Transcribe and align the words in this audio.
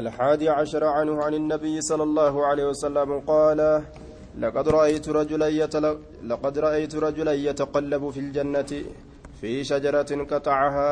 الحادي 0.00 0.48
عشر 0.48 0.84
عنه 0.84 1.24
عن 1.24 1.34
النبي 1.34 1.80
صلى 1.80 2.02
الله 2.02 2.46
عليه 2.46 2.66
وسلم 2.72 3.10
قال 3.32 3.60
لقد 4.42 4.68
رأيت 4.68 5.08
رجلا 5.08 5.48
يتل... 5.48 5.84
لقد 6.30 6.58
رأيت 6.58 6.94
رجلا 7.06 7.32
يتقلب 7.32 8.10
في 8.10 8.20
الجنة 8.20 8.70
في 9.40 9.64
شجرة 9.64 10.10
قطعها 10.30 10.90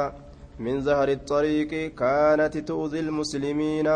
من 0.65 0.81
زهر 0.81 1.09
الطريق 1.09 1.71
كانت 2.01 2.55
تؤذي 2.69 3.01
المسلمين. 3.01 3.89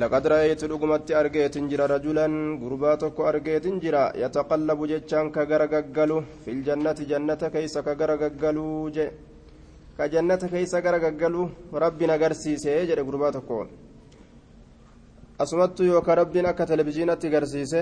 لقد 0.00 0.26
رأيت 0.26 0.62
لقمت 0.64 1.08
أرجيت 1.20 1.58
جرا 1.70 1.86
رجلا 1.94 2.26
قرباتك 2.62 3.20
أرجيت 3.20 3.66
جرا 3.82 4.04
يتقلب 4.24 4.80
جتشان 4.90 5.26
كغرققلو 5.36 6.18
في 6.44 6.50
الجنة 6.56 6.98
جنة 7.10 7.42
كيس 7.54 7.74
كغرققلو 7.86 8.88
جي 8.96 9.06
كجنة 9.98 10.42
كيس 10.52 10.72
كغرققلو 10.84 11.42
ربنا 11.84 12.14
قرسيسي 12.22 12.86
جرا 12.88 13.02
قرباتك 13.08 13.50
asumattu 15.38 15.84
yookaan 15.84 16.16
rabbiin 16.18 16.46
akka 16.48 16.64
televizyiinatti 16.66 17.28
garsiise 17.34 17.80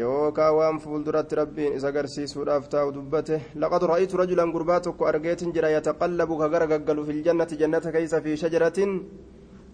yookaan 0.00 0.54
waan 0.56 0.78
fuulduratti 0.82 1.34
rabbiin 1.40 1.72
isa 1.78 1.90
garsiisuudhaaf 1.96 2.68
taa'u 2.74 2.92
dubbate 2.94 3.36
laqad 3.62 3.82
ra'aytu 3.90 4.16
rajulan 4.20 4.52
gurbaa 4.54 4.80
tokko 4.80 5.06
argeetin 5.10 5.52
jira 5.52 5.68
yataqallabu 5.76 6.38
ka 6.38 6.48
gara 6.48 6.66
gaggalu 6.66 7.06
fil 7.06 7.22
jannati 7.26 7.58
jannata 7.58 7.92
keeysa 7.92 8.20
fi 8.24 8.36
shajaratin 8.42 8.90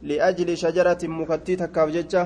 liajli 0.08 0.56
shajaratin 0.56 1.10
mukattii 1.20 1.56
takkaaf 1.62 1.88
jecha 1.96 2.22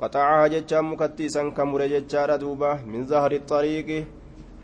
qaxacaha 0.00 0.48
jechaan 0.54 0.84
mukattii 0.92 1.26
isan 1.30 1.52
ka 1.56 1.64
mure 1.64 1.86
jechaadha 1.94 2.38
duuba 2.38 2.70
min 2.86 3.04
zahri 3.06 3.38
xariiqi 3.50 3.98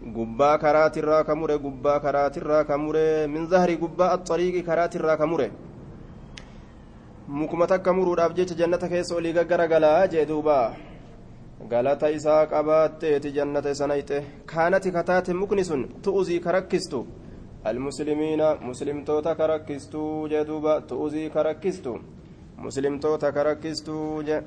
gubbaa 0.02 0.58
karaatirraa 0.58 1.24
ka 1.24 1.34
mure 1.34 1.58
gubbaa 1.58 2.00
karaatirraa 2.00 2.64
ka 2.64 2.78
mure. 2.78 3.26
Min 3.26 3.46
zahri 3.48 3.76
gubbaa 3.76 4.12
axariiqi 4.16 4.62
karaatirraa 4.62 5.16
ka 5.16 5.26
mure. 5.26 5.50
Mukuma 7.28 7.66
takka 7.66 7.92
muruudhaaf 7.92 8.34
jecha 8.34 8.54
jannata 8.54 8.88
keessa 8.88 9.14
olii 9.14 9.32
gaggaragalaa 9.32 10.06
jee 10.08 10.26
duuba. 10.26 10.74
Galata 11.68 12.10
isaa 12.10 12.46
qabaatteeti 12.46 13.32
jannata 13.32 13.70
isanayxe 13.70 14.24
kaanati 14.46 14.90
kataate 14.90 15.32
mukni 15.32 15.64
sun 15.64 15.86
tu'uzii 16.02 16.40
ka 16.40 16.52
rakkistu. 16.52 17.06
Almuslimiina 17.64 18.56
muslimtoota 18.60 19.34
ka 19.34 19.46
rakkistuu 19.46 20.28
jee 20.28 20.44
duuba. 20.44 20.80
Tu'uzii 20.80 21.30
ka 21.30 21.42
rakkistu. 21.42 22.00
Muslimtoota 22.58 23.32
ka 23.32 23.42
rakkistuu 23.42 24.22
je 24.22 24.42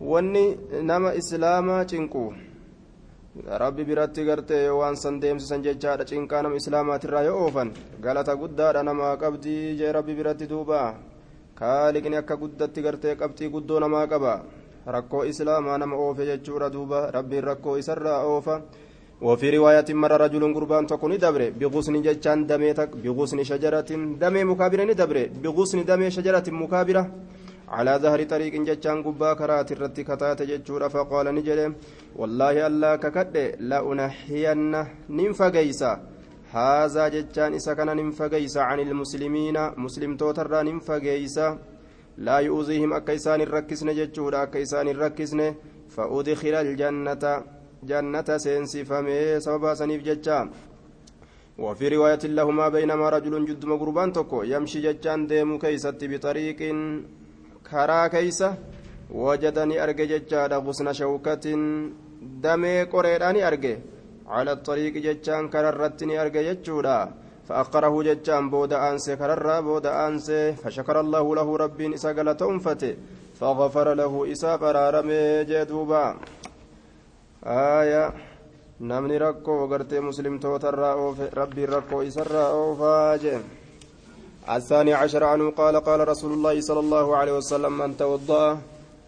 wanni 0.00 0.56
nama 0.82 1.14
islaamaa 1.14 1.84
cinqu 1.84 2.34
rabbi 3.63 3.83
biratti 3.89 4.25
gartee 4.25 4.65
yoo 4.65 4.77
waan 4.81 4.95
san 4.95 5.19
deemsisan 5.21 5.63
jechaadha 5.65 6.05
cinqaa 6.05 6.41
nama 6.43 6.55
islaamaatirraa 6.61 7.23
yoo 7.27 7.37
oofan 7.45 7.69
galata 8.05 8.35
guddaadha 8.41 8.83
namaa 8.89 9.17
qabdii 9.23 9.75
jee 9.79 9.91
rabbi 9.97 10.13
biratti 10.19 10.49
duuba 10.51 10.79
kaaliqni 11.59 12.17
akka 12.21 12.35
guddatti 12.41 12.85
gartee 12.85 13.15
qabxii 13.21 13.49
guddoo 13.55 13.79
namaa 13.79 14.05
qaba 14.11 14.33
rakkoo 14.95 15.23
islaamaa 15.31 15.77
nama 15.81 15.95
oofe 16.05 16.23
jechuudha 16.29 16.69
duuba 16.75 16.99
rabbiin 17.17 17.43
rakkoo 17.49 17.77
isarraa 17.83 18.23
oofa 18.33 18.55
وفي 19.23 19.49
رواية 19.55 19.89
مر 20.01 20.11
رجل 20.21 20.43
قربان 20.55 20.83
تكون 20.91 21.17
دبر 21.17 21.41
بغصن 21.59 21.95
جتان 22.01 22.39
دمي 22.51 22.73
تك 22.73 22.91
بغصن 23.03 23.39
شجرة 23.43 23.89
دمي 24.23 24.43
مكابرة 24.51 24.83
دبر 25.01 25.17
بغصن 25.43 25.79
دمي 25.89 26.11
شجرة 26.11 26.43
مكابرة 26.61 27.03
على 27.76 27.92
ظهر 28.02 28.20
طريق 28.22 28.54
جتان 28.68 29.02
قبا 29.02 29.30
كرات 29.38 29.72
الرت 29.72 30.00
كتات 30.08 30.42
جتشورا 30.42 30.88
فقال 30.88 31.26
نجري 31.34 31.66
والله 32.16 32.66
الله 32.66 32.96
ككد 32.96 33.34
لا 33.70 33.78
أنحين 33.92 34.72
ننفقيسا. 35.18 35.92
هذا 36.52 37.08
جتان 37.08 37.54
إسا 37.54 37.72
كان 37.74 37.96
ننفقيس 37.96 38.56
عن 38.56 38.80
المسلمين 38.80 39.56
مسلم 39.84 40.16
توتر 40.16 40.62
ننفقيس 40.62 41.38
لا 42.26 42.38
يؤذيهم 42.38 42.92
أكيسان 42.92 43.40
الركسن 43.40 43.88
جتشورا 43.98 44.42
أكيسان 44.42 44.88
الركسن 44.88 45.40
فأدخل 45.94 46.54
الجنة 46.64 47.24
جنة 47.90 48.28
سينسفمي 48.44 49.40
سببا 49.44 49.74
سنيف 49.74 50.02
جتشا 50.08 50.38
وفي 51.58 51.88
رواية 51.88 52.22
لهما 52.24 52.68
بينما 52.68 53.08
رجل 53.08 53.34
جد 53.48 53.64
مقربان 53.64 54.12
تكو 54.12 54.42
يمشي 54.42 54.80
جتشان 54.80 55.26
ديمو 55.26 55.58
كيست 55.58 56.00
بطريق 56.10 56.60
كرا 57.70 58.06
كيسة 58.06 58.54
وجدني 59.10 59.82
أرجع 59.84 60.04
جتشا 60.04 60.56
غصن 60.64 60.92
شوكة 60.92 61.44
دمي 62.44 62.82
قريراني 62.92 63.40
أرجع 63.48 63.76
على 64.34 64.52
الطريق 64.52 64.94
جتشان 65.06 65.48
كررتني 65.52 66.14
أرجع 66.22 66.42
جتشودا 66.48 66.98
فأقره 67.48 67.94
جتشان 68.08 68.50
بود 68.50 68.72
أنسي 68.72 69.16
كرر 69.16 69.60
بود 69.60 69.86
أنسي 69.86 70.52
فشكر 70.52 71.00
الله 71.00 71.34
له 71.38 71.48
رب 71.56 71.80
إسا 71.80 72.12
تنفته 72.40 72.96
فغفر 73.40 73.94
له 73.94 74.32
إسا 74.32 74.56
فرارمي 74.56 75.44
جدوبا 75.50 76.04
آية 77.46 78.04
namni 78.80 79.18
rakkoo 79.18 79.66
gartee 79.68 80.00
muslimtootarraa 80.00 80.94
oofe 80.94 81.26
rabbiin 81.38 81.68
rakkoo 81.68 82.02
isarraa 82.02 82.48
oofaa 82.58 83.18
jee. 83.18 83.40
الثاني 84.56 84.92
عشر 84.94 85.24
عنه 85.24 85.50
قال 85.50 85.76
قال 85.76 86.08
رسول 86.08 86.32
الله 86.32 86.60
صلى 86.60 86.80
الله 86.80 87.16
عليه 87.16 87.32
وسلم 87.38 87.78
من 87.78 87.96
توضأ 87.96 88.58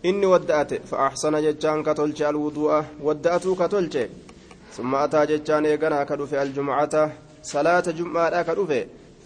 إني 0.05 0.27
ودأت. 0.27 0.75
فأحسن 0.91 1.34
جتان 1.43 1.83
كتلش 1.83 2.23
الوضوء 2.23 2.84
ودأت 3.03 3.45
كتلش 3.61 3.95
ثم 4.77 4.95
أتى 4.95 5.27
جتان 5.27 5.65
يقنا 5.65 6.05
كدف 6.05 6.34
الجمعة 6.34 6.95
صلاة 7.43 7.87
جمعة 7.99 8.43
كدف 8.43 8.71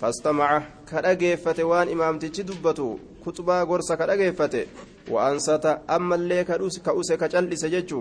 فاستمع 0.01 0.63
كدقيفة 0.91 1.59
وان 1.65 1.89
إمام 1.89 2.19
تجدبته 2.19 2.99
كتبا 3.27 3.65
قرص 3.71 3.93
كدقيفة 3.93 4.55
وأنصت 5.11 5.67
أما 5.91 6.15
اللي 6.15 6.45
كأوس 6.45 6.79
كأوس 6.79 7.13
كجلس 7.13 7.65
جتشو 7.65 8.01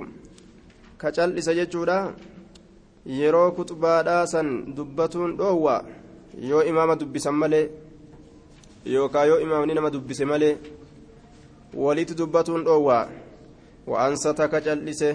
cal'isa 1.12 1.54
jechuudha 1.54 2.14
yeroo 3.06 3.52
kuxubaadhaa 3.52 4.28
san 4.28 4.48
dubbatuun 4.76 5.38
dhoowwa 5.38 5.76
yoo 6.50 6.64
imaama 6.64 6.96
dubbisan 6.96 7.36
malee 7.36 7.70
yookaan 8.86 9.28
yoo 9.28 9.40
imaamni 9.40 9.74
nama 9.74 9.90
dubbise 9.90 10.26
malee 10.26 10.58
walitti 11.74 12.16
dubbatuun 12.16 12.64
dhoowwa. 12.66 13.10
Wa'ansata 13.88 14.48
ka 14.48 14.60
cal'ise 14.62 15.10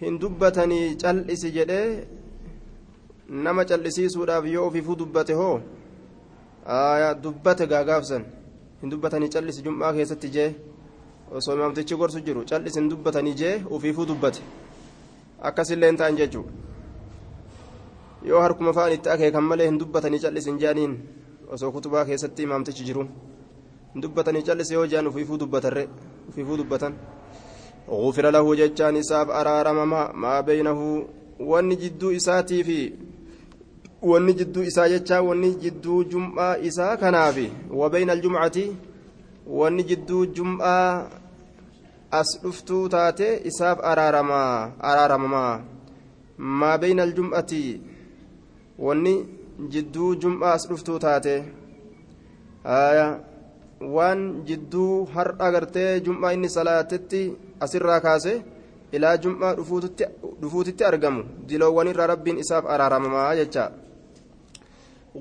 hin 0.00 0.18
dubbatanii 0.20 0.96
cal'isi 1.02 1.50
jedhee 1.52 2.06
nama 3.28 3.64
cal'isiisuudhaaf 3.64 4.46
yoo 4.46 4.66
ofiifuu 4.66 4.96
dubbate 4.96 5.32
hoo? 5.40 5.60
Dubbate 7.22 7.66
gaagaafsan 7.66 8.24
hin 8.82 8.90
dubbatanii 8.90 9.28
cal'isi 9.28 9.62
jum'aa 9.62 9.92
keessatti 9.92 10.28
jee 10.36 10.50
osoo 11.30 11.54
imaamtichi 11.56 11.96
gorsu 11.96 12.20
jiru 12.20 12.44
cal'isi 12.50 12.80
hin 12.80 12.90
dubbatanii 12.90 13.34
jee 13.34 13.56
ofiifuu 13.70 14.06
dubbate. 14.06 14.42
Akkasillee 15.42 15.88
hin 15.90 15.96
ta'an 15.96 16.16
jechuudha. 16.16 16.52
Yoo 18.24 18.40
harkuma 18.40 18.72
fa'an 18.72 18.92
itti 18.92 19.08
akeekan 19.10 19.44
malee 19.44 19.66
hin 19.70 19.78
dubbatanii 19.80 20.20
callisin 20.24 20.58
jaaniin 20.58 20.94
osoo 21.53 21.71
kutubaa 21.71 22.05
keessatti 22.05 22.43
imaamtichi 22.47 22.83
jiru 22.89 23.03
hin 23.93 24.01
dubbatanii 24.01 24.41
callise 24.49 24.73
yoo 24.73 24.87
jaan 24.93 25.07
ufiifuu 25.07 25.37
dubbatarre 25.43 25.87
ufiifuu 26.29 26.57
dubbatan 26.57 26.97
غفر 27.89 28.29
له 28.35 28.55
جتان 28.55 28.95
إساف 28.95 29.29
أرارم 29.29 29.89
ما, 29.89 30.11
ما 30.11 30.41
بينه 30.41 31.07
واني 31.39 31.75
جدو 31.75 32.11
إساتي 32.11 32.63
في 32.63 32.93
واني 34.03 34.33
جدو 34.33 34.61
إسا 34.61 34.87
جتا 34.87 35.19
واني 35.19 35.49
جدو 35.63 36.03
جمعة 36.03 36.67
إسا 36.67 36.95
كنافي 36.95 37.49
وبين 37.71 38.09
الجمعة 38.09 38.57
واني 39.47 39.83
جدو 39.83 40.25
جمعة 40.25 41.07
as 42.11 42.39
dhuftuu 42.41 42.87
taate 42.89 43.41
isaaf 43.49 43.79
araaramaa 43.83 44.71
araaramamaa 44.89 45.61
maa 46.59 46.77
bayna 46.77 47.03
aljum'ati 47.03 47.81
wanni 48.79 49.13
jidduu 49.70 50.14
jum'aa 50.22 50.52
as 50.52 50.66
dhuftuu 50.68 50.98
taate. 50.98 51.34
Waan 53.94 54.20
jidduu 54.46 55.06
har'a 55.14 55.50
gartee 55.54 56.00
jum'aa 56.06 56.32
inni 56.36 56.48
salaatetti 56.56 57.20
asirraa 57.64 58.00
kaase 58.00 58.32
ilaa 58.92 59.16
jum'aa 59.16 59.54
dhufuutitti 60.40 60.84
argamu. 60.84 61.24
Diloowwan 61.48 61.88
irraa 61.92 62.06
rabbiin 62.12 62.38
isaaf 62.44 62.64
araaramamaa 62.66 63.34
jecha. 63.40 63.70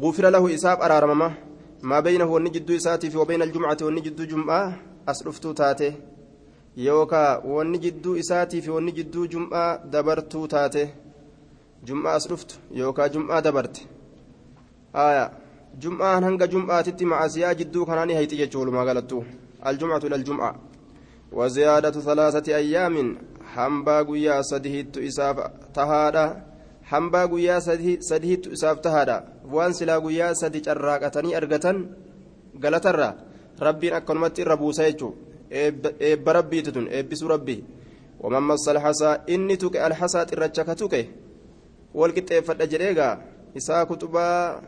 Gufira 0.01 0.31
lahu 0.31 0.49
isaaf 0.49 0.79
araaramama 0.81 1.33
maa 1.81 2.01
baynahu 2.01 2.33
wanni 2.33 2.53
jidduu 2.55 2.75
isaatiif 2.81 3.13
yoo 3.13 3.25
bayna 3.25 3.45
wanni 3.85 4.01
jidduu 4.01 4.25
jum'aa 4.25 4.73
as 5.05 5.23
dhuftuu 5.25 5.53
taate. 5.53 5.95
Yookaa 6.77 7.41
wanni 7.55 7.79
jidduu 7.79 8.15
isaatiif 8.15 8.67
wanni 8.67 8.91
jidduu 8.91 9.27
jum'aa 9.27 9.77
dabartuu 9.91 10.47
taate. 10.47 10.83
Jum'aa 11.83 12.13
as 12.13 12.27
dhuftu 12.29 12.55
yookaa 12.71 13.09
jum'aa 13.09 13.41
dabarte. 13.41 14.00
Jum'aan 15.83 16.23
hanga 16.23 16.47
jum'aatitti 16.47 17.05
macasiyaa 17.05 17.53
jidduu 17.55 17.85
kanaani 17.85 18.13
hayti 18.13 18.37
jechuu 18.41 18.59
walumaa 18.59 18.85
galattu 18.85 19.25
aljumcatu 19.61 20.07
ila 20.07 20.15
aljum'a 20.15 20.51
وزيادة 21.31 21.91
ثلاثة 21.91 22.55
أيام 22.55 23.17
isaaf 25.01 25.37
tahaadha 25.73 26.35
hambaa 26.91 27.27
guyyaa 27.27 27.61
sadihiittu 27.61 28.51
isaaf 28.51 28.81
tahaadha 28.81 29.23
waan 29.53 29.73
silaa 29.73 29.99
guyyaa 29.99 30.33
sadi 30.35 30.61
carraaqatanii 30.61 31.35
argatan 31.39 31.77
galatarraa 32.63 33.13
rabbiin 33.59 33.93
akkanumatti 33.99 34.41
irra 34.41 34.57
buusa 34.57 34.83
jechuun 34.87 35.13
eebba 36.09 36.33
rabbiiti 36.33 36.71
tun 36.71 36.87
eebbisuu 36.97 37.29
rabbii 37.33 37.63
waman 38.23 38.43
massa 38.43 38.71
alxasaa 38.71 39.15
inni 39.27 39.57
tuqe 39.57 39.79
alxasaa 39.87 40.25
xirracha 40.29 40.63
ka 40.69 40.75
tuqe 40.81 41.01
wal 41.99 42.13
qixxeeffadha 42.17 42.71
jedheegaa 42.73 43.13
isaa 43.55 43.85
kutubaa 43.85 44.61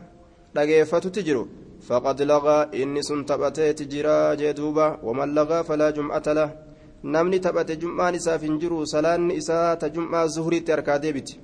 dhageeffatutti 0.54 1.22
jiru 1.28 1.42
faqad 1.88 2.18
lagaa 2.32 2.68
inni 2.72 3.02
sun 3.08 3.24
taphateeti 3.24 3.84
jira 3.92 4.36
jee 4.40 4.52
duuba 4.58 4.86
waman 5.06 5.30
lagaa 5.38 5.62
falaa 5.68 5.92
jum'ata 5.96 6.32
namni 7.04 7.38
taphate 7.40 7.76
jum'aan 7.82 8.14
isaaf 8.14 8.42
hin 8.42 8.56
jiru 8.60 8.86
salaanni 8.92 9.34
isaa 9.40 9.76
ta 9.76 9.88
jum'aa 9.94 10.26
zuhuriitti 10.34 10.72
harkaa 10.72 10.98
deebiti 11.02 11.34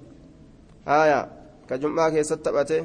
haaya 0.89 1.21
ka 1.69 1.75
jum'aa 1.83 2.11
keessatti 2.15 2.45
taphate 2.47 2.79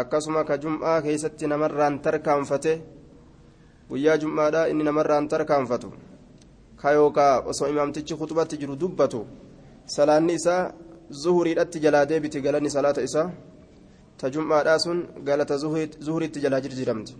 akkasuma 0.00 0.44
ka 0.48 0.56
jum'aa 0.62 1.02
keessatti 1.04 1.46
namarraan 1.52 2.00
tarkaanfate 2.04 2.72
guyyaa 3.90 4.16
jum'aadha 4.22 4.68
inni 4.72 4.84
namarraan 4.88 5.28
tarkaanfatu 5.28 5.92
ka 6.80 6.92
yookaa 6.96 7.34
osoo 7.50 7.68
imaamtichi 7.68 8.14
kutubatti 8.20 8.56
jiru 8.62 8.74
dubbatu 8.82 9.20
salaanni 9.96 10.34
isaa 10.40 10.72
zuhuriidhatti 11.22 11.78
jalaa 11.84 12.06
deebiti 12.10 12.40
galanni 12.40 12.70
salaata 12.76 13.02
isaa 13.08 13.28
jum'aadhaa 14.30 14.78
sun 14.78 15.06
galata 15.24 15.56
zuhuriitti 15.56 16.40
jalaa 16.40 16.60
jirjiramti 16.60 17.14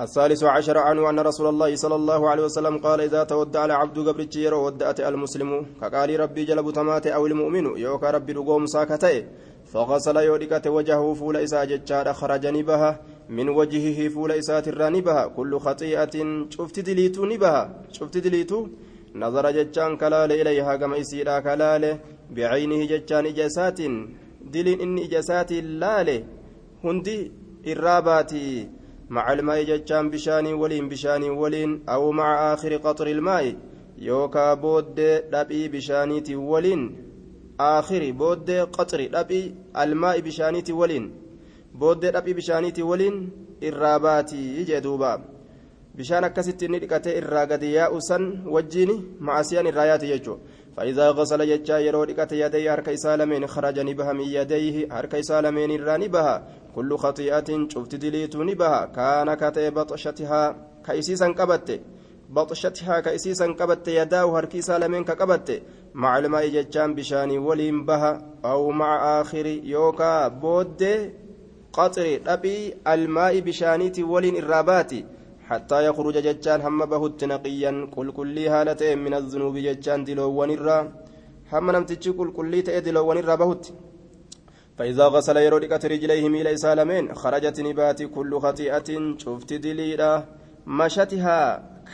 الثالث 0.00 0.44
عشر 0.44 0.78
عنه 0.78 1.10
أن 1.10 1.18
رسول 1.20 1.46
الله 1.48 1.76
صلى 1.76 1.94
الله 1.94 2.30
عليه 2.30 2.44
وسلم 2.44 2.78
قال 2.78 3.00
إذا 3.00 3.24
تودع 3.24 3.64
العبد 3.64 3.98
قبرتش 4.08 4.36
يرو 4.36 4.66
ودأت 4.66 5.00
المسلم. 5.00 5.66
كقال 5.80 6.20
ربي 6.20 6.44
جلب 6.44 6.70
تمات 6.70 7.06
أو 7.06 7.26
المؤمن 7.26 7.78
يوكا 7.78 8.10
ربي 8.10 8.32
رقوم 8.32 8.66
ساكتئ 8.66 9.24
فغسل 9.72 10.16
يودكت 10.16 10.66
وجهه 10.66 11.14
فول 11.14 11.36
إسا 11.36 11.64
جتشار 11.64 12.12
خرج 12.12 12.46
نبها. 12.46 13.00
من 13.28 13.48
وجهه 13.48 14.08
فول 14.08 14.32
إسات 14.32 14.68
الرانبها 14.68 15.26
كل 15.26 15.58
خطيئة 15.58 16.14
شفت 16.50 16.80
دليتو 16.80 17.24
نبها. 17.24 17.62
شفت 17.92 18.18
دليتو 18.18 18.68
نظر 19.14 19.50
جتشان 19.50 19.96
كلال 19.96 20.32
إليها 20.32 20.76
كما 20.76 20.96
يسيرا 20.96 21.38
كلال. 21.38 21.98
بعينه 22.34 22.80
جتشان 22.90 23.26
إجاسات 23.26 23.78
دلين 24.54 24.80
إن 24.84 24.98
إجاسات 25.06 25.52
لال 25.52 26.08
هندي 26.84 27.18
الراباتي 27.66 28.68
مع 29.14 29.32
الماء 29.32 29.58
جتشان 29.70 30.10
بشاني 30.10 30.52
ولين 30.62 30.88
بشاني 30.88 31.30
ولين 31.30 31.70
أو 31.88 32.12
مع 32.12 32.28
آخر 32.54 32.76
قطر 32.76 33.06
الماء 33.06 33.56
يوكا 33.98 34.54
بود 34.54 35.00
دبي 35.34 35.68
بشانيتي 35.68 36.34
ولين 36.36 36.80
آخر 37.60 38.02
بود 38.20 38.50
قطر 38.50 39.00
دبي 39.16 39.54
الماء 39.82 40.20
بشانيتي 40.20 40.72
ولين 40.72 41.04
بود 41.74 42.00
دبي 42.16 42.32
بشانيتي 42.38 42.82
ولين 42.82 43.30
الراباتي 43.62 44.64
جدوبا 44.64 45.34
bishaan 45.94 46.24
akkasitti 46.26 46.66
inni 46.66 46.80
dhiqatee 46.82 47.12
irraa 47.20 47.46
gadi 47.46 47.68
yaa'u 47.72 48.00
san 48.02 48.24
wajjiin 48.54 48.90
macasiyaan 49.26 49.66
irraa 49.70 49.86
yaate 49.90 50.08
jechuudha. 50.10 50.42
فإذا 50.76 51.10
غسل 51.10 51.46
ججا 51.46 51.78
يرو 51.78 52.04
دقت 52.04 52.32
يديه 52.32 52.74
هرك 52.74 52.88
إسالمين 52.88 53.46
خرج 53.46 53.78
نبها 53.80 54.12
من 54.12 54.24
يديه 54.24 54.88
هرك 54.90 55.14
إسالمين 55.14 55.70
الرا 55.70 55.96
نبها 55.96 56.34
كل 56.74 56.96
خطيئة 56.96 57.68
شفت 57.68 57.94
دليت 57.94 58.36
نبها 58.36 58.84
كان 58.84 59.34
كتي 59.34 59.70
بطشتها 59.70 60.56
كيسيسا 60.86 61.26
قبت 61.26 61.80
بطشتها 62.30 63.00
كيسيسا 63.00 63.46
قبت 63.46 63.88
يداه 63.88 64.38
هرك 64.38 64.56
إسالمين 64.56 65.04
كقبت 65.04 65.62
مع 65.94 66.18
الماء 66.18 66.48
ججان 66.48 66.94
بشاني 66.94 67.38
ولين 67.38 67.84
بها 67.86 68.12
أو 68.44 68.70
مع 68.70 69.20
آخر 69.20 69.46
يوكا 69.46 70.28
بود 70.28 70.82
قطر 71.72 72.20
أبي 72.26 72.74
الماء 72.88 73.40
بشانيتي 73.40 74.02
ولين 74.02 74.36
الراباتي 74.36 75.04
حتى 75.48 75.78
يخرج 75.86 76.16
ججان 76.26 76.60
هم 76.60 76.80
بهت 76.92 77.24
نقيا. 77.24 77.72
قل 77.96 78.08
كلي 78.18 78.48
هالتين 78.48 78.98
من 79.04 79.14
الذنوب 79.14 79.56
ججان 79.56 80.04
دلوان 80.04 80.50
الرا 80.50 80.78
هم 81.52 81.70
نمتج 81.70 82.08
قل 82.18 82.32
كلي 82.32 82.62
تأي 82.62 82.80
دلوان 82.80 83.18
الرا 83.18 83.34
بهت. 83.34 83.64
فإذا 84.78 85.06
غسل 85.14 85.36
يرودك 85.36 85.84
رجليه 85.84 86.28
ميل 86.28 86.58
سالمين 86.58 87.14
خرجت 87.14 87.60
نبات 87.60 88.02
كل 88.02 88.32
خطيئة. 88.44 88.88
شفت 89.18 89.52
دليلا. 89.52 90.24
مشتها 90.66 91.40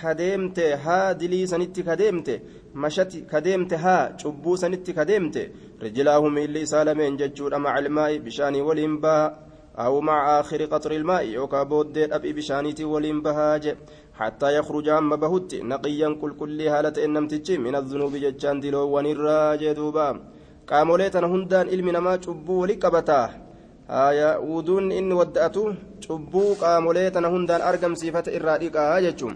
كدمت 0.02 0.58
ها 0.58 1.12
دلي 1.12 1.46
سنت 1.46 1.80
كدمت 1.80 2.28
مشت 2.74 3.12
كدمت 3.30 3.72
ها 3.74 4.16
شبو 4.16 4.56
سنت 4.56 4.90
كدمت 4.90 5.36
رجلاه 5.82 6.28
ميل 6.28 6.68
سالمين 6.68 7.16
ججور 7.16 7.58
مع 7.58 7.78
الماء 7.78 8.18
بشاني 8.18 8.60
والإنباء 8.60 9.49
أو 9.78 10.00
مع 10.00 10.40
آخر 10.40 10.64
قطر 10.64 10.92
الماء 10.92 11.24
يوكا 11.24 11.62
بود 11.62 11.98
أبي 11.98 12.32
بشانيتي 12.32 12.84
ولين 12.84 13.22
بهاج 13.22 13.76
حتى 14.14 14.56
يخرج 14.58 14.88
عم 14.88 15.16
بهت 15.16 15.54
نقيا 15.54 16.18
كل 16.20 16.32
كل 16.40 16.60
هالة 16.68 17.04
إنمتج 17.04 17.52
من 17.52 17.74
الذنوب 17.74 18.16
ججان 18.16 18.60
دلو 18.60 18.96
ونراج 18.96 19.72
دوبا. 19.72 20.20
قاموليتنا 20.70 21.26
هندان 21.26 21.68
علمنا 21.68 22.00
ما 22.00 22.20
شبو 22.22 22.64
لقبتا 22.64 23.22
آية 23.90 24.38
ودون 24.38 24.92
إن 24.92 25.12
ودأتو 25.12 25.72
شبو 26.00 26.54
قاموليتنا 26.62 27.28
هندان 27.28 27.60
أرقم 27.60 27.94
صفة 27.94 28.26
إراديقا 28.36 29.00
ججم 29.00 29.32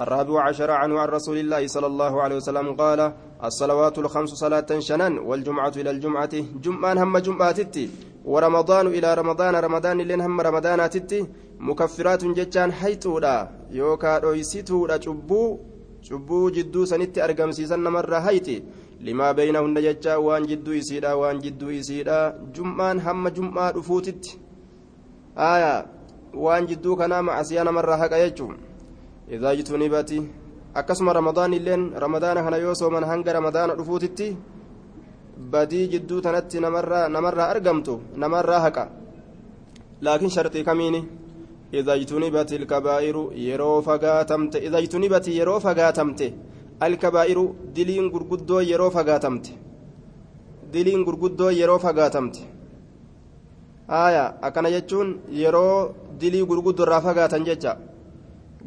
الرابع 0.00 0.42
عشر 0.48 0.70
عنه 0.70 1.00
عن 1.00 1.08
رسول 1.08 1.38
الله 1.38 1.66
صلى 1.66 1.86
الله 1.86 2.22
عليه 2.22 2.36
وسلم 2.36 2.66
قال 2.82 3.12
الصلوات 3.44 3.98
الخمس 3.98 4.30
صلاة 4.30 4.70
شنان 4.78 5.18
والجمعة 5.18 5.72
إلى 5.76 5.90
الجمعة 5.90 6.34
جمعان 6.64 6.98
هم 6.98 7.18
جمعاتتي 7.18 7.90
ورمضان 8.24 8.86
إلى 8.86 9.14
رمضان 9.14 9.54
رمضان 9.56 9.98
لين 10.00 10.20
هم 10.20 10.40
رمضاناتتي 10.40 11.26
مكفرات 11.58 12.24
جتان 12.24 12.72
حيتودا 12.72 13.50
يوكا 13.70 14.18
رويسيتودا 14.18 15.00
شبو 15.00 15.58
شبو 16.02 16.50
جدو 16.50 16.84
سنتي 16.84 17.24
أرقم 17.24 17.50
سيسن 17.52 17.80
مرة 17.80 18.18
هيتي 18.18 18.62
لما 19.00 19.32
بينهن 19.32 19.74
جتا 19.86 20.16
وان 20.16 20.42
جدو 20.46 20.72
يسيدا 20.72 21.12
وان 21.12 21.38
جدو 21.38 21.68
يسيدا 21.70 22.18
جمعان 22.54 23.00
هم 23.00 23.28
جمعة 23.28 23.70
رفوتت. 23.70 24.24
آية 25.38 25.86
وان 26.34 26.66
جدو 26.66 26.96
كنا 26.96 27.20
مع 27.20 27.42
سيانا 27.42 27.70
مرة 27.70 27.94
هكا 27.94 28.16
يجوم 28.24 28.56
إذا 29.30 29.54
جتنبت 29.54 30.10
أكسم 30.76 31.08
رمضان 31.08 31.54
اللين 31.54 31.82
رمضان 32.04 32.36
هنا 32.38 32.56
يوسو 32.56 32.90
من 32.90 33.04
هنگ 33.04 33.28
رمضان 33.28 33.70
رفوتتي 33.70 34.36
badii 35.52 35.88
jidduu 35.92 36.20
tanatti 36.20 36.60
namarraa 36.60 37.48
argamtu 37.54 38.00
namarraa 38.16 38.60
haqa. 38.60 38.88
Laakiin 40.02 40.30
sharxii 40.30 40.64
kamiini? 40.64 41.00
Idha 41.72 41.96
ijtunibati 41.96 42.56
ilkabaa'iru 42.56 43.32
yeroo 43.46 43.82
fagaatamte. 43.82 44.58
Idha 44.66 44.78
ijtunibati 44.80 45.36
yeroo 45.38 45.60
fagaatamte. 45.60 46.32
Alkabaa'iru 46.80 47.44
diliin 47.74 48.10
gurguddoo 48.10 48.60
yeroo 48.60 48.90
fagaatamte. 48.90 49.50
Diliin 50.72 51.04
gurguddoo 51.04 51.50
yeroo 51.50 51.78
fagaatamte. 51.78 52.40
Aya 53.88 54.24
akkana 54.42 54.70
jechuun 54.70 55.20
yeroo 55.30 55.94
dilii 56.20 56.44
gurguddorraa 56.46 57.00
fagaatan 57.00 57.44
jecha. 57.44 57.76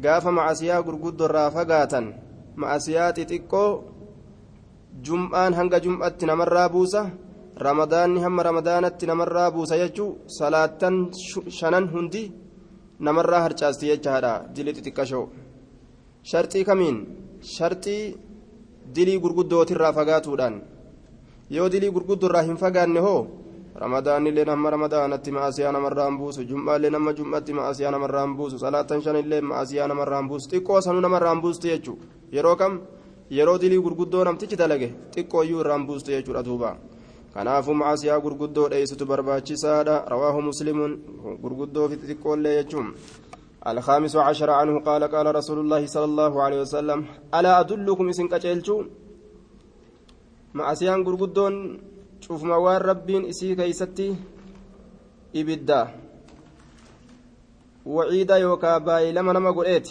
Gaafa 0.02 0.32
macasiyaa 0.32 0.82
gurguddorraa 0.82 1.50
fagaatan 1.50 2.06
macasiyaa 2.56 3.12
xixiqqoo 3.12 3.68
jum'aan 5.02 5.54
hanga 5.58 5.80
jum'atti 5.80 6.26
namarraa 6.26 6.68
buusa 6.68 7.10
ramadaanni 7.66 8.20
hamma 8.24 8.42
ramadaanatti 8.42 9.06
namarraa 9.06 9.50
buusa 9.50 9.76
jechuu 9.82 10.18
salaattan 10.38 10.96
shanan 11.58 11.88
hundi 11.92 12.22
namarraa 13.06 13.42
harcaasti 13.46 13.86
jechaadha 13.90 14.32
dilii 14.54 14.74
xixiqqashoo 14.76 15.26
sharxii 16.30 16.64
kamiin 16.68 16.98
sharxii 17.54 18.02
dilii 18.94 19.18
gurguddootirraa 19.22 19.92
fagaatuudhaan 19.98 20.56
yoo 21.56 21.68
dilii 21.72 21.90
gurguddoorraa 21.96 22.42
hin 22.48 22.56
fagaanne 22.62 23.00
hoo 23.06 23.20
ramadaanillee 23.82 24.44
hamma 24.54 24.70
ramadaanatti 24.76 25.30
ma'asiyaa 25.36 25.72
namarraan 25.76 26.18
buusu 26.18 26.44
jum'aallee 26.50 26.90
nama 26.94 27.12
jum'atti 27.18 27.52
ma'asiyaa 27.58 27.90
namarraan 27.96 28.36
buusu 28.36 28.58
salaattan 28.58 29.02
shanillee 29.02 29.40
ma'asiyaa 29.50 29.88
namarraan 29.92 30.28
buusu 30.28 30.46
xiqqoo 30.52 30.80
sanuu 30.86 31.00
namarraan 31.06 31.40
buustu 31.42 31.66
jechuu 31.72 31.96
yeroo 32.36 32.56
kam 32.56 32.72
yeroo 33.30 33.58
dilii 33.58 33.82
gurguddoo 33.86 34.24
namtichi 34.24 34.56
dalage 34.56 34.88
xiqqooyyuu 35.14 35.60
irraan 35.60 35.86
buustu 35.86 36.10
jechuudha 36.14 36.42
duuba 36.48 36.76
kanaafuu 37.34 37.74
macaasiyaa 37.80 38.20
gurguddoo 38.24 38.68
dheeysitu 38.72 39.06
barbaachisaadha 39.06 40.04
rawaahu 40.12 40.42
muslimuun 40.48 40.92
gurguddoo 41.42 41.88
fi 41.88 41.96
xixiqqoollee 42.00 42.56
jechuun 42.62 42.88
الخامس 43.66 44.16
عشر 44.16 44.50
عنه 44.50 44.80
قال 44.80 45.04
قال 45.04 45.26
رسول 45.34 45.58
الله 45.58 45.86
صلى 45.86 46.04
الله 46.04 46.42
عليه 46.42 46.60
وسلم 46.60 47.00
ألا 47.34 47.60
أدلكم 47.60 48.08
إسن 48.08 48.28
كتلتو 48.28 48.76
مع 50.54 50.74
سيان 50.74 51.00
قرقدون 51.04 51.54
شوف 52.20 52.44
موار 52.44 52.80
ربين 52.84 53.22
إسي 53.32 53.54
كيستي 53.54 54.08
إبدا 55.36 55.80
وعيدا 57.86 58.36
يوكا 58.36 58.78
باي 58.78 59.12
لما 59.12 59.32
نما 59.32 59.50
قلت 59.50 59.86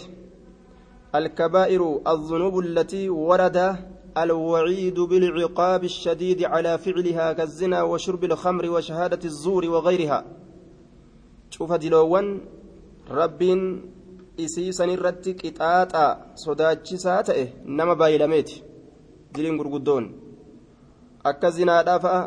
الكبائر 1.16 2.02
الذنوب 2.08 2.60
التي 2.60 3.10
ورد 3.10 3.76
الوعيد 4.18 5.00
بالعقاب 5.00 5.84
الشديد 5.84 6.44
على 6.44 6.78
فعلها 6.78 7.34
كالزنا 7.34 7.84
وشرب 7.84 8.24
الخمر 8.24 8.70
وشهادة 8.70 9.20
الزور 9.26 9.70
وغيرها 9.70 10.26
شوف 11.50 11.74
دلوان 11.74 12.42
qixaaxaa 14.38 16.12
sodaachisaa 16.44 17.24
ta'e 17.28 17.44
nama 17.80 17.96
baay'ilameeti 18.02 18.64
diliin 19.36 19.58
gurguddoon 19.60 20.06
akka 21.32 21.52
zinaadhaa 21.58 22.00
fa'a 22.06 22.22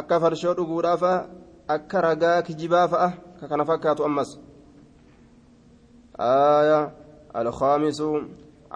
akka 0.00 0.20
farshoo 0.22 0.54
dhuguudhaa 0.58 0.96
fa'a 1.02 1.26
akka 1.76 2.04
ragaa 2.06 2.42
kijibaa 2.46 2.86
fa'a 2.92 3.08
ka 3.40 3.48
kana 3.50 3.64
fakkaatu 3.70 4.06
ammas 4.10 4.30
آية 6.20 6.92
الخامس 7.36 8.02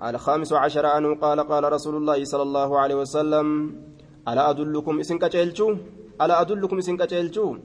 الخامس 0.02 0.52
عشر 0.52 0.86
عنه 0.86 1.14
قال 1.14 1.40
قال 1.40 1.72
رسول 1.72 1.96
الله 1.96 2.24
صلى 2.24 2.42
الله 2.42 2.78
عليه 2.78 2.94
وسلم 2.94 3.46
ألا 4.28 4.50
أدلكم 4.50 5.00
إسن 5.00 5.18
كتلتو 5.18 5.68
ألا 6.22 6.40
أدلكم 6.40 6.78
إسن 6.78 6.96
كتلتو 6.96 7.56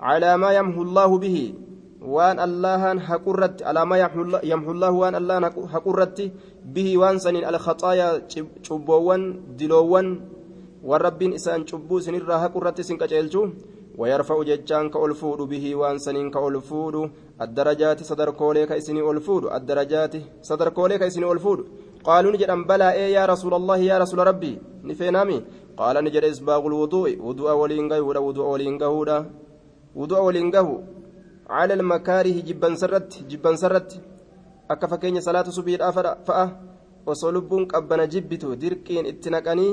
على 0.00 0.36
ما 0.36 0.50
يمحو 0.52 0.82
الله 0.82 1.18
به 1.18 1.54
وأن 2.02 2.40
الله 2.40 2.98
حقرت 2.98 3.62
على 3.62 3.86
ما 3.86 3.96
يمحو 4.42 4.70
الله 4.72 4.90
وأن 4.90 5.14
الله 5.14 5.40
حقرت 5.74 6.32
به 6.74 6.88
وأن 6.98 7.18
سنين 7.18 7.44
الخطايا 7.44 8.08
شبوان 8.62 9.22
دلوان 9.58 10.06
والرب 10.84 11.22
إسان 11.22 11.66
شبو 11.66 12.00
سنين 12.00 12.22
حقرت 12.26 12.78
إسن 12.80 12.96
كتلتو 12.96 13.42
ويرفع 13.98 14.42
ججان 14.42 14.90
كألفود 14.90 15.40
به 15.52 15.64
وأن 15.74 15.98
سنين 15.98 16.30
كألفود 16.30 17.10
الدرجات 17.44 17.98
صدر 18.10 18.30
كوليك 18.30 18.70
إسني 18.72 19.00
ألفود 19.10 19.44
الدرجات 19.58 20.14
صدر 20.42 20.68
كوليك 20.68 21.02
إسني 21.02 21.26
ألفود 21.32 21.58
قالوا 22.04 22.32
نجد 22.32 22.50
بلى 22.70 22.88
إيه 22.92 23.08
يا 23.16 23.24
رسول 23.32 23.54
الله 23.54 23.76
يا 23.90 23.96
رسول 24.02 24.18
ربي 24.30 24.52
نفينامي 24.88 25.38
قال 25.80 25.96
نجد 26.04 26.24
إسباغ 26.24 26.62
الوضوء 26.70 27.10
وضوء 27.26 27.50
ولينغه 27.60 28.00
وضوء 28.26 28.46
ولينغه 28.52 29.26
وضوء 29.98 30.20
ولينغه 30.26 30.68
على 31.56 31.74
المكاره 31.74 32.36
جبا 32.48 32.74
سرت 32.74 33.10
جبا 33.30 33.52
سرت 33.62 33.90
akka 34.72 34.88
fakkeenya 34.88 35.20
salaata 35.20 35.52
subiidhaa 35.52 35.92
fa'a. 36.26 36.44
Osoo 37.06 37.32
lubbuun 37.32 37.66
qabbana 37.66 38.06
jibbitu 38.06 38.56
dirqiin 38.56 39.06
itti 39.06 39.30
naqanii 39.30 39.72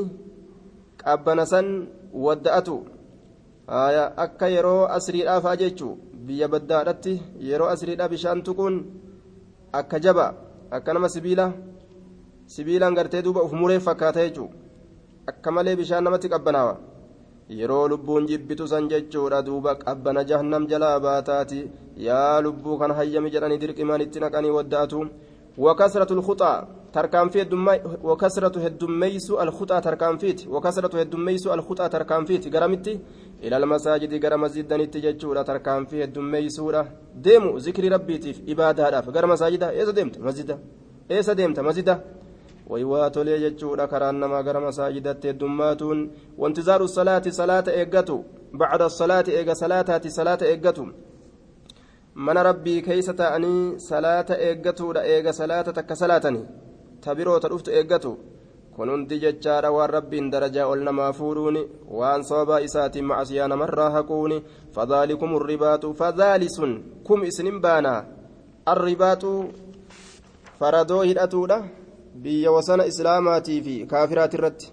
qabbana 0.98 1.46
san 1.46 1.88
wadda'atu. 2.26 2.76
Akka 3.70 4.48
yeroo 4.50 4.88
asriidhaa 4.98 5.42
fa'a 5.42 5.58
jechuu 5.62 5.98
biyya 6.28 6.48
baddaadhatti 6.48 7.14
yeroo 7.50 7.70
asriidhaa 7.74 8.10
bishaan 8.10 8.42
tuquun 8.44 8.76
akka 9.80 10.00
jaba 10.00 10.34
akka 10.72 10.94
nama 10.94 11.10
sibiila 11.10 11.54
sibiilaan 12.48 12.96
gartee 12.96 13.22
duuba 13.22 13.44
uf 13.44 13.54
muree 13.54 13.80
fakkaata 13.80 14.26
jechuudha 14.28 14.58
akka 15.28 15.52
malee 15.52 15.76
bishaan 15.76 16.04
namatti 16.04 16.32
qabbanaawa 16.34 16.74
yeroo 17.60 17.88
lubbuun 17.94 18.28
jibbitu 18.28 18.68
san 18.68 18.90
jechuudha 18.90 19.44
duuba 19.46 19.76
qabbana 19.76 20.24
jahannam 20.24 20.68
jalaa 20.68 21.00
baataati 21.00 21.62
yaa 22.08 22.42
lubbuu 22.42 22.78
kan 22.80 22.92
hayyami 22.98 23.30
jedhanii 23.36 23.62
dirqimaan 23.64 24.02
itti 24.02 24.20
naqanii 24.20 24.56
wadda'atu 24.58 25.06
wakasratu 25.66 26.16
lkuxaa 26.16 26.68
tarkaanfii 26.92 27.46
heddummeeysu 28.66 29.38
alkuxaa 29.44 29.82
tarkaanfiiti 29.82 30.48
wakasratu 30.56 30.98
heddummeeysu 30.98 31.52
alkuxaa 31.52 31.90
tarkaanfiiti 31.90 32.50
garamitti 32.50 33.00
ilal 33.42 33.66
masaajidi 33.66 34.20
gara 34.20 34.38
masjidanitti 34.38 35.02
jechuudha 35.02 35.44
tarkaanfii 35.44 36.02
heddummeeysuudha 36.04 36.86
deemu 37.26 37.60
zikrii 37.60 37.90
rabbiitiif 37.90 38.38
ibaadaadhaaf 38.54 39.08
gara 39.16 39.28
masaajida 39.28 39.74
eessa 39.74 39.94
deemta 39.94 40.20
masjida 40.20 40.58
eessa 41.10 41.36
deemta 41.36 41.64
masjida 41.64 42.00
waywaa 42.70 43.10
tolee 43.10 43.40
jechuudha 43.40 43.88
karaan 43.88 44.16
namaa 44.24 44.44
gara 44.44 44.60
masaajidatti 44.62 45.28
heddummaatuun 45.28 46.02
wantizaaru 46.38 46.88
salaati 46.88 47.32
salaata 47.32 47.72
eeggatu 47.74 48.18
bacda 48.54 48.90
salaati 48.90 49.32
eega 49.32 49.56
salaataati 49.56 50.12
salaata 50.12 50.46
eeggatu 50.52 50.88
mana 52.16 52.44
rabbii 52.44 52.82
keeysa 52.82 53.14
ta'anii 53.14 53.80
salaata 53.90 54.38
eeggatuudha 54.48 55.02
eega 55.14 55.34
salaata 55.34 55.74
takka 55.74 55.96
salaatanii 55.96 56.46
tabiroota 57.02 57.48
dhuftu 57.50 57.72
eeggatu 57.72 58.12
kun 58.80 58.90
hundi 58.90 59.20
jechaadha 59.20 59.72
waan 59.76 59.90
rabbiin 59.92 60.28
darajaa 60.32 60.68
ol 60.72 60.82
namaa 60.88 61.12
fuudhuuni 61.14 61.62
waan 62.00 62.24
sababaa 62.24 62.60
isaatiin 62.68 63.06
macasiyaa 63.06 63.48
namarraa 63.52 63.90
haquuni 63.96 64.38
fadaalikum 64.76 65.32
ribaatu 65.50 65.94
fadaalisun 66.02 66.76
kum 67.08 67.24
isinin 67.30 67.58
baanaa 67.66 68.06
arribaatu 68.74 69.32
faradoo 70.60 71.02
hidhatuudha 71.10 71.58
biyya 72.24 72.52
wasana 72.52 72.86
islaamaatii 72.92 73.58
fi 73.66 73.74
kaafiraati 73.94 74.38
irratti 74.40 74.72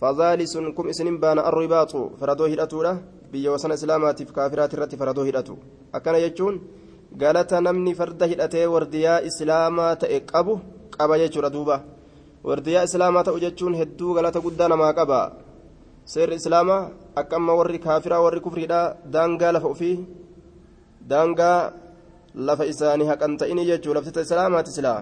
fadaalisun 0.00 0.72
kum 0.78 0.88
isinin 0.94 1.18
baana 1.24 1.44
arribaatu 1.50 2.00
faradoo 2.20 2.48
hidhatuudha 2.52 2.94
biyya 3.32 3.52
wasana 3.52 3.74
islaamaatiif 3.80 4.32
kaafiraati 4.38 4.76
irratti 4.76 5.00
faradoo 5.02 5.26
hidhatu 5.28 5.58
akkana 5.92 6.22
jechuun 6.24 6.56
galata 7.24 7.60
namni 7.60 7.94
farda 8.00 8.30
hidhatee 8.32 8.64
wardiyaa 8.76 9.20
islaamaa 9.32 9.92
ta'e 9.96 10.20
qabu 10.32 10.56
qaba 10.96 11.20
jechuudha 11.24 11.52
duuba 11.58 11.78
jechuun 13.44 13.74
hedduu 13.80 14.14
galata 14.16 14.40
guddaa 14.46 14.68
namaa 14.72 14.92
qaba 14.98 15.20
seerri 16.12 16.36
islaamaa 16.40 16.82
akka 17.20 17.36
amma 17.40 17.58
warri 17.58 17.78
kaafiraa 17.86 18.22
warri 18.24 18.40
kufriidhaa 18.46 18.94
daangaa 19.14 19.52
lafa 19.56 19.68
ofii 19.74 19.96
daangaa 21.10 21.58
lafa 22.48 22.68
isaanii 22.72 23.10
haqan 23.10 23.34
ta'inii 23.40 23.66
jechuu 23.70 23.94
laftita 23.96 24.24
islaamaati 24.26 24.76
silaa 24.76 25.00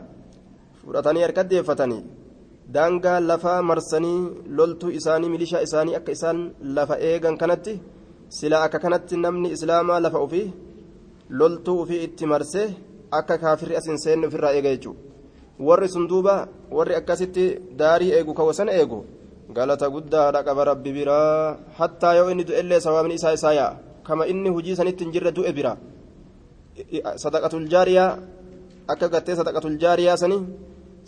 fudhatanii 0.85 1.25
harka 1.27 1.49
deeffatanii 1.51 2.03
daangaa 2.75 3.19
lafaa 3.31 3.61
marsanii 3.71 4.19
loltuu 4.59 4.97
isaanii 4.99 5.33
milishaa 5.35 5.65
isaanii 5.69 5.99
akka 6.01 6.17
isaan 6.19 6.45
lafa 6.77 7.03
eegan 7.11 7.41
kanatti 7.43 7.81
silaa 8.39 8.63
akka 8.67 8.85
kanatti 8.85 9.23
namni 9.25 9.55
islaamaa 9.57 10.05
lafa 10.05 10.25
ofii 10.27 10.47
loltuu 11.41 11.81
ofii 11.83 12.05
itti 12.07 12.31
marsee 12.33 12.69
akka 13.19 13.43
kaafirri 13.43 13.77
as 13.81 13.87
hin 13.91 14.01
seenne 14.05 14.31
ofirraa 14.31 14.57
eega 14.59 14.77
jechuudha 14.77 15.14
warri 15.59 15.89
sun 15.89 16.07
duuba 16.11 16.49
warri 16.71 16.95
akkasitti 16.99 17.75
daarii 17.79 18.13
eegu 18.19 18.35
kawasan 18.35 18.69
eegu 18.69 19.05
galata 19.57 19.87
guddaadha 19.95 20.41
qaba 20.43 20.63
rabbi 20.75 20.91
biraa 20.93 21.57
hattaa 21.79 22.15
yoo 22.19 22.29
inni 22.33 22.45
du'ellee 22.49 22.81
sawaabni 22.81 23.15
isaa 23.15 23.35
isaa 23.39 23.55
yaa'a 23.55 23.77
kama 24.07 24.27
inni 24.27 24.49
hujii 24.51 24.77
sanitti 24.77 25.05
hin 25.05 25.13
jirre 25.15 25.31
du'e 25.37 25.53
bira 25.53 25.73
sadaqatul 27.23 27.67
jaariyaa 27.73 28.19
akka 28.93 29.07
gattee 29.15 29.37
sadaqatul 29.41 29.77
jaariyaa 29.83 30.17
sanii 30.23 30.43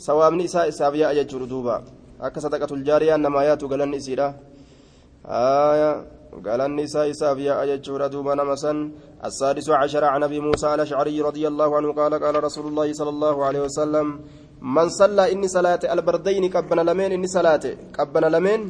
sawaabni 0.06 0.44
isaa 0.48 0.66
isaaf 0.72 0.94
yaa'a 0.94 1.14
jechuudha 1.18 1.46
duuba 1.52 1.74
akka 2.20 2.38
sadaqatul 2.44 2.82
jaariyaa 2.88 3.18
namaa 3.18 3.44
yaatu 3.50 3.66
galanni 3.72 3.96
isiidha 3.98 4.28
isaaf 7.12 7.38
yaa'a 7.38 7.66
jechuudha 7.66 8.08
duuba 8.08 8.34
nama 8.36 8.56
san 8.56 8.92
السادس 9.24 9.70
عشر 9.70 10.04
عن 10.04 10.22
أبي 10.22 10.40
موسى 10.40 10.74
الأشعري 10.74 11.20
رضي 11.20 11.48
الله 11.48 11.76
عنه 11.76 11.92
قال 11.92 12.12
قال 12.24 12.44
رسول 12.44 12.66
الله 12.66 12.92
صلى 12.92 13.10
الله 13.10 13.36
عليه 13.44 13.60
وسلم 13.60 14.06
من 14.60 14.88
صلى 14.88 15.32
إني 15.32 15.48
صلاة 15.48 15.82
البردين 15.94 16.44
قبنا 16.52 16.82
لمن 16.88 17.12
إني 17.16 17.26
صلاة 17.26 17.64
قبنا 17.98 18.28
لمن 18.34 18.60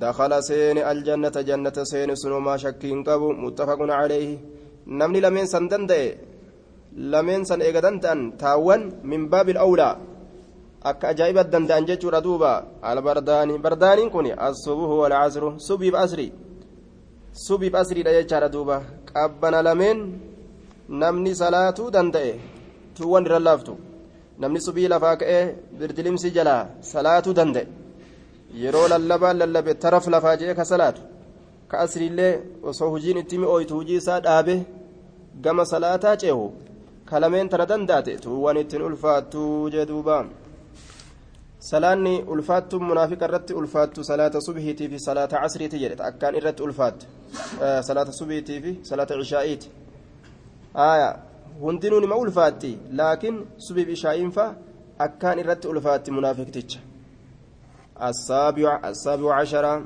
دخل 0.00 0.32
سين 0.48 0.78
الجنة 0.78 1.36
جنة 1.48 1.76
سين 1.92 2.10
سنو 2.14 2.38
ما 2.40 2.56
شكين 2.56 3.02
قبو. 3.02 3.32
متفق 3.32 3.80
عليه. 4.00 4.30
نمني 4.86 5.20
لمن 5.20 5.44
سندن 5.46 5.90
لمن 7.12 7.44
سن 7.44 7.60
إيغدن 7.66 8.36
تاون 8.38 8.80
من 9.10 9.20
باب 9.32 9.48
الأولى. 9.48 9.90
akka 10.86 11.08
ajaa'iba 11.08 11.42
danda'an 11.44 11.82
jechuudha 11.88 12.20
duuba 12.22 12.78
albardaanii 12.90 13.58
bardaaniin 13.58 14.10
kun 14.14 14.26
asubuhu 14.48 15.02
walcasru 15.02 15.58
subiif 15.58 15.94
asrii 16.04 16.45
subiif 17.44 17.74
asriidha 17.74 18.12
jechaadha 18.16 18.48
duuba. 18.54 18.76
Qabbana 19.12 19.62
lameen 19.62 19.98
namni 20.88 21.32
salaatuu 21.42 21.90
danda'e 21.96 22.32
tuuwwan 22.96 23.24
irra 23.26 23.38
laaftu. 23.46 23.74
Namni 24.40 24.60
subii 24.66 24.88
lafaa 24.92 25.16
ka'ee 25.20 25.42
birdilimsi 25.78 26.30
jalaa 26.36 26.62
salaatuu 26.92 27.34
danda'e. 27.38 27.66
Yeroo 28.62 28.88
lallabaan 28.92 29.36
lallabe 29.42 29.72
taraf 29.82 30.06
lafaa 30.14 30.36
jee 30.40 30.54
ka 30.58 30.64
salaatu. 30.72 31.02
Ka 31.70 31.76
asriillee 31.84 32.32
osoo 32.62 32.90
hujiin 32.94 33.18
itti 33.22 33.38
mi'ooytu 33.42 33.74
hujii 33.78 33.96
isaa 34.02 34.20
dhaabe 34.26 34.54
gama 35.44 35.64
salaataa 35.72 36.16
ceehu 36.22 36.46
ka 37.08 37.20
lameen 37.20 37.48
tana 37.48 37.66
danda'ate 37.70 38.12
tuuwwan 38.24 38.56
ittiin 38.62 38.82
ulfaattuu 38.88 39.70
jee 39.72 39.86
duubaa 39.90 40.24
salaanni 41.58 42.22
ulfaattu 42.22 42.80
munaafiqa 42.80 43.24
irratti 43.28 43.54
ulfaattu 43.54 44.04
salaata 44.04 44.40
subhiitii 44.40 44.88
fi 44.88 44.98
salaata 45.00 45.40
casriiti 45.42 45.78
jedhe 45.78 46.02
akkaan 46.10 46.34
irratti 46.34 46.62
ulfaattu 46.62 47.06
salaata 47.88 48.12
subhiitii 48.12 48.60
fi 48.60 48.78
salaata 48.82 49.14
cishaa'iiti 49.20 49.70
aya 50.74 51.08
hundinuu 51.60 52.00
nima 52.00 52.16
ulfaatti 52.16 52.78
laakiin 52.92 53.46
subiif 53.68 53.88
ishaa'iin 53.88 54.30
fa 54.30 54.54
akkaan 54.98 55.38
irratti 55.38 55.68
ulfaatti 55.68 56.10
munaafiqticha 56.10 56.80
السابع 58.02 59.34
عشر 59.34 59.82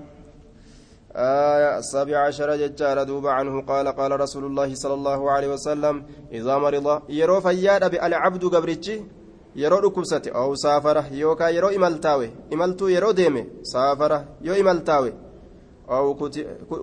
آية 1.17 1.79
السابع 1.79 2.19
عشر 2.19 2.57
ججار 2.57 3.03
دوب 3.03 3.27
عنه 3.27 3.63
قال 3.63 3.89
قال 3.89 4.21
رسول 4.21 4.45
الله 4.45 4.75
صلى 4.75 4.95
الله 4.95 5.31
عليه 5.31 5.49
وسلم 5.49 6.05
إذا 6.33 6.59
مرض 6.59 7.03
يرو 7.09 7.41
فياد 7.41 7.91
بالعبد 7.91 8.45
قبرتشي 8.45 9.03
yeroo 9.55 9.81
dhukkubsate 9.81 10.31
oo 10.35 10.57
saafara 10.57 11.05
yookaan 11.21 11.55
yeroo 11.55 11.71
imaltaawe 11.71 12.31
imaltuu 12.51 12.89
yeroo 12.89 13.13
deeme 13.13 13.47
saafara 13.63 14.25
yoo 14.43 14.57
imaltaawe 14.57 15.13
oo 15.89 16.15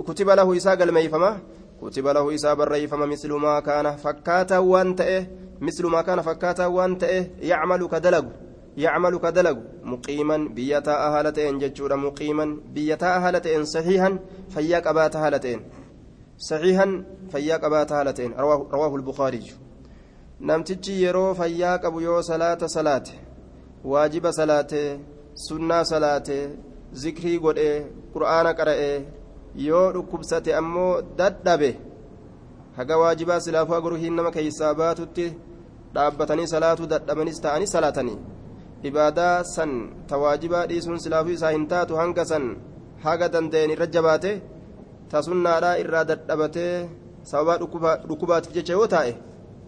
kutiba 0.07 0.35
lahu 0.35 0.53
isaa 0.53 0.75
galmeeyfama 0.75 1.39
كتب 1.81 2.07
له 2.07 2.35
إساب 2.35 2.61
الريفم 2.61 3.09
مثل 3.09 3.33
ما 3.33 3.59
كان 3.59 3.95
فكاتا 3.95 4.57
وانتئه 4.57 5.27
مثل 5.61 5.85
ما 5.85 6.01
كان 6.01 6.21
فكاتا 6.21 6.65
وانتئه 6.65 7.25
يعمل 7.39 7.87
كدلق 7.87 8.25
يعمل 8.77 9.17
كدلق 9.17 9.57
مقيما 9.83 10.37
بيتا 10.37 11.07
أهالتين 11.07 11.59
ججورا 11.59 11.95
مقيما 11.95 12.57
بيتا 12.73 13.17
أهالتين 13.17 13.65
صحيحا 13.65 14.19
فياك 14.49 14.87
أبات 14.87 15.15
أهالتين 15.15 15.61
صحيحا 16.37 17.03
فياك 17.31 17.63
أبات 17.63 17.91
أهالتين 17.91 18.33
رواه, 18.33 18.67
رواه 18.71 18.95
البخاري 18.95 19.43
namtichi 20.39 21.01
yeroo 21.03 21.33
fayyaa 21.33 21.77
qabu 21.83 22.01
yoo 22.01 22.21
salaata 22.21 22.67
salaate 22.69 23.13
waajiba 23.91 24.31
salaate 24.33 24.81
sunnaa 25.45 25.83
salaate 25.91 26.37
zikrii 27.01 27.39
godhee 27.45 27.85
qur'aana 28.13 28.51
qara'ee 28.59 29.05
yoo 29.67 29.87
dhukkubsate 29.95 30.51
ammoo 30.59 31.01
dadhabe 31.19 31.69
haga 32.77 32.97
waajibaa 33.01 33.39
silaafuu 33.45 33.75
aguruhiin 33.79 34.15
nama 34.15 34.31
keeysaa 34.35 34.73
baatutti 34.81 35.25
dhaabbatanii 35.95 36.47
salaatuu 36.53 36.91
dadhabanis 36.93 37.41
ta'anii 37.45 37.73
salaatanii 37.75 38.17
ibaadaa 38.89 39.43
san 39.55 39.71
ta 40.09 40.17
waajibaa 40.23 40.65
dhiisuun 40.71 40.99
silaafuu 41.05 41.35
isaa 41.37 41.51
hin 41.55 41.67
taatu 41.73 41.95
hanga 42.01 42.25
san 42.31 42.45
haga 43.05 43.29
danda'een 43.37 43.73
irra 43.75 43.87
jabaate 43.95 44.33
ta 45.11 45.21
sunnaadhaa 45.29 45.77
irraa 45.83 46.05
dadhabatee 46.11 46.73
sababaa 47.31 47.57
dhukkubaatiif 48.09 48.53
jecha 48.59 48.73
yoo 48.77 48.87
taa'e 48.93 49.13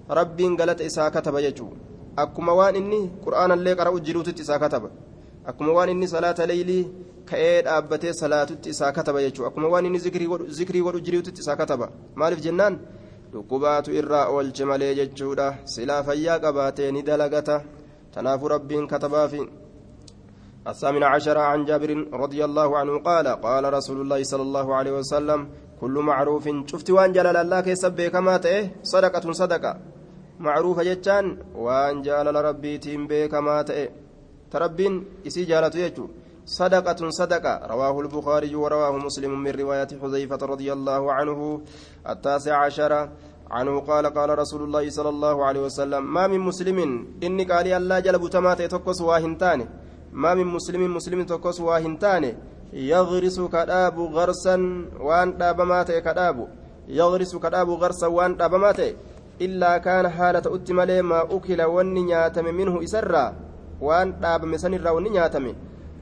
rabbiin 0.10 0.56
galata 0.60 0.84
isaa 0.84 1.10
kataba 1.12 1.42
jechuudha 1.42 1.78
akkuma 2.24 2.54
waan 2.60 2.76
inni 2.76 3.02
qura'aanallee 3.24 3.76
qara'u 3.80 4.00
jiruututti 4.08 4.42
isaa 4.42 4.60
kataba 4.60 4.90
akkuma 5.46 5.72
waan 5.78 5.90
inni 5.90 6.08
salaata 6.08 6.50
leeylii 6.52 6.84
ka'ee 7.30 7.62
dhaabbatee 7.66 8.14
salaatutti 8.22 8.70
isaa 8.76 8.92
kataba 8.92 9.26
jechuudha 9.26 9.50
akkuma 9.52 9.68
waan 9.74 9.86
inni 9.86 10.00
zikrii 10.60 10.86
godhu 10.86 11.06
jiruututti 11.08 11.42
isaa 11.46 11.60
kataba 11.62 11.90
maaliif 12.16 12.42
jennaan 12.46 12.80
dhukkubaatu 13.34 13.98
irraa 14.00 14.26
oolche 14.36 14.66
malee 14.72 14.94
jechuudha 15.02 15.48
silaa 15.74 16.04
fayyaa 16.04 16.40
qabaatee 16.46 16.92
ni 16.92 17.04
dalagata 17.12 17.62
رب 18.18 18.72
كتبا 18.92 19.28
في 19.28 19.48
الثامن 20.68 21.04
عشر 21.04 21.38
عن 21.38 21.66
جابر 21.66 22.08
رضي 22.14 22.46
الله 22.46 22.78
عنه 22.78 23.00
قال 23.00 23.28
قال 23.28 23.74
رسول 23.74 24.02
الله 24.02 24.24
صلى 24.24 24.42
الله 24.42 24.76
عليه 24.76 24.92
وسلم 24.92 25.48
كل 25.82 25.96
معروف 26.10 26.50
شفت 26.66 26.90
وان 26.92 27.14
جلال 27.14 27.38
الله 27.38 27.62
كيسب 27.62 28.02
كما 28.02 28.38
تئه 28.38 28.70
صدقة 28.84 29.32
صدقة 29.32 29.78
جتان 30.40 31.26
وان 31.56 32.02
جلال 32.02 32.36
ربي 32.36 32.78
تيم 32.78 33.08
كما 33.32 33.62
تئه 33.62 33.90
تربين 34.52 34.94
إسي 35.28 35.44
جالت 35.44 35.76
يجو 35.76 36.08
صدقة 36.46 37.10
صدقة 37.10 37.54
رواه 37.74 37.96
البخاري 38.02 38.56
ورواه 38.56 38.98
مسلم 38.98 39.44
من 39.44 39.52
رواية 39.52 39.88
حذيفة 40.02 40.42
رضي 40.54 40.74
الله 40.74 41.14
عنه 41.14 41.62
التاسع 42.10 42.56
عشر 42.66 43.10
عنه 43.52 43.80
قال 43.80 44.06
قال 44.18 44.40
رسول 44.40 44.62
الله 44.64 44.90
صلى 44.90 45.10
الله 45.10 45.46
عليه 45.46 45.62
وسلم 45.68 46.14
ما 46.14 46.28
من 46.28 46.40
مسلم 46.40 46.78
إني 47.24 47.44
قال 47.44 47.68
الله 47.68 48.00
جلب 48.00 48.30
تمات 48.30 48.62
تقص 48.62 49.02
واهنتان 49.02 49.60
ما 50.14 50.34
من 50.34 50.48
مسلم 50.48 50.96
مسلم 50.96 51.24
تقص 51.24 51.60
واهنتان 51.62 52.24
يغرس 52.74 53.38
كداب 53.40 53.98
غرسا 54.00 54.56
وان 55.00 55.38
دابمات 55.38 55.92
كداب 55.92 56.38
يغرس 56.88 57.36
كداب 57.36 57.70
غرسا 57.70 58.08
وان 58.08 58.38
دابمات 59.40 59.48
إلا 59.48 59.78
كان 59.78 60.10
حالة 60.10 60.56
أتمالي 60.56 61.02
ما 61.02 61.22
أكل 61.22 61.62
وني 61.62 62.02
نياتم 62.02 62.46
منه 62.46 62.84
إسرا 62.84 63.36
وان 63.82 64.20
داب 64.20 64.46
مسنر 64.46 64.92
وني 64.92 65.10
نياتم 65.10 65.54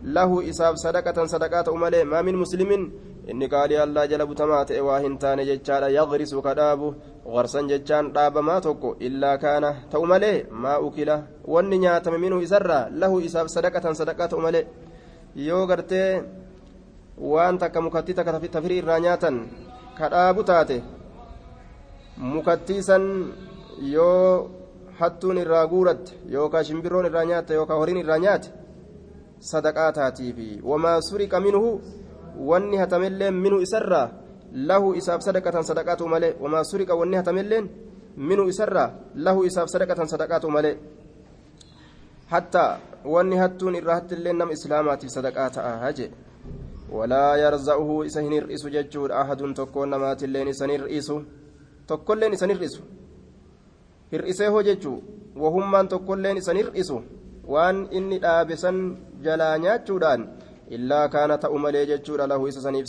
له 0.03 0.49
إساب 0.49 0.75
صدقة 0.75 1.25
صدقات 1.25 1.67
أمالي 1.69 2.03
ما 2.03 2.21
من 2.21 2.35
مسلم 2.35 2.91
inni 3.27 3.49
qaalii 3.49 3.77
allaa 3.77 4.07
jala 4.07 4.25
butamaa 4.25 4.65
ta'e 4.65 4.81
waa 4.87 4.99
hin 5.03 5.17
taane 5.19 5.45
jechaadha 5.47 5.89
yagrisu 5.89 6.41
ka 6.41 6.53
dhaabu 6.59 6.95
garsan 7.33 7.67
jechaan 7.71 8.11
dhaabamaa 8.15 8.61
tokko 8.61 8.95
illaa 9.07 9.37
kaana 9.37 9.75
ta'u 9.91 10.05
malee 10.11 10.45
maa 10.49 10.79
ukila 10.79 11.23
wanni 11.53 11.79
nyaatame 11.79 12.17
minhu 12.17 12.39
isarraa 12.39 12.87
lahu 13.01 13.19
isaaf 13.19 13.47
sadaqatan 13.55 13.99
sadaqaa 13.99 14.27
ta'u 14.27 14.41
malee 14.45 14.63
yoo 15.47 15.67
gartee 15.67 16.23
waan 17.31 17.57
takka 17.57 17.81
mukattii 17.81 18.15
takka 18.15 18.39
tafirii 18.55 18.79
irraa 18.83 18.99
nyaatan 18.99 19.43
ka 19.97 20.09
dhaabu 20.13 20.43
taate 20.43 20.83
mukattii 22.17 22.83
san 22.83 23.33
yoo 23.81 24.49
hattuun 24.99 25.37
irraa 25.37 25.67
guuratte 25.67 26.17
yookaan 26.29 26.65
shimbirroon 26.65 27.05
irraa 27.05 27.25
nyaatte 27.25 27.53
yookaan 27.53 27.79
horiin 27.79 27.97
irraa 27.97 28.17
nyaate 28.19 28.49
sadaqaa 29.39 29.91
taatiifi 29.93 30.59
wamaa 30.63 31.01
suriqa 31.09 31.39
minhu 31.39 31.81
wanni 32.49 32.77
hatamelleen 32.77 33.33
minuu 33.33 33.59
isarraa 33.61 34.09
lahu 34.53 34.93
isaaf 34.93 35.21
sadaqatan 35.21 35.63
sadaqaatu 35.63 36.07
malee 36.07 36.35
wamaa 36.41 36.63
suriqa 36.63 36.95
wanni 36.95 37.17
hatamelleen 37.17 37.69
minuu 38.17 38.47
isarraa 38.49 38.89
lahu 39.15 39.43
isaaf 39.45 39.69
sadaqatan 39.69 40.07
sadaqaatu 40.07 40.49
malee 40.49 40.77
hatta 42.27 42.79
wanni 43.05 43.37
hattuun 43.37 43.75
irraa 43.75 43.95
hattilleen 43.95 44.37
nama 44.37 44.51
islaamaatiif 44.51 45.11
sadaqaa 45.11 45.49
ta'a 45.49 45.77
haje 45.85 46.11
walaa 46.91 47.37
yarza'uhu 47.37 48.03
isa 48.03 48.21
hin 48.21 48.31
hir'isu 48.31 48.69
jechuudha 48.69 49.19
ahadun 49.21 49.53
tokkoon 49.53 49.89
namaatilleen 49.89 50.47
isan 50.47 50.69
hir'isu 50.69 51.21
tokkolleen 51.89 52.33
isan 52.37 52.51
hir'isu 52.53 52.81
hir'isee 54.11 54.49
hoo 54.53 54.63
jechuu 54.69 54.97
wahummaan 55.43 55.87
tokkolleen 55.93 56.37
isan 56.41 56.57
hir'isu 56.61 56.97
waan 57.53 57.77
inni 57.97 58.17
dhaabe 58.23 58.55
san 58.63 58.77
jalaa 59.25 59.55
nyaachuudhaan 59.63 60.21
illaa 60.75 61.05
kaana 61.13 61.37
ta'u 61.43 61.57
malee 61.63 61.85
jechuudha 61.91 62.27
lahu 62.31 62.47
isa 62.51 62.61
saniif 62.65 62.85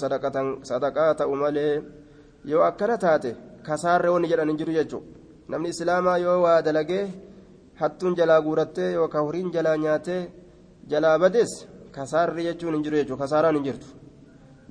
sadaqaa 0.71 1.11
ta'u 1.21 1.35
malee 1.43 1.75
yoo 2.51 2.63
akkana 2.71 2.97
taate 3.05 3.31
kasaarre 3.67 4.09
wanni 4.15 4.29
jedhan 4.31 4.49
hin 4.51 4.59
jiru 4.61 4.73
jechuudha 4.79 5.07
namni 5.51 5.69
islaamaa 5.75 6.19
yoo 6.25 6.39
waa 6.45 6.59
dalagee 6.67 7.05
hattuun 7.81 8.17
jalaa 8.19 8.41
guurattee 8.47 8.91
yookaan 8.99 9.25
horiin 9.27 9.53
jalaa 9.57 9.77
nyaatee 9.85 10.23
jalaa 10.91 11.19
badees 11.23 11.53
kasaarri 11.97 12.47
jechuun 12.49 12.75
hin 12.75 12.85
jiru 12.87 12.97
jechuudha 13.01 13.23
kasaaraan 13.25 13.57
hin 13.59 13.65
jirtu 13.69 13.87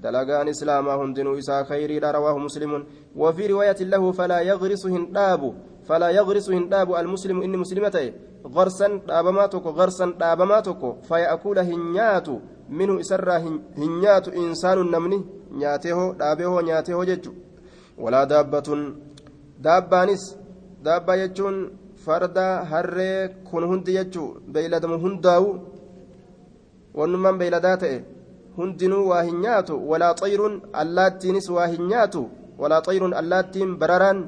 dalagaan 0.02 0.48
islaamaa 0.48 0.98
hundinuu 0.98 1.36
isaa 1.36 1.64
khayriidha 1.64 2.12
rawaahu 2.12 2.40
muslimuun 2.40 2.86
wafii 3.16 3.48
riwaayatin 3.48 3.90
lahu 3.90 4.14
falaa 4.14 4.42
yagrisu 4.42 4.88
hin 4.88 5.08
dhaabu 5.14 5.56
falaa 5.88 6.12
yagrisu 6.12 6.52
hin 6.52 6.70
dhaabu 6.70 6.96
almuslimu 6.96 7.44
inni 7.44 7.58
muslima 7.58 7.92
ta'e 7.92 8.14
garsan 8.56 9.00
dhaabamaa 9.08 9.48
tokko 9.48 9.74
garsan 9.74 10.14
dhaabamaa 10.20 10.62
tokko 10.62 10.98
faya'akuula 11.10 11.64
hin 11.64 11.92
nyaatu 11.92 12.42
minhu 12.70 13.00
isarraa 13.00 13.40
hin 13.40 14.00
nyaatu 14.02 14.32
insaanun 14.44 14.92
namni 14.92 15.20
nyaatee 15.64 15.92
hoo 15.92 16.14
dhaabee 16.20 16.46
hoo 16.46 16.62
nyaatee 16.62 16.96
hoo 16.96 17.06
jechu 17.06 17.36
walaa 17.98 18.26
daabbatun 18.26 18.84
daabbaanis 19.64 20.38
daabbaa 20.84 21.18
hundinuu 28.58 29.04
waa 29.10 29.22
hin 29.30 29.42
nyaatu 29.46 29.80
walaa 29.90 30.14
xayrun 30.22 30.62
allaattiinis 30.84 31.50
waa 31.50 31.68
hin 31.74 31.88
nyaatu 31.92 32.24
walaa 32.62 32.82
xayrun 32.88 33.14
allaattiin 33.22 33.76
bararaan 33.84 34.24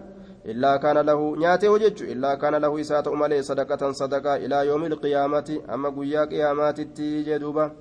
illaa 0.53 0.77
kaana 0.83 1.03
lahu 1.03 1.31
nyaatee 1.45 1.71
hoo 1.71 1.79
jechu 1.85 2.11
illaa 2.13 2.35
kaana 2.43 2.59
lahu 2.59 2.79
isaa 2.83 3.01
ta'u 3.07 3.15
malee 3.23 3.41
sadaqatan 3.49 3.97
sadaqaa 4.01 4.37
ilaa 4.45 4.63
yoomi 4.69 4.91
ilqiyaamati 4.91 5.61
amma 5.77 5.95
guyyaa 5.97 6.27
qiyaamaatitti 6.33 7.09
jee 7.29 7.41
duuba 7.45 7.71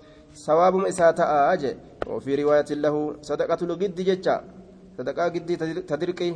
sawaabuma 0.46 0.88
isaa 0.94 1.12
ta'aa 1.12 1.56
je 1.64 1.76
وفي 2.08 2.30
رواية 2.42 2.70
له 2.84 2.94
صدقة 3.22 3.60
الجد 3.68 3.98
جتة 4.08 4.34
صدقة 4.98 5.28
جدي 5.34 5.54
تدركي 5.90 6.30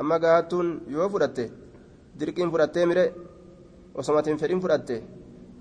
أما 0.00 0.16
قاعدتون 0.22 0.66
يو 0.88 1.08
فرته 1.12 1.48
دركين 2.18 2.48
فرته 2.50 2.84
مره 2.88 3.06
وسمات 3.96 4.26
فدين 4.40 4.60
فرته 4.64 5.00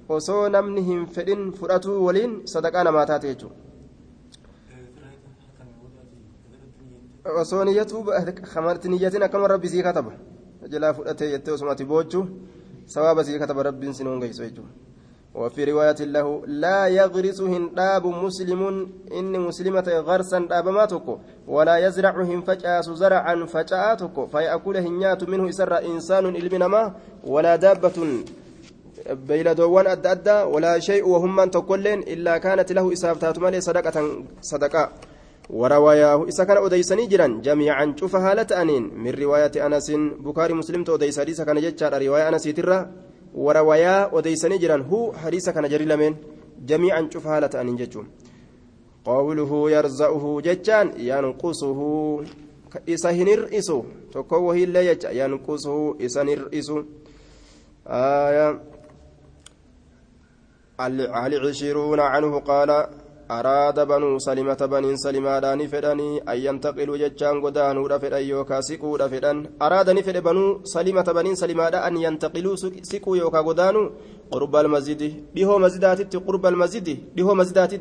osoo 0.08 0.48
namni 0.48 0.82
hin 0.88 1.00
fedhin 1.15 1.41
fudhatuu 1.52 2.00
waliin 2.08 2.34
sadaqaa 2.48 2.84
namaa 2.88 3.20
jechuudha 3.24 3.66
osoo 7.36 7.63
niyyatuu 7.66 8.04
kamarti 8.54 8.90
niyyatiin 8.90 9.24
akkama 9.24 9.48
rabbi 9.48 9.70
sii 9.70 9.84
kataba 9.84 10.12
jalaa 10.70 10.94
fudhatee 10.94 11.30
jettee 11.30 11.54
osumati 11.54 11.86
boochuu. 11.86 12.28
Sawaaba 12.86 13.24
sii 13.24 13.40
kataba 13.40 13.63
rabbiin 13.63 13.94
sin 13.94 14.08
hongeyso 14.08 14.44
jechuudha. 14.44 14.88
وفي 15.38 15.63
رواية 15.63 15.96
له 16.00 16.46
لا 16.48 16.88
يغرس 16.88 17.42
هنداب 17.42 18.06
مسلم 18.08 18.62
إن 19.13 19.40
مسلمة 19.40 19.88
غرسا 20.08 20.40
دابماتك 20.40 21.18
ولا 21.48 21.78
يزرعهم 21.78 22.42
فجأس 22.42 22.90
زرعا 22.90 23.46
فجأتك 23.46 24.26
فيأكل 24.32 24.78
هنيات 24.78 25.24
منه 25.30 25.50
إسر 25.50 25.78
إنسان 25.86 26.26
إلمنما 26.26 26.94
ولا 27.24 27.56
دابة 27.56 27.98
بيلدوان 29.28 29.88
أدى 29.88 30.12
أدى 30.12 30.32
ولا 30.54 30.80
شيء 30.80 31.08
وهم 31.08 31.36
من 31.36 31.52
تقولين 31.52 32.00
إلا 32.00 32.38
كانت 32.38 32.72
له 32.72 32.94
إسافتات 32.94 33.40
مالي 33.40 33.62
صدقة 33.62 33.98
صدقة 34.42 34.90
ورواياه 35.50 36.28
إسا 36.28 36.44
كان 36.44 36.58
أديسني 36.66 37.06
جرا 37.08 37.28
جميعا 37.44 37.96
شوف 38.00 38.16
هالة 38.16 38.62
أنين. 38.62 38.84
من 39.04 39.12
رواية 39.12 39.56
أنس 39.66 39.92
بكاري 40.26 40.54
مسلم 40.54 40.84
توديس 40.84 41.20
حديث 41.20 41.42
كان 41.42 41.62
جتشار 41.62 42.06
رواية 42.06 42.30
أنس 42.30 42.44
ترى 42.44 42.90
وروايا 43.36 44.18
أديسني 44.18 44.58
جرا 44.58 44.78
هو 44.92 45.14
حديث 45.14 45.50
كان 45.50 45.70
جري 45.70 45.86
لمن. 45.86 46.16
جميعا 46.66 47.10
شوف 47.14 47.28
هالة 47.28 47.62
أنين 47.62 47.76
جتشون 47.76 48.08
قوله 49.06 49.72
يرزقه 49.72 50.42
جتشان 50.42 50.88
ينقصه. 50.98 51.80
isa 52.86 53.12
hin 53.12 53.28
hir'isu 53.28 53.86
tokko 54.12 54.46
wahiillee 54.48 54.84
jecha 54.88 55.12
yanqusuhu 55.12 55.96
isan 56.00 56.28
hir'isu 56.28 56.86
العشرون 60.78 62.00
عنه 62.00 62.40
قال 62.40 62.88
بنو 63.30 64.20
سلمة 64.20 64.62
بنين 64.74 64.98
سلمة 64.98 65.68
فدني 65.72 66.10
أن 66.32 66.38
ينتقلوا 66.46 66.98
جتشان 66.98 67.42
قدان 67.46 67.78
ودفدن 67.78 68.22
يوكا 68.32 68.62
سكو 68.62 68.98
دفدن 68.98 69.38
أراد 69.62 69.90
نفد 69.90 70.18
بنو 70.28 70.46
سلمة 70.63 71.08
بنين 71.18 71.36
سلمة 71.36 71.76
أن 71.88 71.98
ينتقلوا 71.98 72.56
سكو 72.92 73.16
يوكا 73.16 73.42
قدان 73.48 73.76
قرب 74.32 74.56
المسجد. 74.56 75.02
ديهو 75.36 75.60
مسجدات 75.60 76.16
قرب 76.16 76.46
المسجد. 76.46 76.88
ديهو 77.16 77.34
مسجدات 77.36 77.74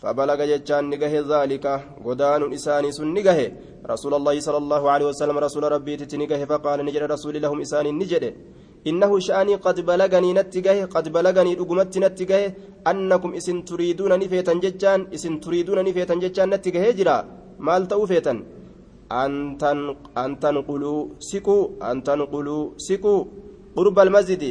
فبلغ 0.00 0.40
جتشان 0.50 0.84
نجه 0.92 1.12
ذلك. 1.32 1.66
قدان 2.06 2.42
إساني 2.52 2.92
سن 2.92 3.08
نجه 3.16 3.38
رسول 3.92 4.14
الله 4.14 4.40
صلى 4.40 4.56
الله 4.56 4.82
عليه 4.90 5.06
وسلم 5.06 5.36
رسول 5.46 5.64
ربي 5.72 5.96
تتنجه 5.96 6.44
فقال 6.44 6.78
نجد 6.84 7.02
رسول 7.14 7.34
لهم 7.42 7.58
إساني 7.60 7.90
نجد. 7.92 8.24
إنه 8.90 9.10
شأني 9.26 9.54
قد 9.66 9.76
بلغني 9.88 10.30
نتجه 10.38 10.78
قد 10.94 11.04
بلغني 11.16 11.52
رقمت 11.60 11.94
نتجه 12.04 12.40
أنكم 12.90 13.30
إسن 13.38 13.58
تريدون 13.68 14.12
نفيتا 14.22 14.52
ججان 14.64 15.00
إسن 15.16 15.34
تريدون 15.44 15.78
نفيتا 15.88 16.14
ججان 16.22 16.48
نتجه 16.54 16.84
جرا 16.98 17.16
مال 17.66 17.82
توفيتا 17.90 18.34
أن 20.22 20.36
تنقلوا 20.42 21.00
سكوا 21.30 21.62
أن 21.90 21.96
تنقلوا 22.06 22.62
سكوا 22.88 23.18
قرب 23.76 23.98
المسجد 24.06 24.44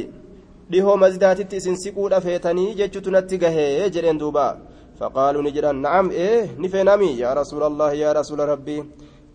dhihoo 0.70 0.96
masjidaatitti 0.98 1.56
isin 1.60 1.76
siquudha 1.82 2.18
feetanii 2.20 2.74
jechuutu 2.78 3.10
natti 3.14 3.36
gahee 3.42 3.90
jedheen 3.94 4.18
duuba 4.22 4.46
faqaaluu 4.98 5.42
ni 5.46 5.50
jedhan 5.56 5.78
na'am 5.84 6.06
ee 6.24 6.38
ni 6.60 6.68
feenami 6.72 7.10
yaa 7.20 7.34
rasuula 7.40 7.66
allahi 7.70 8.00
yaa 8.00 8.14
rasuula 8.18 8.46
rabbii 8.52 8.80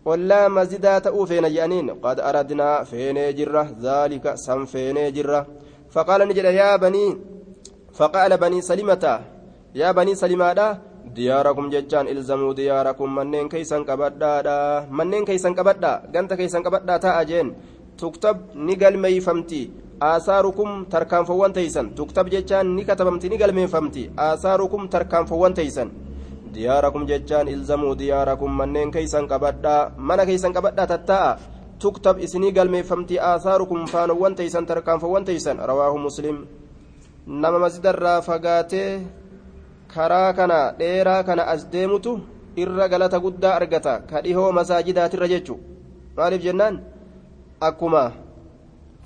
ollaa 0.05 0.49
masjidaa 0.49 0.99
ta'uu 1.05 1.25
feena 1.29 1.49
jedhaniin 1.55 1.89
qad 2.03 2.19
aradnaa 2.29 2.85
feenee 2.91 3.33
jirra 3.37 3.63
zaalika 3.83 4.37
san 4.45 4.65
feenee 4.71 5.11
jirra 5.15 5.45
faqaala 5.93 6.25
ni 6.25 6.33
jedha 6.37 6.51
yaa 6.61 6.77
banii 6.83 7.09
faqaala 7.97 8.37
banii 8.43 8.61
salimata 8.69 9.13
yaa 9.81 9.93
banii 9.93 10.15
salimaadha 10.21 10.67
diyaarakum 11.15 11.69
jechaan 11.73 12.07
ilzamuu 12.13 12.53
diyaarakum 12.59 13.09
manneen 13.17 13.49
keeysan 13.53 13.85
qabadhaadha 13.89 14.57
manneen 14.89 15.25
keeysan 15.29 15.55
qabadha 15.59 15.91
ganta 16.13 16.37
keeysan 16.39 16.63
qabadhaa 16.65 16.99
ta'a 17.05 17.23
jeen 17.29 17.55
tuktab 18.01 18.37
ni 18.55 18.75
galmeeyfamti 18.81 19.61
aasaarukum 20.09 20.85
tarkaanfawwan 20.93 21.53
teeysan 21.57 21.93
tuktab 21.97 22.27
jechaan 22.33 22.67
ni 22.75 22.85
katabamti 22.89 23.29
ni 23.29 23.37
galmeeffamti 23.41 24.03
aasaarukum 24.27 24.87
tarkaanfawwan 24.93 25.53
teeysan 25.59 25.89
diyaarakum 26.53 27.07
jechaan 27.09 27.47
ilzamuu 27.47 27.95
diyaarakum 28.01 28.51
manneen 28.59 28.91
keeysan 28.91 29.27
qabadhaa 29.31 29.91
mana 29.97 30.25
keeysan 30.25 30.53
qabadhaa 30.53 30.87
tatta'a 30.93 31.37
tuktab 31.81 32.19
isinii 32.25 32.51
galmeeffamti 32.57 33.19
aasaarukum 33.19 33.87
faanowwan 33.93 34.35
teeysan 34.35 34.65
tarkaanfawwan 34.69 35.25
teeysan 35.25 35.57
rawaahu 35.69 35.97
muslim 36.07 36.37
nama 37.25 37.59
masjidarraa 37.63 38.21
fagaatee 38.27 39.01
karaa 39.93 40.33
kana 40.33 40.59
dheeraa 40.79 41.23
kana 41.23 41.43
as 41.53 41.65
deemutu 41.73 42.19
irra 42.63 42.87
galata 42.91 43.19
guddaa 43.25 43.55
argata 43.59 43.93
ka 44.09 44.21
dhihoo 44.23 44.51
masaajidaatirra 44.59 45.27
jechu 45.33 45.55
maaliif 46.17 46.43
jennaan 46.47 46.75
akkuma 47.67 48.03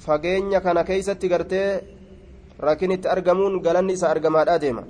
fageenya 0.05 0.59
kana 0.65 0.83
keeysatti 0.89 1.29
gartee 1.33 1.69
rakinitti 2.67 3.07
argamuun 3.15 3.59
galanni 3.65 3.93
isa 3.97 4.09
argamaadhaa 4.13 4.59
deema 4.63 4.83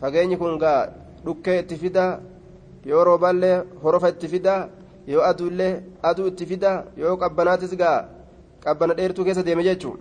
fageenyi 0.00 0.36
kun 0.40 0.58
gaa 0.62 0.80
dhukkee 1.26 1.58
itti 1.62 1.76
fida 1.82 2.04
yoo 2.90 3.04
rooballee 3.08 3.56
horofa 3.82 4.08
itti 4.14 4.28
fida 4.32 4.54
yoo 5.12 5.22
aduullee 5.30 5.72
aduu 6.08 6.26
itti 6.30 6.44
fida 6.50 6.72
yoo 7.02 7.16
qabbanaatis 7.22 7.72
gaa 7.82 7.98
qabbana 8.64 8.94
dheertuu 8.98 9.24
keessa 9.26 9.42
deeme 9.46 9.62
jechuun 9.68 9.98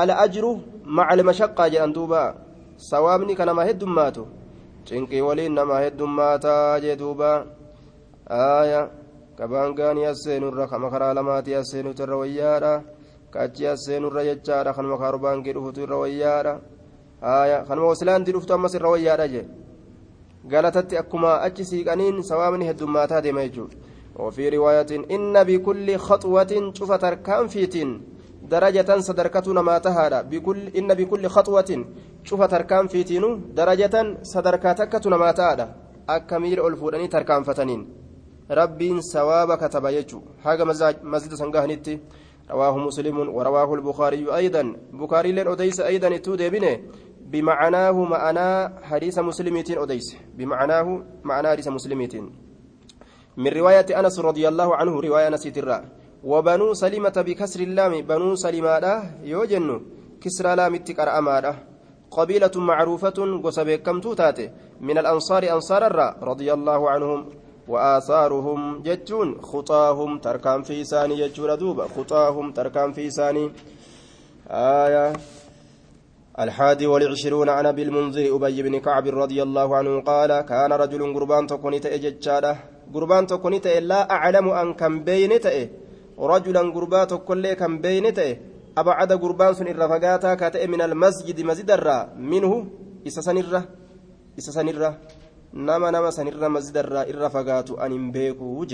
al'ajiru 0.00 0.50
macal 0.96 1.20
mashaqqaa 1.28 1.68
jedhan 1.72 1.92
duuba 1.96 2.22
sawaabni 2.90 3.34
ka 3.38 3.44
nama 3.48 3.64
heddummaatu 3.68 4.22
cinqii 4.88 5.20
waliin 5.28 5.52
nama 5.58 5.80
heddummaataa 5.84 6.80
jee 6.84 6.96
duuba 7.02 7.30
aaya 8.30 8.82
kabaan 9.38 9.74
gaanii 9.78 10.06
asseenurra 10.12 10.66
kama 10.70 10.90
karaa 10.92 11.14
lamaati 11.18 11.54
asseenutu 11.60 12.02
irra 12.04 12.16
wayyaadha 12.22 12.72
kachi 13.34 13.66
asseenurra 13.74 14.24
jechaadha 14.28 14.72
kanuma 14.76 14.98
kaarbaankii 15.02 15.52
dhufutu 15.56 15.80
irra 15.86 15.96
wayyaadha 16.02 16.54
aaya 17.22 17.58
kanuma 17.68 17.88
wasilaantii 17.92 18.32
dhuftu 18.36 18.52
ammas 18.54 18.74
irra 18.78 18.90
wayyaadha 18.94 19.26
jee 19.34 19.44
galatatti 20.48 21.00
akkuma 21.02 21.40
achi 21.46 21.64
siiqaniin 21.70 22.22
sawaabni 22.22 22.68
heddummaataa 22.70 23.22
deema 23.28 23.46
jechuudha. 23.46 23.76
وفي 24.18 24.48
رواية 24.48 24.90
إن 25.10 25.44
بكل 25.44 25.96
خطوة 25.96 26.72
شوف 26.74 26.92
تركان 26.92 27.48
فيتين 27.48 27.90
درجة 28.42 28.98
صدركتنا 28.98 29.62
ما 29.62 29.78
تهادا 29.78 30.22
بكل 30.22 30.58
إن 30.78 30.94
بكل 30.94 31.26
خطوة 31.26 31.70
شوف 32.24 32.42
تركان 32.42 32.86
فيتين 32.88 33.54
درجة 33.54 34.16
صدركتكتنا 34.22 35.16
ما 35.16 35.30
تهادا 35.32 35.66
أكمير 36.08 36.66
ألفودني 36.68 37.08
تركان 37.08 37.42
فتنين 37.42 37.80
ربين 38.50 39.00
سواب 39.00 39.50
كتب 39.54 39.84
يجو 39.86 40.20
حاجة 40.44 40.64
مسجد 41.02 41.34
سنغاهنتي 41.34 41.98
رواه 42.50 42.76
مسلم 42.78 43.18
ورواه 43.36 43.74
البخاري 43.74 44.36
أيضا 44.36 44.62
بخاري 44.92 45.32
لن 45.32 45.48
أديس 45.48 45.80
أيضا 45.80 46.16
تودي 46.16 46.50
بنه 46.50 46.78
بمعناه 47.32 47.92
معنى 47.92 48.48
حديث 48.82 49.18
مسلمين 49.18 49.64
أديس. 49.68 50.16
بمعناه 50.36 50.86
معنى 51.24 51.48
حديث 51.48 51.68
مسلمين 51.68 52.32
من 53.36 53.50
رواية 53.52 53.88
أنس 54.00 54.16
رضي 54.20 54.48
الله 54.48 54.76
عنه 54.76 55.00
رواية 55.00 55.28
نسيت 55.28 55.58
الرأ. 55.58 55.84
وبنو 56.24 56.74
سلمة 56.74 57.16
بكسر 57.26 57.60
اللام 57.60 57.92
بنو 58.10 58.34
سلمة 58.34 59.02
يوجن 59.22 59.80
كسر 60.22 60.54
لام 60.54 60.74
التكر 60.74 61.08
أمارة 61.18 61.54
قبيلة 62.10 62.54
معروفة 62.56 63.18
قصب 63.44 63.70
كم 63.70 64.00
توتات. 64.00 64.38
من 64.80 64.98
الأنصار 64.98 65.42
أنصار 65.52 65.86
الرأ 65.86 66.16
رضي 66.22 66.52
الله 66.52 66.90
عنهم. 66.90 67.20
وآثارهم 67.68 68.82
جتون. 68.82 69.40
خطاهم 69.42 70.18
تركان 70.18 70.62
في 70.62 70.84
ساني 70.84 71.28
جتون 71.28 71.58
دوبا 71.58 71.84
خطاهم 71.96 72.52
تركان 72.52 72.92
في 72.92 73.10
ساني 73.10 73.52
آية. 74.50 75.12
الحادي 76.44 76.86
والعشرون 76.86 77.48
عن 77.48 77.66
أبي 77.66 77.82
المنذر 77.82 78.36
أبي 78.36 78.62
بن 78.62 78.74
كعب 78.80 79.06
رضي 79.06 79.42
الله 79.42 79.76
عنه 79.76 80.00
قال 80.10 80.40
كان 80.40 80.72
رجل 80.72 81.14
قربان 81.14 81.46
تكوني 81.46 81.78
تأججاده 81.78 82.56
قربان 82.94 83.26
تكوني 83.26 83.58
لا 83.80 84.10
أعلم 84.10 84.48
أن 84.48 84.74
كم 84.74 85.04
بين 85.04 85.40
تأه 85.40 85.68
رجلا 86.18 86.62
قربان 86.74 87.06
تكوني 87.06 87.54
كم 87.54 87.78
بين 87.78 88.14
تأه 88.14 88.36
أبعد 88.78 89.12
قربان 89.12 89.54
سن 89.54 89.68
الرفقاتا 89.68 90.34
كاتئ 90.34 90.66
من 90.66 90.80
المسجد 90.82 91.40
مسجد 91.40 91.70
الرا. 91.70 91.98
منه 92.32 92.52
إسا 93.06 93.20
سنرة. 93.20 93.60
إسا 94.38 94.50
سنرة. 94.52 94.90
nama 95.52 95.90
nama 95.90 96.12
sanirra 96.12 96.48
masdarraa 96.48 97.08
irra 97.08 97.30
fagaatu 97.30 97.80
an 97.80 97.92
hin 97.92 98.12
beekuu 98.12 98.66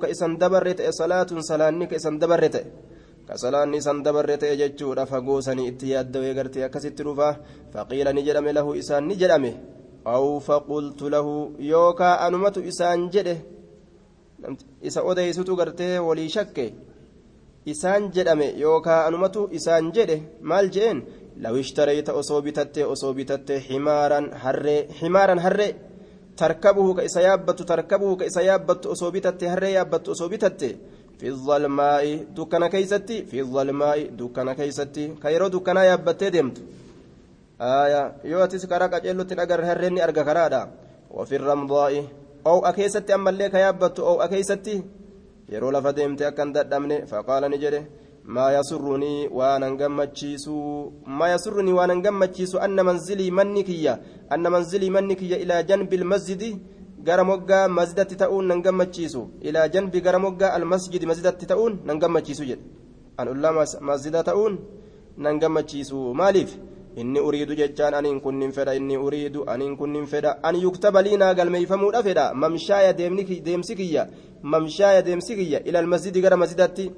ka 0.00 0.08
isan 0.08 0.38
dabarre 0.38 0.74
ta'e 0.74 0.92
salaatun 0.92 1.42
salaanni 1.42 1.86
ka 1.88 1.96
isan 1.96 2.18
dabarre 2.18 2.48
ta'e 2.48 2.64
ka 3.28 3.36
salaanni 3.36 3.76
isan 3.76 4.02
dabarre 4.02 4.36
ta'e 4.38 4.56
jechuudha 4.56 5.06
fagoo 5.06 5.40
sanii 5.40 5.68
itti 5.68 5.92
yaaddawee 5.92 6.34
gartee 6.34 6.64
akkasitti 6.64 7.02
dhufa 7.04 7.36
faqiila 7.72 8.12
ni 8.12 8.22
jedhame 8.26 8.52
lahu 8.52 8.74
isaan 8.74 9.04
ni 9.08 9.16
jedhame 9.20 9.52
aw 10.04 10.40
faqultu 10.40 11.10
lahu 11.14 11.52
yookaa 11.72 12.14
anumatu 12.26 12.60
isaan 12.64 13.10
jedhe 13.12 13.36
isa 14.82 15.04
odeysutu 15.10 15.56
gartee 15.56 15.98
walii 15.98 16.28
shakke 16.36 16.66
isaan 17.72 18.10
jedhame 18.14 18.48
yookaa 18.64 19.06
anumatu 19.08 19.48
isaan 19.58 19.92
jedhe 19.92 20.16
maal 20.40 20.68
je'een 20.74 21.00
لو 21.36 21.56
اشتريت 21.56 22.10
أصوبتت 26.40 26.66
أصوبتت 26.66 26.84
حمارا 26.84 26.86
هري 26.86 26.92
حمارا 26.92 26.92
هري 26.92 26.92
تركبه 26.92 26.94
كإسيابت 26.94 27.62
تركبه 27.62 28.16
كإسيابت 28.16 28.86
أصوبتت 28.86 29.44
هري 29.44 29.72
يابت 29.72 30.08
أصوبتت 30.08 30.76
في 31.18 31.28
الظلماء 31.28 32.24
دكنا 32.36 32.68
كيستي 32.68 33.24
في 33.24 33.40
الظلماء 33.40 34.06
دكنا 34.06 34.52
كيستي 34.52 35.14
كيرو 35.22 35.48
دكنا 35.48 35.84
يابت 35.84 36.24
دمت 36.24 36.58
آية 37.60 38.12
يوتس 38.24 38.66
كراك 38.66 38.94
أجلو 38.94 39.22
تنقر 39.22 39.64
هريني 39.64 40.04
أرقى 40.04 40.24
كرادا 40.24 40.70
وفي 41.10 41.36
الرمضاء 41.36 42.04
أو 42.46 42.66
أكيستي 42.66 43.14
أما 43.14 43.30
اللي 43.30 43.48
كيابت 43.48 44.00
أو 44.00 44.22
أكيستي 44.22 44.82
يرو 45.48 45.70
لفدمت 45.70 46.22
أكن 46.22 46.52
ددمني 46.52 47.06
فقال 47.06 47.50
نجري 47.50 47.86
ما 48.24 48.46
يسرني 48.56 49.28
وأنا 49.28 49.68
نغمچيسو 49.74 50.56
ما 51.18 51.26
يسرني 51.34 51.72
وأنا 51.72 51.94
نغمچيسو 51.98 52.58
ان 52.66 52.78
منزلي 52.88 53.30
منكيا 53.30 53.94
ان 54.34 54.44
منزلي 54.54 54.90
منكيا 54.90 55.36
إلى 55.42 55.56
جنب 55.68 55.90
المسجد 56.00 56.42
غرموغا 57.06 57.60
مسجدت 57.66 58.12
تاون 58.20 58.48
نغمچيسو 58.48 59.22
إلى 59.46 59.60
جنب 59.74 59.94
غرموغا 60.06 60.48
المسجد 60.56 61.02
مسجدت 61.10 61.42
تاون 61.50 61.72
نغمچيسو 61.88 62.44
جد 62.50 62.60
ان 63.20 63.28
الله 63.34 63.50
مسجد 63.90 64.14
تاون 64.28 64.52
نغمچيسو 65.18 65.98
مالف 66.22 66.50
inni 67.00 67.20
uriidu 67.20 67.54
jechaan 67.56 67.94
aniin 67.94 68.20
kunnin 68.20 68.52
fedha 68.52 68.74
inni 68.74 68.96
uriidu 69.06 69.44
aniin 69.52 69.76
kunnin 69.80 70.06
fedha 70.06 70.36
an 70.42 70.56
yuktaba 70.64 71.02
liinaa 71.06 71.34
galmeeyfamuudha 71.38 72.02
fedha 72.02 72.24
mamshaaya 72.34 72.92
deemsi 72.92 73.76
kiyya 73.76 74.02
mamshaaya 74.42 75.00
deemsi 75.06 75.36
kiyya 75.38 75.64
ilal 75.68 75.86
masjidi 75.86 76.20
gara 76.20 76.36
masjidatti 76.36 76.90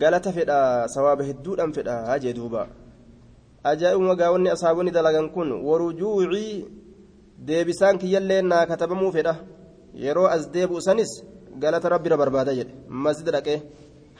galata 0.00 0.30
fedha 0.36 0.58
sawaaba 0.94 1.22
hedduudhaan 1.28 1.72
fedha 1.76 2.18
jee 2.22 2.32
duuba 2.38 2.62
ajaa'ibuma 3.70 4.14
gaawwanni 4.20 4.50
asaabonni 4.56 4.90
dalagan 4.96 5.28
kun 5.34 5.48
warujuucii 5.68 6.50
deebisaan 7.48 7.98
kiyyallee 8.02 8.42
naa 8.50 8.66
katabamuu 8.70 9.12
fedha 9.16 9.34
yeroo 10.04 10.28
as 10.36 10.44
deebi'u 10.54 10.80
sanis 10.88 11.12
galata 11.62 11.88
rabbira 11.94 12.16
barbaada 12.22 12.52
jedhe 12.58 12.72
masjida 13.04 13.32
dhaqee 13.36 13.58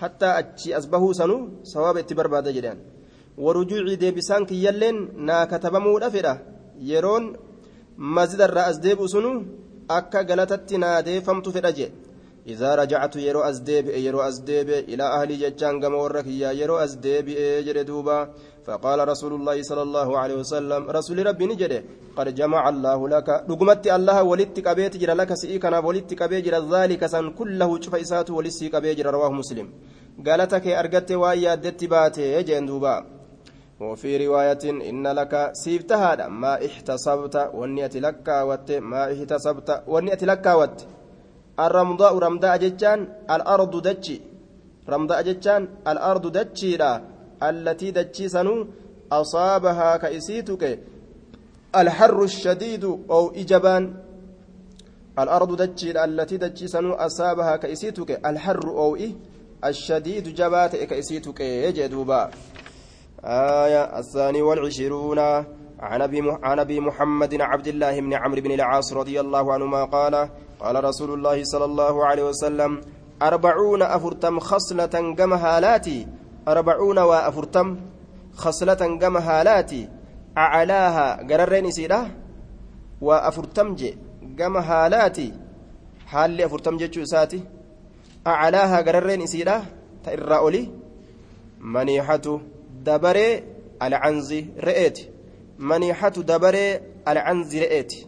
hattaa 0.01 0.35
achi 0.41 0.75
as 0.79 0.85
bahuu 0.93 1.13
sanuu 1.21 1.41
sawaaba 1.73 2.01
itti 2.05 2.15
barbaada 2.21 2.51
jedhan 2.57 2.79
warujuucii 3.45 3.97
deebisaan 4.03 4.47
kiyyalleen 4.51 4.99
naa 5.29 5.45
katabamuudha 5.53 6.11
fedha 6.17 6.35
yeroon 6.91 7.25
masjidarraa 8.17 8.67
as 8.71 8.79
deebi'u 8.87 9.09
sunuu 9.15 9.37
akka 9.99 10.25
galatatti 10.31 10.79
naa 10.85 10.99
deeffamtu 11.09 11.53
fedha 11.57 11.73
jedhe 11.79 12.06
إذا 12.47 12.75
رجعت 12.75 13.17
يرو 13.17 13.41
أزديب 13.41 13.87
يرو 13.89 14.21
أزديب 14.21 14.69
إلى 14.71 15.05
أهلي 15.17 15.37
جتان 15.37 15.81
كما 15.83 15.97
وركيا 15.97 16.51
يرو 16.53 16.77
أزديب 16.79 17.27
جري 17.67 17.83
دوبا. 17.83 18.19
فقال 18.67 19.09
رسول 19.09 19.33
الله 19.39 19.63
صلى 19.63 19.83
الله 19.83 20.19
عليه 20.19 20.37
وسلم 20.43 20.91
رسول 20.91 21.27
ربي 21.27 21.47
نجري 21.47 21.79
قد 22.17 22.35
جمع 22.35 22.69
الله 22.69 23.09
لك. 23.09 23.29
رقمت 23.51 23.87
الله 23.87 24.23
ولدت 24.23 24.61
كبيت 24.61 24.97
جرى 24.97 25.15
لك 25.21 25.35
سئكنا 25.35 25.79
ولدت 25.79 26.15
كبيت 26.15 26.45
جرى 26.47 26.59
ذلك 26.75 27.07
سن 27.07 27.31
كله 27.39 27.81
شوف 27.81 27.95
إساته 27.95 28.35
ولسي 28.35 28.69
كبيت 28.69 28.99
جرى 28.99 29.11
رواه 29.11 29.33
مسلم. 29.41 29.67
قالتك 30.27 30.67
أرقدت 30.67 31.13
ويا 31.13 31.55
دت 31.55 31.85
باتي 31.85 32.43
جين 32.43 32.67
دوبا. 32.67 32.97
وفي 33.81 34.27
رواية 34.27 34.65
إن 34.65 35.07
لك 35.07 35.51
سيفتها 35.53 36.29
ما 36.29 36.67
احتسبت 36.67 37.51
ونيت 37.55 37.97
لك 37.97 38.29
ما 38.91 39.03
احتسبت 39.13 39.83
ونيت 39.87 40.25
لك 40.25 40.47
وت 40.47 40.79
الرمضاء 41.61 42.19
رمضاء 42.19 42.57
جتان 42.57 43.09
الأرض 43.31 43.83
دجي. 43.83 44.21
رمضاء 44.89 45.23
جتان 45.23 45.69
الأرض 45.89 46.33
دجي 46.33 46.77
لا. 46.77 47.03
التي 47.43 47.91
دجي 47.91 48.29
سنو 48.29 48.67
أصابها 49.13 49.97
كإسيتك. 49.97 50.79
الحر 51.77 52.23
الشديد 52.23 52.85
أو 52.85 53.33
إجبان. 53.35 53.95
الأرض 55.19 55.63
دجي 55.63 56.05
التي 56.05 56.37
دجي 56.37 56.69
سنو 56.69 56.93
أصابها 56.93 57.57
كإسيتك. 57.57 58.27
الحر 58.27 58.69
أو 58.69 58.97
إيه؟ 58.97 59.13
الشديد 59.65 60.35
جبات 60.35 60.77
كإسيتك. 60.77 61.41
يجدوبا 61.41 62.31
آية 63.25 63.99
الثاني 63.99 64.43
والعشرون. 64.43 65.19
عن 65.81 66.59
أبي 66.59 66.81
محمد 66.81 67.41
عبد 67.41 67.67
الله 67.67 68.01
بن 68.01 68.15
عمرو 68.15 68.41
بن 68.41 68.53
العاص 68.53 68.93
رضي 68.93 69.21
الله 69.21 69.53
عنهما 69.53 69.85
قال 69.85 70.29
قال 70.61 70.85
رسول 70.85 71.11
الله 71.15 71.45
صلى 71.45 71.65
الله 71.65 72.07
عليه 72.07 72.25
وسلم 72.25 72.81
أربعون 73.23 73.83
أفرتم 73.83 74.39
خصلة 74.41 75.15
قم 75.19 75.33
هالاتي؟ 75.33 76.07
أربعون 76.49 76.99
وأفرتم 76.99 77.77
خصلة 78.35 78.99
قم 79.03 79.17
هالاتي؟ 79.17 79.89
أعلاها 80.39 81.27
قررين 81.31 81.71
سيرة 81.71 82.11
وأفرتم 83.01 83.75
جي 83.75 83.99
قم 84.39 84.57
هالاتي؟ 84.57 85.33
حال 86.07 86.41
أفرتم 86.41 86.77
جي 86.77 87.07
ساتي؟ 87.07 87.41
أعلاها 88.27 88.81
قررين 88.81 89.27
سيرة 89.27 89.63
تإرأولي 90.05 90.71
منيحة 91.61 92.41
دبري 92.85 93.45
العنزي 93.83 94.47
رئيتي. 94.61 95.17
dabaree 95.59 96.81
alcanzi 97.05 97.61
re'eeti 97.61 98.07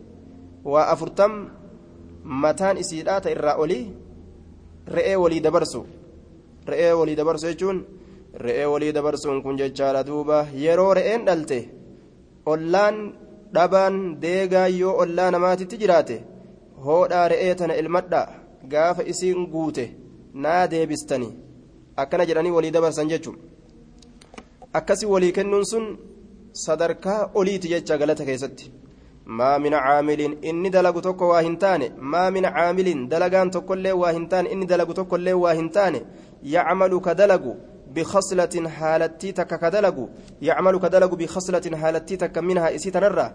waa 0.65 0.87
afurtam 0.93 1.51
mataan 2.25 2.77
isiidhaa 2.83 3.21
ta 3.21 3.31
irraa 3.35 3.57
olii 3.65 3.85
re'ee 4.97 5.17
walii 5.23 5.41
dabarsu 5.47 5.81
re'ee 6.71 6.93
walii 7.01 7.17
dabarsu 7.21 7.47
jechuun 7.51 7.79
re'ee 8.47 8.67
walii 8.73 8.93
dabarsuun 8.97 9.43
kun 9.45 9.57
jechaadha 9.61 10.03
duuba 10.09 10.39
yeroo 10.65 10.93
re'een 10.99 11.25
dhalte 11.29 11.59
ollaan 12.53 12.97
dhabaan 13.55 13.97
deegaa 14.23 14.67
yoo 14.81 14.95
ollaa 15.03 15.31
namaatitti 15.35 15.77
jiraate 15.83 16.17
hoodhaa 16.87 17.29
re'ee 17.33 17.55
tana 17.61 17.75
ilmadhaa 17.83 18.27
gaafa 18.73 19.03
isiin 19.13 19.47
guute 19.53 19.85
naa 20.45 20.63
deebistanii 20.73 21.33
akkana 22.03 22.25
jedhanii 22.29 22.51
walii 22.57 22.71
dabarsan 22.77 23.09
jechuun 23.13 23.39
akkasi 24.79 25.07
walii 25.13 25.33
kennuun 25.39 25.65
sun 25.71 25.87
sadarkaa 26.65 27.21
oliiti 27.35 27.69
jecha 27.73 27.99
galata 28.01 28.25
keessatti 28.29 28.71
maa 29.29 29.59
min 29.59 29.73
caamilin 29.73 30.39
inni 30.43 30.71
dalagu 30.71 31.01
tokko 31.07 31.29
waa 31.33 31.43
hin 31.47 31.57
taane 31.65 31.87
maa 32.13 32.31
min 32.31 32.45
caamilin 32.45 33.09
dalagaan 33.09 33.51
tokkollee 33.51 33.93
waa 34.03 34.13
hin 34.17 34.29
taane 34.29 34.49
inni 34.55 34.67
dalagu 34.67 34.95
tokkollee 34.99 35.37
waa 35.43 35.53
hin 35.59 35.69
taane 35.71 36.01
yacmalu 36.55 37.01
ka 37.07 37.15
dalagu 37.15 37.53
bikhaslatin 37.95 38.67
haalattii 38.79 39.33
takka 39.33 39.59
ka 39.59 39.71
dalagu 39.71 40.09
yacmalu 40.41 40.81
ka 40.81 40.89
dalagu 40.95 41.17
bikhaslatin 41.17 41.75
haalattii 41.83 42.19
takka 42.25 42.43
minhaa 42.43 42.73
isii 42.79 42.95
tanarraa 42.97 43.31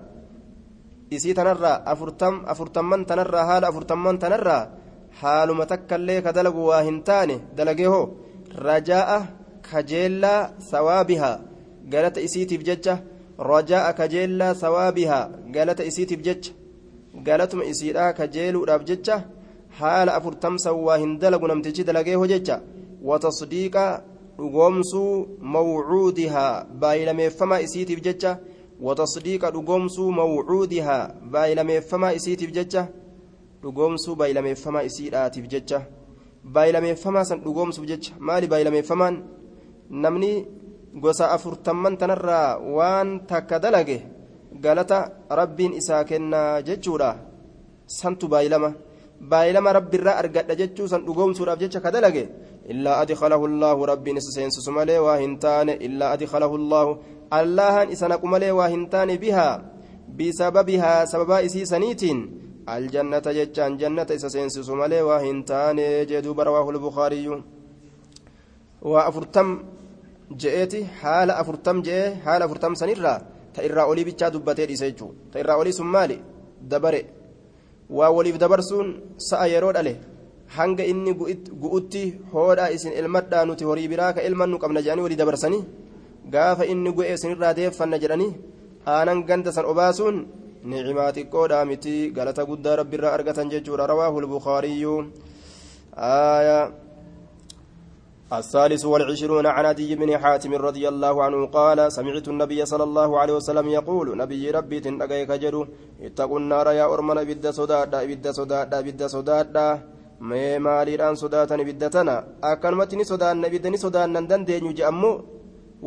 isii 1.15 1.33
tanarraa 1.39 1.77
afurtam 1.93 2.41
afurtamman 2.53 3.05
tanarraa 3.05 3.45
haala 3.49 3.67
afurtamman 3.67 4.19
tanarraa 4.25 4.67
haaluma 5.21 5.65
takkallee 5.71 6.21
ka 6.25 6.33
dalagu 6.33 6.67
waa 6.69 6.83
hin 6.89 7.01
taane 7.09 7.35
dalagee 7.57 7.89
hoo 7.93 8.05
rajaa'a 8.67 9.19
kajeellaa 9.69 10.49
sawaabihaa 10.71 11.35
galata 11.93 12.21
isiitiif 12.27 12.63
jecha 12.69 12.97
sawaabihaa 14.55 15.29
galata 15.51 15.83
isiitiif 15.83 16.21
jecha 16.21 16.51
galatuma 17.23 17.65
isiidhaa 17.65 18.13
kajeeluudhaaf 18.13 18.83
jecha 18.83 19.23
haala 19.79 20.15
afurtamsan 20.15 20.75
waa 20.75 20.97
hin 20.97 21.19
dalagu 21.19 21.47
namtichi 21.47 21.83
dalagee 21.83 22.15
hoo 22.15 22.27
jecha 22.27 22.61
watasdiiqa 23.03 24.03
dhugoomsuu 24.37 25.27
mawcuudihaa 25.41 26.65
baayilameeffamaa 26.79 27.59
isiitiif 27.59 28.01
jecha 28.01 28.37
watasdiiqa 28.81 29.51
dhugoomsuu 29.51 30.11
mawcuudihaa 30.11 31.09
baayilameeffamaa 31.31 32.13
isiitiif 32.13 32.51
jecha 32.51 32.87
dhugoomsuu 33.63 34.15
baayilameeffamaa 34.15 34.83
isiidhaatiif 34.83 35.47
jecha 35.47 35.81
baayilameeffamaa 36.43 37.25
san 37.25 37.41
dhugoomsuuf 37.43 37.85
jecha 37.85 38.13
maali 38.19 38.47
baayilameeffamaan 38.47 39.23
namni 39.89 40.31
gosa 40.93 41.31
afurtamman 41.35 41.97
tanarraa 41.97 42.61
waan 42.61 43.25
takka 43.25 43.59
dalage 43.59 44.05
galata 44.61 45.25
rabbiin 45.29 45.73
isaa 45.81 46.03
kennaa 46.05 46.61
jechuudha 46.61 47.17
santu 47.87 48.27
baay'ilama 48.29 48.69
baay'ilama 49.29 49.73
rabbiirraa 49.73 50.17
argadha 50.21 50.55
jechuu 50.55 50.87
san 50.87 51.05
dhugoomsuudhaaf 51.05 51.59
jecha 51.59 51.81
ka 51.81 51.91
dalage 51.91 52.29
illaa 52.69 53.01
adkalahu 53.03 53.49
allaahu 53.49 53.85
rabbiin 53.91 54.17
isa 54.21 54.31
seensisu 54.37 54.71
malee 54.71 54.99
waa 55.05 55.17
hin 55.17 55.33
taane 55.45 55.73
illaa 55.87 56.13
adkalahu 56.15 56.55
allaahu 56.61 56.97
allahan 57.39 57.91
isa 57.95 58.07
naqu 58.07 58.27
malee 58.33 58.53
waa 58.59 58.69
hin 58.69 58.85
taane 58.93 59.17
bihaa 59.17 59.61
bisababihaa 60.17 61.05
sababaa 61.09 61.41
isii 61.47 61.65
saniitiin 61.65 62.19
aljannata 62.75 63.33
jechaan 63.33 63.77
jannata 63.81 64.13
isa 64.13 64.29
seensisu 64.29 64.75
malee 64.75 65.01
waa 65.09 65.19
hin 65.25 65.43
taane 65.43 66.05
jedhuuba 66.05 66.45
je'eeti 70.41 70.79
haala 71.01 71.33
afurtam 71.41 71.77
je'ee 71.87 72.07
haala 72.25 72.43
afurtam 72.47 72.73
sanirraa 72.81 73.19
ta 73.55 73.59
irraa 73.67 73.85
olii 73.91 74.05
bichaa 74.09 74.31
dubbatee 74.35 74.67
dhiise 74.69 74.85
jechuudha 74.89 75.15
ta 75.31 75.37
irraa 75.43 75.57
olii 75.61 75.75
sun 75.79 75.89
maali 75.95 76.17
dabare 76.71 77.01
waa 77.97 78.11
waliif 78.17 78.37
dabarsuun 78.43 78.87
sa'a 79.29 79.45
yeroo 79.53 79.73
dhale 79.77 79.93
hanga 80.57 80.83
inni 80.91 81.11
gu'utti 81.61 82.03
hoodhaa 82.33 82.69
isin 82.75 82.93
ilmadhaa 82.99 83.45
nuti 83.49 83.63
horii 83.69 83.87
biraa 83.93 84.11
ka 84.15 84.25
ilman 84.27 84.49
nu 84.51 84.57
qabna 84.63 84.81
jedhanii 84.85 85.05
walii 85.07 85.21
dabarsanii 85.21 85.63
gaafa 86.33 86.69
inni 86.73 86.91
gu'e 86.97 87.13
isinirraa 87.15 87.53
deeffanna 87.59 87.97
jedhanii 88.03 88.31
aanan 88.95 89.19
ganda 89.29 89.51
san 89.55 89.65
obaasuun 89.71 90.17
nicimaa 90.69 91.11
xiqqoodhaa 91.15 91.65
miti 91.71 91.95
galata 92.17 92.47
guddaa 92.49 92.75
rabbiirraa 92.81 93.13
argatan 93.17 93.51
jechuudha 93.53 93.89
rawaahu 93.91 94.23
lbukaariyyuu 94.25 94.99
aayaa 96.11 96.63
الثالث 98.39 98.85
والعشرون 98.85 99.45
عن 99.45 99.65
عدي 99.65 99.95
بن 99.95 100.09
حاتم 100.21 100.53
رضي 100.67 100.85
الله 100.91 101.15
عنه 101.25 101.39
قال 101.57 101.79
سمعت 101.97 102.27
النبي 102.33 102.59
صلى 102.65 102.83
الله 102.89 103.09
عليه 103.19 103.33
وسلم 103.39 103.67
يقول 103.79 104.07
نبي 104.17 104.43
ربي 104.57 104.77
تنقيك 104.85 105.31
جدو 105.43 105.61
اتقوا 106.07 106.39
النار 106.41 106.67
يا 106.79 106.85
أرمنا 106.93 107.23
بد 107.29 107.45
صدادا 107.59 107.99
بد 108.09 108.25
صدادا 108.39 108.77
بد 108.87 109.01
صدادا 109.15 109.67
mee 110.29 110.55
maaliidhaan 110.65 111.17
sodaatan 111.19 111.61
biddatana 111.67 112.15
akkanumatti 112.49 112.95
ni 112.95 113.05
sodaanna 113.11 113.47
ibidda 113.51 113.69
ni 113.69 113.77
sodaannan 113.85 114.29
dandeenyu 114.29 114.71
je'ammoo 114.77 115.15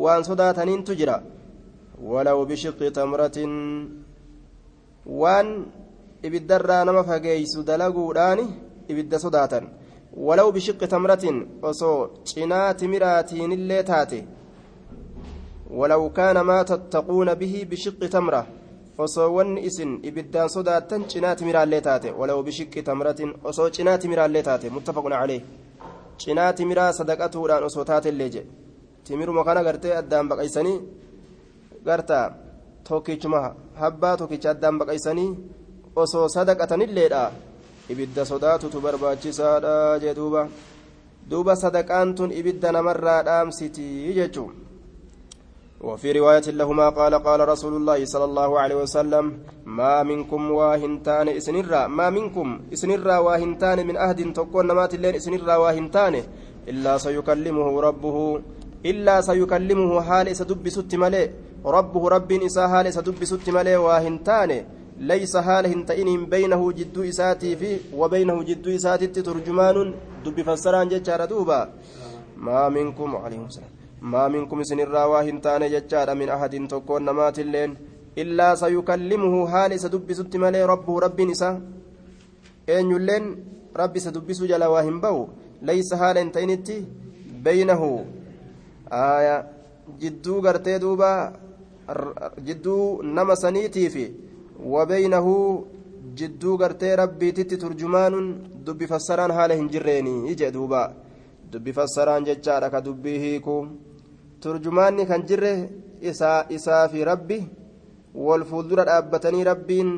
waan 0.03 0.21
sodaataniintu 0.29 0.93
jira 0.99 1.15
walaw 2.11 2.37
bishiqqi 2.49 2.91
tamratin 2.97 3.53
waan 5.21 5.47
ibiddarraa 6.27 6.83
nama 6.85 7.01
fageeysu 7.09 7.65
dalaguudhaan 7.69 8.39
ibidda 8.91 9.17
sodaatan 9.25 9.65
walaw 10.25 10.51
bishiqqi 10.55 10.87
tamratin 10.93 11.37
osoo 11.69 12.09
cinaa 12.29 12.73
timiraatiinillee 12.79 13.83
taate 13.83 14.19
ولو 15.79 16.09
كان 16.09 16.39
ما 16.39 16.63
تتقون 16.63 17.33
به 17.33 17.67
بشق 17.71 17.99
تمرة 18.15 18.45
osoo 18.97 19.29
wanni 19.35 19.61
isin 19.69 19.99
ibiddaan 20.03 20.49
sodaattan 20.49 21.01
cinaati 21.11 21.43
miraallee 21.45 21.81
taate 21.87 22.09
walaw 22.19 22.39
bishiqqi 22.47 22.81
tamratin 22.87 23.33
osoo 23.49 23.69
cinaati 23.75 24.07
miraallee 24.11 24.43
taate 24.47 24.67
muttafaqun 24.75 25.11
calee 25.21 25.41
cinaati 26.21 26.65
miraa 26.69 26.91
sadaqatuudhaan 26.99 27.63
osoo 27.69 27.83
taatellee 27.89 28.29
jedhe 28.35 28.49
timiruma 29.05 29.43
kana 29.47 29.61
gartee 29.67 29.93
addaan 30.01 30.25
baqaysanii 30.31 30.77
gartaa 31.87 32.25
tokkichuma 32.87 33.39
habbaa 33.81 34.15
tokkicha 34.21 34.49
addaan 34.55 34.75
baqaysanii 34.81 35.29
osoo 36.03 36.25
sadaqatanilleedha 36.35 37.21
ibidda 37.89 38.25
sodaatutu 38.25 38.81
barbaachisaadha 38.81 39.99
jee 39.99 40.13
duuba. 40.13 40.47
Duuba 41.29 41.55
sadaqaan 41.55 42.15
tun 42.15 42.31
ibidda 42.31 42.71
namarraa 42.71 43.23
dhaamsitii 43.23 44.13
jechuun. 44.13 44.67
وفي 45.81 46.11
رواية 46.11 46.41
لهما 46.41 46.89
قال 46.89 47.13
قال 47.15 47.49
رسول 47.49 47.73
الله 47.75 48.05
صلى 48.05 48.25
الله 48.25 48.59
عليه 48.59 48.75
وسلم 48.75 49.25
ما 49.65 50.03
منكم 50.03 50.51
واهنتان 50.51 51.27
إسنرا 51.29 51.87
ما 51.87 52.09
منكم 52.09 52.59
إسنرا 52.73 53.17
واهنتان 53.17 53.87
من 53.87 53.97
أهد 53.97 54.33
تكون 54.33 54.67
نمات 54.67 54.93
اللين 54.93 55.15
إسنرا 55.15 55.55
واهنتان 55.55 56.23
إلا 56.67 56.97
سيكلمه 56.97 57.81
ربه 57.81 58.17
إلا 58.85 59.21
سيكلمه 59.21 60.01
حال 60.01 60.35
سدب 60.35 60.69
ست 60.69 60.95
ملي 60.95 61.23
ربه 61.65 62.03
رب 62.09 62.31
إسا 62.31 62.67
حال 62.67 62.93
سدب 62.93 63.23
ست 63.23 63.49
ملي 63.49 63.75
واهنتان 63.77 64.51
ليس 64.99 65.37
حال 65.37 65.65
هنتين 65.67 66.25
بينه 66.25 66.71
جد 66.71 66.97
إساتي 66.97 67.55
في 67.55 67.77
وبينه 67.93 68.43
جد 68.43 68.67
إساتي 68.67 69.07
ترجمان 69.07 69.93
دب 70.25 70.41
فسران 70.41 70.87
جتشار 70.89 71.25
دوبا. 71.25 71.69
ما 72.37 72.69
منكم 72.69 73.15
عليه 73.15 73.45
السلام. 73.45 73.69
ما 74.01 74.27
منكم 74.27 74.63
سن 74.63 74.79
الراواه 74.79 75.29
تان 75.29 75.69
جتشار 75.69 76.15
من 76.15 76.29
أحد 76.29 76.67
تكون 76.67 77.05
نمات 77.05 77.39
اللين. 77.39 77.75
إلا 78.17 78.55
سيكلمه 78.55 79.47
حال 79.47 79.79
سدب 79.79 80.13
ست 80.13 80.35
ملي 80.35 80.65
ربه 80.65 80.99
رب 80.99 81.19
إسا 81.19 81.61
أين 82.69 82.91
يلين 82.91 83.23
رب 83.77 83.97
سدب 83.97 84.33
سجل 84.33 84.63
واهم 84.63 85.01
بو. 85.01 85.27
ليس 85.61 85.93
حال 85.93 86.17
هنتينتي 86.17 86.85
بينه. 87.45 88.05
آية. 88.91 89.37
جدو 90.01 90.39
غرتي 90.39 90.77
دوبا. 90.77 91.33
جدو 92.39 93.01
نما 93.01 93.35
سنيتي 93.35 93.89
في. 93.89 94.26
وبينه 94.63 95.27
جدو 96.17 96.55
غرتي 96.55 96.95
ربي 96.95 97.31
تتي 97.31 97.55
ترجمان 97.55 98.13
دبي 98.65 98.87
فسران 98.87 99.33
حال 99.33 99.51
هنجريني 99.51 100.31
يجي 100.31 100.49
دوبا 100.49 100.93
دبي 101.51 101.71
فسران 101.73 102.23
ججارة 102.23 102.67
كدبي 102.67 103.13
هيكو 103.23 103.67
ترجماني 104.41 105.05
كان 105.05 105.21
جره 105.29 105.69
إسا 106.03 106.31
إسا 106.55 106.87
في 106.87 107.03
ربي 107.03 107.39
والفولدرة 108.15 108.83
أبتني 108.97 109.43
ربين 109.43 109.89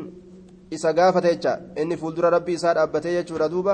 isa 0.69 0.93
gaafate 0.93 1.29
jecha 1.33 1.59
inni 1.81 1.97
fuuldura 1.97 2.29
rabbii 2.29 2.53
isaa 2.53 2.73
dhaabbatee 2.77 3.13
jechuudha 3.15 3.49
duuba 3.49 3.73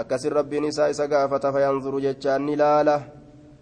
akkasin 0.00 0.32
rabbiin 0.38 0.64
isaa 0.68 0.88
isa 0.92 1.06
gaafata 1.08 1.52
fayanzuru 1.52 2.00
jechaan 2.04 2.44
ni 2.44 2.56
laala 2.56 2.96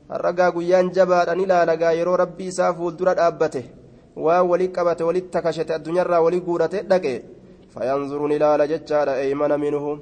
har'agaa 0.08 0.50
guyyaan 0.50 0.90
jabaadha 0.96 1.34
ni 1.38 1.46
laalagaa 1.46 1.92
yeroo 1.98 2.16
rabbii 2.22 2.48
isaa 2.52 2.72
fuuldura 2.74 3.14
dhaabbate 3.14 3.62
waan 4.16 4.48
walii 4.50 4.72
qabate 4.76 5.04
walitti 5.08 5.30
takashate 5.36 5.72
addunyaarraa 5.74 6.20
walii 6.26 6.40
guurate 6.40 6.82
dhaqe 6.90 7.14
fayanzuru 7.74 8.28
ni 8.28 8.38
laala 8.38 8.66
jechaadha 8.72 9.20
eeymana 9.22 9.58
minuhu 9.64 10.00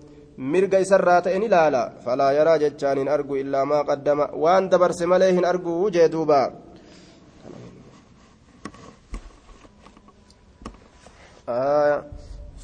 mirga 0.53 0.79
isarraa 0.85 1.21
ta'e 1.25 1.39
ni 1.39 1.49
laala 1.49 1.83
falaa 2.05 2.33
yaraa 2.39 2.59
jechaan 2.65 2.99
hin 3.03 3.09
argu 3.17 3.37
illaa 3.43 3.65
maa 3.73 3.85
qaddama 3.91 4.31
waan 4.45 4.71
dabarse 4.73 5.07
malee 5.13 5.33
hin 5.37 5.45
argu 5.53 5.91
jee 5.97 6.09
duuba 6.17 6.41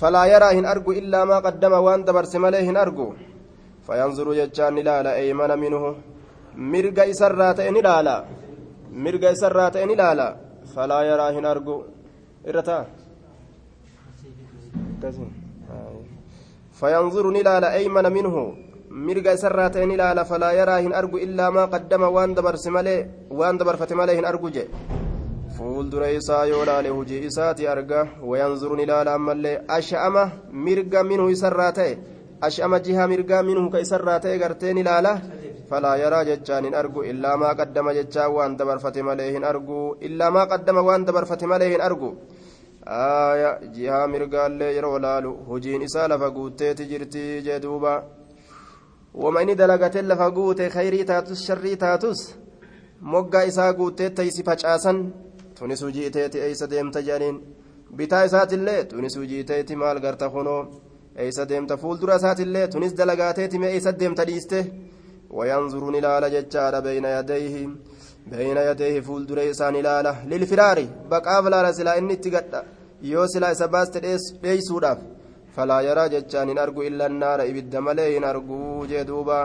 فلا 0.00 0.22
يرى 0.32 0.48
هن 0.58 0.66
أرجو 0.66 0.92
إلا 0.92 1.24
ما 1.24 1.38
قدم 1.46 1.72
وان 1.72 2.04
دبرس 2.06 2.36
مليه 2.36 2.70
هن 2.70 2.76
أرجو 2.76 3.08
فينظر 3.86 4.26
ججان 4.38 4.74
لالا 4.88 5.16
أيمن 5.20 5.50
منه 5.58 5.82
مرقى 6.72 7.10
إسرات 7.10 7.58
إن 7.60 7.76
لالا 7.86 8.16
مرقى 9.04 9.32
إسرات 9.32 9.74
إن 9.84 9.90
لالا 10.00 10.28
فلا 10.76 11.00
يرى 11.10 11.26
هن 11.36 11.46
أرجو 11.52 11.76
إرتا 12.48 12.78
فينظر 16.78 17.24
نلالا 17.36 17.68
أيمن 17.74 18.06
منه. 18.12 18.36
مرقى 18.90 19.34
إسرات 19.34 19.76
إن 19.76 19.92
لالا 20.00 20.22
فلا 20.30 20.50
يرى 20.52 20.76
هن 20.84 20.92
أرجو 21.00 21.16
إلا 21.18 21.50
ما 21.50 21.64
قدم. 21.64 22.02
وان 22.02 22.34
دبرس 22.34 22.66
مليه 22.66 23.10
وان 23.30 23.58
دبرفت 23.58 23.92
مليه 23.92 24.20
هن 24.20 24.24
أرجو 24.24 24.48
جي. 24.48 24.64
laale 26.66 26.88
hojii 26.88 27.24
isaati 27.24 27.66
arga 27.66 28.08
wayanzuru 28.22 28.76
ni 28.76 28.86
laala 28.86 29.14
ammallee 29.14 29.60
ash'ama 29.68 30.30
mirga 30.52 31.02
minhu 31.02 31.30
isarraa 31.30 31.72
ta'e 31.72 31.98
ash'ama 32.40 32.80
jiha 32.80 33.08
mirgaa 33.08 33.42
minhu 33.42 33.70
ka 33.70 33.80
isarraa 33.80 34.20
ta'e 34.20 34.38
gartee 34.38 34.72
ni 34.74 34.82
laala 34.82 35.12
falaa 35.70 35.96
yaraa 35.96 36.24
jechaan 36.24 36.64
hin 36.68 36.74
argu 36.74 37.02
illaa 37.10 37.36
maa 37.42 37.54
qaddama 37.60 37.94
jechaan 37.98 38.32
waan 38.36 38.56
dabarfate 38.56 39.02
malee 39.02 39.30
hin 39.36 39.44
argu 39.44 39.96
illaa 40.08 40.30
maa 40.30 40.46
qaddama 40.52 40.82
waan 40.88 41.06
dabarfate 41.06 41.46
malee 41.52 41.70
hin 41.72 41.80
argu 41.88 42.10
jihaa 43.76 44.06
mirgaallee 44.14 44.72
yeroo 44.76 44.98
laalu 45.06 45.32
hojiin 45.48 45.82
isaa 45.88 46.08
lafa 46.08 46.30
guutteeti 46.30 46.86
jirti 46.90 47.24
jee 47.46 47.58
duuba 47.62 47.92
wama 49.14 49.42
inni 49.42 49.54
dalagate 49.60 50.02
lafa 50.02 50.30
guute 50.30 50.68
khayrii 50.74 51.04
taatus 51.04 51.46
sharrii 51.46 51.76
taatus 51.84 52.20
moggaa 53.00 53.44
isaa 53.50 53.72
guuttee 53.78 54.10
taysi 54.10 54.42
facaasan 54.48 54.98
tunis 55.58 55.82
hujii 55.82 56.06
iteeti 56.10 56.38
eeysa 56.46 56.70
deemta 56.70 57.00
jedhaniin 57.06 57.40
bitaa 57.96 58.24
isaatillee 58.28 58.84
tunis 58.90 59.16
hujii 59.18 59.40
iteeti 59.44 59.76
maal 59.82 60.00
garta 60.00 60.30
kunoo 60.30 60.62
eeysa 61.22 61.48
deemta 61.50 61.76
fuuldura 61.82 62.16
isaatillee 62.20 62.66
tunis 62.72 62.94
dalagaateeti 63.00 63.58
mee 63.62 63.72
eeysa 63.76 63.92
deemta 64.00 64.24
dhiiste 64.30 64.58
wayanzuru 65.38 65.90
ni 65.90 66.00
laala 66.06 66.30
jechaadha 66.36 66.80
beeyna 66.86 67.08
yadayhi 67.16 67.62
beeyna 68.30 68.60
yadayhi 68.68 69.02
fuuldura 69.08 69.44
isaan 69.52 69.76
ilaala 69.82 70.12
lilfiraari 70.30 70.86
baqaaf 71.10 71.44
laala 71.54 71.72
silaa 71.78 71.96
inni 72.00 72.14
itti 72.18 72.30
gadha 72.36 72.64
yoo 73.12 73.26
silaa 73.34 73.52
isa 73.56 73.68
baaste 73.74 73.98
dheeysuudhaaf 74.44 74.98
falaa 75.56 75.82
yaraa 75.88 76.08
jechaan 76.14 76.48
hin 76.52 76.58
argu 76.64 76.82
illa 76.90 77.08
naara 77.08 77.44
ibidda 77.50 77.80
malee 77.88 78.08
hin 78.14 78.24
arguu 78.30 78.86
jee 78.92 79.04
duubaa 79.10 79.44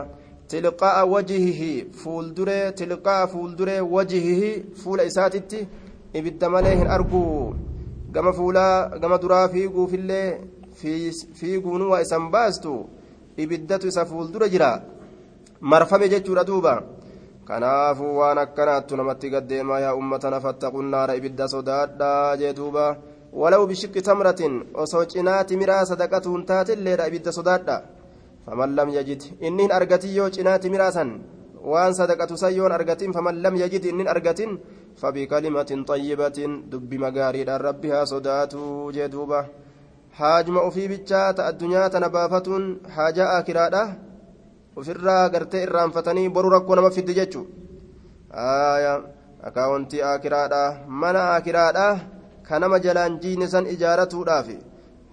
tilqaa'a 0.54 1.04
wajihihi 1.14 1.74
fuulduree 2.04 2.64
tilqaa'a 2.80 3.28
fuulduree 3.34 3.82
wajihihi 3.96 4.50
fuula 4.84 5.04
isaatitti 5.12 5.68
ibidda 6.22 6.50
malee 6.56 6.76
hin 6.82 6.90
argu 6.98 7.22
gama 8.18 8.34
fuulaa 8.40 8.74
gama 9.04 9.18
duraa 9.26 9.46
fiiguufillee 9.54 10.28
fiiguun 11.40 11.82
waa 11.92 12.02
isan 12.02 12.30
baastu 12.34 12.74
ibiddatu 13.38 13.88
isa 13.88 14.06
fuuldura 14.06 14.50
jira. 14.50 14.82
Marfame 15.62 16.10
jechuudha 16.10 16.44
duuba. 16.44 16.74
Kanaafuu 17.46 18.18
waan 18.18 18.38
akkanaattu 18.38 18.96
namatti 18.98 19.30
gaddeemaa 19.30 19.80
yaa 19.80 19.96
ummatana 19.96 20.40
fattaqun 20.42 20.90
naara 20.90 21.16
ibidda 21.16 21.48
sodaadhaa 21.48 22.38
jee 22.38 22.54
duuba. 22.54 22.98
Walaw 23.34 23.64
bishiqqi 23.68 24.02
tamratin 24.02 24.64
osoo 24.74 25.06
cinaati 25.06 25.58
miraa 25.58 25.86
sadaqatuun 25.86 26.46
taatilleedha 26.46 27.08
ibidda 27.08 27.32
sodaadha 27.32 27.78
faman 28.46 28.76
lam 28.76 28.90
yajid 28.90 29.22
inni 29.40 29.64
hin 29.64 29.72
argatin 29.72 30.12
yoo 30.16 30.30
cinaati 30.30 30.70
miraasan 30.70 31.10
waan 31.64 31.94
sadaqatu 31.94 32.38
san 32.38 32.54
yoon 32.54 32.72
argatin 32.72 33.14
faman 33.14 33.40
lam 33.42 33.56
yajid 33.56 33.86
inni 33.86 34.04
hin 34.04 34.10
argatin 34.14 34.58
fabikalimatin 35.02 35.86
xayyibatin 35.86 36.52
dubbi 36.72 36.98
magaariidhaan 36.98 37.62
rabbi 37.62 37.90
haa 37.94 38.06
sodaatu 38.06 38.92
jee 38.96 39.08
duuba 39.08 39.46
haajuma 40.20 40.64
ufii 40.70 40.88
bichaa 40.94 41.34
ta 41.38 41.46
addunyaa 41.50 41.90
tana 41.94 42.10
baafatuun 42.16 42.66
haajaa 42.96 43.30
akiraadha 43.40 43.84
ofirraa 44.80 45.30
gartee 45.34 45.64
irraanfatanii 45.68 46.30
boru 46.36 46.50
rakkoo 46.56 46.76
nama 46.80 46.92
fiddi 46.98 47.14
jechu 47.20 47.42
aya 48.46 48.94
akaawontii 49.50 50.02
akiraadha 50.14 50.62
mana 51.04 51.22
akiraadha 51.38 51.86
ka 52.48 52.60
nama 52.60 52.80
jalaan 52.86 53.20
jiine 53.24 53.48
san 53.54 53.66
ijaaratuudhaaf 53.76 54.50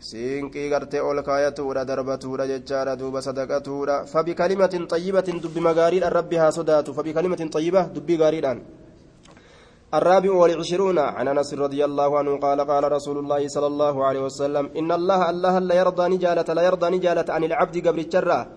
siinqii 0.09 0.69
gartee 0.73 1.01
ol 1.11 1.23
kaayatuudha 1.29 1.85
darbatuudha 1.91 2.47
jechaadha 2.53 2.97
duuba 3.01 3.23
sadaqatuudha 3.29 3.97
fabikalimatin 4.13 4.85
xayyibatin 4.93 5.41
dubbi 5.45 5.61
magaariidhaan 5.69 6.15
rabbi 6.19 6.37
haa 6.43 6.53
sodaatu 6.59 6.95
fabikalimatin 6.99 7.51
xayyiba 7.55 7.83
dubbii 7.95 8.19
gaariidhaan 8.23 8.61
الرابع 9.95 10.33
والعشرون 10.33 10.99
عن 10.99 11.29
أنس 11.29 11.55
رضي 11.55 11.85
الله 11.85 12.19
عنه 12.19 12.39
قال 12.39 12.61
قال 12.61 12.93
رسول 12.93 13.19
الله 13.19 13.49
صلى 13.49 13.67
الله 13.67 14.05
عليه 14.05 14.21
وسلم 14.21 14.71
إن 14.77 14.93
الله 14.93 15.31
الله 15.31 15.59
لا 15.59 15.75
يرضى 15.75 16.09
نجالة 16.09 16.55
لا 16.55 16.63
يرضى 16.63 16.97
نجالة 16.97 17.25
عن 17.29 17.45
العبد 17.45 17.89
قبل 17.89 18.01
الشرة. 18.01 18.49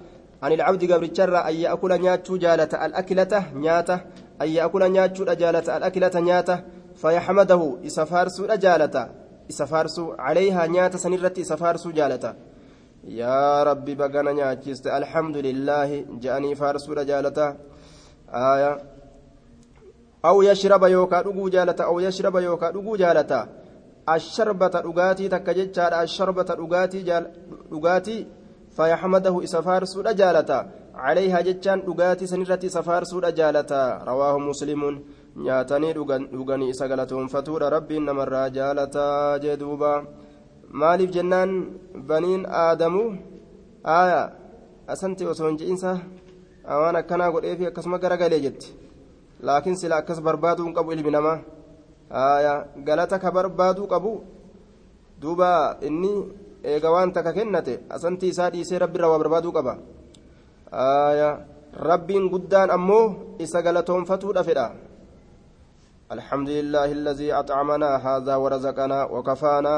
عن 0.43 0.51
العبد 0.51 0.91
قبل 0.91 1.11
الشرة 1.11 1.37
أن 1.37 1.55
يأكل 1.55 2.01
نياتشو 2.01 2.37
جالة 2.37 2.85
الأكلة 2.85 3.45
نياته 3.53 3.99
أن 4.41 4.47
يأكل 4.47 4.91
نياتشو 4.91 5.23
جالة 5.23 5.77
الأكلة 5.77 6.19
نياته 6.19 6.59
فيحمده 6.95 7.77
إسفارس 7.85 8.41
جالة 8.41 9.09
إسفارس 9.49 9.99
عليها 10.19 10.67
نياته 10.67 10.97
سنرة 10.97 11.33
إسفارس 11.39 11.87
جالة. 11.87 12.35
يا 13.03 13.63
ربي 13.63 13.95
بقنا 13.95 14.31
نياتشست 14.31 14.87
الحمد 14.87 15.37
لله 15.37 16.05
جاني 16.19 16.55
فارس 16.55 16.89
جالة. 16.89 17.55
آية. 18.29 18.90
أو 20.25 20.41
يشرب 20.41 20.83
يوكا 20.83 21.21
دغو 21.21 21.49
جالتا 21.49 21.83
أو 21.83 21.99
يشرب 21.99 22.35
يوكا 22.35 22.71
دغو 22.71 22.95
جالتا 22.95 23.47
الشربة 24.09 24.67
دغاتي 24.67 25.27
تكججار 25.27 26.01
الشربة 26.01 26.49
دغاتي 26.61 27.01
جال 27.01 27.23
دغاتي 27.71 28.27
فيحمده 28.75 29.43
إسفار 29.43 29.83
سود 29.85 30.07
جالتا 30.15 30.59
عليها 30.95 31.41
جتان 31.41 31.79
دغاتي 31.87 32.25
سنرتي 32.27 32.69
سفار 32.69 33.03
سود 33.03 33.25
جالتا 33.35 34.03
رواه 34.09 34.37
مسلم 34.37 34.81
isa 35.33 36.87
galatoonfatuudha 36.87 37.69
rabbiin 37.69 38.05
namarraa 38.05 38.49
jaalataa 38.49 39.39
jee 39.39 39.55
duuba 39.59 40.03
maaliif 40.71 41.11
jennaan 41.11 41.51
baniin 42.07 42.45
aadamu 42.45 43.03
aayaa 43.83 44.31
asanti 44.87 45.25
osoo 45.25 45.47
hin 45.47 45.57
je'insa 45.61 45.91
waan 46.81 46.95
akkanaa 46.95 47.31
godheefi 47.31 47.67
akkasuma 47.69 47.99
garagalee 48.03 48.39
jetti 48.39 48.75
laakiin 49.41 49.77
sila 49.81 49.95
akkas 50.01 50.21
barbaaduu 50.21 50.65
hin 50.65 50.75
qabu 50.77 50.93
ilmi 50.95 51.11
namaa 51.11 51.39
galata 52.87 53.19
ka 53.19 53.31
barbaaduu 53.31 53.87
qabu 53.93 54.13
duuba 55.21 55.77
inni 55.81 56.13
eega 56.63 56.91
waan 56.91 57.13
takka 57.15 57.33
kennate 57.33 57.73
asanti 57.89 58.27
isaa 58.33 58.49
dhiisee 58.53 58.79
rabbiirraa 58.83 59.11
waa 59.13 59.23
barbaaduu 59.23 59.53
qaba 59.57 59.73
rabbiin 61.89 62.29
guddaan 62.29 62.69
ammoo 62.77 63.35
isa 63.39 63.61
galatoonfatuudha 63.61 64.43
fedha. 64.43 64.67
الحمد 66.11 66.49
لله 66.49 66.89
الذي 66.99 67.29
أطعمنا 67.41 67.89
هذا 68.07 68.35
ورزقنا 68.35 68.99
وكفانا 69.15 69.75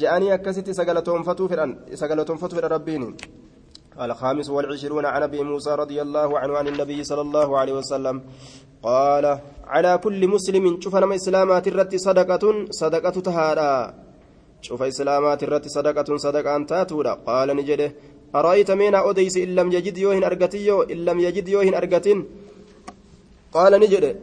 جاءني 0.00 0.34
أكست 0.34 0.70
سقلتهم 0.70 1.22
فتو 1.22 1.44
فرأن 1.50 1.70
سقلتهم 2.00 2.36
فتو 2.42 2.58
ربيني 2.58 3.10
الخامس 4.00 4.50
والعشرون 4.50 5.06
عن 5.06 5.22
أبي 5.22 5.42
موسى 5.42 5.70
رضي 5.70 6.02
الله 6.02 6.38
عنه 6.38 6.52
عن 6.58 6.66
النبي 6.68 7.04
صلى 7.04 7.20
الله 7.20 7.58
عليه 7.58 7.72
وسلم 7.72 8.22
قال 8.82 9.38
على 9.66 9.98
كل 10.04 10.28
مسلم 10.28 10.80
شوف 10.80 10.96
نما 10.96 11.14
إسلامات 11.14 11.68
الرت 11.68 11.96
صدقة 11.96 12.44
صدقة 12.70 13.16
تهارا 13.20 13.94
شوف 14.62 14.82
إسلامات 14.82 15.42
الرت 15.42 15.68
صدقة 15.68 16.16
صدقة 16.16 16.56
أنت 16.56 16.86
تورا 16.88 17.14
قال 17.28 17.48
نجده 17.56 17.92
أرأيت 18.34 18.70
مين 18.70 18.94
أوديس 18.94 19.36
إن 19.36 19.54
لم 19.54 19.68
يجد 19.72 19.98
يوهن 19.98 20.24
أرقتيو 20.24 20.82
إن 20.82 20.98
لم 21.04 21.18
يجد 21.20 21.48
يوهن 21.48 21.74
أرقتين؟ 21.74 22.18
قال 23.52 23.72
نجده 23.80 24.16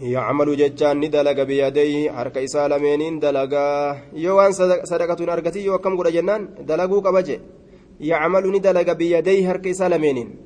يعمل 0.00 0.48
ججان 0.56 0.96
ندلق 1.00 1.38
بيديه 1.42 2.10
حرك 2.16 2.36
إسا 2.38 2.68
لمينين 2.68 3.14
دلقا. 3.24 3.68
يوان 4.12 4.52
صدقة 4.92 5.20
أرقتي 5.32 5.60
يو 5.64 5.78
كم 5.78 5.92
قد 5.98 6.08
جنان؟ 6.16 6.42
دلقوا 6.68 7.00
قبجي 7.00 7.36
يعمل 8.00 8.44
ندلق 8.52 8.92
بيديه 8.92 9.48
حرك 9.48 9.66
إسا 9.66 9.88
لمينين 9.88 10.36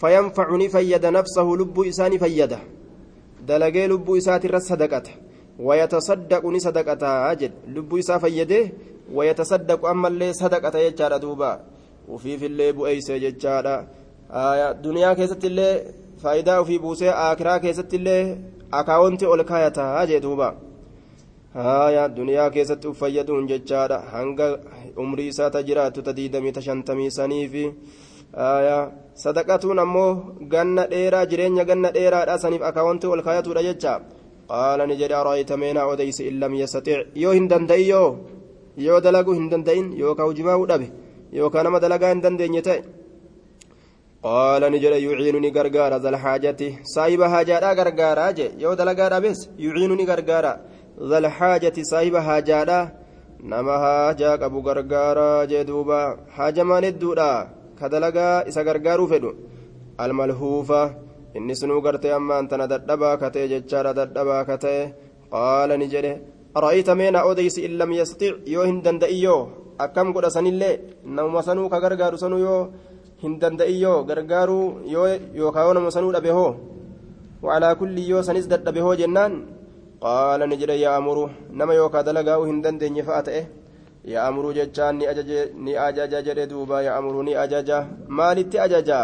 فينفعني 0.00 0.68
فيد 0.68 1.06
نفسه 1.06 1.56
لب 1.60 1.80
إساني 1.80 2.18
فيده. 2.18 2.58
دلقي 3.48 3.86
لب 3.86 4.10
إسات 4.10 4.44
الرس 4.44 4.62
صدقة 4.62 5.02
ويتصدق 5.58 6.46
نصدقة 6.46 7.30
أجد. 7.32 7.52
لب 7.68 7.96
إسا 7.96 8.18
فيده 8.18 8.72
ويتصدق 9.14 9.86
أما 9.86 10.08
اللي 10.08 10.32
صدقة 10.32 10.78
يجار 10.78 11.16
دوبا. 11.16 11.60
وفي 12.08 12.38
في 12.38 12.46
اللي 12.46 12.72
بؤيس 12.72 13.10
يجار 13.10 13.86
آية 14.30 14.72
دنيا 14.72 15.12
كيست 15.14 15.44
اللي 15.44 15.84
faayidaa 16.22 16.60
ofii 16.60 16.78
buusee 16.78 17.10
akiraa 17.10 17.58
keessatti 17.58 17.96
illee 17.96 18.36
akaawwanti 18.70 19.26
ol 19.26 19.44
kaayataa 19.44 20.06
jee 20.06 20.20
duuba 20.20 20.54
haaya 21.54 22.08
duniyaa 22.08 22.50
keessatti 22.50 22.88
uf 22.88 22.98
fayyaduun 22.98 23.48
umrii 24.96 25.28
isaa 25.32 25.50
ta 25.50 25.62
jiraattu 25.68 26.02
ta 26.02 26.12
diidamii 26.18 26.52
ta 26.52 26.60
shantamii 26.60 27.10
sanii 27.10 27.48
fi 27.52 27.64
sadaqatuun 29.24 29.78
ammoo 29.84 30.10
ganna 30.54 30.86
dheeraa 30.92 31.26
jireenya 31.26 31.64
ganna 31.64 31.90
dheeraadha 31.96 32.38
saniif 32.38 32.62
akaawwanti 32.70 33.06
ol 33.06 33.22
kaayatuudha 33.26 33.66
jecha 33.68 34.00
qaala 34.52 34.86
ni 34.86 34.96
jedhe 35.00 35.16
araayita 35.20 35.60
meenaa 35.62 35.86
odeysi 35.92 36.28
in 36.30 36.40
lam 36.40 36.54
yastatic 36.62 37.12
yoo 37.24 37.36
hin 37.38 37.48
danda'i 37.52 37.88
yoo 37.88 38.08
yoo 38.86 39.00
dalaguu 39.06 39.36
hin 39.40 39.50
danda'in 39.52 39.92
yookaan 40.02 40.28
hujimaa'uu 40.30 40.66
dhabe 40.72 40.88
yookaan 41.40 41.64
nama 41.68 41.84
dalagaa 41.84 42.12
hin 42.14 42.24
dandeenye 42.26 42.62
ta'e 42.68 42.82
نجد 44.24 44.94
يعينني 45.06 45.50
غرغارا 45.50 45.98
ذا 45.98 46.08
الحاجة 46.08 46.60
صاحب 46.94 47.22
حاجة 47.22 47.72
غرغارا 47.78 48.30
جي 48.30 48.50
يو 48.58 48.74
دلغارا 48.74 49.18
بس 49.18 49.48
يعينني 49.58 50.04
غرغارا 50.04 50.52
ذا 51.10 51.18
الحاجة 51.18 51.76
صاحب 51.82 52.16
حاجة 52.16 53.01
نما 53.42 53.78
حاجة 53.78 54.34
أبو 54.46 54.60
غرغارا 54.60 55.44
جي 55.44 55.62
دوبا 55.64 56.16
حاجة 56.36 56.62
ما 56.62 56.80
ندودا 56.80 57.32
كدلغا 57.78 58.48
إسا 58.48 58.62
غرغارو 58.62 59.06
فدو 59.06 59.30
الملهوفة 60.00 60.82
inni 61.38 61.54
sunuu 61.56 61.80
gartee 61.80 62.12
ammaan 62.12 62.44
tana 62.48 62.68
dadhabaa 62.72 63.16
katee 63.22 63.46
jechaadha 63.52 63.92
dadhabaa 63.98 64.42
katee 64.48 64.80
qaala 65.32 65.78
ni 65.80 65.86
jedhe 65.92 66.12
ara'ayta 66.58 66.92
meena 67.00 67.24
odeysi 67.30 67.64
in 67.66 67.78
lam 67.80 67.90
yastatic 68.00 68.34
yoo 68.54 68.66
hin 68.68 68.82
danda'iyyoo 68.86 69.40
akkam 69.84 70.12
godha 70.14 70.42
namuma 70.44 71.42
sanuu 71.46 71.68
ka 71.72 71.80
gargaaru 71.84 72.20
sanuu 72.24 72.40
yoo 72.46 72.62
hin 73.22 73.38
danda'iyyoo 73.42 74.04
gargaaruu 74.08 74.66
yoo 74.94 75.06
yookaan 75.40 75.66
yoo 75.66 75.74
nama 75.78 75.90
sanuu 75.96 76.12
dhabe 76.16 76.30
hoo 76.38 76.52
wacalaa 77.44 77.74
kulli 77.80 78.08
yoo 78.10 78.22
sanis 78.28 78.48
dadhabe 78.52 78.80
hoo 78.84 78.94
jennaan 79.00 79.32
qaala 80.04 80.46
ni 80.46 80.56
jedhe 80.60 80.76
yaa'amuru 80.84 81.24
nama 81.58 81.74
yookaan 81.80 82.06
dalagaa'uu 82.06 82.46
hin 82.50 82.62
dandeenye 82.64 83.02
fa'a 83.08 83.22
ta'e 83.28 83.42
yaa'amuru 84.14 84.54
jechaan 84.58 84.98
ni 85.66 85.76
ajaja 85.88 86.22
jedhe 86.28 86.46
duuba 86.52 86.82
yaa'amuru 86.88 87.22
ni 87.28 87.36
ajaja 87.44 87.78
maalitti 88.08 88.58
ajaja 88.66 88.98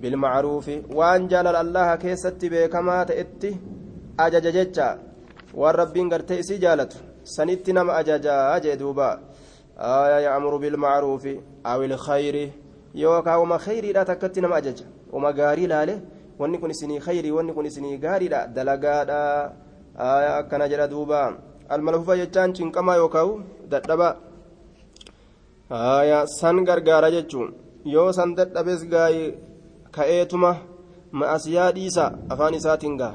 bilmacruufi 0.00 0.76
waan 0.98 1.28
jaalala 1.32 1.58
allaha 1.64 1.96
keessatti 2.04 2.50
beekamaa 2.54 3.02
ta'etti 3.10 3.50
ajaja 4.26 4.52
jecha 4.58 4.88
waan 5.60 5.74
rabbiin 5.82 6.08
gartee 6.12 6.38
isii 6.44 6.58
jaalatu 6.64 7.02
sanitti 7.36 7.72
nama 7.72 7.96
ajajaa 8.00 8.60
jee 8.60 8.76
duuba 8.82 9.08
yaa'amuru 10.24 10.58
bilmacruufi 10.64 11.40
awil 11.72 11.96
khayri 12.06 12.44
yookaan 12.94 13.40
wama 13.40 13.58
khayriidha 13.66 14.04
takkatti 14.10 14.40
nama 14.40 14.56
ajaja 14.62 14.86
wama 15.12 15.32
gaarii 15.32 15.66
laale 15.66 15.94
wanni 16.38 16.58
kun 16.58 16.70
isinii 16.70 17.00
khayrii 17.06 17.36
wanni 17.38 17.52
kun 17.52 17.66
isinii 17.66 17.98
gaariidha 17.98 18.46
dalagaadha 19.98 20.38
akkana 20.38 20.68
jedha 20.68 20.88
duuba 20.88 21.36
almalhufa 21.68 22.16
jechaan 22.16 22.54
cinqamaa 22.56 22.96
yookaan 22.96 23.44
dadhaba 23.70 24.16
san 26.38 26.64
gargaara 26.64 27.10
jechuun 27.10 27.54
yoo 27.84 28.12
san 28.12 28.34
dadhabes 28.34 28.82
gaayee 28.92 29.34
ka'eetuma 29.96 30.56
ma'asiyaa 31.12 31.72
dhiisa 31.72 32.12
afaan 32.32 32.54
isaatiin 32.54 32.96
gaa 33.00 33.14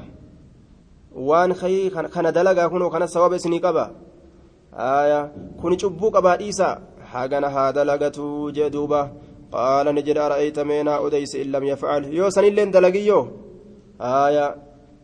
waan 1.28 1.54
kana 2.14 2.32
dalagaa 2.32 2.68
kunoo 2.68 2.90
kana 2.90 3.06
sababa 3.08 3.36
isinii 3.36 3.60
qaba 3.66 3.84
kuni 5.60 5.76
cubbuu 5.76 6.10
qabaa 6.10 6.36
dhiisa 6.36 6.68
hagana 7.12 7.50
haa 7.50 7.72
dalagatuu 7.72 8.50
jee 8.52 8.70
duuba 8.70 9.10
قال 9.52 9.94
نجد 9.94 10.18
أرأيت 10.18 10.58
مينا 10.58 11.06
أديس 11.06 11.34
إن 11.34 11.52
لم 11.52 11.64
يفعل 11.64 12.02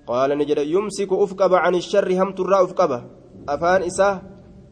qaala 0.09 0.35
ni 0.39 0.45
jedha 0.51 0.65
yumsiku 0.75 1.15
uf 1.25 1.33
qaba 1.41 1.59
ani 1.67 1.81
sharri 1.91 2.15
hamturraa 2.21 2.63
uf 2.67 2.73
qaba. 2.81 2.99
Afaan 3.55 3.83
isaa 3.91 4.15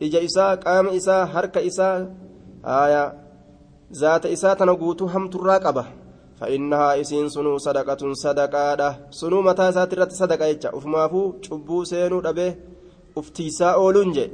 ija 0.07 0.21
isaa 0.29 0.53
qaama 0.65 0.91
isaa 0.99 1.23
harka 1.35 1.61
isaa 1.71 1.97
haya 2.63 3.03
zaata 4.01 4.29
isaa 4.37 4.55
tana 4.59 4.75
guutuu 4.83 5.09
hamturraa 5.15 5.61
qaba. 5.67 5.85
Fa'innahaa 6.39 6.95
isiin 7.03 7.29
sunuu 7.35 7.59
sadaqatun 7.67 8.15
sadaqaadha. 8.25 8.89
Sunuu 9.19 9.43
mataa 9.49 9.69
isaati 9.73 9.95
irratti 9.97 10.17
sadaqa 10.23 10.47
jecha. 10.51 10.69
Ufumaafuu 10.79 11.27
cubbuu 11.45 11.83
seenuu 11.91 12.23
dhabee 12.27 12.51
uftiisaa 13.21 13.75
ooluun 13.83 14.11
jee 14.17 14.31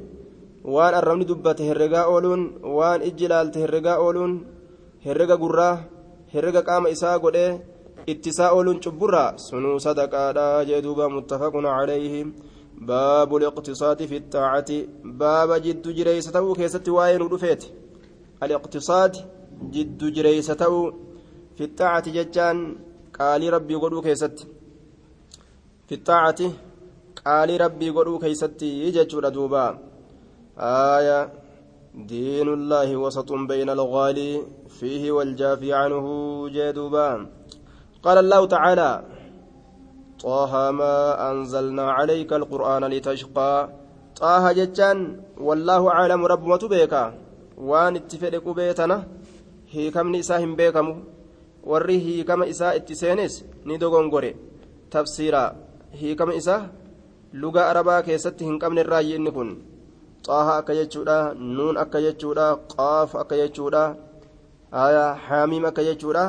waan 0.74 0.94
arrabni 0.98 1.24
dubbate 1.30 1.62
herregaa 1.68 2.04
ooluun 2.12 2.42
waan 2.76 3.00
ijji 3.08 3.24
ilaalte 3.28 3.58
herregaa 3.64 3.96
ooluun 4.04 4.32
herrega 5.06 5.36
gurraa 5.42 5.74
herrega 6.34 6.62
qaama 6.68 6.88
isaa 6.94 7.18
godhee 7.24 7.50
sadaqaadha 9.86 10.46
jee 10.68 10.82
duuba 10.86 11.08
muttafaqun 11.16 11.64
calayhi 11.64 12.22
baabu 12.88 13.38
liqtisaadi 13.42 14.08
fi 14.10 14.16
ittaacati 14.22 14.78
baaba 15.20 15.60
jiddu 15.66 15.96
jireeysa 15.98 16.32
ta'uu 16.36 16.54
keessatti 16.60 16.96
waa'ee 16.96 17.18
nu 17.18 17.28
dhufeeti 17.32 17.72
aliqtisaad 18.40 19.14
jiddu 19.74 20.06
jireeysa 20.16 20.54
ta'uu 20.62 20.86
fi 21.56 21.62
ittaacati 21.68 22.16
jechaan 22.16 22.58
qaalii 23.18 23.54
rabbii 23.56 23.82
godhuu 23.84 24.02
keessatti 24.08 24.50
fi 25.86 25.94
ittaacati 26.00 26.50
qaalii 27.22 27.62
rabbii 27.64 27.94
godhuu 27.98 28.18
keessatti 28.24 28.68
jechuudha 28.96 29.36
duuba 29.38 29.64
آية 30.60 31.32
دين 31.94 32.48
الله 32.48 32.96
وسط 32.96 33.32
بين 33.32 33.70
الغالي 33.70 34.42
فيه 34.68 35.12
والجافي 35.12 35.72
عنه 35.72 36.06
جدوبا 36.48 37.26
قال 38.04 38.18
الله 38.18 38.46
تعالى 38.46 38.90
طه 40.22 40.52
ما 40.70 40.96
أنزلنا 41.30 41.86
عليك 41.98 42.30
القرآن 42.32 42.84
لتشقى 42.84 43.54
طه 44.20 44.44
جتان 44.58 44.98
والله 45.46 45.82
أعلم 45.90 46.20
رب 46.32 46.44
متبيكا 46.52 47.04
وان 47.58 47.96
اتفق 47.96 48.44
بيتنا 48.58 48.98
هي 49.74 49.90
كم 49.90 50.06
نساهم 50.16 50.52
بيكم 50.56 50.86
warri 51.64 51.98
hiikama 51.98 52.46
isaa 52.46 52.74
itti 52.74 52.94
seenes 52.96 53.44
ni 53.64 53.78
dogongore 53.78 54.36
tafsiira 54.90 55.42
hiikama 56.00 56.34
isaa 56.34 56.68
lugaa 57.32 57.66
arabaa 57.72 58.02
keessatti 58.02 58.44
hin 58.48 58.58
qabne 58.62 58.80
irraayi 58.84 59.14
inni 59.18 59.32
kun 59.36 59.50
xaaha 60.26 60.54
akka 60.60 60.76
jechuudha 60.78 61.18
nuun 61.56 61.80
akka 61.82 62.00
jechuudha 62.06 62.46
qaaf 62.72 63.16
akka 63.22 63.40
jechuudha 63.42 63.82
haamiim 65.26 65.68
akka 65.70 65.84
jechuudha 65.88 66.24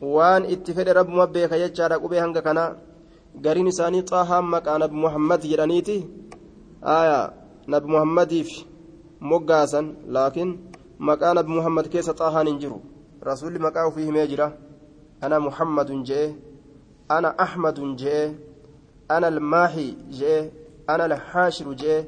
waan 0.00 0.44
itti 0.44 0.74
fedhe 0.74 0.92
rabbuma 0.92 1.26
beeka 1.26 1.58
jechaadha 1.58 1.98
qubee 1.98 2.20
hanga 2.20 2.42
kana 2.42 2.64
gariin 3.44 3.66
isaanii 3.72 4.02
xaahaan 4.10 4.44
maqaa 4.44 4.78
nabi 4.78 4.96
muhammad 5.04 5.40
jedhaniiti 5.50 5.96
nabi 7.72 7.86
muhammadiif 7.92 8.50
moggaasan 9.20 9.86
laakiin 10.14 10.50
maqaa 10.98 11.34
nabi 11.34 11.50
muhammad 11.58 11.88
keessa 11.92 12.14
xaahaan 12.20 12.46
hin 12.46 12.58
jiru 12.62 12.78
rasuulli 13.28 13.58
maqaa 13.66 13.86
ofii 13.90 14.06
himee 14.08 14.26
jira 14.32 14.52
ana 15.20 15.40
muhammadun 15.40 16.04
je'e 16.08 16.34
ana 17.08 17.34
ahmadun 17.44 17.96
je'e 17.96 18.22
ana 19.08 19.26
almaahi 19.26 19.86
je'e 20.18 20.38
ana 20.86 21.04
alhaashiru 21.04 21.74
je'e 21.82 21.98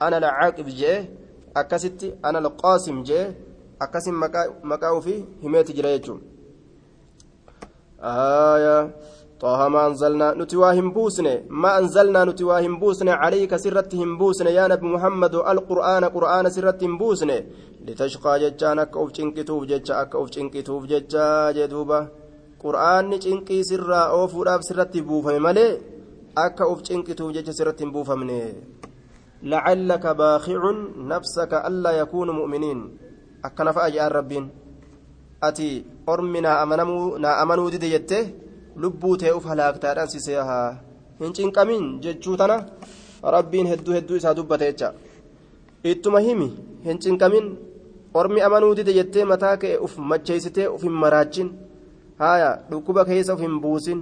ana 0.00 0.16
alcaaqib 0.16 0.68
je'e 0.80 0.96
akkasitti 1.60 2.14
ana 2.22 2.38
alqaasim 2.44 3.04
je'e 3.08 3.24
akkasin 3.84 4.14
maqaa 4.70 4.92
ofii 4.98 5.20
himeeti 5.42 5.72
jira 5.76 5.90
jechuun 8.06 8.90
طه 9.40 9.68
ما 9.68 9.86
أنزلنا 9.86 10.34
نتواهم 10.34 10.90
بوسنة 10.90 11.34
ما 11.50 11.78
أنزلنا 11.78 12.24
نتواهم 12.24 12.80
بوسنة 12.80 13.12
عليك 13.12 13.56
سرتهم 13.56 14.18
بوسنة 14.18 14.50
يا 14.50 14.68
نبي 14.68 14.86
محمد 14.86 15.34
القرآن 15.34 16.04
قرآن 16.04 16.50
سرتهم 16.50 16.98
بوسنة 16.98 17.38
لتشقى 17.86 18.32
جتان 18.40 18.78
أكا 18.78 19.00
أوف 19.00 19.12
چنكتوف 19.12 19.64
جتشا 19.64 20.02
أكا 20.02 20.18
أوف 20.18 20.30
چنكتوف 20.30 20.82
جتشا 20.86 21.50
جدوبا 21.56 22.08
قرآن 22.62 23.18
چنكي 23.20 23.62
سرا 23.62 24.02
أوف 24.16 24.36
راب 24.36 24.60
سرتي 24.62 25.00
بوفم 25.00 25.42
ملي؟ 25.42 25.80
أكا 26.38 26.64
أوف 26.64 26.82
چنكتوف 26.82 27.32
جتشا 27.32 27.52
سرتهم 27.52 27.92
بوفمني 27.92 28.42
لعلك 29.42 30.06
باخع 30.06 30.62
نفسك 30.96 31.52
ألا 31.68 31.90
يكون 31.90 32.30
مؤمنين. 32.30 32.98
أكا 33.44 33.64
نفأ 33.64 33.88
جاء 33.88 34.08
ati 35.40 35.84
ormi 36.06 36.40
naa 36.40 36.60
amanuu 37.42 37.70
dide 37.70 37.88
jette 37.94 38.18
lubbuu 38.76 39.16
ta'e 39.16 39.32
uf 39.38 39.44
halaaktaadhaan 39.50 40.08
si 40.08 40.20
seehaa 40.20 40.68
hin 41.20 41.32
cinqamin 41.36 41.84
jechuu 42.04 42.36
tana 42.36 42.56
rabbiin 43.34 43.66
hedduu 43.72 43.94
hedduu 43.94 44.16
isaa 44.16 44.34
dubbate 44.34 44.64
jecha. 44.70 44.92
Ittuma 45.84 46.20
himi 46.20 46.48
hin 46.84 46.98
cinqamin. 46.98 47.46
Ormi 48.14 48.40
amanuu 48.40 48.74
dide 48.74 48.92
jettee 48.98 49.24
mataa 49.24 49.56
kee 49.62 49.76
uf 49.86 49.98
macheessitee 49.98 50.68
uf 50.68 50.82
hin 50.82 50.92
maraachin. 51.02 51.50
Haaya 52.18 52.50
dhukkuba 52.70 53.04
keessa 53.04 53.34
uf 53.34 53.40
hin 53.40 53.60
buusin. 53.60 54.00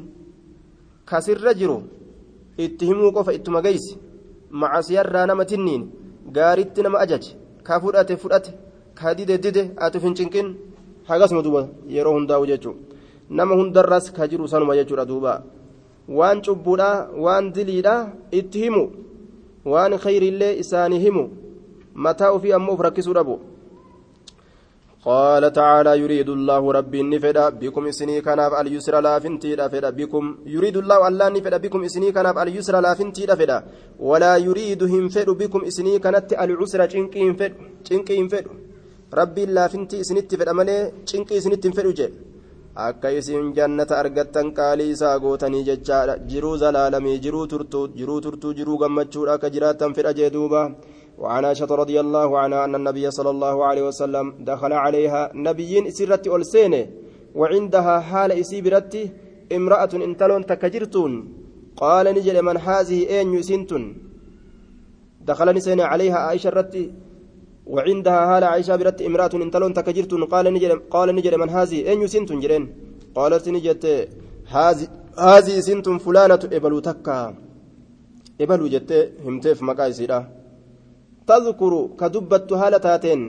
Kasirra 1.04 1.54
jiru 1.54 1.78
itti 2.58 2.86
himuu 2.86 3.12
qofa 3.12 3.32
ittuma 3.38 3.62
geessi. 3.62 3.98
Macasiyarraa 4.50 5.26
nama 5.26 5.44
tinniin 5.44 5.88
gaaritti 6.36 6.82
nama 6.82 6.98
ajaje. 6.98 7.36
Ka 7.62 7.80
fudhate 7.80 8.16
fudhate. 8.16 8.52
Ka 8.94 9.14
dide 9.14 9.38
dide 9.38 9.62
ati 9.76 9.98
uf 9.98 10.04
hin 10.04 10.14
cinqin. 10.14 10.54
Hagasuma 11.08 11.42
duba 11.42 11.68
yeroo 11.88 12.14
hundaa'u 12.18 12.46
jechuudha. 12.46 12.94
nama 13.30 13.54
hundarras 13.56 14.12
ka 14.12 14.28
jiru 14.28 14.48
sanuma 14.48 14.76
jechuudha 14.76 15.04
duuba 15.06 15.42
waan 16.08 16.42
cubbuudha 16.44 17.08
waan 17.16 17.52
diliidha 17.52 18.12
itti 18.30 18.64
himu 18.64 18.84
waan 19.64 19.96
khayriillee 19.98 20.58
isaanii 20.60 21.00
himu 21.06 21.24
mataa 21.94 22.32
ofii 22.36 22.52
ammoo 22.52 22.74
uf 22.76 22.86
rakkisuu 22.88 23.14
dhabu 23.14 23.40
قال 25.04 25.52
تعالى 25.52 26.00
يريد 26.00 26.28
الله 26.28 26.72
ربي 26.72 27.02
نفدا 27.02 27.48
بكم 27.60 27.86
اسني 27.86 28.24
كناف 28.24 28.52
اليسر 28.60 29.00
لا 29.04 29.18
فنتي 29.20 29.52
دفدا 29.56 29.90
بكم 29.90 30.24
يريد 30.48 30.76
الله 30.76 31.08
الله 31.08 31.28
نفدا 31.28 31.56
بكم 31.56 31.84
اسني 31.84 32.08
كناف 32.12 32.36
اليسر 32.38 32.80
لا 32.80 32.94
فنتي 32.96 33.26
دفدا 33.28 33.58
ولا 34.00 34.36
يريد 34.36 34.80
هم 34.82 35.08
فد 35.12 35.28
بكم 35.30 35.60
اسني 35.68 35.98
كانت 36.00 36.32
العسر 36.32 36.80
چنقي 36.92 37.24
فد 37.36 37.52
چنقي 37.84 38.16
فد 38.32 38.44
ربي 39.20 39.42
لا 39.56 39.64
فنتي 39.72 39.96
اسنت 40.02 40.30
فدا 40.40 40.52
ملي 40.58 40.76
چنقي 41.08 41.34
اسنت 41.38 41.64
فد 41.76 41.88
جه 41.98 42.08
akka 42.86 43.08
isin 43.18 43.54
jannata 43.56 43.94
argattan 44.02 44.48
qaalii 44.58 44.90
isaa 44.94 45.18
gootanii 45.24 45.66
jechaadha. 45.68 46.14
Jiruu 46.30 46.56
zalaalamii 46.62 47.18
jiruu 47.24 47.46
turtuu 47.52 47.84
jiruu 47.98 48.20
turtuu 48.24 48.52
jiruu 48.58 48.78
gammachuudha 48.82 49.36
akka 49.36 49.52
jiraattan 49.54 49.94
fedha 49.96 50.12
jee 50.18 50.30
duuba. 50.36 50.62
وعن 51.18 51.44
عائشة 51.44 51.70
رضي 51.82 52.00
الله 52.00 52.38
عنها 52.38 52.64
أن 52.64 52.74
النبي 52.74 53.10
صلى 53.10 53.30
الله 53.30 53.56
عليه 53.64 53.84
وسلم 53.88 54.26
دخل 54.50 54.72
عليها 54.72 55.30
نبيين 55.34 55.90
سرت 55.90 56.26
ألسينه 56.36 56.82
وعندها 57.34 57.94
حال 58.08 58.30
إسيبرت 58.32 58.94
امرأة 59.56 59.92
انتلون 60.08 60.42
تكجرتون 60.50 61.12
قال 61.82 62.06
نجل 62.16 62.36
من 62.48 62.56
هذه 62.56 62.98
أين 63.14 63.34
يسنتن 63.38 63.84
دخل 65.28 65.48
نسين 65.56 65.80
عليها 65.80 66.18
عائشة 66.26 66.50
رتي 66.58 66.84
وعندها 67.66 68.20
هالة 68.30 68.46
عائشة 68.46 68.76
برت 68.76 69.02
امرأة 69.08 69.34
انتلون 69.34 69.72
تكجرت 69.78 70.12
قال 70.32 70.46
نجل 70.54 70.70
قال 70.94 71.08
نجل 71.16 71.34
من 71.42 71.48
هذه؟ 71.56 71.78
أين 71.90 72.06
سنتم 72.06 72.40
جرين؟ 72.40 72.64
قالت 73.16 73.48
نجت 73.48 73.84
هذه 74.56 74.86
هذه 75.18 75.54
سنتم 75.68 75.96
فلانة 76.04 76.42
إبلو 76.56 76.78
تكا. 76.88 77.18
إبلو 78.40 78.66
جت 78.74 78.90
همتف 79.24 79.58
مقايسيرا 79.68 80.18
تذكر 81.28 81.72
كدبت 82.00 82.50
هالة 82.60 82.78
تاتين 82.86 83.20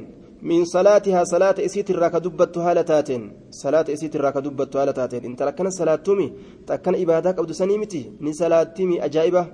من 0.49 0.65
صلاتها 0.65 1.23
صلاة 1.23 1.57
إسيت 1.67 1.89
الرا 1.93 2.07
كدبت 2.15 2.57
هالة 2.57 2.81
تاتين 2.81 3.21
صلاة 3.63 3.86
إسيت 3.95 4.15
الرا 4.15 4.29
كدبت 4.36 4.75
هالة 4.75 4.91
تاتين 4.91 5.23
انت 5.29 5.43
لكن 5.47 5.69
صلاة 5.79 5.95
تومي 6.05 6.27
تكن 6.67 6.93
إبادك 7.01 7.38
أو 7.39 7.45
دسنيمتي 7.45 8.03
ni 8.19 8.33
salaatimi 8.33 8.99
ajaa'iba 8.99 9.47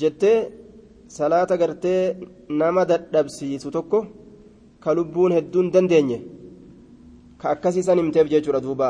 jettee 0.00 0.48
salaata 1.16 1.56
gartee 1.60 2.02
nama 2.58 2.82
dadhabsiisu 2.90 3.70
tokko 3.76 3.98
ka 4.82 4.90
lubbuun 4.96 5.32
hedduun 5.36 5.68
dandeenye 5.74 6.18
ka 7.40 7.46
akkasiisan 7.54 7.98
himteef 8.00 8.28
jechuudha 8.32 8.60
duuba. 8.66 8.88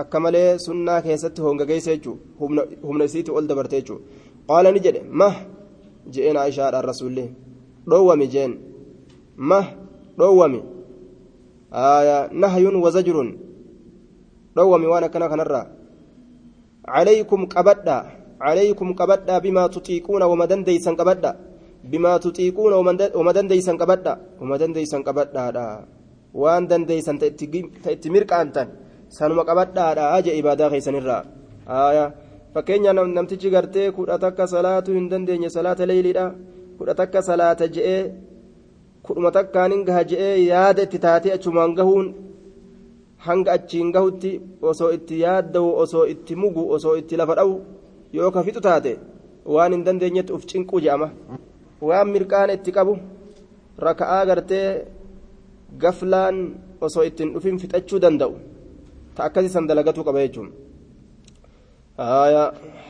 Akka 0.00 0.18
malee 0.24 0.58
sunnaa 0.66 1.00
keessatti 1.06 1.40
hongageessa 1.44 1.94
jechuudha. 1.94 2.62
Humna 2.86 3.04
isiitti 3.08 3.30
ol 3.30 3.46
dabarte 3.50 3.76
jechuudha. 3.80 4.04
Qaala 4.48 4.72
ni 4.72 4.80
jedhe 4.86 5.00
mah 5.20 5.34
je'een 6.12 6.36
aishaadhaan 6.42 6.84
rasuullee 6.90 7.28
dhoowwami 7.88 8.26
jeen. 8.34 8.52
Mah 9.36 9.66
dhoowwami. 10.18 10.60
Nahyun 12.42 12.76
wazajruun 12.84 13.30
dhoowwami 14.56 14.86
waan 14.92 15.04
akkana 15.04 15.28
kanarraa. 15.32 15.66
Calaykum 16.92 17.46
qabadhaa 17.54 18.02
عليكم 18.46 18.88
قبدا 19.00 19.36
بما 19.44 19.64
تطيقون 19.74 20.22
وما 20.30 20.44
دنديسن 20.50 20.94
قبدا 21.00 21.32
بما 21.90 22.12
تطيقون 22.24 22.72
وما 23.18 23.32
دنديسن 23.36 23.76
قبدا 23.82 24.14
وما 24.40 24.56
دنديسن 24.62 25.00
قبدا 25.08 25.44
وان 26.40 26.64
دنديسن 26.70 27.16
تأتمر 27.84 28.22
كانتن 28.30 28.68
سنما 29.16 29.42
قبدا 29.48 29.84
أجا 30.18 30.32
إبادة 30.38 30.64
خيسن 30.72 30.94
الرا 31.00 31.18
آية 31.68 32.06
namtichi 32.54 33.50
gartee 33.50 33.90
kudha 33.90 34.18
takka 34.18 34.46
salaatu 34.46 34.92
hin 34.94 35.08
dandeenye 35.10 35.50
salaata 35.50 35.86
leeyliidha 35.86 36.34
kudha 36.78 36.94
takka 36.94 37.22
salaata 37.22 37.66
je'ee 37.66 38.02
kudhuma 39.02 39.30
takkaanin 39.36 39.82
gaha 39.84 40.04
je'ee 40.10 40.36
yaada 40.46 40.82
itti 40.86 40.98
taatee 40.98 41.32
achumaan 41.36 41.74
gahuun 41.74 42.14
hanga 43.26 43.50
achiin 43.56 43.90
gahutti 43.92 44.40
osoo 44.62 44.90
itti 44.96 45.20
yaadda'u 45.24 45.68
osoo 45.82 46.06
itti 47.00 47.16
yoo 48.16 48.30
ka 48.34 48.40
fixu 48.46 48.60
taate 48.66 48.92
waan 49.54 49.72
hin 49.74 49.84
dandeenyetti 49.86 50.32
uf 50.36 50.44
cinquu 50.50 50.76
je'ama 50.84 51.08
waan 51.88 52.08
mirqaan 52.14 52.50
itti 52.56 52.70
qabu 52.76 52.94
raka'aa 53.86 54.22
gartee 54.30 54.66
gaflaan 55.82 56.36
osoo 56.86 57.04
ittiin 57.08 57.30
dhufin 57.34 57.58
fixachuu 57.62 57.98
danda'u. 58.04 58.34
Ta 59.14 59.20
akkasii 59.28 59.52
san 59.54 59.66
dalagatuu 59.68 60.04
qaba 60.08 60.20
jechuun. 60.24 60.48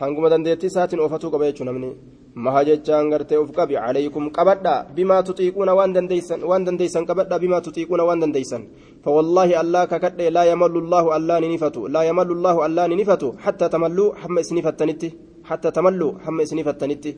Hanguma 0.01 0.29
dandeettii 0.33 0.67
isaatiin 0.73 1.01
oofatuu 1.05 1.31
qaba 1.35 1.45
jechuun 1.49 1.67
namni 1.71 1.89
maha 2.35 2.65
jechaan 2.65 3.11
gartee 3.11 3.39
uf 3.39 3.51
qabi 3.53 3.75
calaykum 3.75 4.31
qabadha 4.37 4.75
bimaa 4.97 5.23
tuxiiquuna 5.23 5.75
waan 5.75 5.95
dandeeysan 5.95 7.07
qabadha 7.07 7.39
bimaa 7.39 7.61
tuxiiquuna 7.61 8.05
waan 8.09 8.21
dandeeysan 8.21 8.63
fawallaahi 9.05 9.55
allah 9.63 9.87
kakadhe 9.93 10.31
laa 10.37 10.45
yamallu 10.45 10.81
llaahu 10.91 11.15
allah 11.17 11.41
ni 11.41 11.49
nifatu 11.55 11.89
laa 11.89 12.05
yamallu 12.11 12.35
llaahu 12.35 12.63
allah 12.67 12.89
ni 12.89 12.97
nifatu 12.97 13.35
hatta 13.45 13.69
tamalluu 13.69 14.11
hamma 14.23 14.41
isinifattanitti 14.41 15.15
hatta 15.43 15.73
tamalluu 15.73 16.13
hamma 16.25 16.43
isinifattanitti 16.43 17.17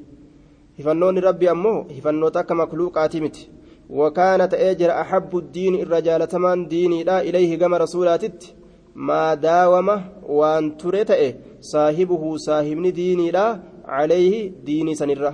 hifannoonni 0.79 1.21
rabbi 1.29 1.49
ammoo 1.55 1.79
hifannoota 1.97 2.41
akka 2.41 2.55
makluuqaati 2.63 3.21
miti 3.27 3.45
وكان 3.91 4.49
تأجر 4.49 4.91
أحب 5.01 5.37
الدين 5.37 5.75
الرجال 5.75 6.29
تمان 6.29 6.69
ديني 6.69 7.05
لا 7.05 7.21
إليه 7.21 7.59
كما 7.59 7.77
رسولاتت 7.79 8.55
ما 8.95 9.35
داوم 9.35 9.89
وان 10.29 10.77
تريته 10.77 11.35
صاحبه 11.61 12.37
صاحبني 12.37 12.91
ديني 12.91 13.31
لا 13.31 13.61
عليه 13.87 14.53
ديني 14.65 14.95
سنرة. 14.95 15.33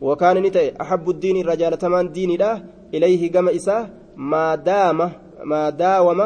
وكان 0.00 0.36
نتأ 0.42 0.80
أحب 0.80 1.10
الدين 1.10 1.36
الرجال 1.36 1.78
تمان 1.78 2.12
ديني 2.12 2.36
لا 2.36 2.62
إليه 2.94 3.32
كما 3.32 3.56
إساه 3.56 3.88
ما 4.16 4.54
دام 4.54 4.98
ما 5.44 5.70
داوم 5.70 6.20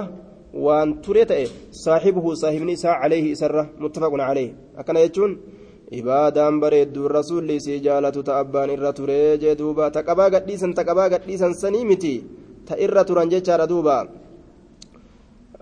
وان 0.55 1.01
تريته 1.03 1.45
صاحبه 1.71 2.35
صاحبني 2.35 2.73
إساه 2.73 2.91
عليه 3.03 3.35
سرة 3.35 3.71
متفق 3.79 4.13
عليه. 4.15 4.51
أكن 4.79 4.97
يجون 4.97 5.33
ibaadaan 5.95 6.59
bareedduun 6.63 7.11
rasuulli 7.13 7.61
isii 7.61 7.81
jaalatu 7.87 8.25
ta 8.27 8.39
abbaan 8.43 8.71
irra 8.75 8.91
turee 8.99 9.39
jee 9.43 9.55
duuba 9.61 9.91
ta 9.95 10.03
qabaa 10.03 10.31
gadhiisan 10.35 10.73
ta 10.75 10.83
qabaa 10.89 11.09
gadhiisan 11.13 11.55
sanii 11.55 11.85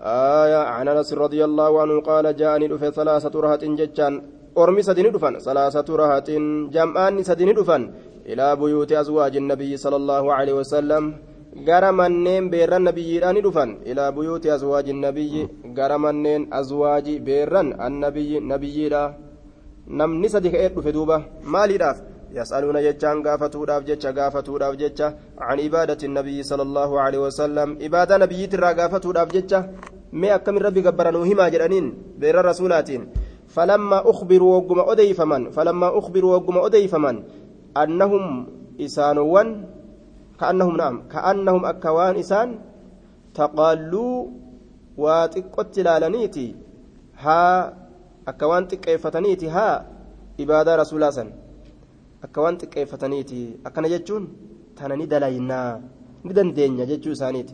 آية 0.03 0.61
عن 0.75 0.87
أنس 0.87 1.13
رضي 1.13 1.43
الله 1.45 1.81
عنه 1.81 2.01
قال 2.01 2.35
جاءني 2.35 2.67
دفن 2.67 2.91
ثلاثة 2.91 3.39
رهط 3.39 3.63
جتان 3.63 4.21
أرمي 4.57 4.81
سدين 4.81 5.11
دفن 5.11 5.39
ثلاثة 5.39 5.87
رهط 5.95 6.29
جمعان 6.75 7.23
سدين 7.23 7.53
دفن 7.53 7.81
إلى 8.25 8.55
بيوت 8.55 8.91
أزواج 8.91 9.33
النبي 9.37 9.77
صلى 9.77 9.95
الله 9.95 10.23
عليه 10.33 10.53
وسلم 10.53 11.03
gara 11.53 11.91
manneen 11.93 12.49
beerran 12.49 12.81
nabiyyiidhaan 12.81 13.37
dhufan. 13.45 13.77
Ilaa 13.85 14.11
buyuuti 14.11 14.51
azwaaji 14.51 14.93
nabiyyi 14.93 15.49
gara 15.77 15.97
manneen 15.97 16.47
azwaaji 16.51 17.19
beerran 17.19 17.75
annabiyyi 17.77 18.41
nabiyyiidha. 18.41 19.03
Namni 19.87 20.29
sadi 20.33 20.49
ka'ee 20.49 20.73
dhufe 20.73 20.93
duuba 20.93 21.21
maaliidhaaf? 21.45 21.97
يسألون 22.33 22.77
جتان 22.85 23.17
قافتو 23.25 23.65
داف 23.69 23.83
جتشا 23.89 24.11
قافتو 24.17 24.57
داف 24.57 24.73
جتشا 24.81 25.07
عن 25.47 25.57
عبادة 25.65 26.01
النبي 26.09 26.37
صلى 26.49 26.63
الله 26.67 26.91
عليه 27.03 27.19
وسلم 27.25 27.69
عبادة 27.83 28.17
نبي 28.23 28.41
ترى 28.51 28.69
قافتو 28.79 29.11
داف 29.17 29.27
جتشا 29.35 29.59
ما 30.21 30.35
أكم 30.35 30.57
ربي 30.65 30.81
قبرنوا 30.87 31.25
هما 31.29 31.45
جرانين 31.53 31.85
بير 32.21 32.35
الرسولاتين 32.39 33.01
فلما 33.53 34.09
أخبروا 34.09 34.51
وقم 34.57 34.79
أدي 34.91 35.13
فمن 35.13 35.41
فلما 35.55 35.87
أخبروا 35.99 36.31
وقم 36.35 36.57
أدي 36.57 36.87
فمن 36.87 37.15
أنهم 37.77 38.23
إسانوان 38.81 39.47
كأنهم 40.39 40.73
نعم 40.77 40.95
كأنهم 41.13 41.61
أكوان 41.65 42.15
إسان 42.23 42.49
تقالوا 43.37 44.17
واتقت 44.97 45.75
لالنيتي 45.85 46.47
ها 47.23 47.41
أكوان 48.27 48.63
تكيفتنيتي 48.67 49.47
ها 49.49 49.69
عبادة 50.39 50.71
رسول 50.81 50.97
الله 51.03 51.43
akka 52.23 52.39
waan 52.39 52.55
xiqqeeffataniiti 52.59 53.39
akkana 53.67 53.89
jechuun 53.93 54.27
tana 54.79 54.95
ni 54.95 55.05
dalaynaa 55.13 55.71
ni 56.23 56.33
dandeenya 56.37 56.85
jechuu 56.91 57.11
isaaniiti 57.17 57.53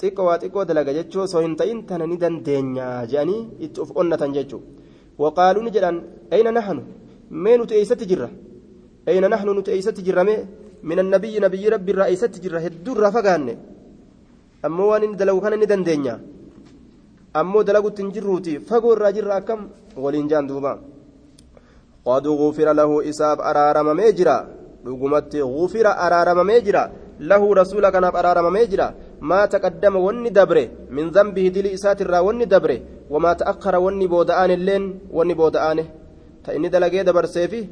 xiqqoo 0.00 0.24
waa 0.28 0.38
xiqqoo 0.42 0.64
dalaga 0.68 0.92
jechuu 0.98 1.22
osoo 1.26 1.40
hin 1.44 1.56
ta'in 1.56 1.78
tana 1.88 2.06
ni 2.06 2.16
dandeenya 2.22 2.86
jedhanii 3.10 3.40
itti 3.64 3.80
of 3.80 3.90
onnatan 4.00 4.32
jechuu. 4.36 4.60
Waqaaluu 5.18 5.62
ni 5.64 5.70
jedhan 5.76 5.96
ayna 6.30 6.50
nahnu? 6.52 6.82
Mee 7.30 7.56
nuti 7.56 7.74
eeysatti 7.74 8.06
jirra? 8.10 8.28
Ayna 9.08 9.28
nahnu 9.28 9.54
nuti 9.54 9.70
eeysatti 9.70 10.02
jirra 10.06 10.24
mee? 10.24 10.40
Minan 10.82 11.06
annabiyyi 11.06 11.40
nabiyyi 11.40 11.70
rabbi 11.74 11.90
irraa 11.92 12.08
eeysatti 12.12 12.40
jirra? 12.44 12.60
Hedduu 12.64 12.94
irraa 12.96 13.12
fagaanne. 13.16 13.54
Ammoo 14.66 14.88
waan 14.90 15.02
inni 15.04 15.16
dalagu 15.16 15.40
kana 15.40 15.56
ni 15.56 15.66
dandeenya 15.66 16.14
ammoo 17.40 17.62
dalagutti 17.68 18.02
hin 18.02 18.12
jirruuti 18.16 18.58
fagoo 18.68 18.92
irraa 18.96 19.12
jirra 19.16 19.34
akkam? 19.40 19.60
Waliin 19.96 20.28
jaan 20.28 20.46
duuba. 20.48 20.78
Qad 22.06 22.24
gufira 22.40 22.72
lahuu 22.74 23.02
isaaf 23.02 23.40
araaramamee 23.50 24.12
jira. 24.12 24.36
Dhugumatti 24.84 25.42
gufira 25.42 25.96
araaramamee 26.04 26.60
jira. 26.66 26.82
Lahu 27.20 27.54
rasuula 27.54 27.90
kanaaf 27.92 28.14
araaramamee 28.14 28.66
jira. 28.72 28.86
ما 29.20 29.46
تقدم 29.46 29.96
وني 29.96 30.30
دبره 30.30 30.66
من 30.90 31.10
ذنبه 31.10 31.48
دلي 31.48 31.74
إسات 31.74 32.02
الرا 32.02 32.18
وني 32.18 32.44
دبره 32.44 32.78
وما 33.10 33.32
تأخر 33.32 33.74
وني 33.76 34.06
بودآن 34.06 34.50
اللين 34.50 34.84
وني 35.16 35.34
بودآنه 35.34 35.86
تإني 36.44 36.68
دلقي 36.68 37.02
دبر 37.08 37.24
سيفي 37.26 37.62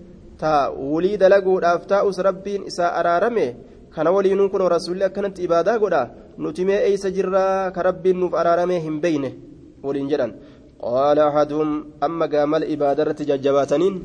تا 0.41 0.69
ولي 0.69 1.17
دلقوا 1.17 1.59
الأفتاء 1.61 2.05
ربين 2.29 2.61
إساء 2.67 3.01
أرارمه 3.01 3.49
kana 3.95 4.11
waliinuu 4.11 4.51
kun 4.51 4.67
rasuulli 4.67 5.07
akkanatti 5.07 5.47
ibaadaa 5.47 5.79
godha 5.79 6.03
nuti 6.43 6.65
mee 6.67 6.81
eeysa 6.87 7.15
jirraa 7.17 7.71
ka 7.71 7.83
rabbiin 7.87 8.19
nuuf 8.19 8.35
araaramee 8.41 8.81
hin 8.87 8.97
beyne 9.05 9.31
waliin 9.87 10.09
jedhan 10.13 10.33
qaala 10.83 11.27
ahaduhum 11.31 11.71
amma 12.07 12.27
gaamala 12.33 12.67
ibaadarratti 12.75 13.29
jajjabaataniin 13.29 14.01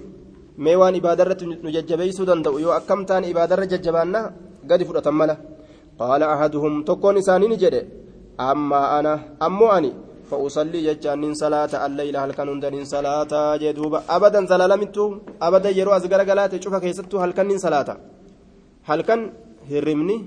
mee 0.65 0.75
waan 0.81 0.99
ibaadarratti 1.01 1.49
nu 1.49 1.73
jajjabeeysuu 1.77 2.27
danda'u 2.29 2.61
yoo 2.65 2.75
akkam 2.79 3.01
taan 3.09 3.25
ibaadarra 3.31 3.65
jajjabaannaa 3.73 4.25
gadi 4.69 4.87
fudhatan 4.89 5.17
mala 5.21 5.35
ahaduhum 5.99 6.83
tokkoon 6.83 7.17
isaanii 7.21 7.49
ni 7.51 7.57
jedhe 7.63 7.81
ammaa 8.37 8.87
ana 8.97 9.13
ammoo 9.47 9.71
ani 9.79 9.91
فأصلي 10.29 10.79
جتان 10.87 11.33
صلاة 11.33 11.73
الليل. 11.85 12.15
هل 12.17 12.31
كان 12.37 12.59
دنين 12.59 12.85
صلاة؟ 12.85 13.57
جدوبا 13.61 13.99
أبدا 14.15 14.45
زلالمتو 14.45 15.05
أبدا 15.41 15.69
يرو 15.79 15.91
أزغر 15.97 16.21
غلات 16.29 16.53
شوف 16.63 16.75
كيستو 16.83 17.17
هل 17.17 17.31
كان 17.37 17.57
صلاة؟ 17.57 17.89
هل 18.89 19.01
كان 19.01 19.19
هرمني؟ 19.71 20.17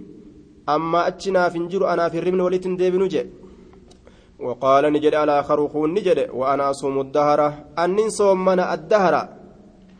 أما 0.74 1.00
أتشنا 1.08 1.48
فنجر 1.52 1.82
أنا 1.92 2.04
في 2.12 2.18
الرمن 2.18 2.40
وليت 2.40 2.66
ديبنو 2.80 3.06
جي 3.06 3.22
وقال 4.46 4.84
نجد 4.94 5.14
على 5.22 5.36
خروخون 5.48 5.90
نجد. 5.94 6.18
وأنا 6.38 6.64
أصوم 6.70 6.96
الدهر. 7.06 7.40
أنين 7.78 8.10
صومنا 8.18 8.64
الدهر. 8.74 9.14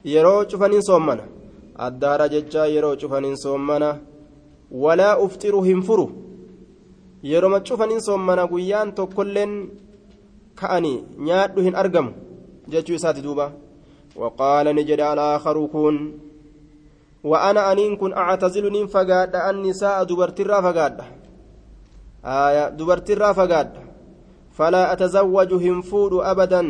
yeroo 0.04 0.44
cufaniin 0.50 0.82
soommana 0.82 1.22
addaara 1.86 2.28
jechaa 2.34 2.66
yeroo 2.66 2.96
cufaniin 3.00 3.36
soommana 3.36 3.88
walaa 4.72 5.18
ufxiru 5.18 5.62
hin 5.62 5.82
furu 5.82 6.06
yeroma 7.22 7.60
cufaniin 7.60 8.00
soommana 8.00 8.46
guyyaan 8.46 8.92
tokkolleen 8.92 9.52
ka'anii 10.54 11.04
nyaadhu 11.28 11.60
hin 11.66 11.74
argamu 11.74 12.12
jechuu 12.68 12.94
isaati 12.94 13.22
duuba 13.22 13.52
waqaala 14.16 14.72
ni 14.72 14.84
jedha 14.84 15.10
alaakaru 15.12 15.68
kun 15.68 15.98
وأنا 17.24 17.72
أنين 17.72 17.96
كن 17.96 18.12
أعتزل 18.12 18.72
نين 18.72 18.86
فقاد 18.86 19.36
النساء 19.36 20.04
دبرترا 20.04 20.60
فقاد 20.60 20.96
آية 22.24 22.68
دبرترا 22.68 23.32
فقاد 23.32 23.70
فلا 24.58 24.92
أتزوج 24.92 25.50
هنفود 25.54 26.12
أبدا 26.12 26.62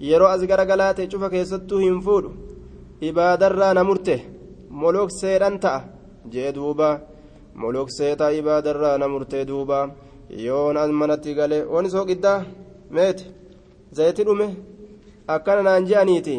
يرو 0.00 0.26
أزقر 0.26 0.60
قلاتي 0.70 1.10
شوف 1.10 1.24
كيستو 1.24 1.76
هنفود 1.78 2.24
ibaadarraa 3.02 3.74
na 3.74 3.82
murte 3.84 4.14
molokseedhan 4.70 5.58
ta'a 5.58 5.80
jee 6.32 6.52
duuba 6.54 6.88
molokseeta 7.54 8.32
ibaadarraa 8.40 8.98
na 8.98 9.06
murte 9.08 9.44
duuba 9.48 9.78
yoon 10.46 10.76
as 10.76 10.90
manatti 11.00 11.34
gale 11.34 11.58
wani 11.72 11.90
soo 11.90 12.04
qiddaa 12.10 12.44
meeti 12.94 13.24
zayti 13.96 14.24
dhume 14.26 14.46
akkana 15.34 15.62
naan 15.66 15.86
je'aniiti 15.88 16.36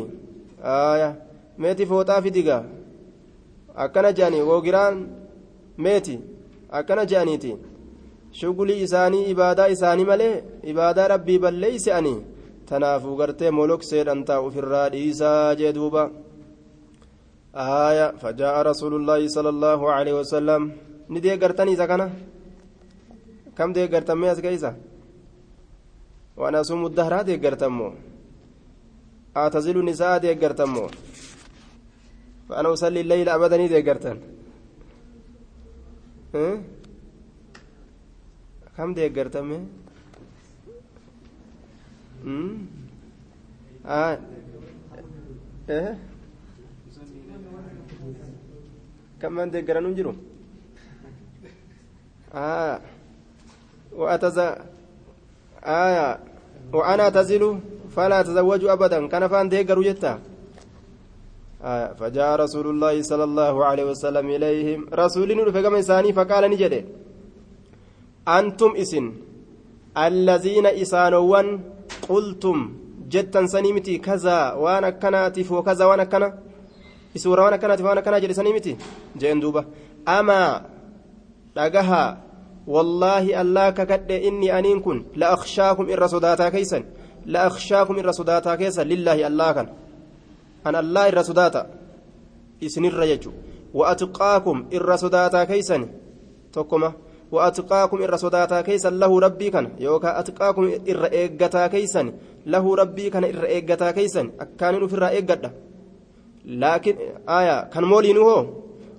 meeti 1.61 1.89
fooxaa 1.89 2.21
fidiga 2.25 2.57
akkana 3.83 4.09
je'anii 4.17 4.47
woogiraan 4.49 4.95
meeti 5.83 6.15
akkana 6.79 7.05
je'aniiti 7.11 7.51
shugulii 8.39 8.81
isaanii 8.85 9.29
ibaadaa 9.33 9.71
isaanii 9.75 10.09
malee 10.11 10.35
ibaadaa 10.71 11.07
rabbii 11.13 11.39
balleeyse'anii 11.43 12.19
tanaafuu 12.69 13.15
gartee 13.19 13.51
molokseedhan 13.59 14.25
ta'a 14.27 14.45
ofirraa 14.47 14.89
dhiisaa 14.93 15.55
jee 15.59 15.73
duuba 15.77 16.03
آية 17.55 18.07
فجاء 18.21 18.61
رسول 18.61 18.93
الله 18.95 19.27
صلى 19.27 19.49
الله 19.49 19.91
عليه 19.91 20.13
وسلم 20.19 20.71
سكنة 21.75 22.07
كم 23.57 23.73
دي 23.73 23.85
قرتم 23.87 24.17
مياس 24.21 24.39
كيسة 24.39 24.71
وأنا 26.37 26.61
أصوم 26.61 26.85
الدهر 26.85 27.21
دي 27.21 27.35
قرتمو 27.43 27.93
أعتزل 29.37 29.77
النساء 29.79 30.17
دي 30.23 30.33
قرتمو 30.33 30.85
فأنا 32.49 32.73
أصلي 32.73 33.01
الليل 33.01 33.29
أبدا 33.29 33.57
دي 33.67 33.81
قرتن؟ 33.87 34.17
كم 38.77 38.89
دي 38.93 39.07
قرتم 39.09 39.49
آه 43.85 44.19
إيه 45.69 45.97
كمان 49.21 49.51
ديجرانون 49.51 49.95
جرو 49.95 50.13
آه. 52.35 52.79
وأتز 53.95 54.37
آية 55.63 56.19
وأنا 56.73 57.07
أتزل 57.07 57.59
فلا 57.95 58.19
أتزوج 58.19 58.65
أبدا. 58.65 59.07
كان 59.07 59.27
فأن 59.27 59.49
ديجرو 59.49 59.81
جتا. 59.81 60.19
آه. 61.63 61.93
فجاء 61.99 62.35
رسول 62.35 62.67
الله 62.67 63.01
صلى 63.01 63.23
الله 63.23 63.65
عليه 63.65 63.85
وسلم 63.91 64.25
إليهم. 64.29 64.79
رسول 64.93 65.47
رفقم 65.47 65.75
إساني 65.75 66.13
فقال 66.13 66.43
نجده. 66.51 66.83
أنتم 68.27 68.71
إسن. 68.83 69.05
الذين 69.97 70.65
إسانوان 70.65 71.47
قلتم. 72.09 72.57
جتا 73.09 73.45
سنيمتي 73.45 73.97
كذا. 73.97 74.53
وأنا 74.53 74.89
كناتف 74.89 75.51
وكذا. 75.51 75.85
وأنا 75.85 76.03
كنا. 76.03 76.29
isuura 77.13 77.43
waan 77.43 77.53
akkanaati 77.53 77.83
waan 77.83 77.97
akkanaa 77.97 78.19
jedhisanii 78.19 78.53
miti 78.53 78.77
jeen 79.21 79.39
duuba 79.41 79.65
amaa 80.05 80.61
dhagahaa 81.55 82.17
wallaahi 82.67 83.35
allaa 83.35 83.71
kakadhe 83.71 84.17
inni 84.29 84.51
aniin 84.51 84.81
kun 84.81 85.05
la 85.15 85.31
akshaakum 85.35 85.89
irra 85.89 86.07
sodaataa 86.07 86.51
keeysan 86.51 86.83
la 87.25 87.45
akshaakum 87.49 87.97
irra 88.01 88.13
sodaataa 88.13 88.57
keessa 88.57 88.87
lillaahi 88.91 89.23
allaa 89.29 89.53
kan 89.53 89.67
an 90.63 90.75
allaa 90.75 91.07
irra 91.11 91.23
sodaata 91.23 91.65
isinirra 92.61 93.05
jechu 93.11 93.33
atqaakum 93.93 94.57
irra 94.77 94.97
sodaataa 94.97 95.45
keeysan 95.45 95.89
tokkoma 96.51 96.93
وأتقاكم 97.33 98.01
إر 98.03 98.15
صداتا 98.15 98.61
كيسا 98.61 98.89
له 98.89 99.19
ربي 99.19 99.49
كان 99.49 99.65
يوكا 99.79 100.19
أتقاكم 100.19 100.63
إر 100.89 101.05
إيقتا 101.05 101.67
كيسا 101.67 102.13
له 102.45 102.75
ربي 102.75 103.09
كان 103.09 103.23
إر 103.23 103.45
إيقتا 103.45 103.91
كيسا 103.91 104.31
أكانين 104.39 104.87
في 104.87 104.93
الرأيقتا 104.93 105.51
لكن 106.45 106.95
آية 107.29 107.63
كان 107.73 107.83
مولين 107.83 108.17
هو 108.17 108.45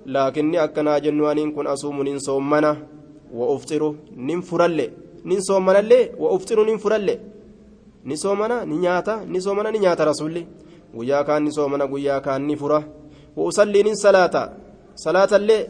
laakinni 0.06 0.58
akkanaa 0.58 1.00
jennu 1.00 1.26
aniin 1.26 1.52
kun 1.54 1.66
asuumu 1.66 2.02
nin 2.04 2.20
soommana 2.20 2.76
wa'ufxiru 3.38 3.96
nin 4.16 4.42
furalle. 4.42 4.86
Nin 5.24 5.40
soommanallee? 5.42 6.12
Wa'ufxiru 6.18 6.64
nin 6.64 6.78
furalle? 6.78 7.14
Ni 8.04 8.16
soomana 8.16 8.64
ni 8.66 8.76
nyaata 8.84 9.24
ni 9.26 9.40
soomana 9.40 9.70
ni 9.70 9.78
nyaata 9.78 10.04
rasuulli. 10.04 10.46
Guyyaa 10.94 11.24
kaan 11.24 11.42
ni 11.44 11.52
soomana 11.52 11.86
guyyaa 11.86 12.20
kaan 12.20 12.42
ni 12.46 12.56
fura. 12.56 12.82
Wa'usallii 13.36 13.82
nin 13.84 13.96
salaata. 13.96 14.42
Salaatallee? 14.94 15.62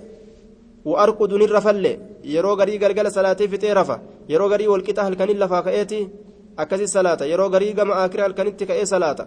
Wa'arqudu 0.84 1.38
nin 1.38 1.48
rafallee? 1.56 1.98
Yeroo 2.24 2.56
garii 2.56 2.78
galgala 2.78 3.10
salaatee 3.10 3.48
fixee 3.48 3.74
rafa. 3.74 4.00
Yeroo 4.28 4.48
garii 4.48 4.66
walqixa 4.68 5.02
halkanin 5.04 5.38
lafaa 5.38 5.62
ka'eeti? 5.62 6.08
Akkasii 6.56 6.88
salaata. 6.88 7.24
Yeroo 7.26 7.48
garii 7.50 7.72
gama 7.74 7.94
akira 8.02 8.24
halkanitti 8.24 8.66
ka'ee 8.66 8.86
salaata. 8.86 9.24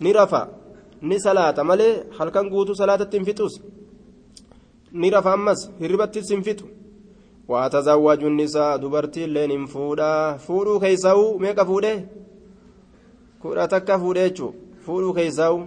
Ni 0.00 0.12
rafa. 0.12 0.48
Ni 1.02 1.18
salaata. 1.20 1.64
Malee 1.64 1.92
halkan 2.18 2.50
guutuu 2.50 2.74
salaatatti 2.74 3.16
hin 3.16 3.26
fixus. 3.26 3.54
Ni 4.94 5.10
rafa 5.10 5.32
ammas 5.36 5.60
hirribattis 5.78 6.28
hin 6.32 6.42
fixu 6.48 6.66
waatazawwaju 7.48 8.30
nisaa 8.30 8.78
dubartiilleen 8.78 9.50
hin 9.50 9.66
fuudhaa 9.72 10.38
fuudhuu 10.46 10.80
keeysaa'u 10.84 11.24
meeqa 11.44 11.64
fuudhe 11.70 11.92
kudha 13.42 13.68
takka 13.72 13.98
fuudhe 14.02 14.22
jechuu 14.28 14.52
fuudhuu 14.84 15.14
keeysaa'u 15.18 15.58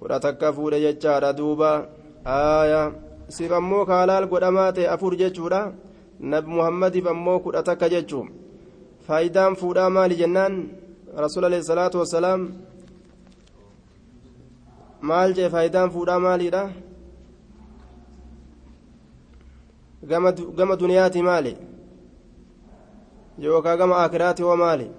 kudha 0.00 0.20
takka 0.20 0.52
fuudhe 0.52 0.80
jechaadha 0.84 1.32
duuba 1.40 1.70
aaya 2.36 2.80
siif 3.28 3.52
ammoo 3.58 3.84
kaalaal 3.90 4.26
godhamaa 4.32 4.72
ta'e 4.72 4.88
afur 4.94 5.16
jechuudha 5.22 5.60
nabi 6.32 6.48
muhammadiif 6.56 7.06
ammoo 7.14 7.38
kudha 7.44 7.62
takka 7.68 7.88
jechuu 7.94 8.24
faayidaan 9.06 9.56
fuudhaa 9.60 9.90
maali 9.98 10.20
jennaan 10.22 10.54
rasuul 11.24 11.44
alayhi 11.50 11.68
salaatu 11.70 11.98
wassalaam 12.02 12.48
maal 15.10 15.34
jee 15.38 15.48
faayidaan 15.54 15.90
fuudhaa 15.94 16.20
maaliidha 16.26 16.62
gama 20.02 20.76
duniyaati 20.76 21.22
maali 21.22 21.56
yookaan 23.38 23.78
gama 23.78 23.96
akiraati 24.04 24.42
hoo 24.42 24.56
maali 24.56 24.90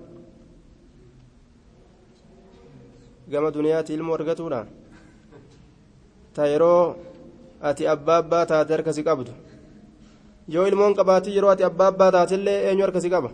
gama 3.31 3.51
duniyaati 3.51 3.93
ilmoo 3.93 4.13
argatuudha 4.15 4.65
ta 6.35 6.47
yeroo 6.47 6.95
ati 7.61 7.87
abbaa 7.87 8.17
abbaa 8.17 8.45
taate 8.45 8.73
harkasi 8.73 9.03
qabdu 9.03 9.31
yoo 10.53 10.67
ilmoon 10.67 10.95
qabaati 10.95 11.35
yeroo 11.35 11.51
ati 11.53 11.63
abbaa 11.69 11.87
abbaa 11.93 12.11
taatillee 12.11 12.59
eenyu 12.67 12.83
harkasi 12.85 13.09
qaba 13.09 13.29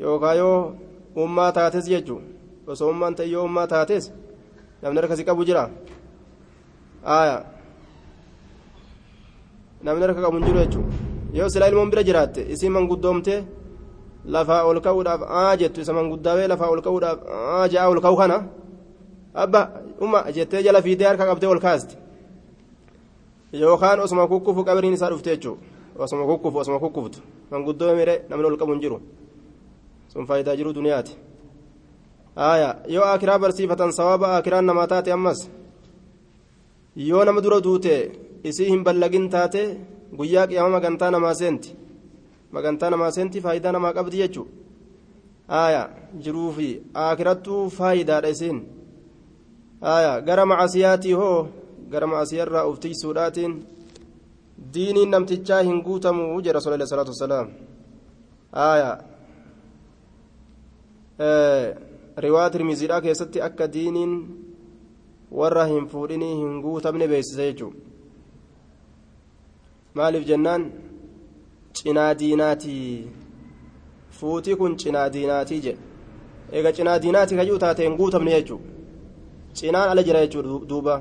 yookaan 0.00 0.36
yoo 0.38 0.58
ummaa 1.24 1.52
taates 1.52 1.86
jechuun 1.88 2.24
osoo 2.66 2.88
ummaan 2.90 3.14
ta'e 3.14 3.28
yoo 3.34 3.44
ummaa 3.44 3.66
taates 3.66 4.12
namni 4.82 5.00
harkasi 5.00 5.24
qabu 5.24 5.44
jira 5.44 5.70
aayaa. 7.04 7.55
Namni 9.84 10.02
harka 10.04 10.20
qabu 10.22 10.36
hin 10.38 10.46
jiru 10.46 10.58
jechuudha 10.58 10.92
yoo 11.38 11.48
silaa 11.48 11.68
ilmoon 11.68 11.90
bira 11.90 12.02
jiraatte 12.08 12.40
isii 12.52 12.68
manguddoomtee 12.76 13.40
lafaa 14.34 14.62
ol 14.64 14.80
ka'uudhaaf 14.80 15.20
aa 15.40 15.56
jettu 15.56 15.80
isa 15.80 15.92
manguddaawee 15.92 16.48
lafaa 16.48 16.68
ol 16.74 16.80
ka'uudhaaf 16.86 17.18
aa 17.30 17.68
ja'a 17.68 17.88
ol 17.88 18.00
ka'u 18.00 18.16
kana 18.16 18.38
abba 19.34 19.60
umma 20.00 20.24
jettee 20.36 20.62
jala 20.62 20.82
fiidee 20.82 21.06
harka 21.08 21.24
qabdee 21.26 21.46
ol 21.54 21.60
kaasti 21.60 21.96
yookaan 23.52 24.00
osuma 24.00 24.26
kukkufu 24.28 24.64
qabiriin 24.64 24.94
isaa 24.94 25.10
dhufte 25.10 25.30
jechuudha 25.30 25.60
osuma 26.04 26.24
kukkufu 26.26 26.58
osuma 26.58 26.78
kukkuftu 26.78 27.18
manguddoo 27.50 27.94
mire 27.96 28.14
namni 28.28 28.46
ol 28.46 28.56
qabu 28.58 28.72
hin 28.72 28.80
jiru 28.80 29.00
sun 30.12 30.26
faayidaa 30.26 30.56
jiru 30.56 30.72
duniyaati 30.72 31.12
aayaa 32.36 32.74
yoo 32.88 33.04
akiraa 33.04 33.38
barsiifatan 33.38 33.92
sawaaba 33.92 34.36
akiraan 34.36 34.64
namaa 34.64 34.86
taate 34.86 35.12
ammas 35.12 35.50
yoo 36.96 37.24
nama 37.24 37.40
dura 37.40 37.60
duute 37.60 37.94
isii 38.44 38.70
hin 38.70 38.84
ballagin 38.84 39.28
taate 39.30 39.62
guyyaa 40.16 40.46
qiyaama 40.46 40.76
magantaa 40.76 41.10
namaa 41.10 41.34
seenti. 41.34 41.76
Magantaa 42.52 42.90
namaa 42.90 43.10
seenti 43.10 43.40
faayidaa 43.40 43.72
namaa 43.72 43.92
qabdi 43.92 44.22
jechuudha. 44.22 44.50
Aayaa 45.48 45.88
jiruu 46.24 46.54
akirattuu 46.94 47.70
faayidaadha 47.70 48.28
isiin. 48.28 48.58
Aayaa 49.82 50.20
gara 50.20 50.46
macasiyaatii 50.46 51.12
hoo 51.12 51.48
gara 51.90 52.06
macasiyarraa 52.06 52.66
uf 52.66 52.78
tiisuudhaatiin 52.80 53.52
diiniin 54.74 55.10
namtichaa 55.10 55.62
hin 55.62 55.82
guutamu 55.82 56.40
jedha 56.40 56.56
rasuul 56.58 56.74
alayhi 56.74 56.90
salaatu 56.90 57.14
wasalaam 57.14 57.48
aayaa 58.66 58.96
riwaa 62.26 62.50
tirmiziidhaa 62.50 63.00
keessatti 63.06 63.42
akka 63.48 63.72
diiniin 63.74 64.14
warra 65.40 65.66
hin 65.72 65.88
fuudhinii 65.92 66.34
hin 66.40 66.62
guutamne 66.66 67.08
beeksisa 67.12 67.48
jechuudha 67.50 67.85
maaliif 69.96 70.24
jennaan? 70.30 70.62
Cinaa 71.76 72.12
diinaatii 72.20 73.08
fuutii 74.18 74.56
kun 74.60 74.72
cinaa 74.80 75.08
diinaatii 75.14 75.60
jedhe. 75.64 75.80
Eega 76.52 76.70
cinaa 76.76 76.98
diinaatii 77.02 77.36
kayyuu 77.40 77.58
taate 77.64 77.82
hin 77.86 77.96
guutamne 78.00 78.30
jechuudha 78.36 78.64
cinaan 79.58 79.88
ala 79.90 80.02
jira 80.06 80.20
jechuudha 80.26 80.66
duuba. 80.70 80.94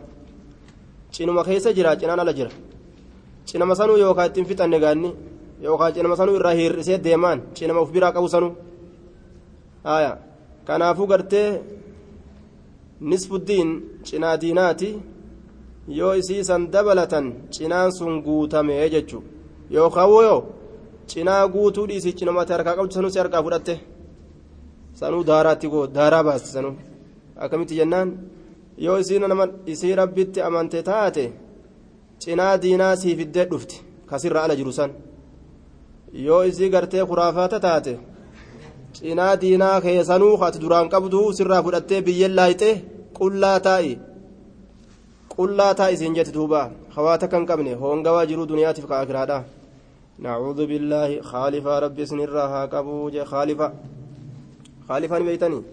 Cinuma 1.13 1.43
keessa 1.47 1.73
jira 1.77 1.95
cinaan 2.01 2.19
ala 2.19 2.33
jira. 2.33 2.51
Cinama 3.45 3.75
sanuu 3.79 3.97
yookaan 4.03 4.27
ittiin 4.29 4.45
fixanne 4.49 4.79
gaanni 4.83 5.09
yookaan 5.63 5.93
cinama 5.95 6.15
sanuu 6.19 6.35
irraa 6.39 6.53
hir'isee 6.59 6.97
deemaan 7.05 7.39
cinama 7.53 7.81
uf 7.81 7.91
biraa 7.95 8.11
qabu 8.15 8.29
sanuu? 8.35 8.53
Aayaa. 9.93 10.17
Kanaafuu 10.67 11.07
gartee 11.07 11.49
nisfuddiin 13.09 13.69
cinaa 14.03 14.37
diinaati 14.41 14.89
yoo 15.87 16.13
isiisan 16.21 16.71
dabalatan 16.73 17.25
cinaan 17.53 17.91
sun 17.97 18.21
guutamee 18.25 18.89
jechuudha 18.89 19.29
yookaan 19.73 20.09
yoo 20.27 20.39
cinaa 21.07 21.47
guutuu 21.53 21.87
dhiisii 21.89 22.13
cinamatti 22.19 22.53
harkaa 22.53 22.75
qabdu 22.77 22.93
sanuu 22.93 23.09
si 23.13 23.19
harkaa 23.19 23.43
fudhatte? 23.43 23.75
Sanuu 24.99 25.23
daaraatti 25.29 25.67
goo 25.73 25.87
daaraa 25.95 26.23
baasti 26.23 26.49
sanuu. 26.55 26.75
Akkamitti 27.43 27.75
jennaan? 27.79 28.09
Yoo 28.77 28.97
isiin 28.97 29.21
nama 29.29 29.47
isii 29.65 29.95
rabbitti 29.95 30.41
amante 30.41 30.83
taate 30.83 31.23
cinaa 32.19 32.61
diinaa 32.61 32.95
sii 32.95 33.15
fiddee 33.19 33.45
dhufti 33.51 33.83
kasirra 34.09 34.43
ala 34.43 34.55
jiru 34.55 34.71
san 34.77 34.91
yoo 36.25 36.43
isii 36.49 36.69
gartee 36.73 37.05
kuraafaata 37.09 37.59
taate 37.65 37.93
cinaa 38.95 39.35
diinaa 39.41 39.81
keessanuu 39.85 40.35
ati 40.47 40.59
duraan 40.63 40.89
qabdu 40.93 41.21
sirraa 41.37 41.63
fudhattee 41.65 42.01
biyyeen 42.07 42.35
laayixee 42.39 42.75
qullaa 43.17 43.59
taa'i 43.67 43.91
qullaa 45.37 45.73
taa'i 45.79 45.93
isiin 45.95 46.15
jetti 46.17 46.33
duuba 46.37 46.61
hawaata 46.95 47.27
kan 47.31 47.43
qabne 47.49 47.71
hoongawaa 47.81 48.25
jiruu 48.29 48.45
duniyaatiif 48.51 48.85
ka 48.91 48.95
akiraadha 49.03 49.37
nacuudhu 50.23 50.63
billaahi 50.71 51.15
khaalifaa 51.29 51.79
rabbi 51.85 52.01
isinirraa 52.05 52.47
haa 52.53 52.67
qabuu 52.73 53.09
jee 53.15 53.25
khaalifa 53.31 53.67
khaalifaa 54.87 55.19
ni 55.19 55.25
beeytanii 55.29 55.63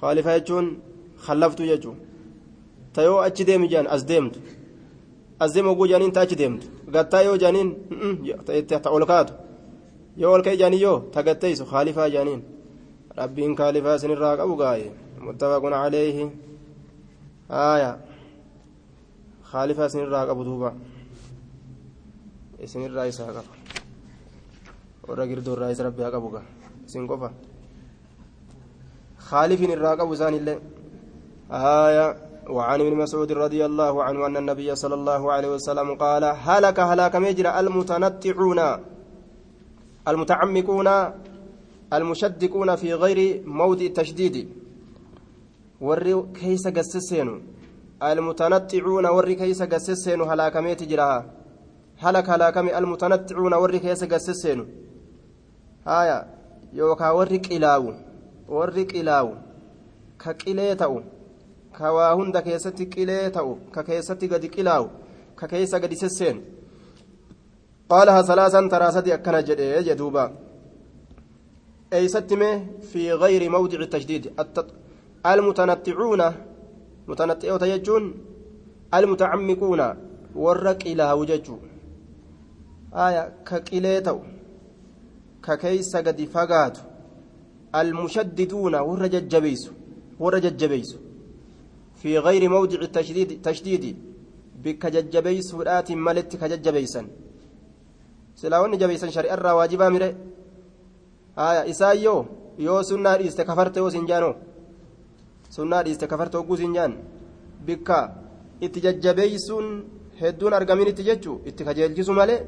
khaalifaa 0.00 0.36
jechuun 0.38 0.66
khallaftu 1.26 1.62
jechuun 1.70 1.96
tayoo 2.94 3.18
achi 3.26 3.44
deemi 3.48 3.68
jaan 3.72 3.86
as 3.94 4.02
deemtu 4.10 4.38
as 5.44 5.50
deemu 5.54 5.70
oguu 5.74 5.86
jaaniin 5.92 6.12
ta 6.16 6.20
achi 6.26 6.36
deemtu 6.42 6.66
gattaa 6.94 7.22
yoo 7.28 7.36
jaaniin 7.42 7.68
ta 8.84 8.90
ol 8.96 9.04
kaatu 9.12 9.32
yoo 10.22 10.32
ol 10.36 10.42
ka'e 10.46 10.56
jaanii 10.62 10.82
yoo 10.86 10.98
tagatteessu 11.14 11.64
khaalifaa 11.72 12.08
jaaniin 12.14 12.40
rabbiin 13.20 13.52
khaalifaa 13.60 13.96
isinirraa 13.98 14.34
qabu 14.40 14.54
gaaye 14.62 14.88
muttafaqun 15.26 15.72
caleeyhi 15.82 16.24
haaya 17.54 17.90
qabu 20.28 20.44
duuba 20.44 20.70
isinirraa 22.64 23.06
isaa 23.12 23.32
qaba 23.36 23.52
warra 25.08 25.24
girdoorraa 25.26 25.70
isa 25.74 25.82
rabbi 25.88 26.02
haa 26.02 26.14
qabu 26.16 26.28
gaa 26.34 26.46
isin 26.86 27.06
qofa 27.06 27.30
خالفين 29.26 29.70
الراقب 29.74 30.14
زان 30.14 30.34
آية. 31.50 32.06
وعن 32.46 32.80
ابن 32.80 32.94
مسعود 32.96 33.32
رضي 33.32 33.64
الله 33.66 34.04
عنه 34.04 34.26
أن 34.26 34.36
النبي 34.36 34.74
صلى 34.74 34.94
الله 34.94 35.32
عليه 35.32 35.48
وسلم 35.54 35.94
قال 35.94 36.24
هلك 36.24 36.80
هلاك 36.80 37.16
مجرى 37.16 37.60
المتنطعون 37.60 38.60
المتعمقون 40.08 40.88
المشدقون 41.92 42.76
في 42.76 42.94
غير 42.94 43.42
موضع 43.46 43.84
التشديد. 43.84 44.48
ور 45.80 46.26
كيس 46.34 46.68
قسسين 46.68 47.28
المتنطعون 48.02 49.06
ور 49.06 49.32
كيس 49.32 49.62
قسسين 49.62 50.20
هلاك 50.20 50.56
مجرى 50.56 51.24
هلك 51.98 52.30
هلاك 52.30 52.56
المتنطعون 52.58 53.54
ور 53.54 53.76
كيس 53.76 54.04
قسسين 54.04 54.60
آية 55.86 56.26
يوكا 56.72 57.10
ور 57.10 57.28
qilee 60.34 60.76
ta'u 60.76 61.02
ka 61.76 61.92
waa 61.92 62.14
hunda 62.18 62.40
keessatti 62.42 62.86
qilee 62.94 63.30
ta'u 63.36 63.56
ka 63.74 63.82
keessatti 63.88 64.28
gadi 64.32 64.48
qilaawu 64.48 64.86
ka 65.36 65.46
keessa 65.48 65.80
gadi 65.80 65.96
sesseenu 65.96 66.42
قالها 67.90 68.22
ثلاثا 68.22 68.68
ترى 68.68 68.92
سدي 68.92 69.14
أكنا 69.14 69.40
جدوبا. 69.80 70.32
أي 71.92 72.08
ستمه 72.08 72.66
في 72.92 73.12
غير 73.12 73.50
موضع 73.50 73.78
التشديد 73.78 74.32
المتنطعون 75.26 76.22
متنطعون 77.08 77.62
يجون 77.62 78.14
المتعمقون 78.94 79.80
ورق 80.34 80.80
إلى 80.86 81.12
وججو 81.12 81.56
آية 82.94 83.32
ككيليتو 83.48 84.18
ككيس 85.44 85.96
قد 85.96 86.20
فقاتو. 86.34 86.80
المشددون 87.74 88.74
ورججبيس 88.74 89.70
ورججبيس 90.20 90.96
في 91.94 92.18
غير 92.18 92.48
موضع 92.48 92.80
التشديد 92.80 93.42
تشديد. 93.42 93.96
بك 94.64 94.86
ججبيس 94.86 95.54
ورات 95.54 95.92
ملت 95.92 96.36
كججبيسا 96.36 97.06
سلاون 98.36 98.78
جبيسا 98.78 99.10
شرع 99.10 99.34
مره 99.88 100.14
آية 101.38 101.70
إسايو. 101.70 102.24
kafarte 103.44 103.78
yoo 103.78 103.90
sin 103.90 104.06
jaanoo 104.06 104.34
sunnaa 105.50 105.82
dhiiste 105.82 106.06
kafarte 106.06 106.36
hogguu 106.38 106.56
sin 106.56 106.74
jaan 106.74 106.94
bikka 107.66 107.98
itti 108.60 108.80
jajjabeeysuun 108.80 109.66
hedduun 110.20 110.54
argaminitti 110.58 111.04
jechuu 111.08 111.40
itti 111.50 111.64
kajeelchisu 111.64 112.12
malee 112.12 112.40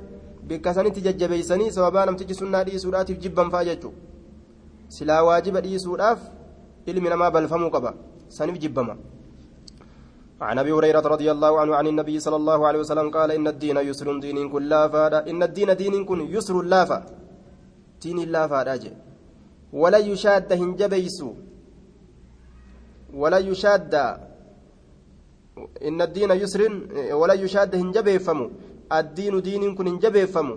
bikka 0.49 0.75
sanitti 0.75 1.05
jajjabeeysanii 1.07 1.71
sababaa 1.77 2.07
namtichi 2.07 2.35
sunnaa 2.41 2.65
dhiisuudhaatiif 2.65 3.19
jibban 3.25 3.51
fa'a 3.51 3.65
jechuu 3.71 3.93
silaa 4.89 5.23
waajiba 5.29 5.61
dhiisuudhaaf 5.61 6.21
ilmi 6.87 7.09
namaa 7.15 7.31
balfamuu 7.31 7.71
qaba 7.71 7.95
saniif 8.29 8.59
jibbama 8.59 8.97
عن 10.41 10.59
ابي 10.59 10.73
هريره 10.73 11.03
رضي 11.03 11.29
الله 11.35 11.61
عنه 11.61 11.73
عن 11.77 11.87
النبي 11.87 12.21
صلى 12.21 12.37
الله 12.37 12.67
عليه 12.67 12.79
وسلم 12.79 13.11
قال 13.11 13.31
ان 13.35 13.47
الدين 13.55 13.77
يسر 13.91 14.19
دين 14.23 14.39
كن 14.53 14.63
لا 14.71 14.87
ان 15.31 15.43
الدين 15.43 15.71
دين 15.77 16.05
كن 16.05 16.21
يسر 16.31 16.63
لافا 16.63 16.99
دين 18.03 18.19
لا 18.31 18.47
فادا 18.47 18.95
ولا 19.73 19.99
يشاد 19.99 20.53
هنجبيس 20.53 21.19
ولا 23.15 23.39
يشاد. 23.39 23.95
إن 25.83 26.03
الدين 26.03 26.31
يسر 26.31 26.63
ولا 27.13 27.35
يشاد 27.35 27.75
هنجبيفم 27.75 28.51
الدين 28.93 29.35
دين 29.43 29.75
كن 29.75 29.87
هنجبيفم 29.89 30.49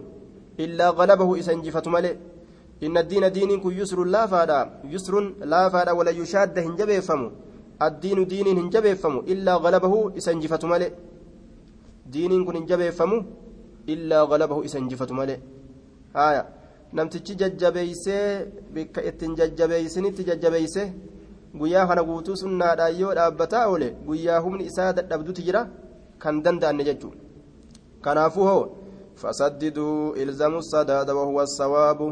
إلا 0.59 0.89
غلبه 0.89 1.39
إسنجفة 1.39 1.85
ملئ 1.89 2.15
إن 2.83 2.97
الدين 2.97 3.31
دين 3.31 3.59
كن 3.59 3.73
يسر 3.81 4.03
لا 4.03 4.25
فادا. 4.25 4.81
يسر 4.83 5.13
لا 5.41 5.69
فادا 5.69 5.91
ولا 5.91 6.11
يشاد 6.11 6.59
هنجبيفم 6.59 7.21
الدين 7.81 8.27
دين 8.27 8.47
هنجبيفم 8.57 9.17
إلا 9.19 9.53
غلبه 9.55 10.17
إسنجفة 10.17 10.67
ملئ 10.67 10.91
دين 12.05 12.45
كن 12.45 12.55
هنجبيفم 12.55 13.25
إلا 13.89 14.21
غلبه 14.21 14.65
إسنجفة 14.65 15.13
ملئ 15.13 15.37
آية. 16.15 16.45
namtichi 16.93 17.35
jajjabeeysee 17.35 18.45
bikka 18.73 19.01
ittiin 19.01 19.35
jajjabeeysinitti 19.35 20.25
guyyaa 21.59 21.87
kana 21.87 22.03
guutuu 22.09 22.35
sunnaadhaan 22.43 22.99
yoo 22.99 23.13
dhaabbataa 23.17 23.65
oole 23.71 23.89
guyyaa 24.07 24.39
humni 24.45 24.65
isaa 24.71 24.93
dadhabduti 24.97 25.41
jira 25.47 25.61
kan 26.23 26.43
danda'anne 26.43 26.83
jechuudha 26.89 27.17
kanaafuu 28.05 28.45
hoo 28.49 28.65
fasaddiduu 29.21 30.13
ilzamu 30.23 30.63
sadaada 30.63 31.15
wahuwa 31.15 31.47
sawaabu 31.47 32.07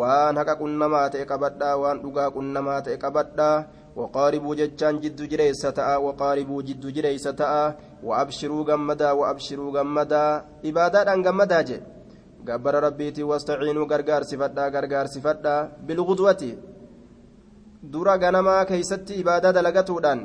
waan 0.00 0.36
haqa 0.40 0.56
qunnamaa 0.62 1.06
ta'e 1.12 1.24
qabadhaa 1.30 1.76
waan 1.82 2.02
dhugaa 2.02 2.30
qunnamaa 2.36 2.80
ta'e 2.88 2.96
qabadhaa 3.04 3.56
waqaaribuu 4.00 4.54
jechaan 4.60 5.00
jiddu 5.04 5.26
jireessa 5.32 5.72
ta'a 5.78 5.94
waqaaribuu 6.06 6.62
jiddu 6.68 6.92
jireessa 6.96 7.32
ta'a 7.40 7.64
wa'abshiruu 8.08 8.64
gammadaa 8.70 9.14
wa'abshiruu 9.20 9.72
gammadaa 9.76 10.30
ibaadaadhaan 10.70 11.24
gammadaa 11.26 11.62
jedhe 11.70 11.86
gabbara 12.44 12.80
rabbiitii 12.86 13.26
wastaciinuu 13.32 13.86
gargaarsifadhaa 13.92 14.70
gargaarsifadhaa 14.76 15.68
bilgudwati 15.86 16.50
dura 17.82 18.18
ganamaa 18.18 18.64
keeysatti 18.70 19.14
ibaadaa 19.22 19.52
dalagatuudhaan 19.56 20.20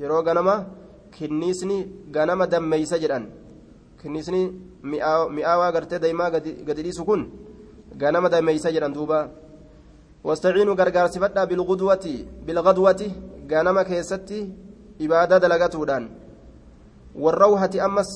yeroo 0.00 0.22
ganama 0.28 0.54
kinniisni 1.16 1.78
ganama 2.16 2.46
dammeeysa 2.52 2.98
jedhan 3.02 3.24
kinniisni 4.02 4.40
mi'aawaa 5.36 5.72
gartee 5.76 5.98
daymaa 6.04 6.30
gadi 6.30 6.82
dhiisu 6.86 7.04
kun 7.08 7.22
ganama 8.02 8.28
dammeeysa 8.34 8.72
jedhan 8.76 8.94
duuba 8.98 9.18
wastaciinuu 10.28 10.78
gargaarsifadhaa 10.80 11.46
bilgadwati 12.46 13.06
ganama 13.52 13.84
keessatti 13.90 14.40
ibaadaa 15.06 15.42
dalagatuudhaan 15.44 16.08
warrawhati 17.24 17.80
ammas 17.86 18.10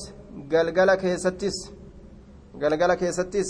galgala 0.53 0.97
keessattis 1.03 1.57
galgala 2.61 2.95
keessattis 3.01 3.49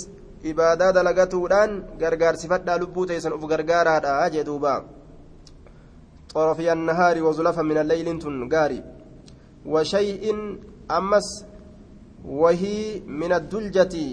ibaadaa 0.52 0.91
dalagatuudhaan 0.98 1.72
gargaarsifadhaa 2.02 2.78
lubbuu 2.84 3.06
teessan 3.12 3.36
uf 3.38 3.46
gargaaraadha 3.52 4.30
jee 4.34 4.46
duuba 4.50 4.74
wazulafa 7.28 7.64
min 7.70 7.78
alleylin 7.84 8.20
tun 8.24 8.38
gaari 8.54 8.80
washay'in 9.74 10.41
ammas 10.98 11.28
wahii 12.41 13.04
min 13.22 13.32
adduljati 13.39 14.08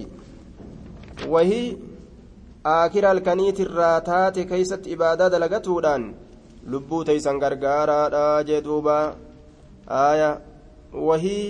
wahii 1.35 1.67
aakira 2.75 3.09
halkaniitirraa 3.13 3.97
taate 4.11 4.45
keeysatti 4.53 4.95
ibaadaa 4.97 5.31
dalagatuudhaan 5.35 6.05
lubbuu 6.75 7.03
teeysan 7.09 7.43
gargaaraadha 7.45 8.25
jee 8.49 8.63
duuba 8.69 8.97
aya 10.03 10.31
wahii 11.09 11.47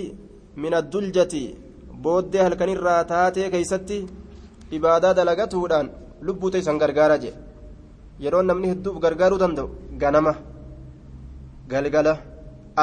min 0.65 0.73
adduljati 0.81 1.43
booddee 2.03 2.43
halkanirraa 2.47 3.03
taatee 3.13 3.49
keeysatti 3.55 3.99
ibaadaa 4.77 5.13
dalagatuudhaan 5.19 5.87
lubbuu 6.27 6.51
teessan 6.53 6.77
gargaara 6.83 7.17
jedhe 7.23 7.39
yeroo 8.23 8.41
namni 8.49 8.67
hedduuf 8.71 8.97
gargaaruu 9.05 9.39
danda'u 9.43 9.67
ganama 10.01 10.33
galgala 11.71 12.13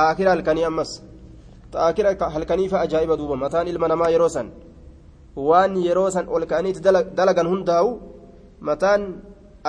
aakira 0.03 0.31
halkanii 0.35 0.67
ammas 0.71 0.91
aakira 1.87 2.15
halkaniifa 2.37 2.83
ajaa'iba 2.85 3.19
duuba 3.21 3.37
mataan 3.45 3.71
ilma 3.73 3.89
namaa 3.93 4.11
yeroo 4.15 4.31
san 4.37 4.49
waan 5.49 5.77
yeroo 5.87 6.09
san 6.17 6.27
ol 6.35 6.45
ka'aniiti 6.51 6.81
dalagan 7.19 7.49
hundaa'u 7.53 7.91
mataan 8.71 9.03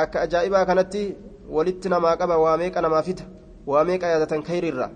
akka 0.03 0.17
ajaa'ibaa 0.25 0.65
kanatti 0.69 1.03
walitti 1.55 1.87
namaa 1.93 2.15
qaba 2.21 2.35
waa 2.45 2.57
meeqa 2.63 2.79
namaa 2.87 3.03
fita 3.09 3.25
waa 3.71 3.83
meeqa 3.89 4.11
yaadatan 4.13 4.41
kayrirra 4.49 4.87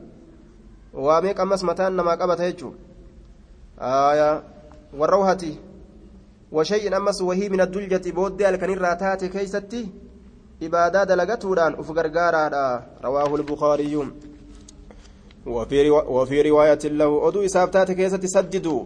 waa 1.06 1.22
meeqa 1.26 1.42
ammas 1.46 1.64
mataan 1.70 1.94
namaa 2.00 2.18
qabata 2.24 2.50
jechuudha 2.50 2.86
آية 3.80 4.44
والروهة 4.94 5.44
وشيء 6.52 6.98
أمس 6.98 7.22
وهي 7.22 7.50
من 7.50 7.62
الدلجة 7.62 8.12
بود 8.12 8.42
الكنيرة 8.42 8.94
تاتي 8.94 9.28
كيستي 9.28 9.90
إبادة 10.64 11.04
دلقتودان 11.04 11.74
أفقرقارا 11.74 12.84
رواه 13.04 13.36
البخاري. 13.36 13.98
وفي, 15.46 15.90
روا 15.90 16.02
وفي 16.02 16.42
رواية 16.42 16.80
له 16.84 17.28
أدو 17.28 17.46
إسابتات 17.46 17.92
كيستي 17.92 18.28
سددوا 18.28 18.86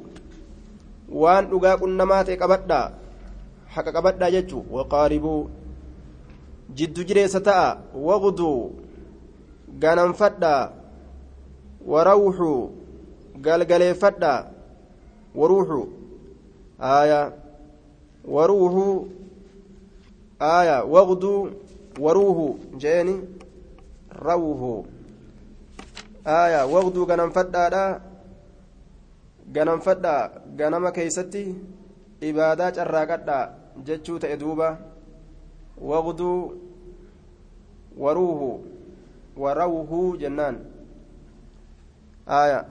وان 1.09 1.49
dhugaa 1.49 1.77
qunnamaa 1.81 2.23
ta'e 2.23 2.37
qabadhaa 2.37 2.91
haqa 3.75 3.93
qabadhaa 3.93 4.29
jechuu 4.35 4.61
waqaaribuu 4.75 5.49
jiddu 6.77 7.03
jireessa 7.09 7.41
ta'a 7.47 7.77
waqduu 8.07 8.59
ganamfadhaa 9.83 10.69
warawxuu 11.93 12.59
galgaleeffadhaa 13.41 14.39
وروح 15.35 15.87
وروح 18.25 19.03
آية 20.41 20.83
وغدو 20.83 21.49
وروح 21.99 22.55
جاني 22.77 23.15
روح. 24.15 24.85
آية 26.27 26.65
وغدو 26.65 27.03
غنم 27.03 27.29
فدا 27.29 28.01
غنم 29.55 29.79
فدا 29.79 30.31
غنم 30.59 30.89
كيستي 30.89 31.55
إبادة 32.23 32.83
الراقدة 32.83 33.39
جتشو 33.85 34.17
تأدوبة 34.17 34.77
وغدو 35.81 36.53
وروح 37.97 38.59
وروح 39.37 39.89
جنان. 40.21 40.55
آية 42.29 42.65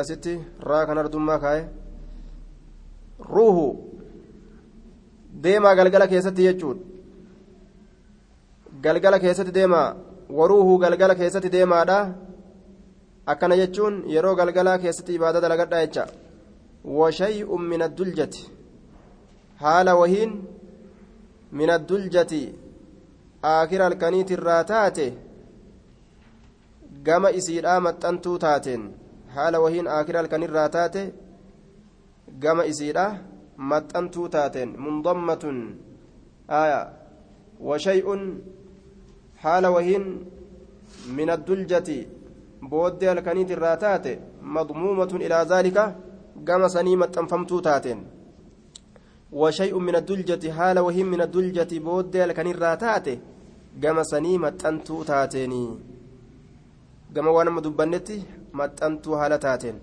asitti 0.00 0.40
raa 0.68 0.86
kan 0.86 0.98
ardummaa 0.98 1.38
kaaye 1.38 1.68
ruuhu 3.18 3.66
deemaa 5.42 5.74
galgala 5.74 6.06
keessatti 6.06 6.42
jechuudha. 6.42 6.82
Galgala 8.82 9.18
keessatti 9.18 9.52
deemaa 9.58 9.96
waruuhu 10.30 10.78
galgala 10.78 11.14
keessatti 11.14 11.52
deemaadha. 11.56 11.98
Akkana 13.26 13.56
jechuun 13.56 14.04
yeroo 14.14 14.34
galgalaa 14.36 14.78
keessatti 14.78 15.14
ibaada 15.14 15.40
dalagadha 15.40 15.80
jecha 15.86 16.06
washay'un 16.84 17.68
min 17.72 17.82
adduljati. 17.82 18.44
Haala 19.62 19.96
wahiin 20.00 20.32
min 21.52 21.70
adduljati 21.70 22.42
aakira 23.52 23.84
halkaniitirraa 23.84 24.62
taate 24.64 25.06
gama 27.02 27.30
isiidhaa 27.40 27.80
maxxantuu 27.80 28.38
taateen. 28.38 28.82
Haala 29.34 29.60
wahiin 29.64 29.88
aakira 29.96 30.20
halkanirraa 30.20 30.68
taate 30.68 31.02
gama 32.42 32.68
isiidha 32.72 33.06
maxxantuu 33.70 34.28
taateen 34.34 34.74
mundammatun 34.84 35.58
aya 36.60 36.80
washay'un 37.68 38.22
haala 39.42 39.70
wahiin 39.76 40.04
min 41.16 41.30
adduljati 41.36 41.98
booddee 42.70 43.10
halkaniit 43.12 43.50
irraa 43.56 43.76
taate 43.86 44.12
madmuumatun 44.56 45.26
ilaa 45.26 45.44
zaalika 45.52 45.84
gama 46.50 46.68
sanii 46.76 47.00
maxxanfamtuu 47.02 47.60
taateen 47.68 48.00
وشيء 49.32 49.78
من 49.78 49.96
الدلجة 49.96 50.52
حال 50.52 50.78
وهم 50.78 51.06
من 51.06 51.20
الدلجة 51.20 51.78
بود 51.78 52.16
لكن 52.16 52.46
الراتات 52.46 53.08
maxxantuu 53.78 55.04
taateenii 55.04 55.78
gama 57.14 57.30
waan 57.30 57.48
amma 57.48 57.60
dubbannetti 57.60 58.16
maxxantuu 58.52 59.14
haala 59.20 59.38
taateen 59.38 59.76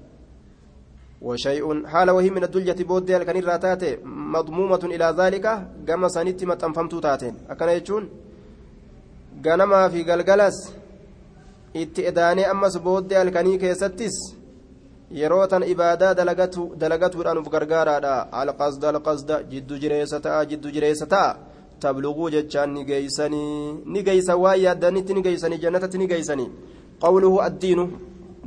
وشيء 1.22 1.88
حال 1.88 2.09
وهي 2.09 2.30
من 2.30 2.43
الدلجة 2.43 2.84
بود 2.84 3.11
كان 3.11 3.38
الراتات 3.38 3.84
مضمومة 4.36 4.84
إلى 4.84 5.07
ذلك 5.20 5.45
كما 5.88 6.07
سنت 6.07 6.43
متنفمت 6.43 6.95
تاتين 6.95 7.36
أكن 7.49 7.70
يجون 7.70 8.03
غنما 9.45 9.89
في 9.89 10.01
غلغلس 10.03 10.57
اتئداني 11.76 12.51
أمس 12.51 12.78
بود 12.78 13.13
yerootan 15.11 15.63
ibaadaa 15.63 16.13
dalagatuudhaan 16.82 17.38
uf 17.38 17.49
gargaaraadha 17.49 18.13
alqasda 18.32 18.89
alqasda 18.89 19.43
jiddu 19.51 19.78
jireessa 19.78 20.20
ta'a 20.20 20.45
jiddu 20.45 20.72
jireessa 20.76 21.05
ta'a 21.05 21.38
tabluguu 21.80 22.30
jechaan 22.36 22.74
ni 22.74 22.86
geeysanii 22.86 23.74
ni 23.86 24.03
geeysan 24.03 24.39
waan 24.39 24.59
yaaddanitti 24.59 25.13
ni 25.13 25.22
geeysanii 25.22 25.61
jannatatti 25.66 25.97
ni 25.97 26.07
geeysanii 26.07 26.49
qawluhu 27.03 27.41
addiinu 27.47 27.86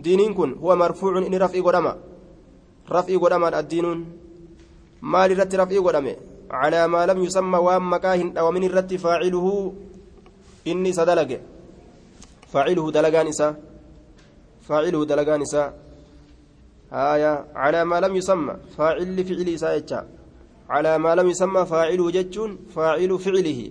diiniin 0.04 0.34
kun 0.34 0.54
huwa 0.60 0.76
marfuucun 0.76 1.24
inni 1.28 1.38
raf'ii 1.38 1.62
godhama 1.62 1.96
raf'ii 2.96 3.18
godhamaadha 3.22 3.60
addiinuun 3.62 4.00
maal 5.12 5.30
irratti 5.34 5.60
raf'ii 5.62 5.84
godhame 5.86 6.14
calaa 6.52 6.86
maa 6.94 7.06
lam 7.10 7.18
yusamma 7.26 7.64
waan 7.66 7.84
maqaa 7.94 8.16
hin 8.20 8.32
dhawamin 8.36 8.68
irratti 8.68 9.02
faaciluhu 9.04 9.52
inni 10.70 10.88
isa 10.94 11.08
dalage 11.10 11.38
faaciluhu 12.52 12.94
dalagaan 12.96 13.28
isaa 13.34 13.52
faaciluhu 14.68 15.04
dalagaan 15.10 15.42
isaa 15.48 15.68
آية 16.92 17.44
على 17.54 17.84
ما 17.84 18.00
لم 18.00 18.16
يسمى 18.16 18.54
فاعل 18.76 19.24
فعل 19.24 19.48
إساءة 19.54 20.06
على 20.68 20.98
ما 20.98 21.14
لم 21.14 21.30
يسمى 21.30 21.66
فاعله 21.66 22.10
جتون 22.10 22.58
فاعل 22.74 23.18
فعله 23.18 23.70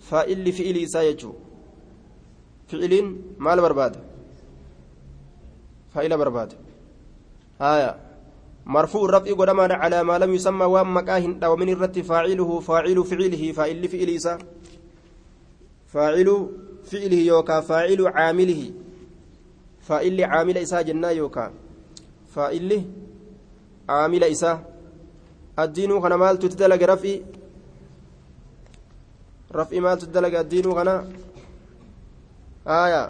فاعل 0.00 0.52
فعل 0.52 0.76
إساءة 0.76 1.34
فعل 2.68 3.16
مال 3.38 3.60
برباد 3.60 3.96
فاعل 5.94 6.18
برباد 6.18 6.52
آية 7.60 8.03
مرفوع 8.66 9.04
الرفع 9.04 9.32
قدما 9.32 9.74
على 9.74 10.02
ما 10.04 10.18
لم 10.18 10.34
يسمى 10.34 10.64
وام 10.64 10.96
مكاه 10.96 11.36
أو 11.44 11.56
من 11.56 11.68
الرت 11.68 11.98
فاعله 11.98 12.60
فاعل 12.60 13.04
فعله 13.04 13.52
فاعل 13.52 13.88
فعل 13.88 14.08
إساء 14.08 14.38
فاعل 15.86 16.48
فعله 16.84 17.16
يوكا 17.16 17.60
فاعل 17.60 18.06
عامله 18.06 18.70
فاعل 19.80 20.24
عامل 20.24 20.58
إساء 20.58 20.82
جنة 20.82 21.10
يوكا 21.10 21.52
isaa 24.34 24.58
addiinuu 25.56 26.00
kana 26.00 26.16
maaltu 26.18 26.46
itti 26.46 26.56
dalage 26.56 26.86
raf'i 26.86 27.22
raf'i 29.58 29.80
maaltu 29.80 30.04
itti 30.04 30.14
dalage 30.14 30.38
addiinuu 30.38 30.74
kana 30.74 30.94
aayaa 32.66 33.08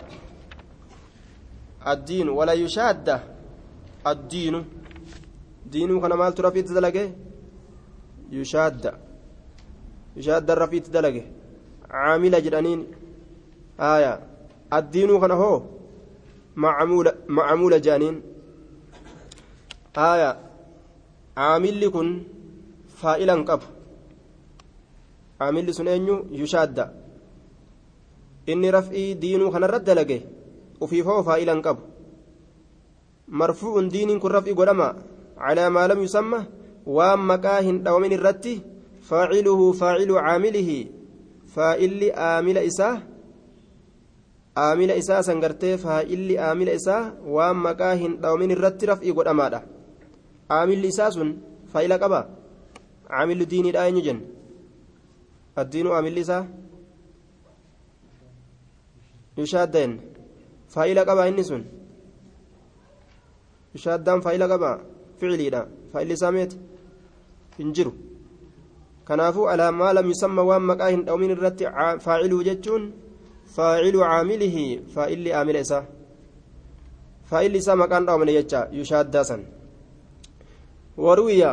addiinu 1.92 2.36
wala 2.36 2.52
yushaadda 2.52 3.22
addiinu 4.04 4.60
diinuu 5.72 6.00
kana 6.02 6.16
maaltu 6.20 6.42
raf'i 6.46 6.60
itti 6.62 6.74
dalage 6.78 7.04
yushaadda 8.38 8.90
yushaadda 10.16 10.60
raf'i 10.62 10.76
itti 10.82 10.90
dalage 10.96 11.22
caamila 11.92 12.44
jedhaniin 12.46 12.82
aayaa 13.90 14.16
addiinuu 14.78 15.20
kana 15.22 15.34
hoo 15.42 15.58
macamuula 16.56 17.78
jedhaniin 17.84 18.16
aya 19.94 20.30
caamilli 21.38 21.88
kun 21.94 22.08
faa'ilan 23.00 23.44
qabu 23.48 23.66
caamilli 25.38 25.74
sun 25.74 25.88
eenyu 25.94 26.16
yushaadda 26.40 26.84
inni 28.46 28.70
raf'ii 28.76 29.14
diinuu 29.22 29.50
kanarratti 29.54 29.86
dalage 29.86 30.18
ufiifoo 30.80 31.22
faa'ilan 31.28 31.62
qabu 31.66 31.82
marfuu'un 33.40 33.90
diiniin 33.94 34.20
kun 34.20 34.34
raf'ii 34.36 34.54
godhama 34.54 34.88
calaa 35.38 35.70
maa 35.76 35.88
lam 35.92 36.00
yusamma 36.06 36.46
waan 36.86 37.20
maqaa 37.30 37.60
hin 37.66 37.82
dhawamin 37.84 38.12
irratti 38.18 38.54
faaciluhu 39.08 39.72
faacilu 39.80 40.14
caamilihi 40.26 40.78
faa'illi 41.54 42.08
aamila 42.28 42.62
isaa 42.70 42.94
aamila 44.64 44.94
isaa 45.02 45.22
san 45.28 45.40
gartee 45.44 45.76
faa'illi 45.84 46.38
aamila 46.48 46.72
isaa 46.80 47.02
waan 47.36 47.56
maqaa 47.66 47.94
hin 48.02 48.18
dhawamin 48.22 48.54
irratti 48.56 48.90
raf'ii 48.92 49.16
godhamaadha 49.18 49.60
caamilli 50.50 50.88
isaa 50.94 51.10
sun 51.16 51.30
faa'ila 51.72 51.98
qaba 52.04 52.20
caamilli 53.10 53.50
diiniidha 53.52 53.86
eenyu 53.88 54.02
jenna 54.08 54.24
addiinu 55.62 55.94
caamilli 55.94 56.20
isaa 56.26 56.44
yushaaddeen 59.38 59.92
faa'ila 60.74 61.08
qaba 61.10 61.28
inni 61.30 61.44
sun 61.50 61.62
yushaaddaan 63.74 64.20
ficiliidha 65.24 65.62
faa'illi 65.92 66.14
isaa 66.18 66.32
meeti 66.36 66.60
hin 67.58 67.72
jiru 67.78 67.94
kanaafuu 69.10 69.48
alaamaa 69.54 69.92
lam 70.00 70.12
yusamma 70.12 70.46
waan 70.50 70.70
maqaa 70.70 70.92
hin 70.94 71.04
dhawmin 71.08 71.34
irratti 71.36 71.72
faaciluu 72.06 72.42
jechuun 72.50 72.86
faacilu 73.56 74.06
caamilihi 74.06 74.64
faa'illi 74.94 75.34
aamila 75.40 75.66
isaa 75.66 75.84
faa'illi 77.32 77.58
isaa 77.64 77.82
maqaan 77.82 78.08
dhawmine 78.12 78.38
jecha 78.38 78.68
yushaaddaa 78.80 79.26
san 79.32 79.44
وروي 80.98 81.44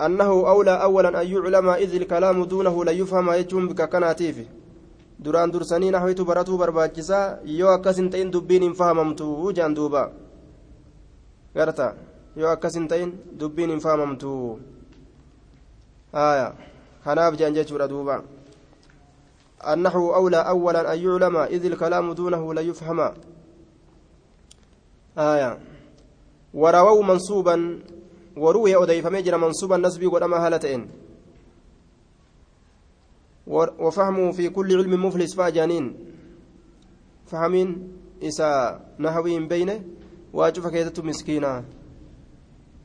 أنه 0.00 0.30
أولى 0.48 0.82
أولا 0.82 1.22
أن 1.22 1.26
يعلم 1.26 1.68
إذ 1.68 1.94
الكلام 1.94 2.44
دونه 2.44 2.84
لا 2.84 2.92
يفهم 2.92 3.30
يجوم 3.32 3.68
بك 3.68 3.88
كناتيف 3.88 4.38
duraan 5.22 5.52
dursanii 5.54 5.90
naxwitu 5.94 6.24
baratuu 6.26 6.58
barbaachisaa 6.58 7.38
yoo 7.46 7.70
akkas 7.70 7.96
hin 7.96 8.10
ta'in 8.10 8.32
dubbiin 8.32 8.62
hin 8.66 8.74
yoo 12.36 12.50
akkas 12.50 12.74
hin 12.74 12.88
ta'in 12.88 13.12
dubbiin 13.38 13.70
hin 13.70 13.80
fahamamtu 13.80 14.60
haya 16.12 16.54
kanaaf 17.04 17.36
jaan 17.36 17.54
jechuudha 17.54 17.88
duuba. 17.88 18.22
النحو 19.62 20.14
أولى 20.14 20.36
أولا 20.36 20.94
أن 20.94 20.98
يعلم 20.98 21.36
إذ 21.36 21.64
الكلام 21.64 22.12
دونه 22.12 22.54
لا 22.54 22.60
يفهم 22.60 23.00
آية 25.18 25.58
ورووا 26.54 27.04
منصوبا 27.04 27.78
وروي 28.36 28.82
أديفمي 28.82 29.22
جرى 29.22 29.38
منصوبا 29.38 29.76
نسبي 29.76 30.06
ودما 30.06 30.46
هالتين 30.46 30.90
وفهمه 33.46 34.32
في 34.32 34.48
كل 34.48 34.76
علم 34.76 35.06
مفلس 35.06 35.34
فاجانين 35.34 35.94
فهمين 37.26 37.68
إسا 38.22 38.80
نحوي 38.98 39.38
بينه 39.46 39.82
واجف 40.32 40.66
كيدت 40.66 41.00
مسكينة 41.00 41.64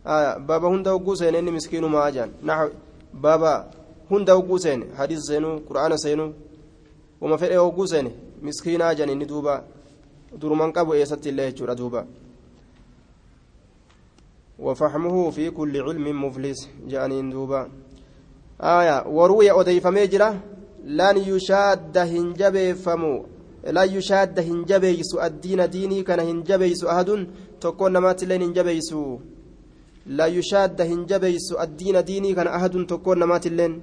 آية 0.07 0.39
بابا 0.39 0.69
هندا 0.69 0.91
وقوسين 0.93 1.35
إني 1.35 1.51
مسكين 1.51 1.85
ما 1.85 2.09
أجان 2.09 2.31
نحو 2.45 2.69
بابا 3.15 3.71
هندا 4.11 4.33
وقوسين 4.33 4.81
حديث 4.99 5.21
سينو 5.29 5.59
قرآن 5.69 5.97
سينو 5.97 6.33
وما 7.21 7.37
فرق 7.37 7.63
وقوسين 7.63 8.11
مسكينة 8.43 8.91
أجان 8.91 9.09
إني 9.09 9.25
دوبا 9.25 9.65
درمان 10.41 10.73
قبو 10.73 10.93
إيسات 10.93 11.27
الله 11.27 11.51
جورا 11.51 11.75
دوبا 11.75 12.07
وفهمه 14.59 15.31
في 15.31 15.51
كل 15.51 15.75
علم 15.83 16.25
مفلس 16.25 16.69
جانين 16.89 17.31
دوبا 17.31 17.69
آية 18.61 19.07
وروي 19.07 19.51
أديفمي 19.61 20.07
جرا 20.07 20.41
لن 20.85 21.17
يشاد 21.17 21.99
هنجبيفمو 21.99 23.25
لا 23.77 23.83
يشاد 23.83 24.39
هنجبيس 24.41 25.15
الدين 25.15 25.71
ديني 25.71 26.03
كان 26.03 26.21
هنجبيس 26.21 26.85
أحد 26.85 27.27
تكون 27.61 27.93
نمات 27.93 28.25
لين 28.25 28.43
هنجبيس 28.43 28.95
لا 30.08 30.26
يشاد 30.26 30.82
هنجبيس 30.82 31.52
الدين 31.52 32.04
ديني 32.04 32.34
كان 32.34 32.48
أحد 32.48 32.86
تكون 32.88 33.20
نمات 33.20 33.48
لين 33.48 33.82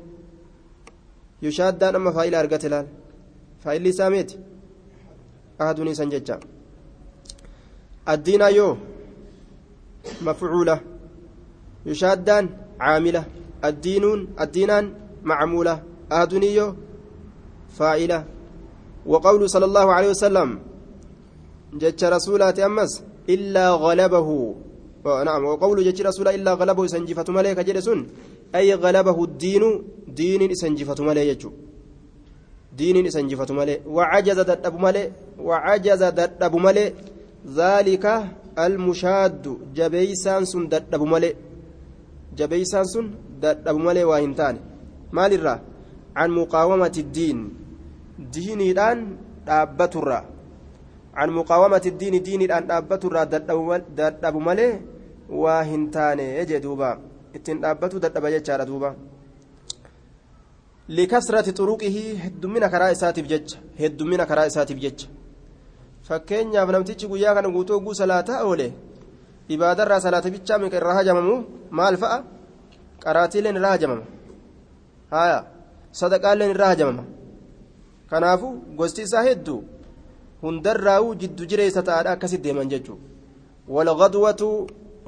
يشاد 1.43 1.83
أما 1.85 2.11
فايل 2.11 2.35
أرقت 2.35 2.66
لال. 2.66 2.87
فايل 3.64 3.95
ساميت 3.95 4.33
أحد 5.61 5.81
نيسان 5.81 6.09
ججا. 6.09 6.41
الدين 8.09 8.41
يو 8.41 8.77
مفعولة. 10.22 10.81
يشادان 11.87 12.49
عاملة. 12.81 13.25
الدينون 13.64 14.29
الدينان 14.41 14.95
معمولة. 15.22 15.83
أهدنيو 16.12 16.75
فاعلة 17.77 18.25
وقول 19.07 19.51
صلى 19.51 19.64
الله 19.64 19.93
عليه 19.93 20.09
وسلم. 20.09 20.61
جج 21.75 22.05
رسولات 22.05 22.59
أمس. 22.59 23.03
إلا 23.29 23.70
غلبه. 23.70 24.55
نعم 25.05 25.45
وقول 25.45 25.85
جتي 25.85 26.03
رسول 26.03 26.29
إلا 26.29 26.53
غلبه 26.55 26.87
سنجفة 26.87 27.29
ملك 27.29 27.59
جلسون 27.61 28.09
أي 28.55 28.75
غلبه 28.75 29.25
الدين 29.25 29.63
دين 30.09 30.55
سنجفة 30.55 31.05
ملك 31.05 31.43
دين 32.79 33.11
سنجفة 33.11 33.55
ملك 33.55 33.81
وعجز 33.87 34.39
دتب 34.41 34.75
ملك 34.81 35.13
وعجز 35.39 36.03
دتب 36.21 36.55
ملك 36.57 36.95
ذلك 37.61 38.05
المشاد 38.59 39.45
جبيسان 39.77 40.45
سن 40.45 40.69
دتب 40.73 41.03
ملك 41.03 41.37
جبيسان 42.39 42.85
سن 42.85 43.07
دتب 43.43 43.77
ملك 43.87 44.05
واهنتان 44.11 44.57
مال 45.13 45.33
الرا 45.33 45.55
عن 46.17 46.31
مقاومة 46.31 46.95
الدين. 46.99 47.39
دينيدان 48.19 48.99
dhaabbaturra 49.47 50.23
عن 51.15 51.29
مقاومة 51.31 51.83
الدين 51.87 52.23
دين 52.23 52.43
الآن 52.43 52.65
dhaabbaturra 52.71 53.27
dadhabu 53.27 54.41
malee 54.41 54.94
waa 55.43 55.62
hin 55.70 55.91
taane 55.91 56.47
jee 56.51 56.61
duuba. 56.66 56.89
Ittiin 57.37 57.61
dhaabbatu 57.62 58.01
dadhaba 58.05 58.30
jechaadha 58.35 58.66
duuba. 58.70 58.95
Likasrati 60.89 61.53
xuruqihi 61.59 62.03
heddummina 62.24 62.68
karaa 62.68 62.91
isaatiif 62.97 63.26
jecha. 63.32 63.59
Heddummina 63.80 64.26
karaa 64.26 64.47
isaatiif 64.51 64.78
jecha. 64.85 65.07
Fakkeenyaaf 66.09 66.70
namtichi 66.70 67.07
guyyaa 67.09 67.35
kana 67.35 67.49
guutuu 67.49 67.80
guu 67.80 67.95
salaataa 68.01 68.45
oole 68.45 68.66
ibaadarraa 69.49 70.01
salaata 70.01 70.30
bichaa 70.35 70.59
miqa 70.59 70.76
irraa 70.76 70.95
hajamamu 70.99 71.37
maal 71.70 71.97
fa'a? 72.03 72.18
Qaraatiileen 73.05 73.57
irraa 73.57 73.70
hajamama. 73.76 74.05
Haya 75.11 75.39
sadaqaaleen 76.01 76.51
irraa 76.55 76.70
hajamama. 76.72 77.05
Kanaafu 78.11 78.49
gosti 78.76 79.03
isaa 79.09 79.24
hedduu 79.28 79.61
hundarraa'uu 80.43 81.14
jiddu 81.22 81.47
jireessa 81.51 81.82
ta'aadha 81.82 82.12
akkasi 82.16 82.39
deeman 82.45 82.68
jechuudha. 82.68 83.03
Walgadwatu 83.68 84.49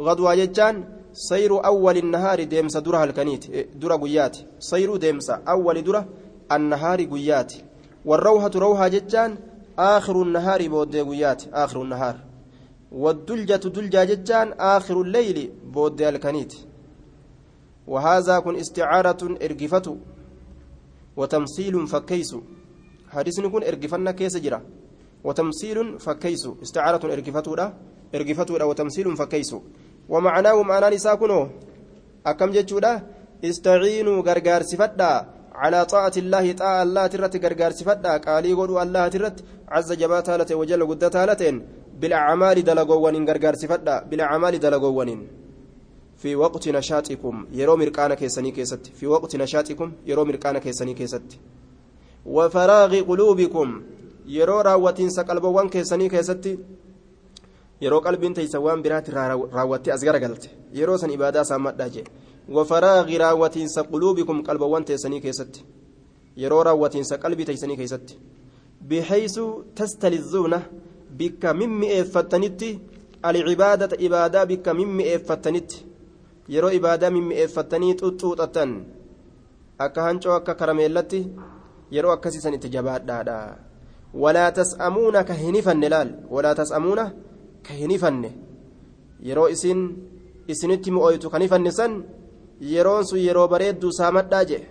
gadwaa 0.05 0.37
jechaan 0.37 0.85
sayru 1.13 1.61
awwali 1.63 2.03
nahaari 2.03 2.47
deemsa 2.47 2.81
dura 2.81 2.99
halkaniiti 2.99 3.67
dura 3.75 3.99
guyyaati 3.99 4.47
sayru 4.59 4.99
deemsa 4.99 5.47
awwali 5.47 5.83
dura 5.83 6.07
annahaari 6.49 7.07
guyyaati 7.07 7.65
warrawhatu 8.05 8.61
rawhaa 8.61 8.91
jechaan 8.91 9.39
aakhiru 9.79 10.25
nahaari 10.25 10.69
booddee 10.69 11.05
guyyaati 11.05 11.49
aakhiru 11.53 11.85
nahaar 11.85 12.27
والدلجة 12.93 13.69
دلجة 13.69 14.05
ججان 14.05 14.53
آخر 14.53 15.01
الليل 15.01 15.53
بود 15.65 16.03
الكنيت 16.03 16.55
وهذا 17.87 18.39
كن 18.39 18.57
استعارة 18.57 19.37
إرقفة 19.43 19.97
وتمثيل 21.17 21.87
فكيس 21.87 22.37
حديث 23.09 23.41
كن 23.41 23.63
إرقفنا 23.63 24.11
كيس 24.11 24.37
جرا 24.37 24.63
وتمثيل 25.25 25.99
فكيس 25.99 26.49
استعارة 26.63 27.13
إرقفتها 27.13 27.75
إرقفتها 28.15 28.65
وتمثيل 28.65 29.17
فكيس 29.17 29.57
ومعناه 30.09 30.63
معنى 30.63 30.97
نساكنو 30.97 31.41
أكم 32.27 32.51
جتشودا؟ 32.51 32.93
استعينوا 33.45 34.23
غرغار 34.27 34.63
سفدا 34.63 35.13
على 35.63 35.85
طاعة 35.93 36.13
الله 36.23 36.53
طاعة 36.53 36.83
الله 36.83 37.07
ترت 37.07 37.35
غرغار 37.45 37.73
سفدا 37.79 38.13
قالي 38.27 38.53
قولوا 38.59 38.83
الله 38.83 39.09
ترت. 39.09 39.37
عز 39.69 39.91
جبات 39.93 40.31
هالته 40.31 40.55
وجل 40.61 40.83
قدت 40.91 41.17
هالتين 41.17 41.57
بالأعمال 42.01 42.65
دلقوان 42.69 43.17
غرغار 43.29 43.55
سفدا 43.63 43.97
بالأعمال 44.09 44.55
دلقوان 44.65 45.11
في 46.17 46.37
وقت 46.37 46.69
نشاطكم. 46.69 47.35
يرو 47.53 47.77
مرقانا 47.77 48.15
كيسني 48.15 48.51
كيست. 48.51 48.87
في 48.99 49.07
وقت 49.07 49.37
نشاطكم. 49.37 49.89
يرو 50.07 50.25
مرقانا 50.25 50.59
كيسني 50.59 50.95
كيست. 50.95 51.29
وفراغ 52.27 52.93
قلوبكم. 53.09 53.83
yeroo 54.27 54.63
raawwatiinsa 54.63 55.25
qalbawwan 55.25 55.69
keessanii 55.71 56.09
keessatti 56.09 56.59
yeroo 57.81 58.01
qalbiin 58.01 58.35
teeysa 58.35 58.61
waan 58.61 58.83
biraatti 58.83 59.11
raawwattee 59.11 59.93
as 59.95 60.05
garagalte 60.09 60.51
yeroo 60.79 60.99
san 60.99 61.11
ibaadaa 61.11 61.45
saammadhaa 61.45 61.89
jee 61.97 62.05
wafaraaqi 62.57 63.19
raawwatiinsa 63.19 63.85
quluubikum 63.91 64.43
qalbawwan 64.43 64.85
teessanii 64.85 65.21
keessatti 65.21 65.65
yeroo 66.43 66.63
raawwatiinsa 66.69 67.19
qalbii 67.25 67.49
teeysanii 67.51 67.77
keessatti 67.77 68.19
bixeysu 68.89 69.45
tastalizuuna 69.75 70.61
bikka 71.19 71.55
mimmi'eeffattanitti 71.61 72.71
alcibaadata 73.23 74.01
ibaadaa 74.09 74.47
bikka 74.47 74.75
mimmi'eeffattanitti 74.81 75.85
yeroo 76.57 76.73
ibaadaa 76.81 77.11
mimmi'eeffattanii 77.11 77.95
xuxxuuxattan 78.01 78.75
akka 79.79 80.09
hancoo 80.09 80.35
akka 80.41 80.55
karameellatti 80.55 81.27
yeroo 81.99 82.13
akkasiisan 82.17 82.55
itti 82.55 82.75
jabaadhaadha 82.79 83.39
ولا 84.17 84.51
تسأمون 84.51 85.21
كهنفن 85.21 85.81
لال 85.81 86.09
تسأمون 87.67 87.91
كهنفن 87.91 88.31
yeroo 89.23 89.49
isin 89.49 89.97
isinitti 90.49 90.91
mi'ooytu 90.91 91.31
kan 91.31 91.43
ifannisan 91.43 92.05
yeroon 92.61 93.05
sun 93.09 93.19
yeroo 93.19 93.49
bareedduu 93.49 93.93
saamadhaa 93.99 94.45
jee 94.51 94.65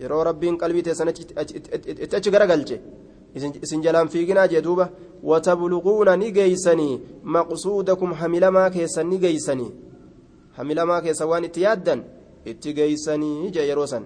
yeroo 0.00 0.24
rabbiin 0.28 0.58
qalbii 0.58 0.82
teessan 0.82 1.08
itti 1.08 2.16
achi 2.16 2.30
garagalche 2.34 2.80
isin 3.62 3.82
jalaan 3.82 4.08
fiiginaa 4.08 4.48
jee 4.52 4.62
duuba 4.66 4.88
watabluquuna 5.30 6.16
ni 6.16 6.32
geeysanii 6.32 7.00
maqsuudakum 7.22 8.12
hamilamaa 8.20 8.70
keessan 8.70 9.06
ni 9.10 9.18
geeysanii 9.24 9.70
hamilamaa 10.58 11.00
keessa 11.04 11.26
waan 11.26 11.44
itti 11.44 11.62
yaaddan 11.66 12.04
itti 12.44 12.74
geeysanii 12.78 13.50
jee 13.54 13.66
yeroo 13.68 13.86
san 13.86 14.04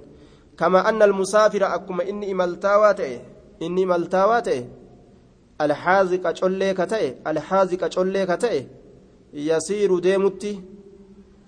kama 0.57 0.85
anna 0.85 1.05
almusaafira 1.05 1.73
akkuma 1.77 2.05
inni 2.05 2.31
imaltaawaa 2.35 2.95
ta'e 2.95 3.21
inni 3.61 3.83
imaltaawaa 3.83 4.43
ta'e 4.43 4.61
alxaaziqa 5.59 6.33
collee 6.41 6.75
ka 6.75 6.87
ta'e 6.87 7.09
alxaaziqa 7.25 7.89
collee 7.95 8.27
ka 8.27 8.37
ta'e 8.37 8.61
yasiiru 9.49 10.01
deemutti 10.01 10.61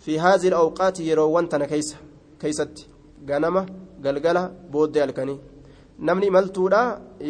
fi 0.05 0.17
haazil 0.25 0.55
awqaati 0.55 1.09
yeroowwan 1.09 1.49
tana 1.49 1.67
keeysa 1.67 1.97
keeysatti 2.41 2.89
ganama 3.29 3.67
galgala 4.05 4.43
booddee 4.73 5.01
halkanii 5.01 5.39
namni 5.99 6.27
imaltuudha 6.27 6.81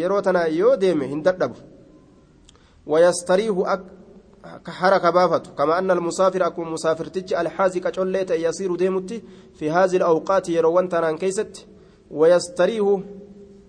yeroo 0.01 0.23
tana 0.23 0.47
yoo 0.61 0.77
deeme 0.77 1.07
hin 1.13 1.23
dadhabu 1.23 1.57
wayastariihu 2.87 3.63
ka 4.63 4.73
haraka 4.73 5.13
baafatu 5.13 5.51
kama 5.55 5.77
anna 5.77 5.93
almusaafira 5.95 6.47
akkuma 6.47 6.71
musaafirtichi 6.71 7.35
alxaaziqa 7.35 7.93
collee 7.93 8.25
ta'e 8.25 8.41
yasiiru 8.43 8.77
deemutti 8.77 9.25
fi 9.59 9.69
haazil 9.69 10.03
awqaati 10.03 10.55
yeroowwan 10.55 10.89
tanaan 10.89 11.19
keeysatti 11.19 11.67
wayastariihu 12.11 13.03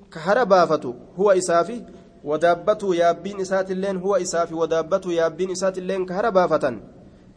ka 0.09 0.19
hara 0.19 0.45
baafatu 0.45 0.95
huwa 1.17 1.35
isaafi 1.35 1.83
ودابته 2.23 2.95
يابين 2.95 3.41
إسات 3.41 3.71
اللين 3.71 3.97
هو 3.97 4.15
إسافي 4.15 4.53
ودابته 4.53 5.11
يابين 5.11 5.51
إسات 5.51 5.77
اللين 5.77 6.05
كهرا 6.05 6.29
بافة 6.29 6.65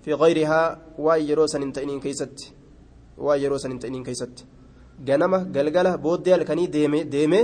في 0.03 0.13
غيرها 0.15 0.63
وايروسا 0.99 1.59
انتئنين 1.59 2.01
كيست 2.01 2.37
وايروسا 3.19 3.69
انتئنين 3.69 4.05
كيست 4.05 4.37
ganama 5.09 5.39
galgala 5.55 5.99
booddee 6.05 6.35
halkanii 6.35 6.69
deeme 7.15 7.41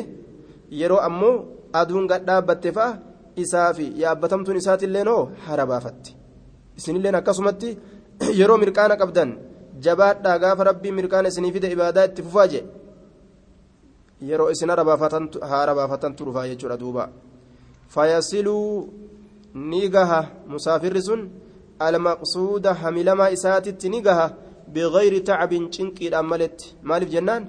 yeroo 0.81 1.01
ammoo 1.09 1.35
aduun 1.81 2.07
gad 2.11 2.23
dhaabbatte 2.29 2.71
fa'a 2.77 2.99
isaa 3.45 3.71
fi 3.79 3.87
yaabbatamtuun 4.03 4.61
isaatilleen 4.61 5.09
hoo 5.13 5.23
hara 5.47 5.65
baafatti 5.71 6.17
isinilleen 6.79 7.19
akkasumatti 7.21 7.71
yeroo 8.41 8.59
mirqaana 8.65 9.01
qabdan 9.03 9.31
jabaadhaa 9.87 10.39
gaafa 10.45 10.69
rabbii 10.71 10.97
mirqaana 10.99 11.33
isinii 11.33 11.55
fide 11.57 11.69
ibaadaa 11.77 12.05
itti 12.11 12.27
fufaa 12.27 12.49
je 12.53 12.61
yeroo 14.31 14.51
isin 14.55 14.71
hara 14.71 14.85
baafatantu 15.81 16.25
dhufaa 16.27 16.49
jechuudha 16.51 16.81
duuba 16.83 17.09
fayasiluu 17.95 18.89
ni 19.55 19.89
gaha 19.89 20.21
musaafirri 20.49 21.03
sun 21.09 21.23
almaqsuuda 21.87 22.75
hamilamaa 22.83 23.31
isaatitti 23.37 23.89
ni 23.89 24.01
gaha 24.07 24.27
bigayri 24.75 25.21
tacabin 25.29 25.65
cinqiidhaan 25.75 26.27
maletti 26.33 26.75
maaliif 26.89 27.11
jennaan 27.17 27.43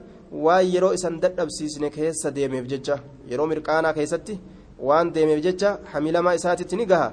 waan 0.45 0.65
yeroo 0.73 0.93
isan 0.97 1.19
dadhabsiisne 1.23 1.89
keessa 1.97 2.31
deemeef 2.37 2.65
jecha 2.71 2.95
yeroo 3.31 3.47
mirqaanaa 3.51 3.93
keessatti 3.97 4.39
waan 4.87 5.13
deemeef 5.15 5.41
jecha 5.47 5.69
hamilamaa 5.93 6.35
isaatitti 6.39 6.75
ni 6.81 6.85
gaha 6.91 7.07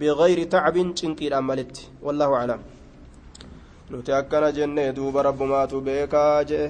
bigayri 0.00 0.44
tacabin 0.54 0.88
cinqiidhaan 0.98 1.44
maletti 1.50 1.88
wallaahu 2.06 2.34
aclam 2.40 2.60
nuti 3.90 4.12
akkana 4.20 4.52
jenne 4.58 4.84
duuba 4.96 5.22
rabbumaatu 5.28 5.80
beekaa 5.88 6.44
jee 6.50 6.66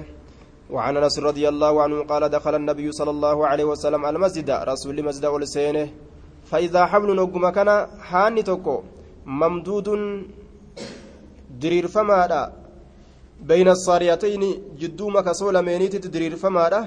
وعن 0.75 0.93
انس 0.97 1.15
رضي 1.29 1.45
الله 1.53 1.73
عنه 1.83 1.97
قال 2.11 2.23
دخل 2.37 2.53
النبي 2.61 2.87
صلى 2.99 3.11
الله 3.15 3.37
عليه 3.49 3.65
وسلم 3.71 4.01
المسجد 4.11 4.49
رسول 4.71 4.97
مسجد 5.07 5.25
ولسينه 5.33 5.85
فإذا 6.49 6.81
حبل 6.91 7.09
نقم 7.19 7.43
كان 7.57 7.69
حاني 8.09 8.41
توكو 8.49 8.75
ممدود 9.41 9.87
درير 11.61 11.85
فمادا 11.95 12.41
بين 13.49 13.67
الصاريتين 13.75 14.43
جدو 14.81 15.05
مكسول 15.17 15.55
مينيت 15.67 15.93
درير 16.15 16.33
فمادا 16.43 16.79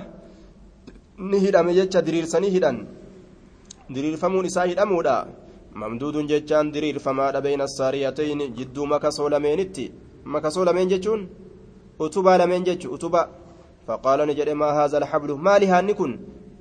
نهدم 1.31 1.67
جتش 1.79 1.97
درير 2.07 2.25
سني 2.33 2.49
هدن 2.57 2.77
درير 3.95 4.15
فمون 4.23 4.45
إسا 4.49 4.63
هدمودا 4.71 5.17
ممدود 5.81 6.17
جتشان 6.31 6.67
درير 6.75 6.97
فمادا 7.05 7.39
بين 7.47 7.61
الصاريتين 7.69 8.41
جدو 8.59 8.83
مكسول 8.93 9.33
مينيت. 9.45 9.77
مكسول 10.25 10.69
مين 10.77 10.89
جتشون؟ 10.89 11.21
أتوبا 12.01 12.33
لمن 12.41 12.63
جتش؟ 12.67 12.87
أتوبا 12.87 13.23
فقال 13.93 14.19
نجد 14.29 14.49
ما 14.49 14.69
هذا 14.79 14.99
الحبل؟ 14.99 15.31
ما 15.47 15.59
لي 15.61 15.67
هانكن 15.67 16.11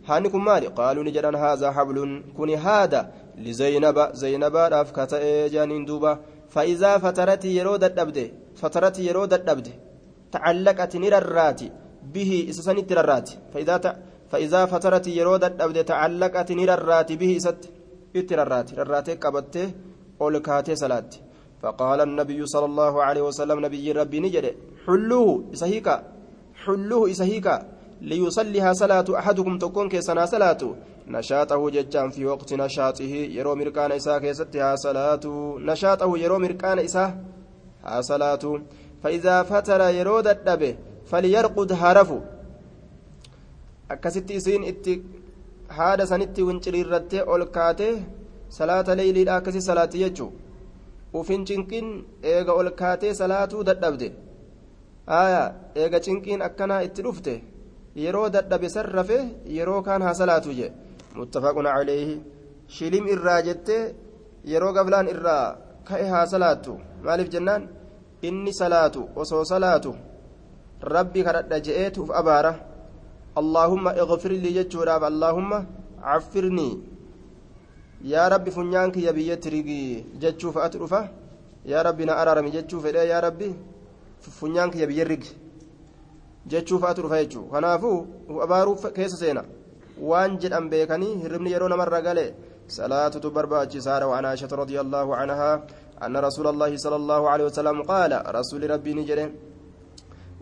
هانكن 0.09 0.41
مالي. 0.49 0.67
قالوا 0.67 1.03
نجد 1.03 1.25
هذا 1.25 1.71
حبل 1.71 1.97
كن 2.37 2.49
هذا. 2.49 3.01
لزينب 3.45 3.97
زينب 4.21 4.55
رافكة 4.55 5.11
جانين 5.53 5.85
دوبا. 5.85 6.19
فإذا 6.49 6.91
فترت 6.97 7.45
يرود 7.45 7.83
الدبد 7.83 8.17
فترت 8.55 8.99
يرود 8.99 9.33
الدبد. 9.33 9.67
تعلقت 10.31 10.95
نررات. 11.03 11.61
به 12.13 12.31
إسسنت 12.49 12.93
ررات 12.93 13.29
فإذا 13.53 13.77
ت... 13.77 13.85
فإذا 14.31 14.61
فترت 14.65 15.07
يرود 15.07 15.43
الدبد 15.43 15.77
تعلقت 15.85 16.51
نررات. 16.51 17.09
به 17.11 17.31
إست 17.37 17.63
إتررات 18.15 18.69
ررات 18.79 19.09
قبته 19.23 19.67
أولكاتي 20.21 20.75
صلاة 20.75 21.09
فقال 21.61 21.99
النبي 22.01 22.45
صلى 22.45 22.65
الله 22.65 23.03
عليه 23.03 23.21
وسلم 23.21 23.57
نبي 23.65 23.91
ربي 23.91 24.19
نجد 24.19 24.45
حلوة 24.85 25.43
إسهيكا 25.53 25.95
حلوة 26.65 27.11
إسهيكا 27.11 27.55
ليصليها 28.01 28.73
صلاة 28.73 29.05
أحدكم 29.19 29.57
تكون 29.57 29.89
كيسنا 29.89 30.25
صلاة 30.25 30.61
نشاطه 31.07 31.69
ججان 31.69 32.09
في 32.09 32.25
وقت 32.25 32.53
نشاطه 32.53 33.13
يرو 33.37 33.55
مركان 33.55 33.91
إساء 33.91 34.19
كيستها 34.19 34.75
صلاة 34.75 35.25
نشاطه 35.69 36.17
يرو 36.17 36.39
مركان 36.39 36.79
إساء 36.79 37.09
صلاة 37.99 38.43
فإذا 39.03 39.43
فتر 39.43 39.81
يرود 39.81 40.27
الدبه 40.27 40.75
فليرقد 41.09 41.71
هارفو 41.71 42.19
akkasitti 43.93 44.35
isiin 44.39 44.63
itti 44.71 44.93
haada 45.77 46.05
sanitti 46.11 46.43
winciriirrattee 46.47 47.23
ol 47.33 47.43
kaatee 47.55 47.93
salaata 48.57 48.95
leeyliidha 48.99 49.35
akkasi 49.39 49.61
salaatti 49.65 50.01
jechuu 50.03 50.29
ufin 51.19 51.43
cinqiin 51.49 51.89
eega 52.33 52.53
ol 52.59 52.69
kaatee 52.81 53.13
salaatuu 53.21 53.63
dadhabde 53.69 54.07
aya 55.07 55.53
eega 55.75 55.99
cinqiin 55.99 56.41
akkanaa 56.41 56.83
itti 56.87 57.01
dhufte. 57.03 57.33
Yeroo 57.95 58.29
dadhabe 58.29 58.69
san 58.69 58.85
rafe 58.85 59.17
yeroo 59.57 59.81
kaan 59.81 60.01
haa 60.01 60.13
salaatu 60.13 60.53
je 60.59 60.67
muttafaqun 61.15 61.65
caleeyhi 61.65 62.21
shilim 62.67 63.05
irraa 63.13 63.41
jettee 63.47 63.83
yeroo 64.51 64.73
gablaan 64.73 65.07
irraa 65.13 65.45
ka'e 65.87 66.05
haa 66.13 66.25
salaattu. 66.25 66.79
Maaliif 67.03 67.29
jennaan? 67.33 67.67
Inni 68.27 68.53
salaatu 68.53 69.09
osoo 69.15 69.43
salaatu 69.43 69.91
rabbi 70.81 71.23
kadhadha 71.25 71.59
je'eetuuf 71.65 72.09
abaara. 72.19 72.53
Allaahumma 73.41 73.95
igfir 74.03 74.31
lii 74.43 74.53
jechuudhaaf 74.57 75.03
allaahumma 75.11 75.65
caffirnii 76.05 76.73
yaa 78.11 78.29
rabbi 78.33 78.51
funyaan 78.51 78.91
kiyya 78.91 79.13
biyyatti 79.17 79.49
rigii 79.55 80.05
jechuu 80.21 80.51
fa'atu 80.55 80.77
dhufa? 80.81 81.01
Yaa 81.65 81.83
rabbi 81.83 82.05
na 82.05 82.13
araarami 82.21 82.51
jechuu 82.55 82.81
fedhee 82.81 83.07
yaa 83.11 83.21
rabbi 83.27 83.55
funyaan 84.21 84.71
kiyya 84.71 84.87
biyya 84.87 85.03
rigi 85.03 85.35
jechuu 86.47 86.79
fa'atu 86.79 87.01
dhufa 87.01 87.23
jechuu 87.23 87.43
kanaafuu 87.53 88.07
abaaruu 88.43 88.75
keessa 88.95 89.17
seena 89.17 89.43
waan 89.99 90.39
jedhan 90.39 90.69
beekanii 90.69 91.15
hirribni 91.23 91.51
yeroo 91.51 91.69
namarra 91.69 92.01
gale 92.01 92.33
salaatutu 92.67 93.31
barbaachisaadha 93.31 94.07
waan 94.07 94.25
aashata 94.25 94.55
radia 94.55 94.81
allaahu 94.81 95.15
canhaa 95.15 95.55
أن 96.05 96.17
رسول 96.17 96.47
الله 96.47 96.77
صلى 96.77 96.95
الله 96.95 97.29
عليه 97.29 97.45
وسلم 97.45 97.81
قال 97.83 98.11
رسول 98.35 98.69
ربي 98.69 98.93
نجري 98.93 99.25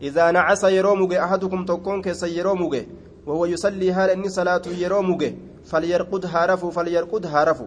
إذا 0.01 0.31
نعس 0.31 0.63
يرومك 0.63 1.13
أحدكم 1.13 1.65
تكون 1.65 2.01
كيس 2.01 2.23
يرومك 2.23 2.87
وهو 3.27 3.45
يصلي 3.45 3.91
هال 3.91 4.09
إني 4.09 4.29
صلاة 4.29 4.61
يرومك 4.67 5.35
فليرقد 5.65 6.25
هارفو 6.25 6.71
فليرقد 6.71 7.25
هارفو 7.25 7.65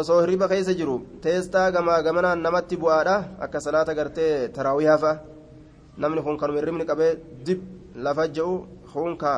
osoo 0.00 0.20
hirriba 0.22 0.48
keessa 0.48 0.74
jiru 0.80 0.96
teestaa 1.24 1.70
gamaa 1.74 2.02
gamanaan 2.06 2.42
namatti 2.46 2.76
bu'aadha 2.82 3.16
akka 3.44 3.60
salaata 3.66 3.94
gartee 3.98 4.48
taraawihaa 4.56 4.98
fa'a 5.04 5.20
namni 6.02 6.22
kun 6.22 6.38
kanuma 6.40 6.58
hirribni 6.60 6.84
qabee 6.90 7.12
dib 7.46 7.60
lafa 8.06 8.24
je'u 8.36 8.54
hunka 8.94 9.32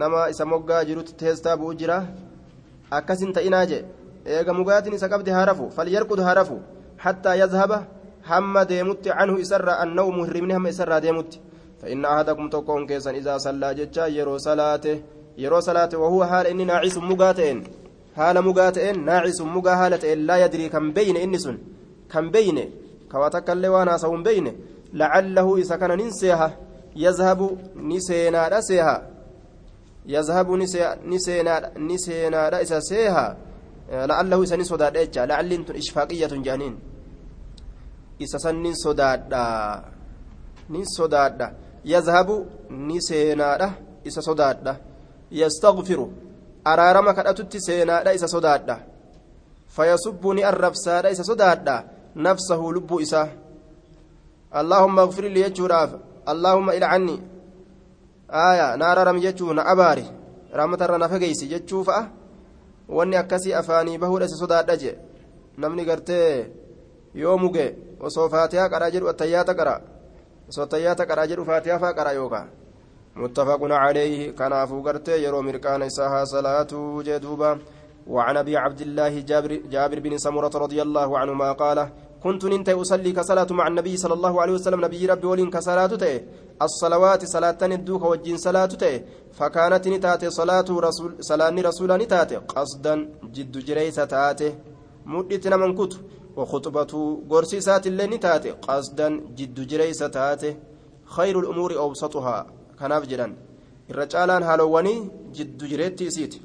nama 0.00 0.28
isa 0.32 0.44
moggaa 0.52 0.84
jirutti 0.88 1.18
teestaa 1.22 1.56
bu'u 1.56 1.74
jira 1.80 1.96
akkasin 2.98 3.32
ta'inaa 3.36 3.64
jee 3.70 3.82
eega 4.36 4.52
mugaatiin 4.60 4.98
isa 4.98 5.08
qabde 5.08 5.32
harafu 5.38 5.70
falyarqud 5.76 6.20
harafu 6.28 6.60
hattaa 7.04 7.34
yazhaba 7.42 7.78
hamma 8.30 8.68
deemutti 8.70 9.16
canhu 9.18 9.36
isarraa 9.44 9.80
annawmu 9.84 10.24
hirribni 10.28 10.56
hamma 10.56 10.74
isarraa 10.74 11.02
deemutti 11.06 11.40
فإن 11.84 12.04
أحدكم 12.04 12.48
تكون 12.48 12.86
كيسا 12.86 13.10
إذا 13.10 13.38
صلى 13.38 13.74
جتشا 13.74 14.06
يرو 14.06 14.38
صلاته 14.38 15.02
يرو 15.38 15.60
صلاته 15.60 15.98
وهو 15.98 16.24
حال 16.24 16.46
إني 16.46 16.64
ناعس 16.64 16.96
مقاتئن 18.16 18.34
حال 18.34 18.44
مقاتئن 18.44 19.04
ناعس 19.04 19.40
مقا 19.40 19.76
حالتئن 19.76 20.18
لا 20.18 20.44
يدري 20.44 20.68
كم 20.68 20.92
بين 20.92 21.16
إنسن 21.16 21.58
كم 22.10 22.30
بين 22.30 22.70
كواتك 23.12 23.50
اللي 23.50 23.68
وأنا 23.68 23.96
سوم 23.96 24.22
بين 24.22 24.56
لعله 24.92 25.56
إذا 25.56 25.76
كان 25.76 25.90
ننسيها 25.98 26.56
يذهب 26.96 27.58
نسينا 27.76 28.48
رسيها 28.48 29.10
يذهب 30.06 30.50
نسينا 31.06 31.78
نسينا 31.78 32.48
رأس 32.48 32.72
سيها 32.72 33.36
لعله 33.92 34.42
إذا 34.42 34.56
نسوداد 34.56 34.96
إيجا 34.96 35.26
لعل 35.26 35.64
إشفاقية 35.70 36.26
جانين 36.26 36.78
إذا 38.20 38.38
سن 38.38 38.62
نسوداد 38.62 39.34
نسوداد 40.70 41.40
يذهب 41.84 42.46
نسينا 42.70 43.74
إذا 44.06 44.20
سوداد 46.66 46.72
يستغفر 46.72 46.72
أرارما 46.72 47.12
كأتت 47.12 47.56
سينا 47.56 48.12
إذا 48.12 48.26
سوداد 48.26 48.78
فيسبني 49.68 50.48
الرفساد 50.48 51.06
إذا 51.06 51.22
سوداد 51.22 51.84
نفسه 52.16 52.70
لب 52.72 53.00
إسا 53.00 53.28
اللهم 54.56 54.98
اغفر 54.98 55.24
لي 55.24 55.40
يجوراف 55.40 55.90
اللهم 56.28 56.70
إلى 56.70 56.84
عني 56.84 57.22
آية 58.30 58.76
نار 58.76 59.06
رم 59.06 59.16
يجونا 59.16 59.72
أباري 59.72 60.06
رحمة 60.54 60.86
رنا 60.86 61.08
فقيسي 61.08 61.52
يجوفأ 61.52 62.24
wanni 62.88 63.16
akkasii 63.16 63.52
afaanii 63.52 63.98
bahuudha 63.98 64.26
isa 64.26 64.36
sodaadha 64.36 64.76
jee 64.76 64.98
namni 65.56 65.84
gartee 65.84 66.46
yoo 67.14 67.38
muge 67.38 67.76
osoo 68.00 68.28
faatihaa 68.28 68.68
qaraa 68.68 68.90
jedhu 68.90 69.08
attayyaata 69.08 69.54
qara 69.54 69.80
osoo 70.48 70.64
attayyaata 70.64 71.06
qaraa 71.06 71.26
jedhu 71.26 71.44
faatihaa 71.44 71.78
faa 71.78 71.92
qara 71.92 72.12
yookaa 72.12 72.46
متفق 73.16 73.60
عليه. 73.62 74.30
كان 74.30 74.66
فوقرته 74.66 75.14
يرو 75.14 75.42
مركان 75.42 75.82
إساها 75.82 76.24
صلاة 76.24 76.72
جدوبا 77.06 77.58
وعن 78.06 78.36
أبي 78.36 78.56
عبد 78.56 78.80
الله 78.80 79.20
جابر, 79.20 79.52
جابر 79.70 79.98
بن 80.00 80.18
سمرة 80.18 80.54
رضي 80.54 80.82
الله 80.82 81.18
عنهما 81.18 81.52
قال 81.52 81.88
كنت 82.22 82.44
ننت 82.44 82.68
أصلي 82.68 83.12
كصلاة 83.12 83.46
مع 83.50 83.66
النبي 83.68 83.96
صلى 83.96 84.14
الله 84.14 84.42
عليه 84.42 84.52
وسلم. 84.52 84.84
نبي 84.84 85.06
ربي 85.06 85.26
ولين 85.26 85.50
كصلاة 85.50 85.86
تأه 85.86 86.20
الصلوات 86.62 87.24
صلاة 87.24 87.58
ندوك 87.62 88.02
وجين 88.02 88.36
صلاة 88.36 88.66
تأه 88.66 89.00
فكانت 89.32 89.88
نتاتي 89.88 90.30
صلاة 90.30 90.64
رسول 90.70 91.16
صلاة 91.20 91.50
رسول 91.50 91.90
نتاتي 91.92 92.36
قصدا 92.36 92.94
جد 93.34 93.58
جريس 93.58 93.94
تاتي. 93.94 94.54
مدتنا 95.06 95.56
من 95.56 95.74
كتب 95.74 96.00
وخطبة 96.36 96.92
قرسي 97.30 97.60
سات 97.60 97.86
اللي 97.86 98.06
نتاتي 98.06 98.50
قصدا 98.50 99.08
جد 99.36 99.66
جريس 99.66 99.98
تاتي. 99.98 100.56
خير 101.04 101.40
الأمور 101.40 101.76
أوسطها. 101.76 102.46
كناف 102.80 103.06
جدًا 103.06 103.36
irra 103.90 104.04
caalaan 104.12 104.44
haalowwanii 104.48 104.98
jiddu 105.36 105.66
jireetti 105.70 106.04
isiiti 106.10 106.38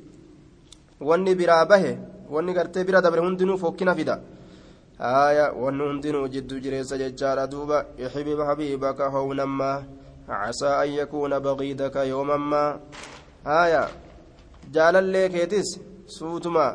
wanni 1.10 1.36
biraa 1.40 1.66
bahe 1.72 1.92
wanni 2.34 2.54
gartee 2.58 2.84
bira 2.88 3.02
dabre 3.06 3.22
hundinuu 3.26 3.58
fokkina 3.62 3.94
fida 4.00 4.16
haya 4.98 5.46
wanni 5.64 5.84
hundinuu 5.90 6.28
jiddu 6.34 6.60
jireessa 6.64 6.98
jechaadha 7.02 7.48
duuba 7.54 7.78
ixbib 8.06 8.40
habiibaka 8.50 9.10
hownammaa 9.16 9.78
casaa 10.28 10.76
an 10.82 10.90
yakuuna 11.00 11.40
baqiidaka 11.46 12.04
yoomammaa 12.12 12.80
haya 13.46 13.84
jaalallee 14.76 15.30
keetis 15.36 15.70
suutuma 16.18 16.66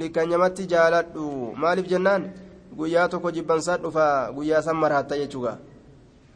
likkanyamatti 0.00 0.66
jaaladhu 0.72 1.54
maaliif 1.62 1.88
jennaan 1.92 2.22
guyyaa 2.78 3.08
tokko 3.08 3.30
jibbansaa 3.36 3.78
dhufa 3.84 4.32
guyyaa 4.36 4.62
san 4.66 4.76
maraatta 4.82 5.18
jechuuga 5.22 5.52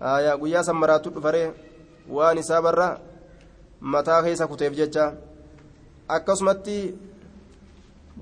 haya 0.01 0.37
guyyaa 0.37 0.65
san 0.69 0.77
maraattu 0.83 1.11
dhufaree 1.11 1.47
waan 2.09 2.39
isaa 2.39 2.63
barra 2.63 2.99
mataa 3.81 4.23
keessa 4.23 4.47
kuteef 4.47 4.75
jecha 4.75 5.13
akkasumatti 6.09 6.95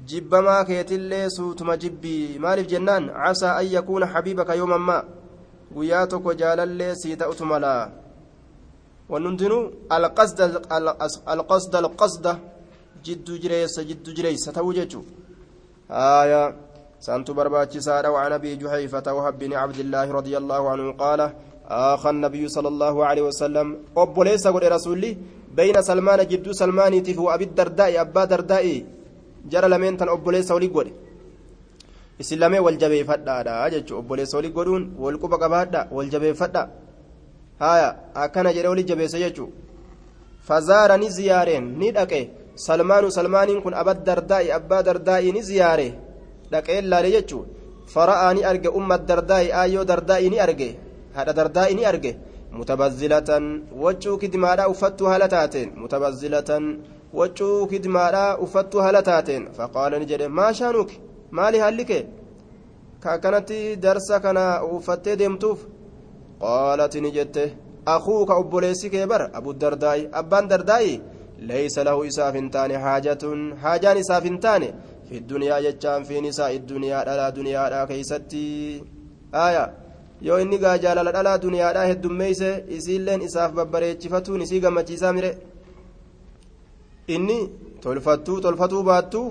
jibbamaa 0.06 0.64
keetillee 0.64 1.30
suutuma 1.36 1.76
jibbii 1.76 2.38
maaliif 2.38 2.68
jennaan 2.72 3.10
casaa 3.22 3.56
an 3.56 3.72
yakuuna 3.72 4.06
habiibaka 4.06 4.54
yoomammaa 4.54 5.04
guyyaa 5.74 6.06
tokko 6.06 6.34
jaalallee 6.34 6.94
sii 7.02 7.16
ta'utu 7.16 7.46
malaa 7.52 7.90
wan 9.08 9.26
hundinuu 9.26 9.64
alqasda 9.88 10.44
alqasda 11.80 12.38
jiddu 13.02 13.38
jireessa 13.42 13.84
jiddu 13.84 14.12
jireessa 14.12 14.52
ta'uu 14.52 14.72
jechuu 14.72 15.04
aya 15.88 16.42
سارة 17.80 18.08
وعن 18.10 18.32
أبي 18.32 18.56
جحيفة 18.56 19.12
وهب 19.12 19.38
بن 19.38 19.52
عبد 19.52 19.78
الله 19.78 20.12
رضي 20.12 20.36
الله 20.36 20.70
عنه 20.70 20.92
قال 20.92 21.32
آخى 21.70 22.10
النبي 22.10 22.48
صلى 22.48 22.68
الله 22.68 22.94
عليه 23.08 23.22
وسلم. 23.22 23.66
أبو 23.96 24.22
ليس 24.22 24.46
قل 24.46 24.64
رسولي. 24.72 25.16
بين 25.56 25.82
سلمان 25.82 26.20
جدو 26.30 26.52
سلمان 26.52 27.02
تفو 27.02 27.30
أبي 27.34 27.44
الدرداء 27.44 28.00
أبا 28.00 28.24
درداء 28.24 28.66
جرى 29.50 29.68
لمن 29.68 29.96
تن 29.96 30.08
أبو 30.08 30.30
ليس 30.30 30.50
ولي 30.50 30.66
قل 30.66 30.88
إسلامي 32.20 32.58
والجبي 32.58 33.04
فدا 33.04 33.66
أجج 33.66 33.92
أبو 33.92 34.14
ليس 34.14 34.34
ولي 34.34 34.48
قلون 34.56 34.82
والقبا 34.98 35.36
قبادا 35.42 35.88
والجبي 35.92 36.34
فدا. 36.34 36.62
هايا 37.62 37.88
أكنا 38.16 38.52
جرى 38.52 38.68
ولي 38.68 38.82
جبي 38.82 39.08
سيجو 39.08 39.46
فزارني 40.46 41.10
زيارين 41.10 41.64
ندأكي 41.80 42.22
سلمان 42.68 43.10
سلمان 43.10 43.60
كن 43.60 43.74
أبا 43.74 43.92
الدرداء 43.92 44.44
أبا 44.56 44.80
درداء 44.80 45.22
نزياره 45.38 45.90
dhaqee 46.50 46.82
laale 46.82 47.10
jechuun 47.14 47.46
فرأى 47.90 48.34
ني 48.34 48.50
أرجع 51.16 51.22
أم 51.22 51.28
الدرداء 51.28 51.66
آيو 51.66 51.74
درداء 51.74 51.74
ني 51.74 51.88
أرجع 51.88 52.10
هذا 52.10 52.12
درداء 52.12 52.12
ني 52.12 52.12
أرجع 52.12 52.12
متبذلة 52.52 53.60
وجو 53.76 54.18
كدمارا 54.18 54.70
أفتو 54.70 55.06
هالتاتين 55.06 55.72
متبذلة 55.76 56.76
وجو 57.14 57.66
كدمارا 57.66 58.44
أفتو 58.44 58.80
هالتاتين 58.80 59.52
فقال 59.52 59.92
نجد 59.92 60.22
ما 60.22 60.52
شانك 60.52 60.90
مالي 61.32 61.60
هالك 61.60 62.08
كانت 63.02 63.52
درس 63.52 64.12
كان 64.12 64.36
أفتي 64.36 65.14
ديمتوف 65.14 65.66
قالت 66.40 66.96
نجدته 66.96 67.50
أخوك 67.88 68.30
أبوليسي 68.30 68.88
كبر 68.88 69.30
أبو 69.34 69.50
الدرداء 69.50 70.10
أبان 70.14 70.48
درداء 70.48 71.00
ليس 71.38 71.78
له 71.78 72.08
إساف 72.08 72.36
تاني 72.52 72.78
حاجة 72.78 73.18
حاجان 73.62 73.96
إساف 73.96 74.24
تاني 74.28 74.74
في 75.08 75.16
الدنيا 75.18 75.60
جتان 75.60 76.02
في 76.04 76.20
نساء 76.20 76.56
الدنيا 76.56 77.04
لا 77.04 77.28
دنيا 77.30 77.70
لا 77.70 77.84
كيستي 77.84 78.84
آية 79.34 79.79
yoo 80.26 80.38
inni 80.44 80.58
gaa 80.64 80.76
jaalala 80.84 81.10
dhalaa 81.16 81.38
duniyaadhaa 81.44 81.86
heddummeeyse 81.90 82.48
isiilleen 82.76 83.22
isaaf 83.28 83.50
babbareechifatuun 83.58 84.42
isii 84.46 84.60
gammachiisaa 84.64 85.12
mire 85.16 85.30
inni 87.14 87.38
tolfattuu 87.84 88.38
tolfatuu 88.44 88.82
baattuu 88.90 89.26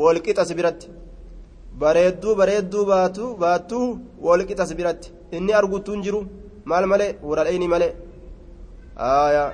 wolqixas 0.00 0.50
biratti 0.58 0.86
bareedduu 1.82 2.34
bareedduu 2.40 2.84
baatu 2.92 3.24
baattuu 3.42 3.86
wolqixas 4.26 4.70
biratti 4.78 5.08
inni 5.36 5.52
arguttuun 5.60 6.00
jiru 6.06 6.20
maal 6.70 6.84
malee 6.92 7.10
wuradheeyni 7.28 7.68
malee 7.74 7.92
aayaa 9.08 9.48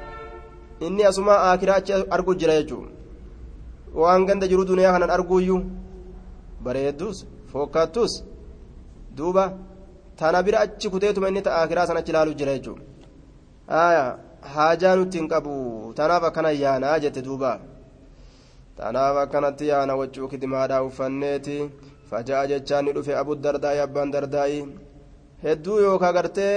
inni 0.87 1.03
asuma 1.11 1.35
aakiraa 1.49 1.79
achi 1.81 1.93
argu 2.17 2.33
jira 2.41 2.55
jechuun 2.61 2.87
waan 4.01 4.23
ganda 4.29 4.47
jiru 4.51 4.65
duniyaa 4.71 4.93
kanan 4.97 5.15
arguuyyuu 5.17 5.61
bareedduus 6.65 7.19
fokkattuus 7.53 8.13
duuba 9.19 9.45
tana 10.19 10.43
bira 10.43 10.61
achi 10.65 10.91
kuteetuma 10.93 11.29
inni 11.31 11.43
aakiraa 11.47 11.87
san 11.89 11.97
achi 12.01 12.11
ilaaluu 12.13 12.39
jira 12.41 12.59
jechuun 12.59 12.81
haajaa 14.55 14.97
nutti 14.97 15.19
hin 15.19 15.29
qabu 15.33 15.55
tanaaf 15.99 16.25
akkana 16.29 16.51
yaanaa 16.65 16.99
jette 17.05 17.23
duuba 17.29 17.51
tanaaf 18.79 19.17
akkanatti 19.25 19.69
yaana 19.73 19.99
waccuu 20.01 20.29
kidimaadhaa 20.33 20.83
uffanneeti 20.89 21.57
faja'a 22.11 22.47
jechaan 22.53 22.85
ni 22.85 22.97
dhufe 22.97 23.13
abu 23.23 23.37
dardaa'i 23.47 23.83
abbaan 23.87 24.15
dardaa'i 24.17 24.61
hedduu 25.45 25.79
yookaa 25.87 26.13
gartee 26.19 26.57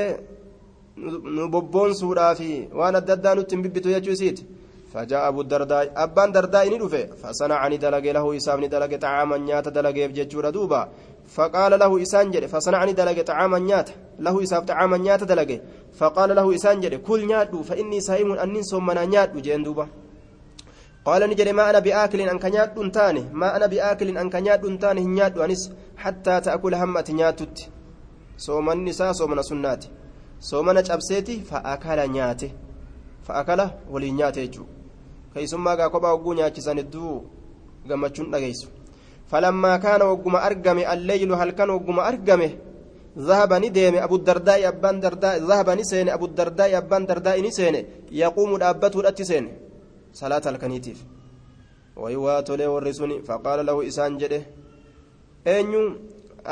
nu 1.36 1.50
bobboonsuudhaafi 1.54 2.54
waan 2.80 3.00
adda 3.02 3.14
addaa 3.18 3.36
nutti 3.40 3.56
hin 3.56 3.64
bibbitu 3.68 3.96
jechuu 3.96 4.18
isiiti 4.20 4.50
فجاء 4.94 5.28
أبو 5.28 5.42
الدرداء 5.42 5.94
أبان 6.04 6.32
درداء 6.32 6.66
ندفه 6.74 7.04
فصنعني 7.22 7.78
دلق 7.78 8.06
له 8.16 8.26
إسام 8.38 8.60
ندلق 8.66 8.92
طعاما 9.06 9.38
نيات 9.38 9.68
دلق 9.78 9.98
بججور 10.10 10.50
دوبا 10.50 10.82
فقال 11.36 11.80
له 11.80 12.02
إسان 12.02 12.32
جري 12.32 12.48
فصنعني 12.48 12.94
دلق 12.94 13.22
طعاما 13.22 13.60
نيات. 13.60 13.90
له 14.20 14.44
إساف 14.44 14.64
طعاما 14.64 14.98
نيات 14.98 15.24
دلق 15.24 15.62
فقال 16.00 16.36
له 16.36 16.56
إسان 16.56 16.82
جري 16.82 16.98
كل 16.98 17.28
نيات 17.28 17.56
فإني 17.56 18.02
صائم 18.02 18.32
أني 18.32 18.64
صومنا 18.64 19.06
نيات 19.06 19.38
جين 19.38 19.64
دوبا. 19.64 19.88
قال 21.06 21.30
نجري 21.30 21.52
ما 21.52 21.70
أنا 21.70 21.80
بآكل 21.80 22.22
أن 22.22 22.40
كنيات 22.40 22.80
تاني 22.96 23.24
ما 23.34 23.56
أنا 23.56 23.66
بآكل 23.66 24.18
أن 24.18 24.30
كنيات 24.30 24.66
تاني 24.66 25.06
نيات 25.06 25.38
أنس 25.38 25.72
حتى 25.98 26.42
تأكل 26.42 26.74
همة 26.76 27.08
نياتت 27.10 27.70
صوم 28.38 28.70
النساء 28.72 29.12
صومنا 29.12 29.42
سناتي. 29.42 29.90
soomana 30.40 30.84
cabseeti 30.84 31.42
fa'akala 31.50 32.08
nyaate 32.08 32.54
fa'akala 33.28 33.66
waliin 33.92 34.16
nyaate 34.16 34.48
jechuudha 34.48 34.72
keessummaa 35.34 35.76
gaa 35.76 35.90
kophaa 35.90 36.12
hogguu 36.12 36.34
nyaachisan 36.34 36.78
hedduu 36.78 37.16
gammachuun 37.88 38.32
dhageessu 38.32 38.68
kaana 39.32 40.06
hogguma 40.06 40.40
argame 40.48 40.84
alleeylu 40.94 41.36
halkan 41.36 41.70
hogguma 41.70 42.04
argame 42.04 42.58
zahabani 43.28 43.70
deeme 43.70 44.00
abuddardaa'i 44.08 44.66
abbaan 44.72 45.02
dardaa 45.02 45.40
zahabani 45.40 45.84
seene 45.92 46.12
abuddardaa'i 46.18 46.76
abbaan 46.82 47.08
dardaa'i 47.08 47.42
ni 47.42 47.52
seene 47.52 47.80
yaquumu 48.12 48.60
dhaabbatuudhatti 48.60 49.26
seene 49.32 49.50
salaata 50.20 50.50
halkaniitiif 50.50 51.00
wayi 51.96 52.16
waa 52.26 52.42
tolee 52.44 52.70
warri 52.76 52.94
suni 52.94 53.22
faqaala 53.28 53.64
lahu 53.70 53.84
isaan 53.92 54.18
jedhe 54.22 54.40
eenyu 55.46 55.82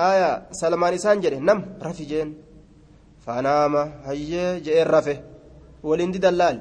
aayaa 0.07 0.35
salmaan 0.61 0.93
isaan 0.99 1.21
jedhe 1.23 1.39
nam 1.39 1.59
rafi 1.87 2.05
jeen 2.11 2.29
فنام 3.27 3.75
هيا 4.07 4.59
جئ 4.65 4.83
رفه 4.83 5.17
ولندي 5.83 6.19
دلال 6.25 6.57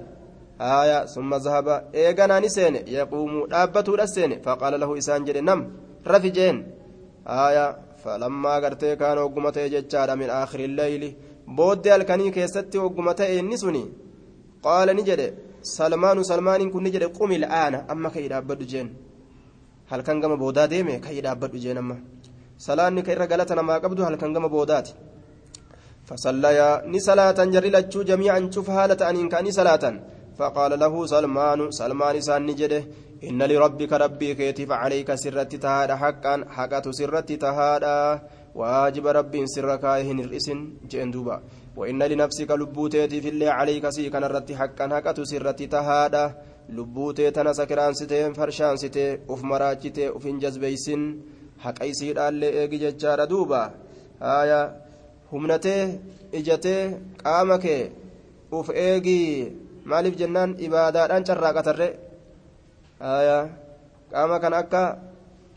آية 0.61 0.99
ثم 1.15 1.31
ذهب 1.35 1.67
إيغانا 1.95 2.41
نسين 2.41 2.75
يقوم 2.99 3.33
دابته 3.47 3.95
السين 3.95 4.33
فقال 4.45 4.81
له 4.81 4.91
إسان 4.99 5.21
نم 5.49 5.61
رفجين 6.15 6.57
آية 7.27 7.67
فلما 8.03 8.55
قرتي 8.63 8.97
كان 9.01 9.19
وقمته 9.19 9.67
ججارا 9.75 10.15
من 10.21 10.31
آخر 10.43 10.61
الليل 10.69 11.03
بود 11.57 11.87
الكني 11.87 12.31
كيستي 12.37 12.79
وقمته 12.79 13.41
النسني 13.41 13.85
قال 14.67 14.89
نجري 14.99 15.27
سلمان 15.79 16.19
سلمان 16.31 16.61
كن 16.73 16.83
نجري 16.87 17.07
قم 17.19 17.31
الآن 17.41 17.75
أما 17.93 18.09
كي 18.15 18.29
دابد 18.33 18.61
جين 18.73 18.89
هل 19.91 20.01
كان 20.07 20.17
قم 20.23 20.33
بودا 20.43 20.67
ديمي 20.73 20.95
كي 21.05 21.21
دابد 21.27 21.53
جين 21.65 21.79
أما 21.83 21.97
سلاني 22.67 23.03
كي 23.07 23.15
رقلتنا 23.21 23.63
ما 23.69 23.75
قبضو 23.83 24.03
هل 24.05 24.15
كان 24.21 24.31
قم 24.37 24.49
بوداتي 24.55 24.95
فصليا 26.09 26.69
نسلاة 26.95 27.39
جرلتشو 27.55 28.01
جميعا 28.11 28.41
شوف 28.55 28.71
هالة 28.71 29.01
أن 29.11 29.29
كان 29.33 29.47
صلاة 29.59 29.85
فقال 30.39 30.79
له 30.79 31.07
سلمان 31.07 31.71
سلمان 31.71 32.21
سان 32.21 32.47
نجده 32.47 32.85
إن 33.25 33.43
لربك 33.43 33.93
ربي 33.93 34.35
كيتف 34.35 34.71
عليك 34.73 35.15
سرت 35.15 35.55
تهادا 35.55 35.97
حقا 35.97 36.45
حقة 36.57 36.91
سرت 36.91 37.33
تهادا. 37.33 38.21
واجب 38.55 39.07
ربي 39.07 39.47
سرك 39.47 39.85
هن 39.85 40.21
الإسن 40.21 40.59
جندوبا 40.91 41.37
وإن 41.77 42.03
لنفسك 42.03 42.51
لبوتيتي 42.51 43.21
في 43.21 43.29
الله 43.29 43.51
عليك 43.51 43.89
سيكن 43.89 44.25
الرت 44.25 44.53
حقا 44.53 44.89
حقة 44.89 45.25
سرت 45.25 45.63
تهادا. 45.63 46.35
لبوتي 46.69 47.31
تنا 47.31 47.53
سكران 47.53 47.95
ستين 47.95 48.33
فرشان 48.33 48.77
ستين 48.77 49.21
أف 49.31 49.43
مراجتي 49.45 50.09
أف 50.09 50.27
جزبيسن 50.27 51.01
حق 51.59 51.83
أيسير 51.83 52.29
اللي 52.29 52.49
إيجي 52.61 52.79
ججار 52.79 53.25
دوبا. 53.25 53.75
آية 54.23 54.87
humnatee 55.31 55.99
ijatee 56.33 56.83
qaama 57.23 57.59
kee 57.59 57.91
uf 58.53 58.69
eegii 58.71 59.53
maaliif 59.91 60.15
jennaan 60.21 60.51
ibaadaadhaan 60.67 61.25
carraaqatarre? 61.29 61.89
Qaama 64.13 64.37
kan 64.43 64.55
akka 64.61 64.83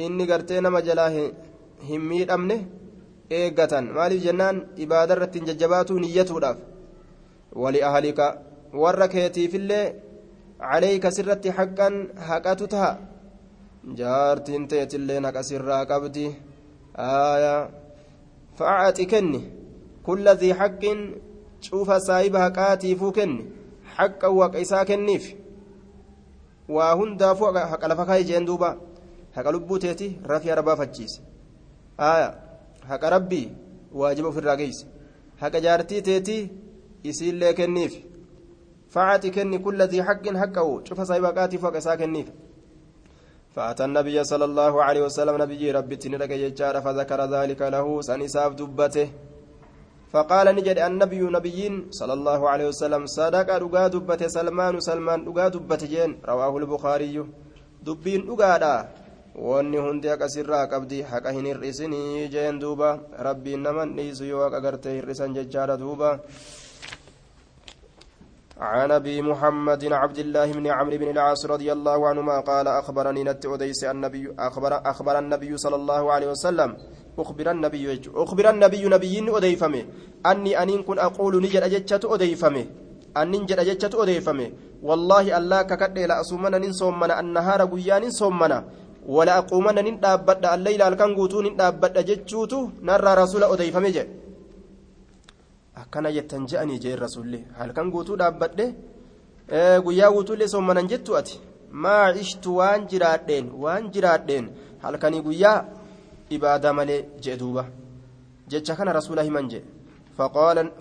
inni 0.05 0.25
gartee 0.31 0.61
nama 0.61 0.79
jalaa 0.87 1.09
hin 1.89 2.01
miidhamne 2.09 2.57
eeggatan. 3.37 3.85
Maaliif 3.97 4.21
jennaan 4.27 4.57
ibaada 4.83 5.13
irratti 5.15 5.39
hin 5.39 5.47
jajjabaatuu 5.49 5.99
niyyatuudhaaf? 6.03 6.57
Wali 7.61 7.79
ahalika 7.89 8.25
warra 8.81 9.07
keetiifillee 9.13 9.85
caleeyka 10.59 11.09
sirratti 11.17 11.49
haqqan 11.57 11.95
haqatu 12.27 12.65
taha 12.73 12.91
jaartiin 13.99 14.67
teetillee 14.71 15.19
naqa 15.25 15.41
sirraa 15.49 15.83
qabdi. 15.91 16.25
Facaaxi 18.57 19.05
kenni. 19.11 19.41
Kulla 20.05 20.33
dhii 20.41 20.57
haqqin 20.59 20.99
cufa 21.65 21.95
saayiba 22.07 22.39
haqaatiifuu 22.45 23.11
kenni. 23.17 23.43
حقا 23.99 24.27
وقيسا 24.27 24.83
كنيف. 24.89 25.25
وهندا 26.69 27.33
فوق 27.33 27.57
حق 27.57 27.85
لفكاي 27.85 28.23
جين 28.23 28.45
دوبا 28.45 28.77
حق 29.35 29.47
لبوتيتي 29.49 30.09
رفي 30.25 30.53
ربا 30.53 30.75
فجيس 30.75 31.21
آية 31.99 32.29
حق 32.89 33.03
ربي 33.05 33.43
واجب 33.93 34.29
في 34.29 34.39
الرقيس 34.39 34.85
حق 35.41 35.57
جارتي 35.65 36.01
تيتي 36.01 36.49
يسيل 37.05 37.51
كنيف 37.51 37.93
فعاتي 38.89 39.29
كني 39.29 39.57
كل 39.57 39.81
ذي 39.81 40.03
حق 40.03 40.25
حقه 40.41 40.83
شوف 40.83 41.01
صاحبها 41.01 41.31
قاتيف 41.31 41.63
وقيسا 41.63 41.95
كنيف 41.95 42.27
فأتى 43.55 43.85
النبي 43.85 44.23
صلى 44.23 44.45
الله 44.45 44.83
عليه 44.83 45.01
وسلم 45.01 45.41
نبي 45.41 45.71
ربي 45.71 45.95
تنرك 45.95 46.31
يجار 46.31 46.81
فذكر 46.81 47.19
ذلك 47.35 47.61
له 47.61 48.01
سنساف 48.01 48.53
دبته 48.53 49.07
فقال 50.13 50.47
نجد 50.57 50.77
النبي 50.89 51.21
نبيين 51.37 51.73
صلى 51.99 52.13
الله 52.17 52.39
عليه 52.49 52.67
وسلم 52.71 53.05
صدق 53.05 53.47
رقا 53.63 53.87
دبته 53.93 54.27
سلمان 54.37 54.73
سلمان 54.89 55.19
رقا 55.27 55.47
دبته 55.55 55.87
جين 55.93 56.11
رواه 56.31 56.53
البخاري 56.57 57.15
دبين 57.85 58.21
hundi 59.79 60.07
haqa 60.11 60.27
sirraa 60.27 60.67
qabdi 60.67 61.01
haqa 61.01 61.31
hin 61.31 61.45
hir'isinii 61.47 62.27
jeen 62.33 62.59
duuba 62.59 62.99
rabbiin 63.27 63.61
naman 63.63 63.95
dhiisu 63.95 64.25
yoo 64.25 64.41
haqa 64.43 64.59
gartee 64.59 64.95
hir'isan 64.99 65.35
jechaadha 65.37 65.77
duuba 65.79 66.19
عن 68.59 68.91
أبي 68.91 69.21
محمد 69.21 69.93
عبد 69.93 70.17
الله 70.17 70.51
بن 70.51 70.67
عمرو 70.67 70.97
بن 70.97 71.09
العاص 71.15 71.45
رضي 71.45 71.71
الله 71.71 72.07
عنهما 72.07 72.39
قال 72.39 72.67
أخبرني 72.67 73.23
نت 73.23 73.45
اوديس 73.45 73.83
النبي 73.83 74.35
أخبر 74.39 74.73
أخبر 74.91 75.19
النبي 75.19 75.57
صلى 75.57 75.75
الله 75.75 76.11
عليه 76.13 76.27
وسلم. 76.27 76.69
أخبر 77.19 77.51
النبي 77.51 78.01
أخبر 78.15 78.49
النبي 78.49 78.83
نبي 78.95 79.29
اوديفمه 79.29 79.83
أني 80.25 80.51
انين 80.63 80.83
كن 80.83 80.99
أقول 80.99 81.33
نجد 81.43 81.63
اجچت 81.67 82.03
اوديفمه 82.05 82.65
انين 83.17 83.45
جد 83.45 83.59
اجچت 83.59 83.95
اوديفمه 83.95 84.47
والله 84.83 85.37
الله 85.37 85.61
ككد 85.61 85.97
لا 85.99 86.21
اسمنا 86.21 86.57
نين 86.57 86.73
صومنا 86.81 87.19
النهار 87.19 87.61
غيان 87.73 88.03
صومنا 88.11 88.59
dhaabbadha 89.09 90.51
alleyla 90.55 90.85
halkan 90.85 91.15
guutuu 91.17 91.41
nin 91.41 91.57
dhaabbadha 91.57 92.03
jechuutu 92.09 92.57
narraa 92.87 93.15
rasula 93.21 93.47
odeeyfame 93.53 93.89
jedhe 93.95 94.28
akkana 95.89 96.11
jettan 96.13 96.45
je'anii 96.49 96.79
jeen 96.83 96.99
rasulli 97.05 97.39
halkan 97.59 97.87
guutuu 97.93 98.15
dhaabbadhe 98.21 98.65
guyyaa 99.85 100.11
guutuullee 100.15 100.47
soommanan 100.53 100.87
jettu 100.91 101.17
ati 101.19 101.41
maa 101.83 102.13
cishtu 102.17 102.49
waan 102.59 102.85
jiraadheen 102.91 103.45
waan 103.63 103.89
jiraadheen 103.93 104.45
halkanii 104.83 105.21
guyyaa 105.27 105.57
ibaada 106.35 106.73
malee 106.77 107.01
jee 107.23 107.37
duuba 107.41 107.63
jecha 108.51 108.75
kana 108.77 108.93
rasuula 108.99 109.23
himan 109.27 109.49
jedhe 109.53 109.67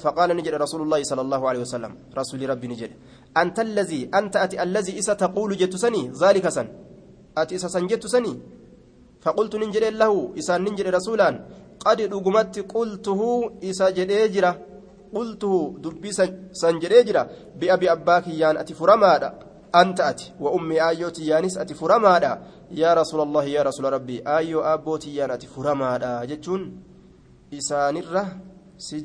فقال 0.05 0.30
نجد 0.39 0.55
رسول 0.64 0.80
الله 0.82 1.01
صلى 1.10 1.22
الله 1.26 1.43
عليه 1.48 1.62
وسلم 1.66 1.93
رسول 2.20 2.40
ربي 2.51 2.66
نجد 2.72 2.90
أنت 3.43 3.59
الذي 3.68 4.10
أنت 4.18 4.35
أتي 4.44 4.56
الذي 4.62 4.98
إسا 4.98 5.14
تقول 5.14 5.51
جتسني 5.62 6.02
ذلك 6.22 6.48
سن 6.56 6.66
أتي 7.39 7.55
إسا 7.55 7.68
سن 7.74 7.86
جتسني 7.86 8.35
فقلت 9.22 9.52
ننجد 9.62 9.85
له 10.02 10.12
إسا 10.39 10.59
ننجد 10.59 10.86
رسولا 10.98 11.28
قد 11.85 11.98
رقمت 12.14 12.55
قلته 12.74 13.20
إسا 13.70 13.86
جديجرة 13.98 14.52
قلته 15.14 15.52
دبي 15.85 16.10
سنجديجرة 16.52 17.22
بأبي 17.59 17.93
أباك 17.93 18.28
يان 18.28 18.56
أتي 18.56 18.74
فرمادا. 18.74 19.30
أنت 19.74 20.01
أتي 20.01 20.32
وأمي 20.40 20.82
آيوتي 20.89 21.26
يانس 21.26 21.59
أتي 21.59 21.74
فرمادا. 21.74 22.32
يا 22.70 22.94
رسول 22.94 23.20
الله 23.20 23.44
يا 23.44 23.62
رسول 23.62 23.93
ربي 23.93 24.22
آيو 24.26 24.60
أبوتي 24.60 25.16
يان 25.16 25.30
أتي 25.30 25.47
فرمادا. 25.47 26.24
جتون 26.24 26.62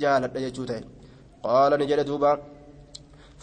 jaaladha 0.02 0.40
jechuu 0.46 0.66
ta'e 0.70 0.84
qaala 1.46 1.78
ni 1.78 1.88
jedhe 1.92 2.06
duuba 2.06 2.40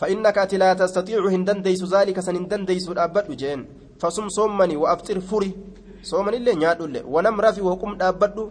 فإنك 0.01 0.39
أتي 0.39 0.57
لا 0.57 0.73
تستطيع 0.75 1.29
هندن 1.29 1.63
ديس 1.63 1.85
ذلك 1.85 2.21
سن 2.21 2.37
هندن 2.37 2.65
ديس 2.65 2.89
أبد 2.89 3.37
جين 3.37 3.61
فصم 4.01 4.29
صومني 4.29 4.77
وأفطر 4.77 5.21
فري 5.21 5.53
صومني 6.03 6.37
اللي 6.37 6.53
اللي 6.73 7.03
ونم 7.05 7.41
رفي 7.41 7.61
وقم 7.61 7.93
أبد 8.01 8.51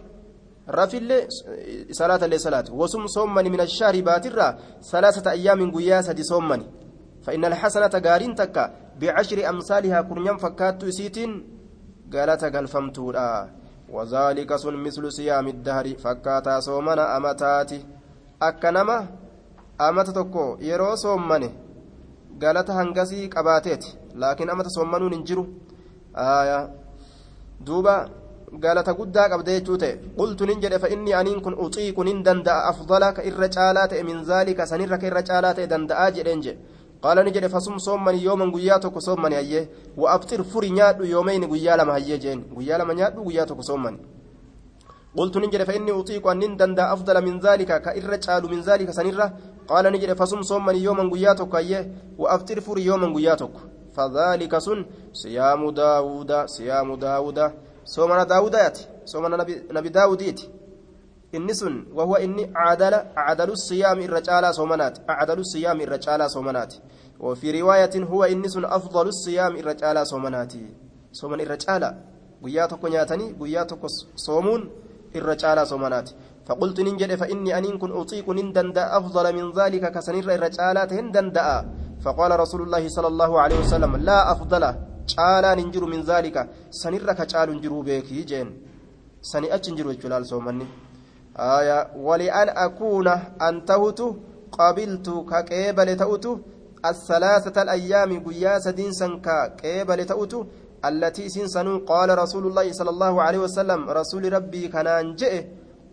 صلاة 1.90 2.24
اللي 2.24 2.38
صلاة. 2.38 2.64
وصم 2.72 3.06
صومني 3.06 3.50
من 3.50 3.60
الشهر 3.60 4.00
باترة 4.00 4.58
ثلاثة 4.92 5.30
أيام 5.30 5.70
قياسة 5.74 6.12
دي 6.12 6.22
صومني. 6.22 6.66
فإن 7.22 7.44
الحسنة 7.44 7.94
قارين 8.06 8.34
تكا 8.34 8.64
بعشر 9.00 9.48
أمثالها 9.48 10.00
كرنيم 10.02 10.36
فكات 10.36 10.84
سيتين 10.84 11.32
قالت 12.12 12.44
قال 12.44 12.66
فمتورا 12.68 13.50
وذلك 13.90 14.56
سن 14.56 14.74
مثل 14.74 15.12
صيام 15.12 15.46
الدهر 15.48 15.86
فكاتا 16.04 16.60
صومنا 16.60 17.16
أمتاتي. 17.16 17.84
أكنما 18.42 19.06
أمت 19.80 20.10
تكو 20.10 20.56
يرو 20.60 20.94
صومني. 20.94 21.50
galata 22.40 22.72
hangasii 22.72 23.28
qabaateeti 23.28 23.98
laakiin 24.14 24.50
amata 24.50 24.70
soommanuun 24.70 25.12
hin 25.14 25.24
jiru 25.28 25.44
duuba 27.66 27.94
galata 28.58 28.94
guddaa 28.94 29.28
qabda 29.28 29.52
jechuu 29.58 29.78
ta'e. 29.78 29.98
Qultu 30.16 30.46
nin 30.46 30.60
jedhe 30.60 30.78
fa'inni 30.78 31.14
aniin 31.14 31.40
kun 31.40 31.54
uxiiqu 31.54 32.04
nin 32.04 32.22
danda'a 32.22 32.68
afdala 32.70 33.12
ka 33.12 33.22
irra 33.22 33.48
caalaa 33.48 33.88
ta'e 33.88 34.02
min 34.02 34.24
zaalika 34.24 34.66
sanirra 34.66 34.98
ka 34.98 35.06
irra 35.06 35.22
caalaa 35.22 35.54
ta'e 35.54 35.66
danda'aa 35.66 36.10
jedheen 36.10 36.42
jedhe 36.42 36.78
قال 37.02 37.18
نجد 37.24 37.46
فصم 37.46 37.78
صومني 37.78 38.22
يوما 38.22 38.52
قياتك 38.54 38.98
صومني 38.98 39.36
هيه 39.36 39.68
وأبطر 39.96 40.42
فري 40.42 40.70
نيادو 40.70 41.04
يومين 41.04 41.44
قيا 41.52 41.76
لما 41.76 41.96
هيه 41.96 42.16
جين 42.16 42.40
قيا 42.56 42.78
لما 42.78 42.94
نيادو 42.94 43.24
قياتك 43.28 43.60
صومني 43.60 43.98
قلت 45.16 45.36
نجد 45.36 45.62
فإني 45.64 45.92
أطيق 46.00 46.26
أن 46.28 46.38
نندند 46.38 46.80
أفضل 46.80 47.16
من 47.24 47.40
ذلك 47.40 47.82
كإرة 47.82 48.20
قالوا 48.28 48.50
من 48.50 48.60
ذلك 48.60 48.90
سنرة 48.90 49.26
قال 49.68 49.84
نجد 49.92 50.12
فصم 50.12 50.42
صومني 50.42 50.78
يوما 50.78 51.04
قياتك 51.12 51.54
هيه 51.54 51.80
وأبطر 52.18 52.60
فري 52.60 52.84
يوما 52.84 53.08
قياتك 53.16 53.54
فذلك 53.96 54.58
سن 54.58 54.78
صيام 55.12 55.70
داود 55.70 56.30
صيام 56.46 56.88
داود 56.94 57.38
صومنا 59.04 59.36
نبي, 59.36 59.54
نبي 59.76 59.88
داود 59.88 60.22
ياتي 60.22 60.50
inni 61.32 61.54
sun 61.54 61.86
wahuwa 61.94 62.20
inni 62.20 62.50
acdalu 63.14 63.56
siyaami 63.56 64.04
irra 64.04 64.20
caalaa 64.20 64.52
soomanaati 64.52 65.00
acdalu 65.06 65.44
siyaami 65.44 65.82
irra 65.82 65.98
caalaa 65.98 66.28
soomanaati 66.28 66.76
وفي 67.20 67.60
رواية 67.60 68.04
هو 68.04 68.24
إنس 68.24 68.56
أفضل 68.56 69.08
الصيام 69.08 69.56
إرى 69.56 69.74
تعالى 69.74 70.04
صومناتي 70.04 70.64
صومن 71.12 71.40
إرى 71.40 71.56
تعالى 71.56 71.90
قياتك 72.44 72.84
نياتني 72.84 73.26
قياتك 73.40 73.82
صومون 74.16 74.70
إرى 75.16 75.34
تعالى 75.34 75.66
صومناتي 75.66 76.14
فقلت 76.46 76.80
ننجد 76.80 77.14
فإني 77.14 77.58
أن 77.58 77.78
كن 77.78 77.92
أطيق 77.92 78.30
نندندا 78.30 78.96
أفضل 78.98 79.26
من 79.36 79.52
ذلك 79.58 79.92
كسنير 79.92 80.34
إرى 80.34 80.48
تعالى 80.48 80.82
فقال 82.04 82.40
رسول 82.40 82.60
الله 82.62 82.88
صلى 82.88 83.08
الله 83.12 83.40
عليه 83.40 83.58
وسلم 83.60 83.96
لا 83.96 84.32
أفضل. 84.32 84.64
تعالى 85.16 85.50
ننجر 85.58 85.84
من 85.84 86.00
ذلك 86.10 86.36
سنير 86.70 87.12
كتعال 87.12 87.48
نجرو 87.56 87.82
بك 87.82 88.08
جين 88.30 88.48
سني 89.22 89.54
أتنجر 89.54 89.92
جلال 89.92 90.26
صومني 90.26 90.66
آية 91.36 91.78
ولأن 91.96 92.48
أكون 92.48 93.08
أنتهت 93.48 94.00
قبلت 94.52 95.08
كقبل 95.30 95.96
تأت 95.96 96.26
الثلاثة 96.90 97.62
الأيام 97.62 98.10
قياس 98.26 98.68
دين 98.68 98.92
سنكا 98.92 99.44
قبل 99.62 100.06
تأت 100.06 100.34
التي 100.84 101.28
سنسن 101.28 101.78
قال 101.78 102.18
رسول 102.18 102.46
الله 102.46 102.72
صلى 102.72 102.90
الله 102.90 103.22
عليه 103.22 103.38
وسلم 103.38 103.90
رسول 103.90 104.32
ربي 104.32 104.68
كان 104.68 105.14
جئ 105.20 105.44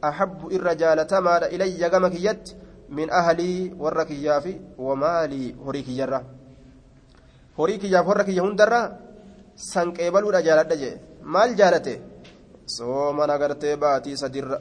أحب 0.03 0.51
الرجال 0.51 1.07
تمار 1.07 1.43
إلي 1.43 1.85
قمك 1.85 2.15
يد 2.15 2.47
من 2.89 3.11
أهلي 3.11 3.75
والركياف 3.79 4.45
ومالي 4.77 5.55
هريك 5.65 5.89
جرة 5.89 6.23
هريك 7.59 7.83
ياف 7.83 8.07
هرك 9.57 9.99
يهندرة 9.99 10.17
سنكيبل 10.17 10.23
رجال 10.23 10.99
مال 11.23 11.55
جالته 11.55 11.99
soomana 12.67 13.33
agartee 13.33 13.77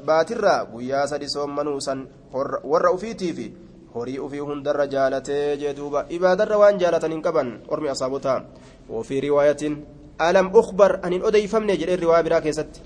baatirraa 0.07 0.65
guyyaa 0.65 1.07
sadi 1.07 1.29
soommanuu 1.29 1.81
san 1.81 2.09
warra 2.33 2.93
ufiitiifi 2.93 3.53
horii 3.95 4.19
ufii 4.19 4.39
hundarra 4.39 4.87
jaalatee 4.87 5.57
jee 5.57 5.75
duuba 5.75 6.07
ibaadarra 6.09 6.59
waan 6.59 6.79
jaalatan 6.79 7.13
hin 7.13 7.23
qaban 7.23 7.61
ormi 7.69 7.89
asaabotaa 7.89 8.43
wofii 8.91 9.21
riwaayatiin 9.21 9.87
alam 10.19 10.55
ukbar 10.55 10.99
anin 11.03 11.25
odeeyfamne 11.25 11.77
jedhee 11.77 11.97
riwaa 11.97 12.23
biraa 12.23 12.41
keessatti 12.41 12.81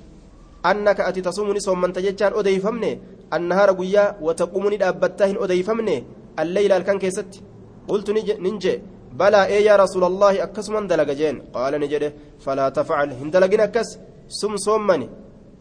annaka 0.62 1.06
ati 1.06 1.22
tasumuni 1.22 1.60
soommanta 1.60 2.00
jechaan 2.00 2.34
odeeyfamne 2.34 3.00
annahaara 3.30 3.74
guyyaa 3.74 4.14
wataqumuni 4.20 4.76
dhaabbattaa 4.78 5.26
hin 5.26 5.38
odeeyfamne 5.38 6.04
alleyla 6.36 6.74
halkan 6.74 6.98
keessatti 6.98 7.42
qultu 7.86 8.12
rasuula 9.18 10.06
allaahi 10.06 10.40
akkasuman 10.40 10.88
dalaga 10.88 11.14
jeen 11.14 11.42
qaala 11.54 11.78
ni 11.78 11.88
jedhe 11.88 12.12
falaa 12.44 12.70
tafcal 12.70 13.10
hin 13.10 13.30
dalagin 13.30 13.60
akkas 13.60 13.98
sum 14.28 14.58
soommani 14.58 15.08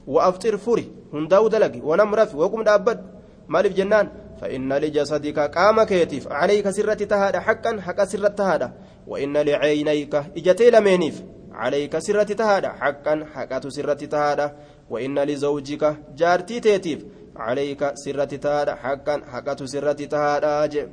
وأفطر 0.09 0.57
فري 0.57 0.91
هنداو 1.13 1.47
دلقي. 1.47 1.81
ونم 1.83 2.15
رفي. 2.15 2.37
وقم 2.37 2.63
دابد. 2.63 2.99
مالف 3.47 3.73
جنان. 3.73 4.09
فإن 4.41 4.73
لجسدك 4.73 5.39
قام 5.39 5.83
كيتيف. 5.83 6.27
عليك 6.27 6.69
سرة 6.69 6.93
تهادى. 6.93 7.39
حقا 7.39 7.81
حق 7.81 8.03
سرة 8.03 8.27
تهادى. 8.27 8.67
وإن 9.07 9.37
لعينيك 9.37 10.15
إجتي 10.15 10.69
لمينيف. 10.69 11.21
عليك 11.53 11.99
سرة 11.99 12.23
تهادى. 12.23 12.67
حقا 12.67 13.25
حق 13.33 13.67
سرة 13.67 13.93
تهادى. 13.93 14.47
وإن 14.89 15.19
لزوجك 15.19 15.95
جارتي 16.17 16.59
تيتيف. 16.59 17.05
عليك 17.35 17.91
سرة 17.93 18.25
تهادى. 18.25 18.71
حقا 18.71 19.21
حق 19.31 19.63
سرة 19.63 19.99
تهادى. 20.13 20.87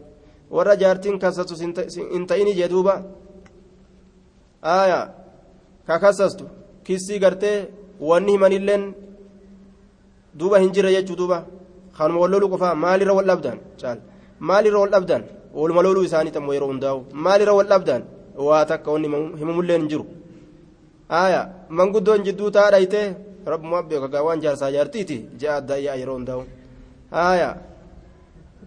ورا 0.51 0.75
جارتين 0.75 1.19
كسست 1.19 1.51
انتيني 2.17 2.53
جدوبا 2.61 2.95
آية 4.65 5.01
ككسست 5.89 6.41
kissii 6.87 7.19
gartee 7.25 7.57
wanni 8.09 8.33
himanilleen 8.35 8.83
duuba 10.39 10.59
hin 10.63 10.71
jirre 10.75 10.91
jechuu 10.97 11.17
duuba 11.21 11.39
kanuma 11.97 12.21
wal 12.23 12.31
loluu 12.35 12.51
qofaa 12.53 12.75
maalirra 12.85 13.17
wal 13.19 13.29
dhabdan 13.31 13.59
caal 13.81 13.99
maalirra 14.49 14.79
wal 14.83 14.93
dhabdan 14.95 15.23
ooluma 15.59 15.85
loluu 15.87 16.05
isaanii 16.09 16.35
tammoo 16.37 16.55
yeroo 16.57 16.71
hundaa'u 16.73 17.01
maalirra 17.25 17.57
wal 17.59 17.69
dhabdan 17.73 18.03
waa 18.49 18.63
takka 18.71 18.89
wanni 18.95 19.09
himamulleen 19.41 19.81
hin 19.83 19.89
jiru 19.93 20.05
aya 21.23 21.41
manguddoon 21.79 22.27
jidduu 22.27 22.51
taa 22.57 22.69
dhaytee 22.75 23.07
rabbuma 23.53 23.83
beeka 23.91 24.09
gaa 24.15 24.25
waan 24.29 24.41
jaarsaa 24.45 24.71
jaartiiti 24.77 25.19
ja'a 25.43 25.57
adda 25.61 25.77
yeroo 25.87 26.17
hundaa'u 26.19 26.43
aya 27.31 27.51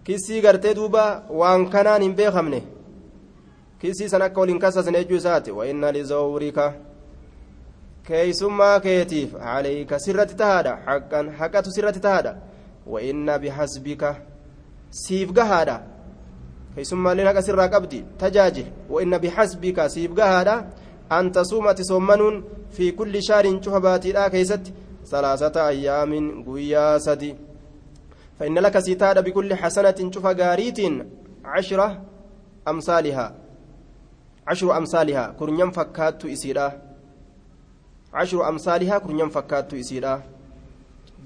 kissii 0.04 0.40
gartee 0.40 0.74
duuba 0.74 1.22
waan 1.30 1.70
kanaan 1.70 2.02
hin 2.02 2.14
beekamne. 2.14 2.62
Kissii 3.80 4.08
san 4.08 4.22
akka 4.22 4.40
waliin 4.40 4.58
kassasne 4.58 4.98
ejuu 4.98 5.16
isaati. 5.16 5.50
Wainna 5.50 5.92
lizawrika 5.92 6.72
keeysummaa 8.06 8.80
keetiif 8.80 9.34
alayka 9.40 9.98
sirratti 9.98 10.34
tahaadha. 10.34 10.78
Haqqan 10.86 11.30
haqatu 11.38 11.70
sirratti 11.70 12.00
tahaadha. 12.00 12.34
Wainna 12.86 13.38
bihasbika 13.38 14.16
siif 14.90 15.32
gahaadha. 15.32 15.80
Keeysummalleen 16.74 17.26
haqa 17.26 17.42
sirraa 17.42 17.68
qabdi. 17.68 18.04
Tajaajil 18.18 18.66
wainna 18.90 19.18
bihasbika 19.18 19.88
siif 19.88 20.12
gahaadha. 20.14 20.64
An 21.10 21.32
tasuumati 21.32 21.84
soommanuun 21.84 22.44
fi 22.70 22.92
kulli 22.92 23.22
shaarin 23.22 23.60
cufa 23.60 23.80
baatiidhaa 23.80 24.30
keeysatti 24.30 24.74
salaasata 25.02 25.66
ayyaamin 25.66 26.44
guyyaa 26.44 26.98
sadi. 27.00 27.36
فإن 28.40 28.58
لك 28.58 28.78
ستاد 28.78 29.24
بكل 29.24 29.54
حسنة 29.54 30.10
شوف 30.14 30.26
قاريت 30.26 30.78
عشرة 31.44 32.02
أمثالها 32.68 33.34
عشر 34.46 34.76
أمثالها 34.76 35.34
كرنيم 35.38 35.70
فكات 35.70 36.24
إسيرا 36.24 36.90
cashru 38.12 38.44
amsaalihaa 38.44 39.00
kurnyan 39.00 39.30
fakkaattu 39.30 39.76
isiidha 39.76 40.22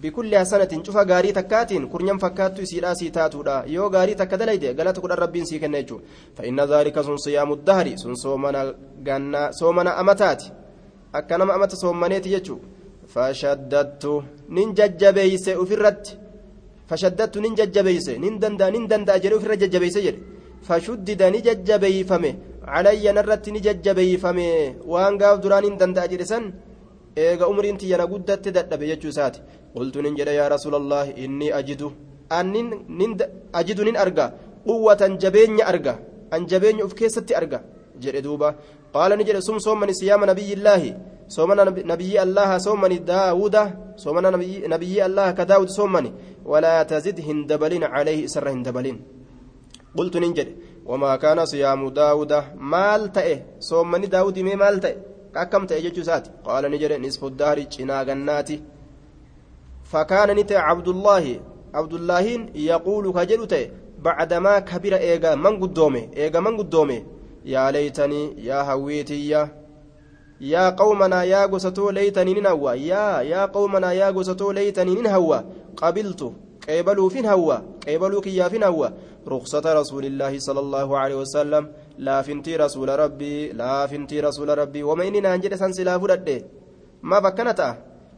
bikulli 0.01 0.37
hasanatin 0.37 0.83
cufa 0.83 1.05
gaarii 1.05 1.33
takkaatiin 1.33 1.89
kurnyan 1.89 2.19
fakkaattu 2.19 2.63
isiidhaa 2.63 2.95
sii 2.95 3.11
taatuudha 3.11 3.65
yoo 3.67 3.91
gaarii 3.91 4.15
takka 4.15 4.37
dalayde 4.37 4.75
galata 4.75 5.01
kudhan 5.01 5.19
rabbiin 5.19 5.47
sii 5.47 5.61
kenna 5.61 5.79
jechuudha 5.83 6.05
fa'inna 6.37 6.67
zaalika 6.67 7.03
sun 7.03 7.19
siyaamu 7.19 7.57
dahari 7.57 7.99
sun 7.99 8.17
soomana 8.17 8.75
gannaa 9.03 9.53
soomana 9.53 9.97
amataati 9.97 10.53
akka 11.13 11.39
nama 11.39 11.55
amata 11.55 11.77
soommaneeti 11.77 12.33
jechuudha 16.89 17.17
fashaddattu 17.17 17.41
nin 17.41 17.55
jajjabeeyse 17.57 18.13
ofirratti 18.13 18.21
fashaddattu 18.21 18.21
nin 18.21 18.21
jajjabeeyse 18.21 18.21
nin 18.21 18.41
danda'a 18.41 18.71
nin 18.71 18.89
danda'a 18.89 19.19
jedhe 19.19 19.35
ofirra 19.37 19.57
jajjabeeyse 19.57 20.03
jedhe 20.03 20.19
fashuddida 20.63 21.31
ni 21.31 21.43
jajjabeeyfame 21.43 22.37
calayya 22.65 23.13
narratti 23.13 23.53
ni 23.53 23.61
jajjabeeyfame 23.61 24.77
waan 24.87 25.19
gaaf 25.19 25.41
duraan 25.41 25.65
nin 25.65 25.79
danda'a 25.79 26.09
jedhe 26.09 26.25
san 26.25 26.53
eega 27.17 27.49
umriin 27.49 27.77
tiyyana 27.77 28.07
guddatte 28.07 28.51
dadhabe 28.53 28.87
jechuu 28.87 29.09
isaati 29.09 29.41
qultu 29.75 30.03
nin 30.03 30.17
jedhe 30.17 30.35
yaa 30.35 30.49
rasuulallah 30.49 31.19
inni 31.19 31.53
ajidu 31.53 31.93
annin 32.31 32.69
nin 32.89 33.17
ajidu 33.53 33.85
nin 33.85 33.97
arga 33.97 34.33
quwwatan 34.67 35.19
jabeenya 35.19 35.67
arga 35.67 35.99
an 36.31 36.47
jabeenya 36.47 36.85
uf 36.85 36.95
siyaama 39.95 40.27
nabiyyillaahi 40.27 40.95
soomana 41.27 41.65
nabiyyi 41.65 42.19
allaha 42.19 42.61
soomani 42.61 42.99
daawuda 42.99 43.73
soomana 43.97 44.31
nabiyyi 44.69 45.01
allaha 45.01 45.33
ka 45.33 45.45
daawud 45.45 45.69
soomani 45.69 46.13
walaa 46.45 46.85
tazid 46.85 47.19
hin 47.19 47.47
dabalin 47.47 47.81
calayhi 47.81 48.25
isarra 48.29 48.51
hin 48.51 48.63
dabalin 48.63 48.99
qultu 49.97 50.21
nin 50.21 50.35
jedhe 50.35 50.55
wamaa 50.87 51.19
kaana 51.19 51.47
siyaamu 51.47 51.91
daawuda 51.91 52.45
maal 52.59 53.09
ta'e 53.13 53.35
soomani 53.59 54.07
daawudi 54.07 54.45
mee 54.45 54.57
maal 54.57 54.81
ta'e 54.81 54.97
akkam 55.35 55.67
ta'e 55.67 55.83
jechuu 55.83 56.05
isaati 56.07 56.31
qaala 56.47 56.69
ni 56.69 56.79
jedhe 56.79 56.99
nisfu 56.99 57.31
daari 57.31 57.67
cinaa 57.67 58.05
gannaati 58.05 58.63
فكان 59.85 60.37
نتي 60.37 60.57
عبد 60.57 60.89
الله 60.89 61.41
عبد 61.75 61.95
الله 61.95 62.27
يقول 62.55 63.13
كجل 63.13 63.47
تي 63.47 63.71
بعدما 63.99 64.59
كبر 64.59 64.95
ايغا 64.97 65.35
من 65.35 65.61
قدومه 65.63 66.09
ايغا 66.17 66.41
من 66.41 66.57
قدومه 66.57 67.03
يا 67.45 67.71
ليتني 67.71 68.23
يا 68.49 68.63
هويتي 68.63 69.29
يا 69.29 69.49
يا 70.41 70.71
قومنا 70.71 71.25
يا 71.25 71.47
غستو 71.47 71.91
ليتني 71.91 72.35
ننهوى. 72.35 72.73
يا 72.91 73.21
يا 73.21 73.47
قومنا 73.47 73.93
يا 73.93 74.09
غستو 74.11 74.53
ليتني 74.53 74.95
ننهوى. 74.95 75.45
قبلت 75.77 76.33
قبلوا 76.69 77.09
فين 77.09 77.27
هوى 77.27 77.63
قبلوا 77.89 78.21
كيا 78.21 78.49
فين 78.49 78.65
هوى 78.65 78.89
رخصة 79.29 79.65
رسول 79.81 80.05
الله 80.05 80.39
صلى 80.39 80.61
الله 80.61 80.99
عليه 80.99 81.15
وسلم. 81.15 81.65
لا 81.99 82.23
فنتي 82.23 82.57
رسول 82.57 82.89
ربي. 82.89 83.53
لا 83.53 83.87
فنتي 83.87 84.21
رسول 84.21 84.59
ربي. 84.59 84.83
وما 84.83 85.09
إننا 85.09 85.37
نجد 85.37 85.55
سنسلا 85.55 85.99
فرد 85.99 86.29
ما 87.03 87.21
فكنتا 87.21 87.71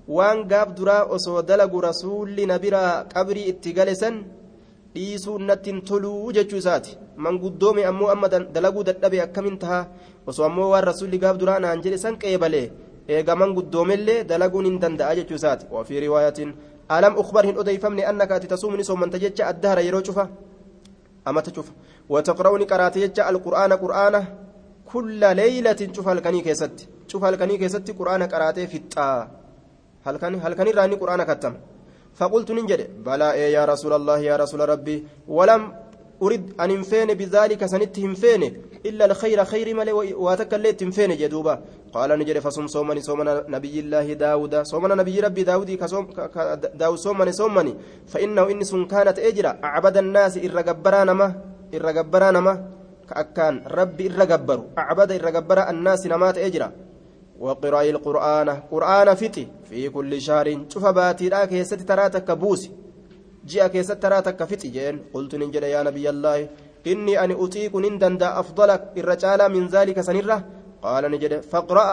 waan 0.09 0.45
gaaf 0.47 0.69
duraa 0.79 1.05
osoo 1.15 1.43
dalagu 1.43 1.81
rasuulli 1.81 2.47
na 2.47 2.59
biraa 2.59 3.05
qabrii 3.15 3.49
itti 3.53 3.73
gale 3.77 3.95
san 3.95 4.17
dhiisuun 4.95 5.43
natti 5.49 5.71
hin 5.71 5.81
toluu 5.89 6.33
jechuu 6.37 6.61
isaati 6.63 6.93
manguddoome 7.25 7.83
ammoo 7.91 8.09
amma 8.15 8.29
dalaguu 8.29 8.85
dadhabe 8.89 9.19
akkamin 9.27 9.59
taha 9.59 9.81
osoo 10.27 10.45
ammoo 10.49 10.69
waan 10.73 10.85
rasuulli 10.91 11.19
gaaf 11.19 11.37
duraa 11.43 11.59
naan 11.65 11.83
jedhe 11.85 11.99
san 12.05 12.17
qeebalee 12.23 12.67
eega 13.09 13.37
manguddoomellee 13.43 14.25
dalaguun 14.31 14.67
hin 14.69 14.79
danda'a 14.85 15.15
jechuu 15.19 15.39
isaati 15.41 15.67
wafii 15.77 16.01
riwaayatiin 16.07 16.51
alam 16.97 17.19
ukbar 17.23 17.45
hin 17.49 17.61
odeeyfamne 17.63 18.03
annaka 18.11 18.35
ati 18.39 18.51
tasuumni 18.53 18.85
soomanta 18.89 19.19
jecha 19.25 19.47
addahara 19.53 19.87
yeroo 19.87 20.03
cufa 20.09 20.29
amata 21.25 21.51
cufa 21.57 21.73
wataqra'uni 22.15 22.67
qaraate 22.73 22.99
jecha 23.05 23.29
alqur'aana 23.31 23.81
qur'aana 23.85 24.21
kulla 24.91 25.31
leeylatin 25.41 25.95
cufa 25.97 26.11
halkanii 26.11 26.43
keessatti 26.49 26.89
cufa 27.13 27.27
halkanii 27.29 27.59
keessatti 27.63 27.99
qur'aana 28.01 28.29
qaraatee 28.35 28.67
fixxaa 28.75 29.17
halkan 30.05 30.69
irraa 30.73 30.87
inni 30.89 31.03
quraana 31.05 31.27
kattama 31.33 31.59
فقلت 32.19 32.51
ننجد 32.51 32.81
بلى 33.05 33.29
إيه 33.33 33.49
يا 33.57 33.65
رسول 33.73 33.93
الله 33.93 34.19
يا 34.31 34.37
رسول 34.43 34.61
ربي 34.69 34.97
ولم 35.29 35.63
أريد 36.23 36.55
أن 36.61 36.71
انفين 36.71 37.15
بذلك 37.15 37.67
سنت 37.67 37.99
انفين 37.99 38.63
إلا 38.87 39.05
الخير 39.05 39.45
خير 39.45 39.75
ملي 39.75 39.93
واتكليت 39.93 40.83
انفين 40.83 41.17
جدوبا 41.17 41.61
قال 41.93 42.19
نجد 42.19 42.39
فصوم 42.39 42.67
صومني 42.67 43.01
صومنا 43.01 43.45
نبي 43.49 43.81
الله 43.81 44.13
داود 44.13 44.63
صومنا 44.63 44.95
نبي 44.95 45.21
ربي 45.21 45.43
داود 45.43 45.71
كصوم 45.71 46.09
داود 46.75 46.99
صومني 46.99 47.33
صومني. 47.33 47.75
فإنه 48.07 48.51
إن 48.51 48.65
سن 48.65 48.85
كانت 48.87 49.19
أجرا 49.19 49.59
أعبد 49.65 49.97
الناس 49.97 50.39
إرقبران 50.39 51.11
ما 51.11 51.35
إرقبران 51.75 52.39
ما 52.39 52.71
كأكان 53.09 53.63
ربي 53.67 54.07
إرقبر 54.17 54.65
أعبد 54.79 55.13
إرقبر 55.13 55.71
الناس 55.71 56.07
نمات 56.07 56.39
أجرا. 56.39 56.73
وقراء 57.41 57.91
القرآن 57.91 58.49
قرآن 58.73 59.15
فتي 59.15 59.49
في 59.69 59.89
كل 59.89 60.21
شهر. 60.21 60.65
شوف 60.69 60.87
باتي 60.87 61.29
لا 61.29 61.45
كيست 61.45 61.75
تراتك 61.75 62.31
بوسي. 62.31 62.86
جاء 63.47 63.67
كيست 63.69 63.93
تراتك 64.03 64.45
فتي 64.45 64.69
جين 64.69 64.97
قلت 65.15 65.35
ننجد 65.35 65.63
يا 65.63 65.83
نبي 65.83 66.11
الله 66.11 66.49
إني 66.87 67.25
أن 67.25 67.31
أطيق 67.31 67.77
نندن 67.77 68.23
أفضلك 68.23 68.83
الرجال 68.97 69.41
من 69.55 69.67
ذلك 69.67 70.01
سنرة 70.01 70.39
قال 70.83 71.11
نجد 71.11 71.41
فاقرأ 71.41 71.89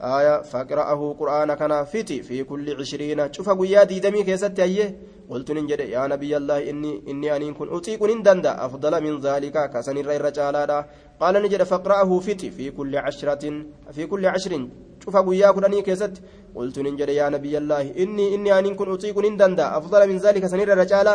آية 0.00 0.42
فاقرأه 0.42 1.00
قرآن 1.20 1.54
كان 1.54 1.84
فتي 1.84 2.22
في 2.22 2.44
كل 2.44 2.66
عشرين 2.80 3.32
شوف 3.32 3.48
قيادي 3.50 4.00
دمي 4.00 4.22
كيست 4.22 4.60
أيه 4.60 4.96
قلت 5.30 5.50
ننجد 5.50 5.80
يا 5.80 6.06
نبي 6.06 6.36
الله 6.36 6.70
إني 6.70 7.02
إني 7.08 7.36
أن 7.36 7.54
كن 7.54 7.68
أطيق 7.76 8.02
نندن 8.02 8.46
أفضل 8.46 8.92
من 9.04 9.20
ذلك 9.20 9.70
كسنرة 9.70 10.16
الرجال 10.16 10.84
قال 11.20 11.34
نجد 11.42 11.62
فاقرأه 11.62 12.18
فتي 12.18 12.50
في 12.50 12.70
كل 12.70 12.96
عشرة 12.96 13.44
في 13.92 14.06
كل 14.06 14.26
عشر 14.26 14.68
شوف 15.06 15.16
قيا 15.16 15.50
كلني 15.56 15.82
كيست 15.86 16.14
قلت 16.56 16.76
ننجد 16.84 17.08
يا 17.20 17.26
نبي 17.34 17.54
الله 17.60 17.84
إني 18.02 18.24
إني 18.34 18.50
أن 18.58 18.74
كن 18.78 18.88
أطيق 18.94 19.16
نندن 19.24 19.60
أفضل 19.78 20.00
من 20.10 20.16
ذلك 20.24 20.42
سنرة 20.52 20.72
الرجال 20.76 21.08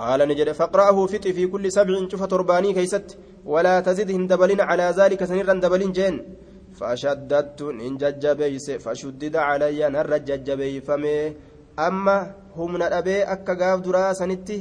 قال 0.00 0.20
نجد 0.30 0.48
فاقرأه 0.58 0.98
فتي 1.12 1.30
في 1.36 1.44
كل 1.52 1.64
سبع 1.76 1.94
شوف 2.10 2.22
ترباني 2.32 2.70
كيست 2.76 3.08
ولا 3.52 3.74
تزدهن 3.86 4.26
دبلين 4.30 4.60
على 4.70 4.86
ذلك 4.98 5.20
سنرا 5.30 5.54
دبلين 5.64 5.92
جين 5.96 6.14
فشددت 6.78 7.60
إن 7.86 7.94
ججبيس 8.02 8.66
فشدد 8.84 9.36
علي 9.48 9.80
نر 9.94 10.12
ججبي 10.28 10.74
فمي 10.86 11.16
أما 11.86 12.16
هم 12.56 12.72
نأبي 12.82 13.22
أكا 13.34 13.54
قاف 13.60 13.78
دراسنتي 13.86 14.58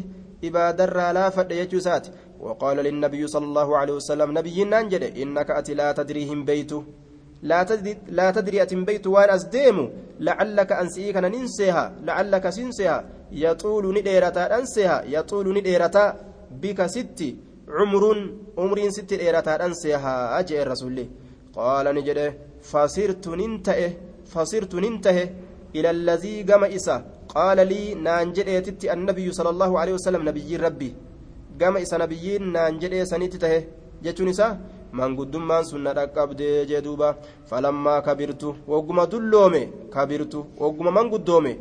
إبادر 0.48 0.98
لا 1.18 1.26
فد 1.36 1.52
يجوسات 1.52 2.06
وقال 2.46 2.78
للنبي 2.78 3.22
صلى 3.34 3.46
الله 3.46 3.70
عليه 3.80 3.94
وسلم 4.00 4.30
نبي 4.38 4.58
ننجد 4.64 5.04
إنك 5.22 5.50
أتي 5.60 5.74
لا 5.80 5.92
تدريهم 6.00 6.40
بيته 6.50 6.84
لا 7.44 7.64
تدري 7.64 7.98
لا 8.18 8.32
تدري 8.32 8.62
أتم 8.62 8.86
بيت 8.86 9.08
وان 9.08 9.30
أزديم 9.30 9.78
لعلك 10.20 10.72
أنسيك 10.72 11.18
ننسيها 11.18 11.84
لعلك 12.06 12.50
سنسيها. 12.50 13.00
يطول 13.32 13.86
نديرتا 13.98 14.44
أنسيها 14.60 14.98
يطول 15.16 15.46
نديرتا 15.58 16.06
بك 16.62 16.80
ستي 16.86 17.30
عمر 17.78 18.04
عمر 18.58 18.78
ست 18.90 19.14
ديرتا 19.14 19.66
أنسيها 19.66 20.40
أجي 20.40 20.62
الرسول 20.62 20.98
قال 21.58 21.86
نجده 21.96 22.28
فصرت 22.72 23.26
ننتهي 23.40 23.90
فصرت 24.34 24.76
ننتهي 24.76 25.30
إلى 25.76 25.90
الذي 25.98 26.36
قام 26.44 26.64
إسا 26.64 26.96
قال 27.36 27.58
لي 27.72 27.94
نانجد 27.94 28.48
النبي 28.96 29.28
صلى 29.32 29.50
الله 29.50 29.72
عليه 29.80 29.94
وسلم 29.94 30.22
نبي 30.30 30.56
ربي. 30.56 30.92
قام 31.62 31.78
إسا 31.78 31.98
نبيين 31.98 32.44
نانجد 32.52 32.94
سنتته 33.12 33.64
جتون 34.04 34.30
إسا 34.30 34.48
manguddummaan 35.00 35.66
sun 35.70 35.82
na 35.88 35.94
dhaqqabdee 35.94 36.66
jee 36.70 36.82
duuba 36.88 37.16
falammaa 37.50 38.02
kabirtu 38.08 38.56
wagguma 38.68 39.06
dulloome 39.14 39.62
kabirtu 39.94 40.46
wagguma 40.60 40.92
manguddoome 40.98 41.54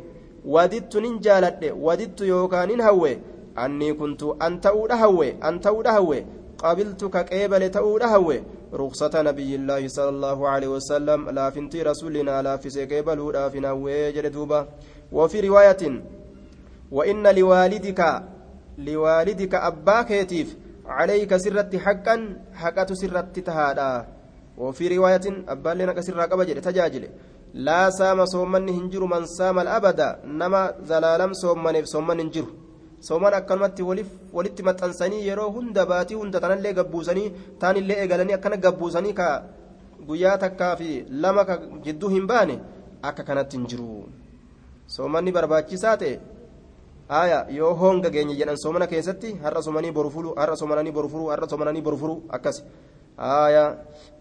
wadittu 0.45 1.01
nin 1.01 1.19
jaaladhe 1.25 1.71
wadittu 1.87 2.25
yookaan 2.31 2.69
nin 2.69 2.81
hawwe 2.87 3.11
annii 3.55 3.93
kuntu 3.93 4.35
an 4.39 4.61
ta'uudha 4.61 4.97
hawwe 5.03 5.35
an 5.41 5.59
ta'uudha 5.59 5.91
hawwe 5.97 6.25
qabiltu 6.61 7.09
ka 7.09 7.23
qeebale 7.23 7.69
ta'uudha 7.69 8.07
hawwe 8.13 8.43
ruksata 8.73 9.23
nabiyyillaahi 9.23 9.89
sala 9.89 10.09
allaahu 10.15 10.47
aleyhi 10.47 10.73
wasalam 10.73 11.27
laafintii 11.35 11.83
rasuulinaa 11.83 12.41
laaffise 12.47 12.87
qeebaluudhaafin 12.87 13.65
hawwee 13.65 14.11
jedhe 14.13 14.29
duuba 14.29 14.67
وفي 15.11 15.39
رواية 15.39 16.01
وإن 16.91 17.27
لوالدك 17.35 18.23
لوالدك 18.77 19.55
أبا 19.55 20.01
كيتيف 20.01 20.55
عليك 20.97 21.31
سرت 21.43 21.73
حقا 21.85 22.15
حقة 22.61 22.89
سرت 23.01 23.35
تهادا. 23.47 23.91
وفي 24.61 24.85
رواية 24.93 25.25
أبا 25.53 25.71
لنا 25.77 25.93
كسر 25.97 26.19
قبجل 26.31 26.57
تجاجل. 26.67 27.03
لا 27.67 27.89
سام 27.89 28.19
صومن 28.33 28.69
هنجر 28.77 29.03
من 29.13 29.23
سام 29.37 29.57
الأبد. 29.59 29.99
نما 30.39 30.61
زلالم 30.89 31.31
صومن 31.43 31.75
صومن 31.93 32.19
هنجر. 32.19 32.47
صومن 33.07 33.33
أكلمت 33.39 33.81
ولف 33.89 34.09
ولت 34.33 34.57
متنسني 34.67 35.17
يرو 35.27 35.47
هند 35.55 35.77
باتي 35.89 36.15
هند 36.21 36.35
تنالي 36.43 36.71
قبوسني 36.77 37.23
تاني 37.61 37.79
اللي 37.79 37.93
إيقالني 38.01 38.33
أكنا 38.33 38.57
قبوسني 38.65 39.13
كا 39.13 39.27
guyyaa 40.07 40.37
takkaa 40.43 40.75
fi 40.75 41.05
lama 41.23 41.43
jidduu 41.85 42.09
hin 42.09 42.27
baane 42.29 42.55
akka 43.09 43.23
kanatti 43.23 43.57
hin 43.57 43.65
jiru 43.71 43.87
ta'e 45.81 46.13
aya 47.19 47.39
yoo 47.49 47.73
honga 47.81 48.09
geenye 48.09 48.35
jedhan 48.39 48.57
soomana 48.63 48.87
keessatti 48.87 49.35
har'a 49.43 49.61
soomanii 49.61 49.91
boru 49.91 50.09
furu 50.15 50.29
har'a 50.37 50.55
soomananii 50.55 50.91
boru 50.97 51.09
furu 51.09 51.25
har'a 51.31 51.49
soomananii 51.51 51.81
boru 51.81 51.97
furu 51.97 52.15
akkas 52.29 52.63
آية 53.21 53.65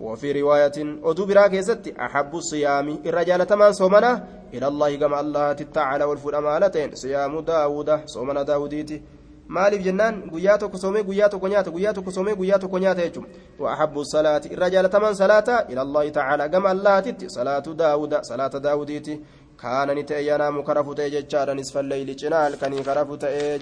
وفي 0.01 0.33
رواية 0.43 0.73
أدو 1.05 1.27
براك 1.27 1.53
يزت 1.53 1.89
أحب 1.89 2.37
الصيام 2.37 2.89
الرجال 3.07 3.47
تمان 3.47 3.73
صومنا 3.73 4.25
إلى 4.55 4.67
الله 4.69 4.97
كما 4.97 5.21
الله 5.21 5.53
تعالى 5.53 6.05
والفول 6.05 6.35
أمانتين 6.35 6.95
صيام 6.95 7.41
داود 7.41 7.91
صومنا 8.07 8.43
داوديتي 8.43 9.03
maaliif 9.51 9.83
jennaan 9.83 10.23
guyyaa 10.31 10.59
tokko 10.59 10.79
soomee 10.79 11.03
guyyaa 11.03 11.29
tokko 11.29 11.49
nyaata 11.49 11.71
guyyaa 11.71 11.93
tokko 11.95 12.11
soomee 12.11 12.35
guyyaa 12.35 12.59
tokko 12.59 12.79
nyaata 12.79 13.03
jechuun 13.03 13.27
وأحب 13.59 13.99
الصلاة 13.99 14.43
الرجال 14.51 14.91
تمن 14.91 15.15
صلاة 15.15 15.49
إلى 15.71 15.83
الله 15.83 16.09
تعالى 16.09 16.49
كما 16.49 16.73
الله 16.73 17.01
تتي 17.01 17.29
صلاة 17.29 18.55
داود 18.63 19.21
صلاة 19.63 19.85
داوديتي 19.85 19.93
كان 19.93 19.99
نتأي 19.99 20.27
ينام 20.27 20.63
كرف 20.63 20.89
تأي 20.95 21.11
جتشارا 21.11 21.55
نصف 21.55 21.79
الليل 21.79 22.17
جنال 22.17 22.53
كني 22.61 22.83
كرف 22.83 23.11
تأي 23.23 23.59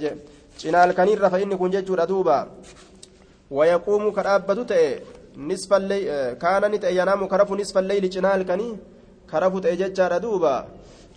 جنال 0.61 0.93
كني 0.93 1.15
رفع 1.15 1.43
إني 1.43 1.57
كن 1.57 1.70
جتشورا 1.70 2.05
دوبا 2.05 2.39
ويقوم 3.51 4.11
كرابة 4.11 4.62
تأي 4.62 5.03
نصف 5.37 5.73
الليل 5.73 6.33
كان 6.43 6.62
نتأي 6.73 6.97
ينام 6.97 7.27
كرف 7.27 7.51
نصف 7.53 7.79
الليل 7.79 8.11
جنال 8.11 8.43
كني 8.49 8.69
كرف 9.31 9.59
تأي 9.65 9.77
جتشارا 9.77 10.19
دوبا 10.19 10.55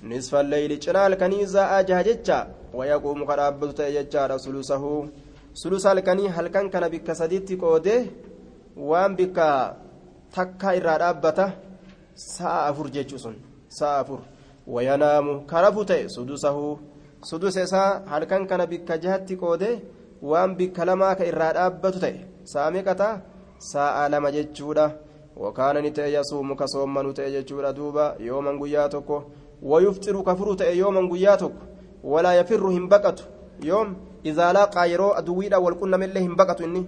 نصف 0.03 0.35
الليل 0.35 0.79
جنال 0.79 1.13
كني 1.21 1.45
زاء 1.45 1.81
جهجتشا 1.89 2.39
ويقوم 2.77 3.25
كرابة 3.29 3.71
تأي 3.71 3.93
جتشارا 3.95 4.37
سلسه 4.37 4.83
سلس 5.53 5.85
halkanii 5.85 6.29
halkan 6.37 6.69
kana 6.73 6.87
bikka 6.93 7.13
sadiitti 7.21 7.57
qoodee 7.63 8.01
waan 8.89 9.11
bikka 9.19 9.47
takka 10.35 10.75
irraa 10.79 10.99
dhaabbata 11.03 11.45
sa'a 12.35 12.59
afur 12.69 12.87
jechuu 12.95 13.19
sun 13.23 13.35
sa'a 13.79 13.99
afur. 14.03 14.19
Wayanaamu 14.67 15.41
karafu 15.51 15.85
ta'e 15.85 16.09
sudusahu 16.09 16.79
sudusa 17.23 17.63
isaa 17.63 18.01
halkan 18.11 18.47
kana 18.47 18.67
bikka 18.67 18.97
jahatti 18.97 19.37
qoodee 19.37 19.81
waan 20.21 20.55
bikka 20.55 20.85
lamaa 20.85 21.15
ka 21.15 21.25
irraa 21.25 21.53
dhaabbatu 21.53 21.99
ta'e 21.99 22.19
sa'a 22.53 22.71
meeqataa 22.71 23.21
sa'a 23.71 24.09
lama 24.09 24.31
jechuudha 24.31 24.91
wakaana 25.35 25.81
ni 25.81 25.91
ta'e 25.91 26.11
yasuumu 26.17 26.55
ka 26.55 26.67
soommanu 26.67 27.13
ta'e 27.13 27.31
jechuudha 27.31 27.73
duuba 27.73 28.15
yooman 28.19 28.59
guyyaa 28.61 28.89
tokko 28.89 29.23
wayufxiru 29.61 30.23
ka 30.23 30.35
furu 30.35 30.55
ta'e 30.55 30.77
yooman 30.77 31.09
guyyaa 31.09 31.37
tokko 31.37 31.63
walaa 32.03 32.33
yafirru 32.33 32.69
hin 32.77 32.87
baqatu 32.89 33.23
yoom 33.63 33.95
لاقى 34.25 34.91
يرو 34.91 35.09
أدويدا 35.09 35.57
والكل 35.57 35.97
من 35.97 36.09
لهم 36.09 36.35
بقت 36.35 36.61
إني 36.61 36.85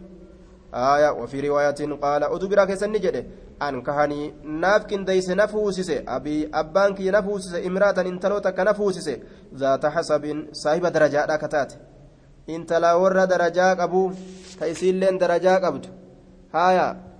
آية 0.74 1.10
وفي 1.12 1.48
رواية 1.48 1.95
قال 2.02 2.24
أدو 2.24 2.66
كيسن 2.66 2.91
نجد؟ 2.91 3.28
أن 3.62 3.82
كهني 3.82 4.34
نافك 4.44 4.94
ديس 4.94 5.30
نفوسس 5.30 5.90
أبي 6.08 6.50
أبانك 6.54 7.02
نفوسس 7.02 7.54
إمرأة 7.56 8.02
انتلوتك 8.02 8.60
نفوسس 8.60 9.08
ذات 9.56 9.86
حسب 9.86 10.48
صاحب 10.52 10.86
درجات 10.86 11.32
كتات. 11.32 11.74
إنت 12.50 12.74
لا 12.74 12.94
ور 12.94 13.26
درجات 13.26 13.80
أبو 13.80 14.12
تيسيل 14.60 14.95
لين 14.95 15.18
درجات 15.18 15.64
أبد 15.64 15.86
هايا 16.54 17.14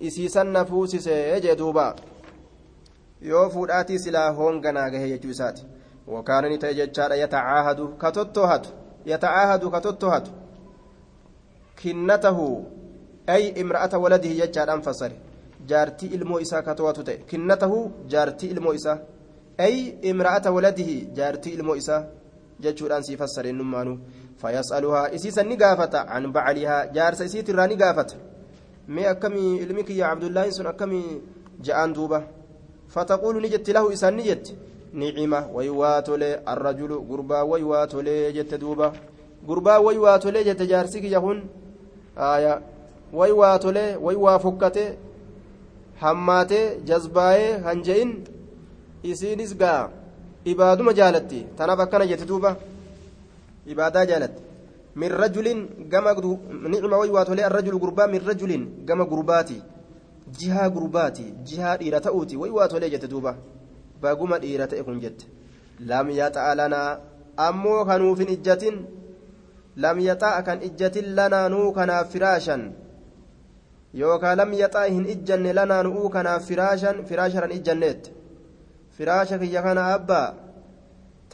isiisan 0.00 0.52
na 0.52 0.64
fuusise 0.64 1.40
jee 1.40 1.56
duuba 1.56 1.96
yoo 3.20 3.48
fuudhaatii 3.50 3.98
silaa 3.98 4.30
hoonganaa 4.30 4.90
gahe 4.90 5.08
jechuu 5.08 5.30
isaati 5.30 5.66
wakaana 6.06 6.48
ni 6.48 6.58
ta'e 6.58 6.74
jechaadha 6.74 7.16
yatacaahadu 7.16 7.88
ka 7.88 8.12
tottohatu 8.12 8.70
يتعاهد 9.06 9.64
كتتهت 9.74 10.28
أي 13.28 13.62
امرأة 13.62 13.98
ولده 13.98 14.28
يجعل 14.28 14.70
أنفسر 14.70 15.12
جارتي 15.68 16.06
إلمو 16.14 16.38
إسا 16.38 16.60
كتواتو 16.60 17.02
كنته 17.30 17.90
جارتي 18.08 18.54
إسا 18.74 18.94
أي 19.60 20.10
امرأة 20.10 20.50
ولده 20.50 20.90
جارتي 21.16 21.52
إسا 21.78 21.96
جتشور 22.60 22.96
أنسي 22.96 23.16
فسر 23.16 23.44
النمانو 23.44 23.98
فيسألها 24.40 25.14
إسيسا 25.14 25.42
نقافة. 25.42 25.98
عن 25.98 26.32
بعلها 26.32 26.84
جارس 26.84 27.20
إسيت 27.22 27.50
الراني 27.50 27.74
قافة. 27.74 28.10
مي 28.88 29.10
أكمي 29.10 29.62
إلمك 29.62 29.90
يا 29.90 30.04
عبد 30.04 30.24
الله 30.24 30.50
سن 30.50 30.66
أكمي 30.66 31.02
جاءن 31.64 31.92
دوبة. 31.92 32.22
فتقول 32.88 33.42
نجت 33.42 33.70
له 33.70 33.92
إسان 33.92 34.16
نجت. 34.16 34.56
نعمة 34.92 35.50
ويواتولي 35.54 36.42
الرجل 36.48 36.92
غربا 37.10 37.40
ويواتولي 37.40 38.32
جت 38.32 38.54
دوبا 38.54 38.92
غربا 39.48 39.76
ويواتولي 39.76 40.44
جت 40.44 40.62
جارسك 40.62 41.04
يهون 41.04 41.38
آية. 42.18 42.75
way 43.12 43.32
waa 43.32 43.58
tolee 43.58 43.96
way 43.96 44.16
waa 44.16 44.38
fokkatee 44.38 44.90
hammaatee 46.00 46.64
jazbaayee 46.88 47.58
han 47.66 47.82
je'in 47.82 48.12
isiinis 49.02 49.54
ga'a. 49.56 49.90
Ibaaduma 50.44 50.92
jaalatti. 50.94 51.46
Tanaaf 51.56 51.80
akkana 51.80 52.06
jette 52.06 52.26
duuba. 52.26 52.56
Ibaadaa 53.66 54.06
jaalatti. 54.06 54.42
Min 54.94 55.10
rajulin 55.10 55.60
gama 55.90 56.14
nicma 56.14 56.98
way 56.98 57.10
waa 57.10 57.24
tolee 57.24 57.44
arrajulu 57.44 57.78
gurbaa 57.78 58.06
min 58.06 58.22
rajulin 58.26 58.62
gama 58.86 59.04
gurbaati. 59.04 59.62
Jihaa 60.38 60.68
gurbaati. 60.70 61.34
Jihaa 61.44 61.76
dhiira 61.76 62.00
ta'uuti. 62.00 62.36
Way 62.36 62.50
waa 62.50 62.68
tolee 62.68 62.90
jette 62.90 63.08
duuba. 63.08 63.36
Baguma 64.00 64.38
dhiira 64.38 64.66
ta'e 64.66 64.82
kun 64.82 65.00
jette. 65.00 65.26
Lam 65.80 66.10
yaxa'a 66.10 66.54
lanaa 66.54 66.98
ammoo 67.36 67.84
kanuufin 67.84 68.28
ijjatin. 68.36 68.76
Lam 69.76 70.00
yaxa'a 70.00 70.42
kan 70.42 70.62
ijjatin 70.62 71.14
lanaa 71.14 71.48
nuu 71.48 71.72
kanaaf 71.72 72.12
firaashan. 72.12 72.72
Yookaan 74.00 74.38
lam 74.38 74.52
yaxaa 74.62 74.86
hin 74.94 75.04
ijjanne 75.14 75.52
lanaa 75.58 75.82
nu'uu 75.86 76.08
kanaaf 76.16 76.42
firaashan 76.48 77.04
firaasharan 77.08 77.52
ijjanneet 77.58 78.10
firaasha 78.96 79.38
kiyya 79.42 79.62
kana 79.66 79.82
abbaa 79.94 80.28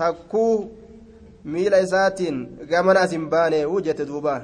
takkuu 0.00 0.56
miila 1.44 1.80
isaatiin 1.86 2.38
gamana 2.70 3.00
as 3.00 3.10
hin 3.16 3.26
baane 3.34 3.58
uu 3.72 3.80
jette 3.86 4.06
duuba 4.10 4.34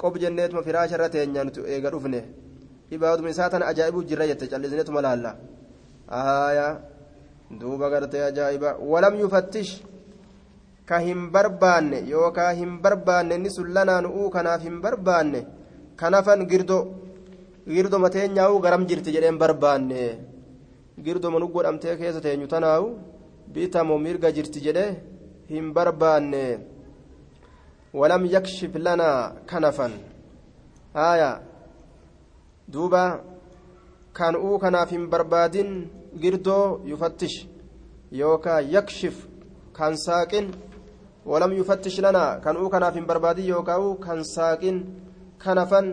qob 0.00 0.16
jenneetuma 0.22 0.62
firaasha 0.68 0.96
irra 0.98 1.08
teenyaan 1.16 1.52
eega 1.74 1.90
dhufne 1.94 2.20
ibaaduma 2.96 3.30
isaa 3.34 3.50
tana 3.50 3.66
ajaa'ibuu 3.72 4.04
jirra 4.10 4.26
jette 4.30 4.50
callisneetuma 4.52 5.02
laalla 5.06 5.36
aayaa 6.22 6.72
duuba 7.60 7.90
gartee 7.90 8.24
ajaa'iba 8.30 8.76
walam 8.92 9.14
yufattish 9.22 9.72
ka 10.88 10.98
hin 11.06 11.30
barbaanne 11.34 11.98
yookaan 12.14 12.56
hin 12.60 12.72
barbaanne 12.84 13.34
inni 13.38 13.50
sun 13.56 13.72
lanaa 13.76 14.00
nu'uu 14.06 14.28
kanaaf 14.36 14.62
hin 14.68 14.80
barbaanne 14.84 15.46
kanafan 15.96 16.46
girdoo 16.50 16.82
girdoma 17.66 18.10
teenyaa'u 18.10 18.60
garam 18.60 18.86
jirti 18.86 19.10
jedheen 19.14 19.38
barbaanne. 19.38 20.04
Girdoma 21.04 21.38
nu 21.38 21.48
godhamtee 21.48 21.96
keessa 22.00 22.20
teenyu 22.20 22.46
tanaa'u 22.54 22.86
bitamoo 23.54 23.98
mirga 23.98 24.28
jirti 24.36 24.60
jedhe 24.66 24.86
hin 25.52 25.66
barbaanne. 25.76 26.44
Walam 27.98 28.22
yakshif 28.34 28.72
lanaa 28.86 29.32
kanafan. 29.50 29.92
Haaya 30.94 31.30
duuba 32.72 33.02
kan 34.12 34.34
uu 34.46 34.58
kanaaf 34.64 34.90
hin 34.90 35.04
barbaadin 35.12 35.70
girdoo 36.22 36.80
yufattish. 36.90 37.36
Yookaa 38.20 38.60
yakshif 38.74 39.16
kan 39.76 39.96
saaqin. 40.06 40.46
Walam 41.30 41.52
yufattish 41.58 41.98
lanaa 42.04 42.40
kan 42.44 42.56
uu 42.60 42.68
kanaaf 42.74 42.94
hin 42.98 43.06
barbaadin 43.10 43.48
yookaa 43.52 43.78
uu 43.84 43.94
kan 44.06 44.20
saaqin 44.34 44.76
kanafan 45.44 45.86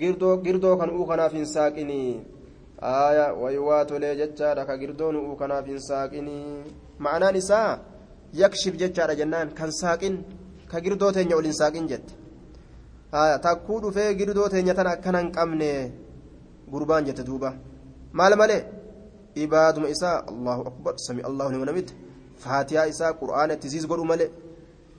girdoo 0.00 0.76
kan 0.80 0.90
uu 0.96 1.06
kanaaf 1.10 1.32
hin 1.38 1.46
saaqinii 1.54 2.10
aaya 2.92 3.26
waywaa 3.42 3.84
tolee 3.90 4.14
jechaadha 4.20 4.66
ka 4.68 4.74
girdoon 4.82 5.16
uu 5.22 5.36
kanaaf 5.40 5.66
hin 5.72 5.80
saaqinii 5.88 6.44
ma'anaan 7.06 7.36
isaa 7.42 7.70
yakshif 8.42 8.74
jechaadha 8.82 9.18
jennaan 9.20 9.48
kan 9.58 9.70
saaqin 9.80 10.14
ka 10.70 10.80
girdoo 10.84 11.12
teenya 11.16 11.36
ol 11.40 11.46
hin 11.50 11.56
saaqin 11.62 11.88
jette 11.92 12.12
aaya 13.20 13.38
takkuu 13.46 13.80
dhufee 13.84 14.10
girdoo 14.20 14.48
teenya 14.52 14.74
tana 14.78 14.90
akkana 14.96 15.22
hin 15.22 15.32
qabne 15.38 15.70
gurbaan 16.72 17.04
jette 17.08 17.22
duuba 17.28 17.50
maal 18.18 18.36
malee 18.42 18.62
ibaaduma 19.44 19.88
isaa 19.94 20.16
allahu 20.32 20.62
akbar 20.70 20.94
sami 21.06 21.22
allahu 21.30 21.50
liman 21.52 21.84
faatiyaa 22.44 22.86
isaa 22.92 23.12
qur'aana 23.20 23.52
ittisiis 23.56 23.86
godhu 23.90 24.04
malee 24.12 24.30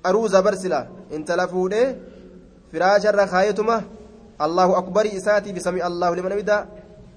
aruuza 0.07 0.39
barsila 0.47 0.79
intala 1.15 1.45
fuudhee 1.53 1.87
firaasharra 2.71 3.25
kaayetuma 3.33 3.75
allahu 4.45 4.73
akbarii 4.81 5.15
isaatii 5.19 5.53
bisami 5.57 5.81
allahu 5.89 6.13
liman 6.17 6.31
hamida 6.35 6.57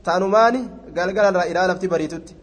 taanumaani 0.07 0.61
galgalarraa 0.97 1.47
ilaa 1.53 1.67
lafti 1.71 1.89
bariitutti 1.95 2.35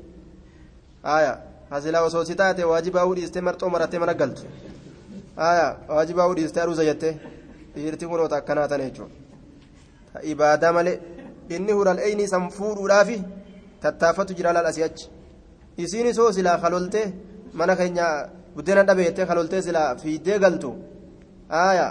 aya 1.15 1.33
hasilaa 1.73 2.03
osoo 2.09 2.23
si 2.29 2.35
taate 2.41 2.63
waajibaa 2.71 3.05
u 3.09 3.15
dhiiste 3.17 3.39
marxoo 3.47 3.69
marattee 3.75 3.99
mana 4.03 4.13
galtu 4.21 4.43
aya 5.49 5.67
waajibaa 5.95 6.27
u 6.31 6.35
dhiiste 6.37 6.61
aruuza 6.63 6.83
jette 6.89 7.09
dhiirti 7.75 8.05
kunoota 8.11 8.35
akkanaa 8.41 8.67
tana 8.71 8.83
jechuudha 8.87 9.15
ibaadaa 10.31 10.73
malee 10.77 10.97
inni 11.55 11.71
hural 11.77 11.99
eyni 12.07 12.27
san 12.33 12.45
fuudhuudhaafi 12.57 13.17
tattaafatu 13.83 14.33
jira 14.37 14.53
laal 14.55 14.67
asii 14.71 14.83
achi 14.89 15.05
isiin 15.83 16.07
isoo 16.13 16.31
silaa 16.37 16.57
kaloltee 16.63 17.07
mana 17.59 17.75
keenya 17.79 18.07
buddeena 18.55 18.83
dhabeettee 18.89 19.25
kaloltee 19.31 19.61
silaa 19.67 19.89
fiiddee 20.01 20.39
galtu 20.43 20.69
aya 21.63 21.87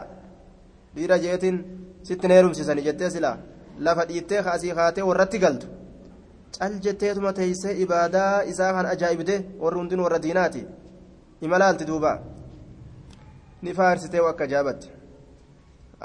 dhiira 0.95 1.19
jeetiin 1.25 1.57
sitti 2.03 2.29
na 2.29 2.35
heerumsiisanii 2.35 2.87
jettee 2.89 3.11
silaa 3.11 3.37
lafa 3.87 4.05
dhiittee 4.11 4.43
kaasii 4.43 4.75
kaatee 4.81 5.09
warratti 5.11 5.39
galtu 5.45 5.67
cal 6.59 6.79
jetteetuma 6.85 7.33
teeysee 7.33 7.75
ibaadaa 7.85 8.43
isaa 8.53 8.73
kan 8.77 8.87
ajaa'ibde 8.95 9.37
warri 9.63 9.79
hundinuu 9.81 10.05
warra 10.05 10.23
diinaati 10.27 10.67
imalaalti 11.49 11.85
duuba 11.91 12.13
ni 13.63 13.75
faarsitee 13.75 14.25
akka 14.31 14.47
jaabatti 14.55 14.89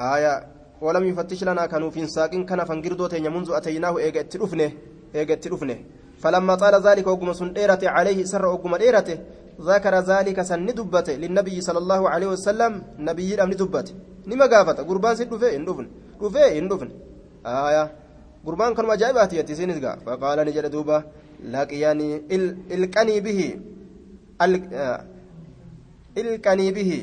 aayaa 0.09 0.41
ولم 0.81 1.03
يفتش 1.03 1.43
لنا 1.43 1.65
كانوا 1.65 1.89
في 1.89 2.07
ساقين 2.07 2.45
كان 2.45 2.63
فنجردو 2.65 3.07
تينيا 3.07 3.30
منذ 3.30 3.49
أتيناه 3.51 3.97
إيجا 3.97 4.22
اتلفنه 4.22 4.72
إيجا 5.15 5.34
اتلفنه 5.34 5.77
فلما 6.22 6.55
طال 6.55 6.76
ذلك 6.88 7.07
وقم 7.07 7.34
سنديرته 7.34 7.89
عليه 7.89 8.19
سر 8.31 8.45
وقم 8.45 8.76
ديرته 8.76 9.17
ذكر 9.61 9.93
ذلك 10.11 10.38
سن 10.41 10.65
دبته 10.65 11.13
للنبي 11.23 11.61
صلى 11.67 11.80
الله 11.84 12.01
عليه 12.09 12.27
وسلم 12.27 12.72
نبي 12.99 13.30
الأمن 13.35 13.55
دبته 13.61 13.93
نما 14.27 14.45
قافت 14.45 14.80
قربان 14.89 15.15
سيد 15.15 15.30
دفه 15.30 15.56
إن 15.56 15.65
دفن 15.65 15.88
دفه 16.22 16.57
إن 16.57 16.68
دفن 16.68 16.89
آية 17.45 17.84
قربان 18.45 18.73
كانوا 18.73 18.93
أجائبات 18.93 19.34
يتسيني 19.34 19.73
فقال 20.06 20.38
نجد 20.47 20.65
دوبة 20.72 21.03
لقياني 21.53 22.10
القني 22.76 23.19
به 23.19 23.39
ilqanii 26.15 26.72
bihi. 26.72 26.99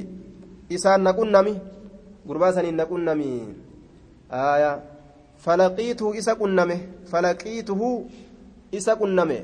Isaan 0.70 1.04
naqunnami? 1.04 1.54
Gurbaa 2.26 2.52
saniin 2.52 2.76
naqunnami. 2.76 3.28
Aya 4.30 4.80
falaqiituhu 5.44 6.14
isa 6.16 6.34
qunname. 6.34 6.76
Falaqiituhu 7.10 8.08
isa 8.72 8.96
qunname. 8.96 9.40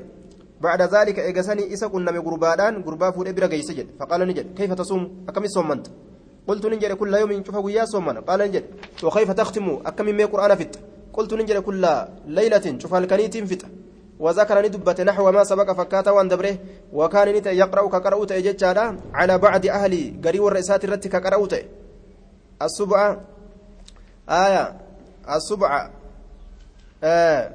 بعد 0.59 0.81
ذلك 0.91 1.19
إجسني 1.19 1.73
إسا 1.73 1.87
كنا 1.87 2.11
غربادان 2.11 2.83
غربا 2.83 3.15
فود 3.15 3.27
إبرا 3.31 3.47
جيس 3.47 3.71
جد 3.71 3.87
فقال 3.99 4.27
نجد 4.27 4.59
كيف 4.59 4.73
تصوم 4.75 5.23
أكم 5.31 5.47
صومنت 5.47 5.87
قلت 6.49 6.65
نجد 6.65 6.91
كل 6.91 7.13
يوم 7.13 7.31
شوف 7.45 7.55
ويا 7.55 7.85
صومنا 7.85 8.19
قال 8.19 8.39
نجد 8.39 8.65
وكيف 9.03 9.31
تختم 9.31 9.65
أكم 9.85 10.05
من 10.05 10.25
قرآن 10.33 10.55
فت. 10.55 10.73
قلت 11.13 11.31
نجد 11.33 11.57
كل 11.67 11.83
ليلة 12.25 12.65
شوف 12.81 12.93
الكنيت 12.95 13.35
فت. 13.49 13.63
وذكر 14.19 14.57
ندبت 14.65 15.01
نحو 15.01 15.31
ما 15.31 15.43
سبق 15.43 15.71
فكاتا 15.71 16.11
وان 16.11 16.27
دبره. 16.27 16.57
وكان 16.93 17.27
نت 17.35 17.47
يقرأ 17.61 17.89
كقرأ 17.89 18.25
تيجتشادا 18.25 18.85
على 19.13 19.37
بعض 19.37 19.65
أهلي 19.65 20.03
قري 20.25 20.39
والرئيسات 20.39 20.83
الرت 20.85 21.07
كقرأ 21.07 21.47
السبعة 22.61 23.21
آية 24.29 24.77
السبعة 25.35 25.91
آه 27.03 27.51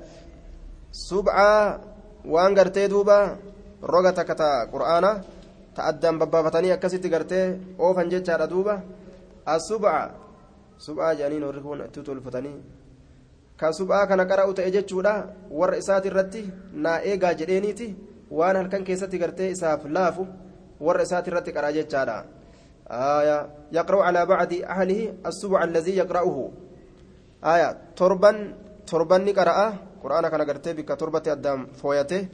سبعة 0.93 1.81
وان 2.25 2.55
دوبا. 2.77 3.37
روغة 5.79 5.93
كتا 5.93 6.13
قرآنا 6.13 6.19
تأدم 6.19 6.19
ببافتني 6.19 6.75
أكسيتي 6.75 7.09
قرتي 7.09 7.61
أوفن 7.81 8.09
جتشادا 8.09 8.45
دوبا 8.45 8.81
السبعة 9.49 10.11
سبعة 10.79 11.15
جانين 11.15 11.43
ورقون 11.43 11.93
تتولفتني 11.93 12.55
ka 13.57 13.71
sub'aa 13.71 14.07
kana 14.07 14.27
qara'u 14.27 14.55
ta'e 14.55 14.71
jechuudha 14.71 15.31
warra 15.51 15.79
isaati 15.79 16.09
irratti 16.09 16.51
naa 16.75 16.99
eegaa 17.07 17.35
jedheeniiti. 17.35 17.97
Waan 18.31 18.57
halkan 18.57 18.85
keessatti 18.85 19.19
gartee 19.19 19.51
isaaf 19.55 19.87
laafu 19.87 20.27
warra 20.81 21.03
isaati 21.03 21.31
irratti 21.31 21.53
qaraa 21.53 21.73
jechaadha. 21.73 22.25
آية 22.91 23.73
يقرأ 23.73 24.05
على 24.05 24.27
بعض 24.27 24.53
أهله 24.53 25.25
السبع 25.27 25.65
الذي 25.65 25.97
يقرأه 25.97 26.51
آية 27.45 27.97
تربا 27.97 28.55
تربا 28.87 29.19
نقرأ 29.19 29.75
قرآن 30.05 30.29
كان 30.29 30.43
قرتي 30.43 30.73
بك 30.73 30.89
تربة 31.01 31.23
أدام 31.33 31.67
فويته 31.81 32.29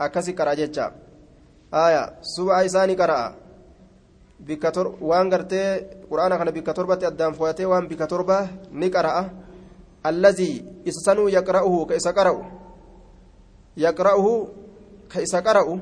أكسي 0.00 0.32
قرأ 0.32 0.54
آية 1.74 2.04
سبع 2.20 2.64
إساني 2.64 2.94
قرأ 2.94 3.34
بك 4.40 4.62
تر 4.74 4.86
وان 5.00 5.30
قرتي 5.32 5.64
قرآن 6.10 6.36
كان 6.36 6.50
بك 6.50 6.68
تربة 6.76 7.06
أدام 7.06 7.32
فويته 7.32 7.66
وان 7.66 7.88
بك 7.88 8.10
تربة 8.10 8.38
نقرأ 8.72 9.30
الذي 10.06 10.52
إسسنو 10.88 11.28
يقرأه 11.28 11.84
كإسا 11.84 12.10
قرأ 12.10 12.34
يقرأه 13.76 14.26
كإسا 15.10 15.40
قرأ 15.40 15.78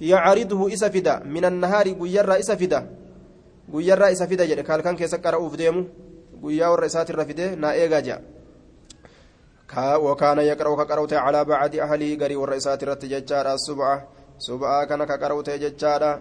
يعرضه 0.00 0.60
إسفدا 0.72 1.14
من 1.24 1.44
النهار 1.44 1.86
قيرا 1.92 2.38
إسفدا 2.38 2.80
قيرا 3.72 4.12
إسفدا 4.12 4.44
جد 4.44 4.60
قال 4.68 4.80
كان 4.80 4.96
كإسا 4.96 5.16
قرأه 5.24 5.48
فديمو 5.48 5.84
قيا 6.42 6.66
والرئيسات 6.66 7.10
الرفده 7.10 7.54
نا 7.54 7.72
إيغا 7.72 8.00
جا 8.00 8.16
وكان 10.06 10.38
يقرأ 10.38 10.84
كقرأت 10.84 11.12
على 11.12 11.44
بعد 11.44 11.76
أهله 11.76 12.10
قري 12.20 12.36
والرئيسات 12.36 12.82
الرتججار 12.82 13.54
السبعة 13.54 13.96
سبعة 14.38 14.84
كان 14.84 15.04
كقرأت 15.04 15.50
ججارا 15.50 16.12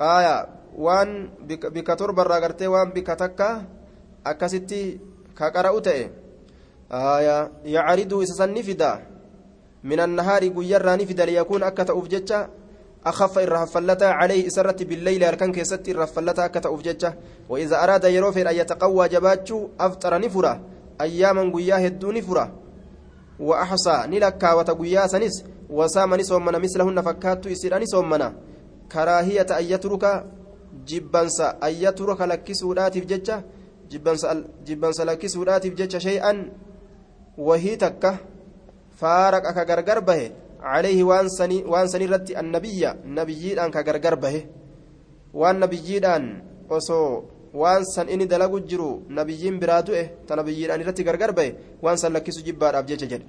آية 0.00 0.36
waan 0.70 1.34
bika 1.74 1.98
torba 1.98 2.22
irraa 2.22 2.40
gartee 2.40 2.70
waan 2.70 2.94
bika 2.94 3.18
takka 3.18 3.66
akkasitti 4.22 5.02
ka 5.34 5.50
qara'u 5.50 5.82
ta'e. 5.82 6.20
آية 6.92 7.50
يعرض 7.64 8.14
إسسن 8.14 8.54
نفدا 8.54 8.92
من 9.84 10.00
النهار 10.00 10.48
قيرا 10.48 10.96
نفدا 10.96 11.24
ليكون 11.24 11.62
أكتا 11.62 11.98
أفجتشا 11.98 12.48
أخف 13.06 13.38
الرهفلتا 13.38 14.04
عليه 14.04 14.46
إسرت 14.46 14.82
بالليل 14.82 15.24
أركان 15.24 15.52
كيست 15.52 15.88
الرهفلتا 15.88 16.44
أكتا 16.44 16.74
أفجتشا 16.74 17.14
وإذا 17.48 17.84
أراد 17.84 18.04
يروفر 18.04 18.50
أن 18.50 18.56
يتقوى 18.56 19.08
جباتشو 19.08 19.68
أفطر 19.80 20.18
نفرة 20.18 20.60
أياما 21.00 21.52
قياه 21.54 21.86
الدون 21.86 22.14
نفرة 22.14 22.52
وأحصى 23.40 23.96
نلكا 24.06 24.52
وتقويا 24.52 25.06
سنس 25.06 25.44
وسام 25.70 26.14
نسومنا 26.14 26.58
مثلهن 26.58 26.98
فكاتو 27.06 27.48
إسر 27.54 27.72
نسومنا 27.82 28.28
كراهية 28.92 29.50
أن 29.60 29.64
يترك 29.72 30.04
جبنسا 30.88 31.48
أن 31.66 31.72
يترك 31.84 32.20
لكسوداتف 32.30 33.04
جتشا 33.10 33.36
جبنسا 34.66 35.02
لكسوداتف 35.04 35.72
جتشا 35.78 35.98
شيئا 35.98 36.32
wahii 37.40 37.76
takka 37.80 38.18
faaraqa 39.00 39.54
ka 39.56 39.64
gargar 39.64 40.00
bahe 40.04 40.28
عليه 40.60 41.00
وان 41.08 41.28
سني 41.28 41.64
وان 41.64 41.88
سني 41.88 42.04
رتي 42.06 42.36
النبي 42.40 42.84
نبييدان 43.04 43.70
كغرغر 43.72 44.14
به 44.14 44.36
وان 45.32 45.56
نبييدان 45.60 46.24
osoo 46.68 47.24
waan 47.54 47.82
san 47.84 48.06
inni 48.12 48.26
dalagu 48.28 48.60
jiru 48.60 49.02
nabiyyiin 49.08 49.58
biraa 49.58 49.82
du'e 49.82 50.02
ta 50.26 50.36
nabiyyiidhaan 50.36 50.80
irratti 50.82 51.02
gargar 51.08 51.32
bahe 51.34 51.50
waan 51.82 51.96
san 51.98 52.12
lakkisu 52.12 52.44
jibbaadhaaf 52.46 52.86
jecha 52.86 53.06
jedhe 53.12 53.26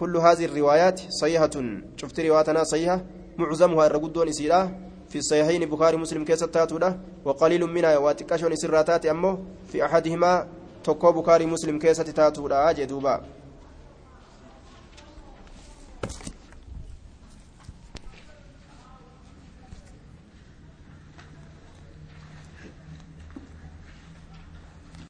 كل 0.00 0.16
هذه 0.16 0.44
الروايات 0.44 1.00
صحيحة 1.20 1.50
شفت 1.96 2.20
رواياتنا 2.20 2.64
صحيحة 2.64 3.04
معظمها 3.38 3.86
الرقدون 3.86 4.28
إسيرا 4.28 4.72
في 5.08 5.18
الصحيحين 5.18 5.68
بخاري 5.68 5.96
مسلم 5.96 6.24
كيس 6.24 6.40
تاتودا 6.40 7.00
وقليل 7.24 7.66
منها. 7.66 7.98
واتكاشون 7.98 8.52
إسراتات 8.52 9.06
أمه 9.06 9.38
في 9.72 9.84
أحدهما. 9.84 10.46
تكو 10.84 11.12
بخاري 11.12 11.46
مسلم 11.46 11.78
كيس 11.78 11.96
تاتودا 11.96 12.72
جدوبا 12.72 13.20